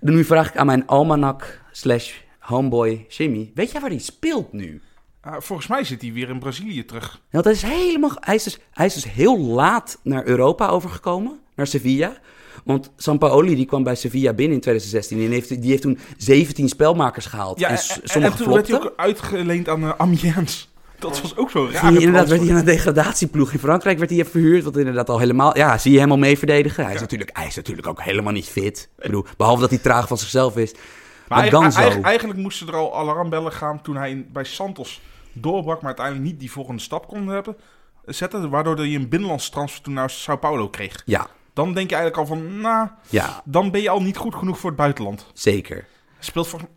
Nu 0.00 0.24
vraag 0.24 0.48
ik 0.48 0.56
aan 0.56 0.66
mijn 0.66 0.86
almanak 0.86 1.60
slash 1.72 2.12
homeboy 2.38 3.04
Jimmy. 3.08 3.50
Weet 3.54 3.70
jij 3.70 3.80
waar 3.80 3.90
hij 3.90 3.98
speelt 3.98 4.52
nu? 4.52 4.80
Ah, 5.26 5.34
volgens 5.40 5.68
mij 5.68 5.84
zit 5.84 6.02
hij 6.02 6.12
weer 6.12 6.28
in 6.28 6.38
Brazilië 6.38 6.84
terug. 6.84 7.20
Want 7.30 7.44
hij 7.44 7.54
is 7.54 7.62
helemaal. 7.62 8.10
Hij 8.20 8.34
is, 8.34 8.42
dus, 8.42 8.58
hij 8.70 8.86
is 8.86 8.94
dus 8.94 9.10
heel 9.12 9.38
laat 9.38 9.98
naar 10.02 10.26
Europa 10.26 10.68
overgekomen, 10.68 11.38
naar 11.54 11.66
Sevilla. 11.66 12.16
Want 12.64 12.90
Sampaoli 12.96 13.54
die 13.54 13.66
kwam 13.66 13.82
bij 13.82 13.94
Sevilla 13.94 14.32
binnen 14.32 14.54
in 14.54 14.60
2016 14.62 15.20
en 15.24 15.30
heeft, 15.30 15.62
die 15.62 15.70
heeft 15.70 15.82
toen 15.82 15.98
17 16.16 16.68
spelmakers 16.68 17.26
gehaald. 17.26 17.58
Ja, 17.58 17.66
en, 17.68 17.72
en, 17.74 17.78
s- 17.80 18.00
en, 18.00 18.08
sommige 18.08 18.36
toen 18.42 18.52
werd 18.52 18.68
hij 18.68 18.76
ook 18.76 18.92
uitgeleend 18.96 19.68
aan 19.68 19.82
uh, 19.82 19.92
Amiens. 19.96 20.68
Dat 20.98 21.20
was 21.20 21.36
ook 21.36 21.50
zo 21.50 21.68
raar. 21.72 21.92
Inderdaad 21.94 22.28
werd 22.28 22.40
hij 22.40 22.50
aan 22.50 22.56
een 22.56 22.64
degradatieploeg. 22.64 23.52
In 23.52 23.58
Frankrijk 23.58 23.98
werd 23.98 24.10
hij 24.10 24.24
verhuurd, 24.24 24.64
wat 24.64 24.76
inderdaad 24.76 25.08
al 25.08 25.18
helemaal... 25.18 25.56
Ja, 25.56 25.78
zie 25.78 25.92
je 25.92 25.98
hem 25.98 26.10
al 26.10 26.16
mee 26.18 26.38
verdedigen. 26.38 26.84
Hij 26.84 26.94
is, 26.94 27.00
natuurlijk, 27.00 27.30
hij 27.32 27.46
is 27.46 27.56
natuurlijk 27.56 27.86
ook 27.86 28.02
helemaal 28.02 28.32
niet 28.32 28.46
fit. 28.48 28.88
Ik 28.98 29.02
bedoel, 29.02 29.24
behalve 29.36 29.60
dat 29.60 29.70
hij 29.70 29.78
traag 29.78 30.08
van 30.08 30.18
zichzelf 30.18 30.56
is. 30.56 30.72
Maar, 30.72 31.38
Maar 31.38 31.50
dan 31.50 31.62
eigen- 31.62 31.80
zo. 31.80 31.86
eigen- 31.86 32.02
eigenlijk 32.04 32.38
moesten 32.38 32.68
er 32.68 32.74
al 32.74 32.96
alarmbellen 32.96 33.52
gaan 33.52 33.82
toen 33.82 33.96
hij 33.96 34.26
bij 34.32 34.44
Santos 34.44 35.00
doorbrak, 35.40 35.76
maar 35.76 35.86
uiteindelijk 35.86 36.26
niet 36.26 36.40
die 36.40 36.50
volgende 36.50 36.82
stap 36.82 37.06
kon 37.08 37.26
hebben, 37.28 37.56
zetten. 38.04 38.50
Waardoor 38.50 38.76
hij 38.76 38.94
een 38.94 39.08
binnenlands 39.08 39.48
transfer 39.48 39.82
toen 39.82 39.94
naar 39.94 40.10
Sao 40.10 40.36
Paulo 40.36 40.68
kreeg. 40.68 41.02
Ja, 41.04 41.26
Dan 41.52 41.74
denk 41.74 41.90
je 41.90 41.96
eigenlijk 41.96 42.28
al 42.30 42.36
van, 42.36 42.60
nou, 42.60 42.88
ja, 43.08 43.42
dan 43.44 43.70
ben 43.70 43.80
je 43.82 43.88
al 43.90 44.02
niet 44.02 44.16
goed 44.16 44.34
genoeg 44.34 44.58
voor 44.58 44.70
het 44.70 44.78
buitenland. 44.78 45.26
zeker. 45.32 45.86
Speelt 46.18 46.46
volgens 46.48 46.70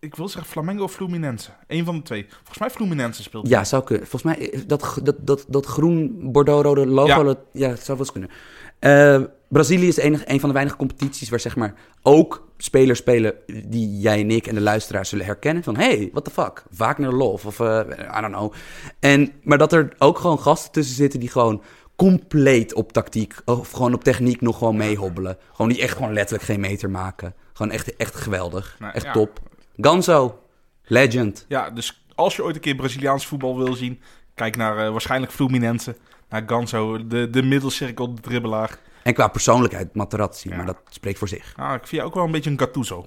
ik 0.00 0.14
wil 0.14 0.28
zeggen 0.28 0.50
Flamengo 0.50 0.82
of 0.82 0.92
Fluminense. 0.92 1.50
Eén 1.66 1.84
van 1.84 1.96
de 1.96 2.02
twee. 2.02 2.26
Volgens 2.36 2.58
mij 2.58 2.70
Fluminense 2.70 3.22
speelt. 3.22 3.48
Ja, 3.48 3.64
zou 3.64 3.84
kunnen. 3.84 4.06
Volgens 4.06 4.36
mij, 4.36 4.50
eh, 4.52 4.60
dat, 4.66 4.98
dat, 5.02 5.16
dat, 5.20 5.44
dat 5.48 5.66
groen-bordeaux-rode 5.66 6.86
logo, 6.86 7.08
Ja. 7.08 7.22
dat, 7.22 7.38
ja, 7.52 7.76
zou 7.76 7.86
wel 7.86 7.98
eens 7.98 8.12
kunnen. 8.12 8.30
Eh, 8.78 9.22
Brazilië 9.48 9.88
is 9.88 10.02
een 10.02 10.40
van 10.40 10.48
de 10.48 10.54
weinige 10.54 10.76
competities 10.76 11.28
waar 11.28 11.40
zeg 11.40 11.56
maar 11.56 11.74
ook 12.02 12.48
spelers 12.56 12.98
spelen 12.98 13.34
die 13.64 13.98
jij 13.98 14.20
en 14.20 14.30
ik 14.30 14.46
en 14.46 14.54
de 14.54 14.60
luisteraars 14.60 15.08
zullen 15.08 15.24
herkennen. 15.24 15.62
Van, 15.62 15.76
hey, 15.76 16.08
what 16.12 16.24
the 16.24 16.30
fuck? 16.30 16.62
Wagner 16.76 17.14
Love 17.14 17.46
of 17.46 17.60
eh, 17.60 17.80
I 18.18 18.20
don't 18.20 18.34
know. 18.34 18.52
En, 19.00 19.32
maar 19.42 19.58
dat 19.58 19.72
er 19.72 19.94
ook 19.98 20.18
gewoon 20.18 20.38
gasten 20.38 20.72
tussen 20.72 20.94
zitten 20.94 21.20
die 21.20 21.28
gewoon 21.28 21.62
compleet 21.96 22.74
op 22.74 22.92
tactiek 22.92 23.34
of 23.44 23.70
gewoon 23.70 23.94
op 23.94 24.04
techniek 24.04 24.40
nog 24.40 24.58
gewoon 24.58 24.76
meehobbelen. 24.76 25.38
Gewoon 25.52 25.72
die 25.72 25.82
echt 25.82 25.96
gewoon 25.96 26.12
letterlijk 26.12 26.44
geen 26.44 26.60
meter 26.60 26.90
maken. 26.90 27.34
Gewoon 27.52 27.72
echt, 27.72 27.96
echt 27.96 28.14
geweldig. 28.14 28.76
Nou, 28.78 28.92
echt 28.92 29.04
ja. 29.04 29.12
top. 29.12 29.40
Ganzo, 29.76 30.38
legend. 30.84 31.44
Ja, 31.48 31.70
dus 31.70 32.04
als 32.14 32.36
je 32.36 32.44
ooit 32.44 32.54
een 32.54 32.60
keer 32.60 32.74
Braziliaans 32.74 33.26
voetbal 33.26 33.56
wil 33.56 33.74
zien, 33.74 34.00
kijk 34.34 34.56
naar 34.56 34.78
eh, 34.86 34.90
waarschijnlijk 34.90 35.32
Fluminense. 35.32 35.96
Naar 36.28 36.42
Ganso, 36.46 37.06
de, 37.06 37.30
de 37.30 37.42
middelcirkel, 37.42 38.14
de 38.14 38.20
dribbelaar. 38.20 38.78
En 39.08 39.14
qua 39.14 39.28
persoonlijkheid 39.28 39.94
Materazzi, 39.94 40.48
Ja. 40.48 40.56
maar 40.56 40.66
dat 40.66 40.76
spreekt 40.88 41.18
voor 41.18 41.28
zich. 41.28 41.52
Ah, 41.56 41.72
ik 41.74 41.78
vind 41.78 41.90
jou 41.90 42.04
ook 42.06 42.14
wel 42.14 42.24
een 42.24 42.30
beetje 42.30 42.50
een 42.50 42.58
Gattuso. 42.58 43.06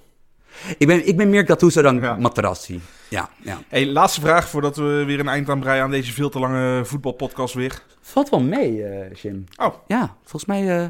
Ik 0.78 0.88
ben, 0.88 1.08
ik 1.08 1.18
ben 1.18 1.30
meer 1.30 1.46
Gattuso 1.46 1.82
dan 1.82 2.02
Ja. 2.02 2.16
Materazzi. 2.16 2.80
Ja, 3.10 3.30
ja. 3.42 3.60
Hey, 3.68 3.86
laatste 3.88 4.22
vraag 4.22 4.50
voordat 4.50 4.76
we 4.76 5.04
weer 5.06 5.20
een 5.20 5.28
eind 5.28 5.50
aan 5.50 5.60
breien 5.60 5.84
aan 5.84 5.92
deze 5.92 6.14
veel 6.14 6.30
te 6.30 6.40
lange 6.40 6.86
voetbalpodcast 6.86 7.54
weer. 7.54 7.82
Valt 8.02 8.30
wel 8.30 8.42
mee, 8.42 8.84
eh, 8.84 9.14
Jim. 9.22 9.44
Oh, 9.58 9.74
Ja, 9.88 10.16
volgens 10.22 10.46
mij... 10.46 10.80
eh, 10.84 10.88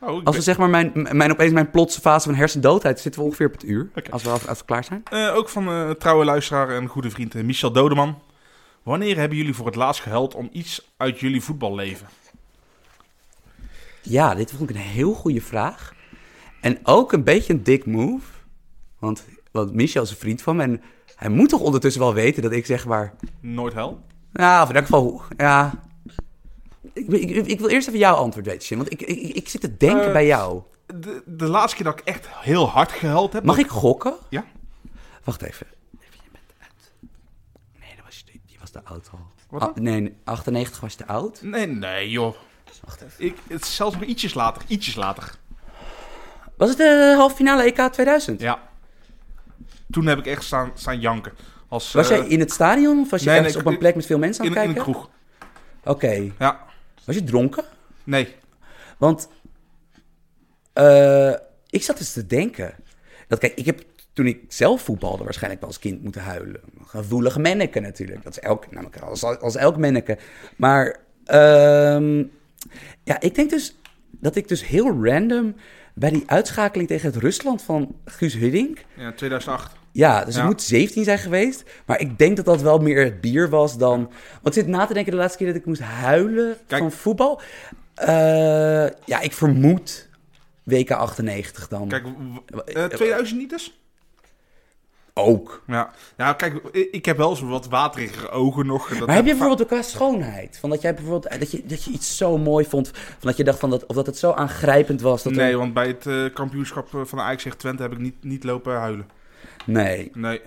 oh 0.00 0.08
als 0.08 0.18
we 0.24 0.30
ben- 0.30 0.42
zeg 0.42 0.58
maar 0.58 0.68
mijn, 0.70 1.08
mijn, 1.12 1.32
opeens 1.32 1.52
mijn 1.52 1.70
plotse 1.70 2.00
fase 2.00 2.28
van 2.28 2.34
hersendoodheid... 2.38 3.00
zitten 3.00 3.20
we 3.20 3.26
ongeveer 3.26 3.46
op 3.46 3.52
het 3.52 3.64
uur. 3.64 3.90
Als, 4.10 4.22
we, 4.22 4.30
als 4.30 4.58
we 4.58 4.64
klaar 4.64 4.84
zijn. 4.84 5.02
Eh, 5.10 5.34
ook 5.34 5.48
van 5.48 5.68
eh 5.68 5.90
trouwe 5.90 6.24
luisteraar 6.24 6.68
en 6.68 6.86
goede 6.86 7.10
vriend 7.10 7.34
Michel 7.34 7.72
Dodeman. 7.72 8.18
Wanneer 8.82 9.16
hebben 9.16 9.38
jullie 9.38 9.54
voor 9.54 9.66
het 9.66 9.74
laatst 9.74 10.02
gehuild 10.02 10.34
om 10.34 10.48
iets 10.52 10.92
uit 10.96 11.20
jullie 11.20 11.42
voetballeven? 11.42 12.06
Ja, 14.04 14.34
dit 14.34 14.50
vond 14.50 14.70
ik 14.70 14.76
een 14.76 14.82
heel 14.82 15.14
goede 15.14 15.40
vraag. 15.40 15.94
En 16.60 16.78
ook 16.82 17.12
een 17.12 17.24
beetje 17.24 17.52
een 17.52 17.62
dik 17.62 17.86
move. 17.86 18.26
Want, 18.98 19.24
want 19.50 19.72
Michel 19.74 20.02
is 20.02 20.10
een 20.10 20.16
vriend 20.16 20.42
van 20.42 20.56
me. 20.56 20.62
En 20.62 20.82
hij 21.16 21.28
moet 21.28 21.48
toch 21.48 21.60
ondertussen 21.60 22.00
wel 22.02 22.14
weten 22.14 22.42
dat 22.42 22.52
ik 22.52 22.66
zeg 22.66 22.86
maar... 22.86 23.14
Nooit 23.40 23.74
hel? 23.74 24.00
Nou, 24.32 24.62
of 24.62 24.68
in 24.68 24.74
elk 24.76 24.84
geval... 24.84 25.22
Ja... 25.36 25.82
Ik, 26.92 27.08
ik, 27.08 27.46
ik 27.46 27.58
wil 27.60 27.68
eerst 27.68 27.86
even 27.88 27.98
jouw 28.00 28.14
antwoord 28.14 28.46
weten, 28.46 28.66
Jim. 28.68 28.78
Want 28.78 28.92
ik, 28.92 29.00
ik, 29.02 29.34
ik 29.36 29.48
zit 29.48 29.60
te 29.60 29.76
denken 29.76 30.06
Eh, 30.06 30.12
bij 30.12 30.26
jou. 30.26 30.62
De, 30.86 31.22
de 31.26 31.46
laatste 31.46 31.76
keer 31.76 31.84
dat 31.84 31.98
ik 31.98 32.04
echt 32.06 32.26
heel 32.28 32.68
hard 32.68 32.92
gehuild 32.92 33.32
heb... 33.32 33.44
Mag 33.44 33.56
dat- 33.56 33.64
ik 33.64 33.70
gokken? 33.70 34.14
Ja? 34.28 34.44
Wacht 35.24 35.42
even. 35.42 35.66
Even, 36.00 36.18
je 36.24 36.30
bent 36.32 36.52
uit. 36.60 36.92
Nee, 37.80 37.92
dat 37.96 38.04
was, 38.04 38.22
je- 38.26 38.40
die 38.46 38.56
was 38.60 38.70
te 38.70 38.84
oud 38.84 39.08
al. 39.12 39.18
Wat 39.50 39.62
Ah, 39.62 39.74
nee, 39.76 40.14
98 40.24 40.80
was 40.80 40.92
je 40.92 40.98
te 40.98 41.06
oud. 41.06 41.42
Nee, 41.42 41.66
nee 41.66 42.10
joh. 42.10 42.34
Wacht 42.84 43.00
even. 43.00 43.24
Ik, 43.24 43.36
het 43.48 43.62
is 43.62 43.76
zelfs 43.76 43.94
nog 43.94 44.04
ietsjes 44.04 44.34
later. 44.34 44.62
Ietsjes 44.66 44.94
later. 44.94 45.34
Was 46.56 46.68
het 46.68 46.78
de 46.78 47.14
halve 47.16 47.36
finale 47.36 47.62
EK 47.62 47.92
2000? 47.92 48.40
Ja. 48.40 48.58
Toen 49.90 50.06
heb 50.06 50.18
ik 50.18 50.26
echt 50.26 50.42
staan, 50.44 50.70
staan 50.74 51.00
janken. 51.00 51.32
Als, 51.68 51.92
Was 51.92 52.10
eh, 52.10 52.16
jij 52.16 52.26
in 52.26 52.40
het 52.40 52.52
stadion 52.52 53.00
of 53.00 53.10
was 53.10 53.20
je 53.20 53.26
nee, 53.26 53.36
ergens 53.36 53.54
nee, 53.54 53.64
op 53.64 53.72
een 53.72 53.78
plek 53.78 53.94
met 53.94 54.06
veel 54.06 54.18
mensen 54.18 54.44
aan 54.44 54.50
in, 54.50 54.56
het 54.56 54.62
in 54.62 54.68
een 54.68 54.74
kijken? 54.74 54.92
kroeg? 54.92 55.10
Oké. 55.84 56.32
Ja. 56.38 56.60
Was 57.04 57.14
je 57.14 57.24
dronken? 57.24 57.64
Nee. 58.04 58.34
Want 58.98 59.28
eh, 60.72 61.32
ik 61.70 61.82
zat 61.82 61.98
dus 61.98 62.12
te 62.12 62.26
denken. 62.26 62.74
Dat, 63.28 63.38
kijk, 63.38 63.54
ik 63.54 63.66
heb 63.66 63.82
toen 64.12 64.26
ik 64.26 64.44
zelf 64.48 64.82
voetbalde 64.82 65.24
waarschijnlijk 65.24 65.60
wel 65.60 65.70
als 65.70 65.78
kind 65.78 66.02
moeten 66.02 66.22
huilen. 66.22 66.60
Een 66.78 66.86
gevoelige 66.86 67.40
manneke 67.40 67.80
natuurlijk. 67.80 68.22
Dat 68.22 68.32
is 68.32 68.42
elk, 68.42 68.70
namelijk 68.70 68.96
als, 68.96 69.22
als 69.24 69.56
elk 69.56 69.78
manneke. 69.78 70.18
Maar 70.56 70.96
ehm, 71.24 72.24
ja, 73.04 73.20
ik 73.20 73.34
denk 73.34 73.50
dus 73.50 73.76
dat 74.10 74.36
ik 74.36 74.48
dus 74.48 74.66
heel 74.66 75.04
random 75.04 75.54
bij 75.94 76.10
die 76.10 76.22
uitschakeling 76.26 76.88
tegen 76.88 77.06
het 77.12 77.22
Rusland 77.22 77.62
van 77.62 77.94
Guus 78.04 78.34
Hiddink... 78.34 78.84
Ja, 78.96 79.12
2008. 79.12 79.76
Ja, 79.92 80.24
dus 80.24 80.34
Ja. 80.34 80.40
het 80.40 80.48
moet 80.50 80.62
17 80.62 81.04
zijn 81.04 81.18
geweest. 81.18 81.62
Maar 81.86 82.00
ik 82.00 82.18
denk 82.18 82.36
dat 82.36 82.44
dat 82.44 82.62
wel 82.62 82.78
meer 82.78 83.04
het 83.04 83.20
bier 83.20 83.48
was 83.48 83.78
dan... 83.78 83.98
Want 84.42 84.56
ik 84.56 84.62
zit 84.62 84.66
na 84.66 84.86
te 84.86 84.94
denken 84.94 85.12
de 85.12 85.18
laatste 85.18 85.38
keer 85.38 85.46
dat 85.46 85.56
ik 85.56 85.66
moest 85.66 85.80
huilen 85.80 86.56
Kijk. 86.66 86.82
van 86.82 86.92
voetbal. 86.92 87.40
Eh, 87.94 88.06
ja, 89.04 89.20
ik 89.20 89.32
vermoed 89.32 90.08
WK 90.62 90.90
98 90.90 91.68
dan. 91.68 91.88
Kijk, 91.88 92.04
w- 92.46 92.58
eh, 92.58 92.84
2000 92.84 93.38
niet 93.40 93.50
dus? 93.50 93.83
Ook. 95.16 95.62
Ja. 95.66 95.90
ja, 96.16 96.32
kijk, 96.32 96.54
ik- 96.90 97.04
heb 97.04 97.16
wel 97.16 97.36
zo 97.36 97.46
wat 97.46 97.66
waterige 97.68 98.28
ogen 98.30 98.66
nog. 98.66 98.88
Dat 98.88 99.06
Maar 99.06 99.14
heb 99.16 99.24
je 99.24 99.30
bijvoorbeeld 99.30 99.62
ook 99.62 99.68
qua 99.68 99.82
schoonheid? 99.82 100.58
Van 100.60 100.70
dat 100.70 100.80
jij 100.82 100.94
bijvoorbeeld 100.94 101.26
eh, 101.26 101.38
dat 101.38 101.50
je, 101.50 101.62
dat 101.66 101.84
je 101.84 101.90
iets 101.90 102.16
zo 102.16 102.38
mooi 102.38 102.64
vond, 102.64 102.90
van 102.94 103.16
dat 103.20 103.36
je 103.36 103.44
dacht 103.44 103.58
van 103.58 103.70
dat 103.70 103.86
of 103.86 103.96
dat 103.96 104.06
het 104.06 104.18
zo 104.18 104.32
aangrijpend 104.32 105.00
was 105.00 105.22
dat 105.22 105.32
er- 105.32 105.38
Nee, 105.38 105.56
want 105.56 105.74
bij 105.74 105.86
het 105.86 106.06
eh, 106.06 106.24
kampioenschap 106.34 106.94
eh, 106.94 107.00
van 107.04 107.18
de 107.18 107.24
Ajax 107.24 107.42
tegen 107.42 107.58
Twente 107.58 107.82
heb 107.82 107.92
ik 107.92 107.98
niet, 107.98 108.14
niet 108.24 108.44
lopen 108.44 108.74
huilen. 108.78 109.08
nee. 109.66 110.10
Nee. 110.14 110.40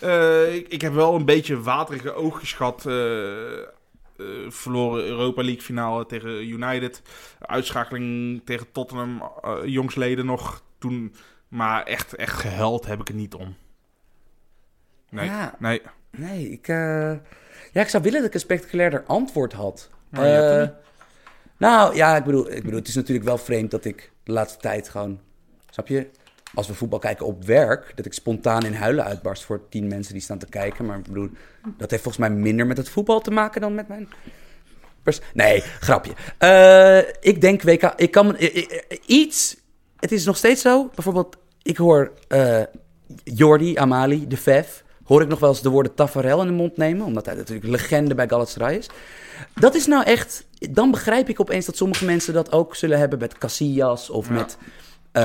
Eh, 0.00 0.54
ik, 0.54 0.68
ik 0.68 0.80
heb 0.80 0.92
wel 0.92 1.14
een 1.14 1.24
beetje 1.24 1.60
waterige 1.60 2.14
oogjes 2.14 2.52
gehad. 2.52 2.86
eh, 2.86 3.52
eh, 3.58 3.66
verloren 4.48 5.04
Europa 5.04 5.42
League 5.42 5.62
finale 5.62 6.06
tegen 6.06 6.48
United. 6.48 7.02
Uitschakeling 7.40 8.42
tegen 8.44 8.66
Tottenham. 8.72 9.22
jongsleden 9.64 10.26
nog 10.26 10.62
toen. 10.78 11.14
Maar 11.48 11.82
echt, 11.82 12.14
echt 12.14 12.40
gehuild 12.40 12.86
heb 12.86 13.00
ik 13.00 13.08
er 13.08 13.14
niet 13.14 13.34
om. 13.34 13.54
Nee, 15.12 15.24
Ja. 15.26 15.54
nee. 15.58 15.82
Nee, 16.10 16.50
ik, 16.50 16.68
eh, 16.68 17.12
ja, 17.72 17.80
ik 17.80 17.88
zou 17.88 18.02
willen 18.02 18.18
dat 18.18 18.28
ik 18.28 18.34
een 18.34 18.40
spectaculairder 18.40 19.04
antwoord 19.06 19.52
had. 19.52 19.90
Maar 20.08 20.26
je 20.26 20.32
hebt 20.32 20.50
Eh, 20.52 20.60
niet. 20.60 20.70
nou, 21.56 21.96
ja, 21.96 22.16
ik 22.16 22.24
bedoel, 22.24 22.50
ik 22.50 22.62
bedoel, 22.62 22.78
het 22.78 22.88
is 22.88 22.94
natuurlijk 22.94 23.26
wel 23.26 23.38
vreemd 23.38 23.70
dat 23.70 23.84
ik 23.84 24.10
de 24.22 24.32
laatste 24.32 24.58
tijd 24.58 24.88
gewoon, 24.88 25.20
snap 25.70 25.88
je, 25.88 26.08
als 26.54 26.66
we 26.66 26.74
voetbal 26.74 26.98
kijken 26.98 27.26
op 27.26 27.44
werk, 27.44 27.92
dat 27.96 28.06
ik 28.06 28.12
spontaan 28.12 28.64
in 28.64 28.74
huilen 28.74 29.04
uitbarst 29.04 29.44
voor 29.44 29.68
tien 29.68 29.86
mensen 29.88 30.12
die 30.12 30.22
staan 30.22 30.38
te 30.38 30.46
kijken. 30.48 30.86
Maar 30.86 30.98
ik 30.98 31.04
bedoel, 31.04 31.30
dat 31.78 31.90
heeft 31.90 32.02
volgens 32.02 32.28
mij 32.28 32.30
minder 32.38 32.66
met 32.66 32.76
het 32.76 32.88
voetbal 32.88 33.20
te 33.20 33.30
maken 33.30 33.60
dan 33.60 33.74
met 33.74 33.88
mijn... 33.88 34.08
Nee, 35.34 35.60
grapje. 35.60 36.12
Eh, 36.38 36.98
ik 37.20 37.40
denk 37.40 37.62
WK, 37.62 37.82
ik 37.96 38.10
kan 38.10 38.36
iets, 39.06 39.56
het 39.98 40.12
is 40.12 40.24
nog 40.24 40.36
steeds 40.36 40.62
zo, 40.62 40.90
bijvoorbeeld, 40.94 41.36
ik 41.62 41.76
hoor 41.76 42.12
eh 42.28 42.62
Jordi, 43.24 43.76
Amali, 43.76 44.26
de 44.28 44.36
Vef, 44.36 44.84
hoor 45.12 45.22
ik 45.22 45.28
nog 45.28 45.38
wel 45.38 45.48
eens 45.48 45.62
de 45.62 45.68
woorden 45.68 45.94
Tafarel 45.94 46.40
in 46.40 46.46
de 46.46 46.52
mond 46.52 46.76
nemen, 46.76 47.06
omdat 47.06 47.26
hij 47.26 47.34
natuurlijk 47.34 47.66
legende 47.68 48.14
bij 48.14 48.28
Galatasaray 48.28 48.76
is. 48.76 48.86
Dat 49.54 49.74
is 49.74 49.86
nou 49.86 50.04
echt. 50.04 50.46
Dan 50.70 50.90
begrijp 50.90 51.28
ik 51.28 51.40
opeens 51.40 51.66
dat 51.66 51.76
sommige 51.76 52.04
mensen 52.04 52.34
dat 52.34 52.52
ook 52.52 52.76
zullen 52.76 52.98
hebben 52.98 53.18
met 53.18 53.38
Casillas 53.38 54.10
of 54.10 54.26
Ja. 54.28 54.32
met. 54.32 54.56
eh, 55.12 55.22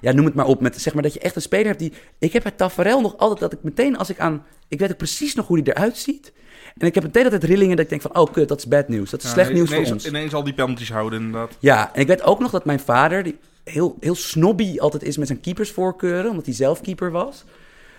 ja, 0.00 0.12
noem 0.12 0.24
het 0.24 0.34
maar 0.34 0.46
op. 0.46 0.60
Met, 0.60 0.80
zeg 0.80 0.94
maar 0.94 1.02
dat 1.02 1.12
je 1.14 1.20
echt 1.20 1.36
een 1.36 1.42
speler 1.42 1.66
hebt 1.66 1.78
die. 1.78 1.92
Ik 2.18 2.32
heb 2.32 2.42
bij 2.42 2.52
Tafarel 2.52 3.00
nog 3.00 3.16
altijd 3.18 3.40
dat 3.40 3.52
ik 3.52 3.62
meteen 3.62 3.98
als 3.98 4.10
ik 4.10 4.18
aan. 4.18 4.44
Ik 4.68 4.78
weet 4.78 4.90
ook 4.90 4.96
precies 4.96 5.34
nog 5.34 5.46
hoe 5.46 5.62
die 5.62 5.74
eruit 5.74 5.96
ziet. 5.96 6.32
En 6.78 6.86
ik 6.86 6.94
heb 6.94 7.02
meteen 7.04 7.24
altijd 7.24 7.44
rillingen 7.44 7.76
dat 7.76 7.84
ik 7.84 7.90
denk 7.90 8.02
van. 8.02 8.16
Oh, 8.16 8.32
kut, 8.32 8.48
dat 8.48 8.58
is 8.58 8.66
bad 8.66 8.88
nieuws. 8.88 9.10
Dat 9.10 9.20
is 9.20 9.26
Ja, 9.26 9.32
slecht 9.32 9.52
nieuws 9.52 9.68
ineens, 9.70 9.84
voor 9.86 9.94
ons. 9.96 10.06
Ineens 10.06 10.34
al 10.34 10.44
die 10.44 10.54
penalties 10.54 10.90
houden, 10.90 11.20
inderdaad. 11.22 11.56
Ja, 11.58 11.94
en 11.94 12.00
ik 12.00 12.06
weet 12.06 12.22
ook 12.22 12.38
nog 12.40 12.50
dat 12.50 12.64
mijn 12.64 12.80
vader. 12.80 13.22
Die 13.22 13.38
heel, 13.64 13.96
heel 14.00 14.14
snobby 14.14 14.78
altijd 14.78 15.02
is 15.02 15.16
met 15.16 15.26
zijn 15.26 15.40
keepersvoorkeuren. 15.40 16.30
Omdat 16.30 16.44
hij 16.46 16.54
zelf 16.54 16.80
keeper 16.80 17.10
was. 17.10 17.44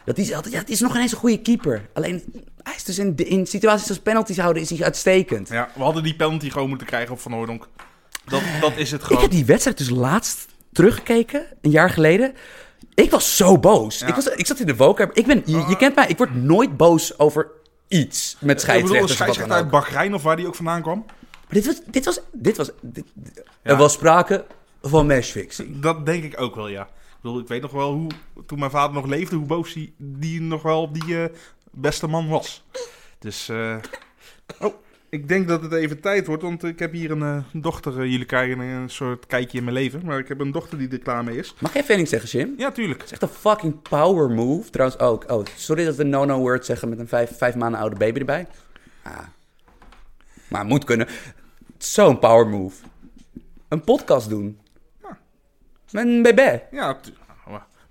Dat 0.06 0.16
zei 0.16 0.34
altijd. 0.34 0.54
Ja, 0.54 0.60
het 0.60 0.70
is 0.70 0.80
nog 0.80 0.96
ineens 0.96 1.12
een 1.12 1.18
goede 1.18 1.42
keeper. 1.42 1.90
Alleen. 1.94 2.24
Hij 2.64 2.74
is 2.76 2.84
dus 2.84 2.98
in, 3.00 3.16
in 3.16 3.46
situaties 3.48 3.90
als 3.90 4.00
penalties 4.00 4.38
houden. 4.38 4.62
Is 4.62 4.70
hij 4.70 4.84
uitstekend. 4.84 5.50
Ja, 5.50 5.70
we 5.76 5.84
hadden 5.84 6.04
die 6.04 6.16
penalty 6.16 6.50
gewoon 6.50 6.70
moeten 6.70 6.88
krijgen 6.88 7.14
op 7.14 7.20
Van 7.20 7.32
Hooydonk. 7.32 7.68
Dat, 8.26 8.42
dat 8.62 8.74
is 8.76 8.92
het 8.92 9.02
Ik 9.02 9.08
gewoon. 9.08 9.22
heb 9.22 9.32
die 9.32 9.46
wedstrijd 9.46 9.78
dus 9.78 9.90
laatst 9.90 10.46
teruggekeken, 10.72 11.46
een 11.62 11.72
jaar 11.72 11.90
geleden. 11.90 12.34
Ik 12.94 13.12
was 13.12 13.38
zo 13.38 13.58
boos. 13.60 14.00
Ja. 14.00 14.08
Ik, 14.08 14.16
was, 14.16 14.28
ik 14.28 14.46
zat 14.48 14.60
in 14.60 14.66
de 14.68 14.76
vocab. 14.76 15.14
Ik 15.18 15.26
ben, 15.26 15.42
je, 15.46 15.66
je 15.68 15.78
kent 15.78 15.96
mij, 15.96 16.08
ik 16.08 16.18
word 16.18 16.36
nooit 16.36 16.78
boos 16.78 17.20
over 17.20 17.48
iets 17.88 18.38
met 18.40 18.42
Ik 18.42 18.48
bedoel, 18.48 18.60
scheidsrechters 18.62 19.02
of 19.02 19.08
wat 19.08 19.18
scheidsrechter 19.18 19.56
uit. 19.56 19.70
Bahrein 19.70 20.14
of 20.14 20.24
waar 20.24 20.36
die 20.36 20.48
ook 20.48 20.56
vandaan 20.56 20.82
kwam. 20.82 21.06
Maar 21.32 21.62
dit 21.62 21.66
was, 21.66 21.76
dit 21.86 22.06
was, 22.06 22.20
dit 22.32 22.58
was, 22.58 22.70
dit- 22.82 23.06
Ja. 23.34 23.42
er 23.62 23.76
was 23.78 23.94
sprake 23.94 24.46
van 24.82 25.08
matchfixing. 25.08 25.80
Dat 25.80 26.06
denk 26.06 26.24
ik 26.24 26.42
ook 26.42 26.56
wel, 26.56 26.68
ja. 26.68 26.88
Ik 27.24 27.30
bedoel, 27.30 27.44
ik 27.44 27.52
weet 27.52 27.62
nog 27.62 27.72
wel 27.72 27.94
hoe, 27.94 28.12
toen 28.46 28.60
mijn 28.60 28.72
vader 28.72 28.94
nog 28.94 29.06
leefde, 29.06 29.36
hoe 29.36 29.46
boos 29.46 29.74
die, 29.74 29.94
die 29.98 30.42
nog 30.42 30.62
wel 30.62 30.92
die 30.92 31.24
eh, 31.24 31.30
beste 31.72 32.08
man 32.08 32.28
was. 32.28 32.64
Dus, 33.20 33.50
eh, 33.50 33.76
oh, 34.60 34.74
ik 35.10 35.28
denk 35.28 35.48
dat 35.48 35.62
het 35.62 35.72
even 35.72 36.00
tijd 36.00 36.28
wordt, 36.28 36.44
want 36.44 36.64
ik 36.64 36.80
heb 36.80 36.92
hier 36.92 37.12
een 37.12 37.22
eh, 37.22 37.44
dochter. 37.62 38.08
jullie 38.08 38.26
krijgen 38.26 38.60
een, 38.60 38.90
soort 38.90 39.26
kijkje 39.26 39.58
in 39.58 39.64
mijn 39.64 39.76
leven, 39.76 40.06
maar 40.06 40.20
ik 40.20 40.28
heb 40.28 40.40
een 40.40 40.52
dochter 40.52 40.78
die 40.78 40.90
er 40.90 41.00
klaar 41.00 41.24
mee 41.24 41.38
is. 41.38 41.56
Mag 41.60 41.76
ik 41.76 41.90
even 41.90 42.08
zeggen, 42.08 42.40
Jim? 42.40 42.54
Ja, 42.58 42.72
tuurlijk. 42.72 43.02
Het 43.02 43.06
is 43.06 43.12
echt 43.12 43.22
een 43.22 43.38
fucking 43.38 43.82
power 43.82 44.30
move. 44.30 44.70
Trouwens 44.70 45.00
ook. 45.00 45.32
Oh, 45.32 45.46
sorry 45.56 45.86
dat 45.86 45.96
we 45.96 46.04
no-no 46.04 46.38
word 46.38 46.66
zeggen 46.66 46.90
met 46.90 47.00
een 47.00 47.08
vijf, 47.08 47.38
vijf 47.38 47.56
maanden 47.56 47.80
oude 47.80 47.96
baby 47.96 48.20
erbij. 48.20 48.48
Ah. 49.04 49.18
Maar 50.48 50.66
moet 50.66 50.84
kunnen. 50.84 51.08
Zo'n 51.78 52.20
power 52.20 52.48
move. 52.48 52.84
Een 53.68 53.82
podcast 53.82 54.30
doen. 54.30 54.62
Met 55.94 56.06
een 56.06 56.22
bébé. 56.22 56.62
Ja, 56.72 56.94
tu- 56.94 57.14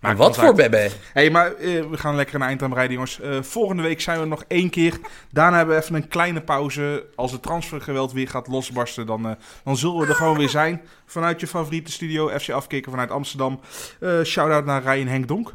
maar- 0.00 0.16
wat 0.16 0.36
voor 0.36 0.54
bébé? 0.54 0.88
hey, 1.12 1.30
maar 1.30 1.54
eh, 1.54 1.84
we 1.90 1.96
gaan 1.98 2.14
lekker 2.14 2.34
een 2.34 2.42
eind 2.42 2.62
aan 2.62 2.68
bereiden, 2.68 2.94
jongens. 2.96 3.20
Eh, 3.20 3.42
volgende 3.42 3.82
week 3.82 4.00
zijn 4.00 4.20
we 4.20 4.26
nog 4.26 4.44
één 4.48 4.70
keer. 4.70 4.98
Daarna 5.30 5.56
hebben 5.56 5.76
we 5.76 5.82
even 5.82 5.94
een 5.94 6.08
kleine 6.08 6.40
pauze. 6.40 7.06
Als 7.16 7.32
het 7.32 7.42
transfergeweld 7.42 8.12
weer 8.12 8.28
gaat 8.28 8.46
losbarsten, 8.48 9.06
dan, 9.06 9.26
eh, 9.28 9.32
dan 9.64 9.76
zullen 9.76 9.98
we 10.00 10.06
er 10.06 10.14
gewoon 10.14 10.38
weer 10.38 10.48
zijn. 10.48 10.82
Vanuit 11.06 11.40
je 11.40 11.46
favoriete 11.46 11.92
studio, 11.92 12.28
FC 12.38 12.50
Afkikken 12.50 12.90
vanuit 12.92 13.10
Amsterdam. 13.10 13.60
Eh 14.00 14.22
Shout-out 14.22 14.64
naar 14.64 14.82
Ryan 14.82 15.06
Henk 15.06 15.28
Donk. 15.28 15.54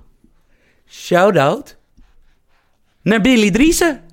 Shout-out 0.85 1.77
naar 3.01 3.21
Billy 3.21 3.51
Driessen. 3.51 4.03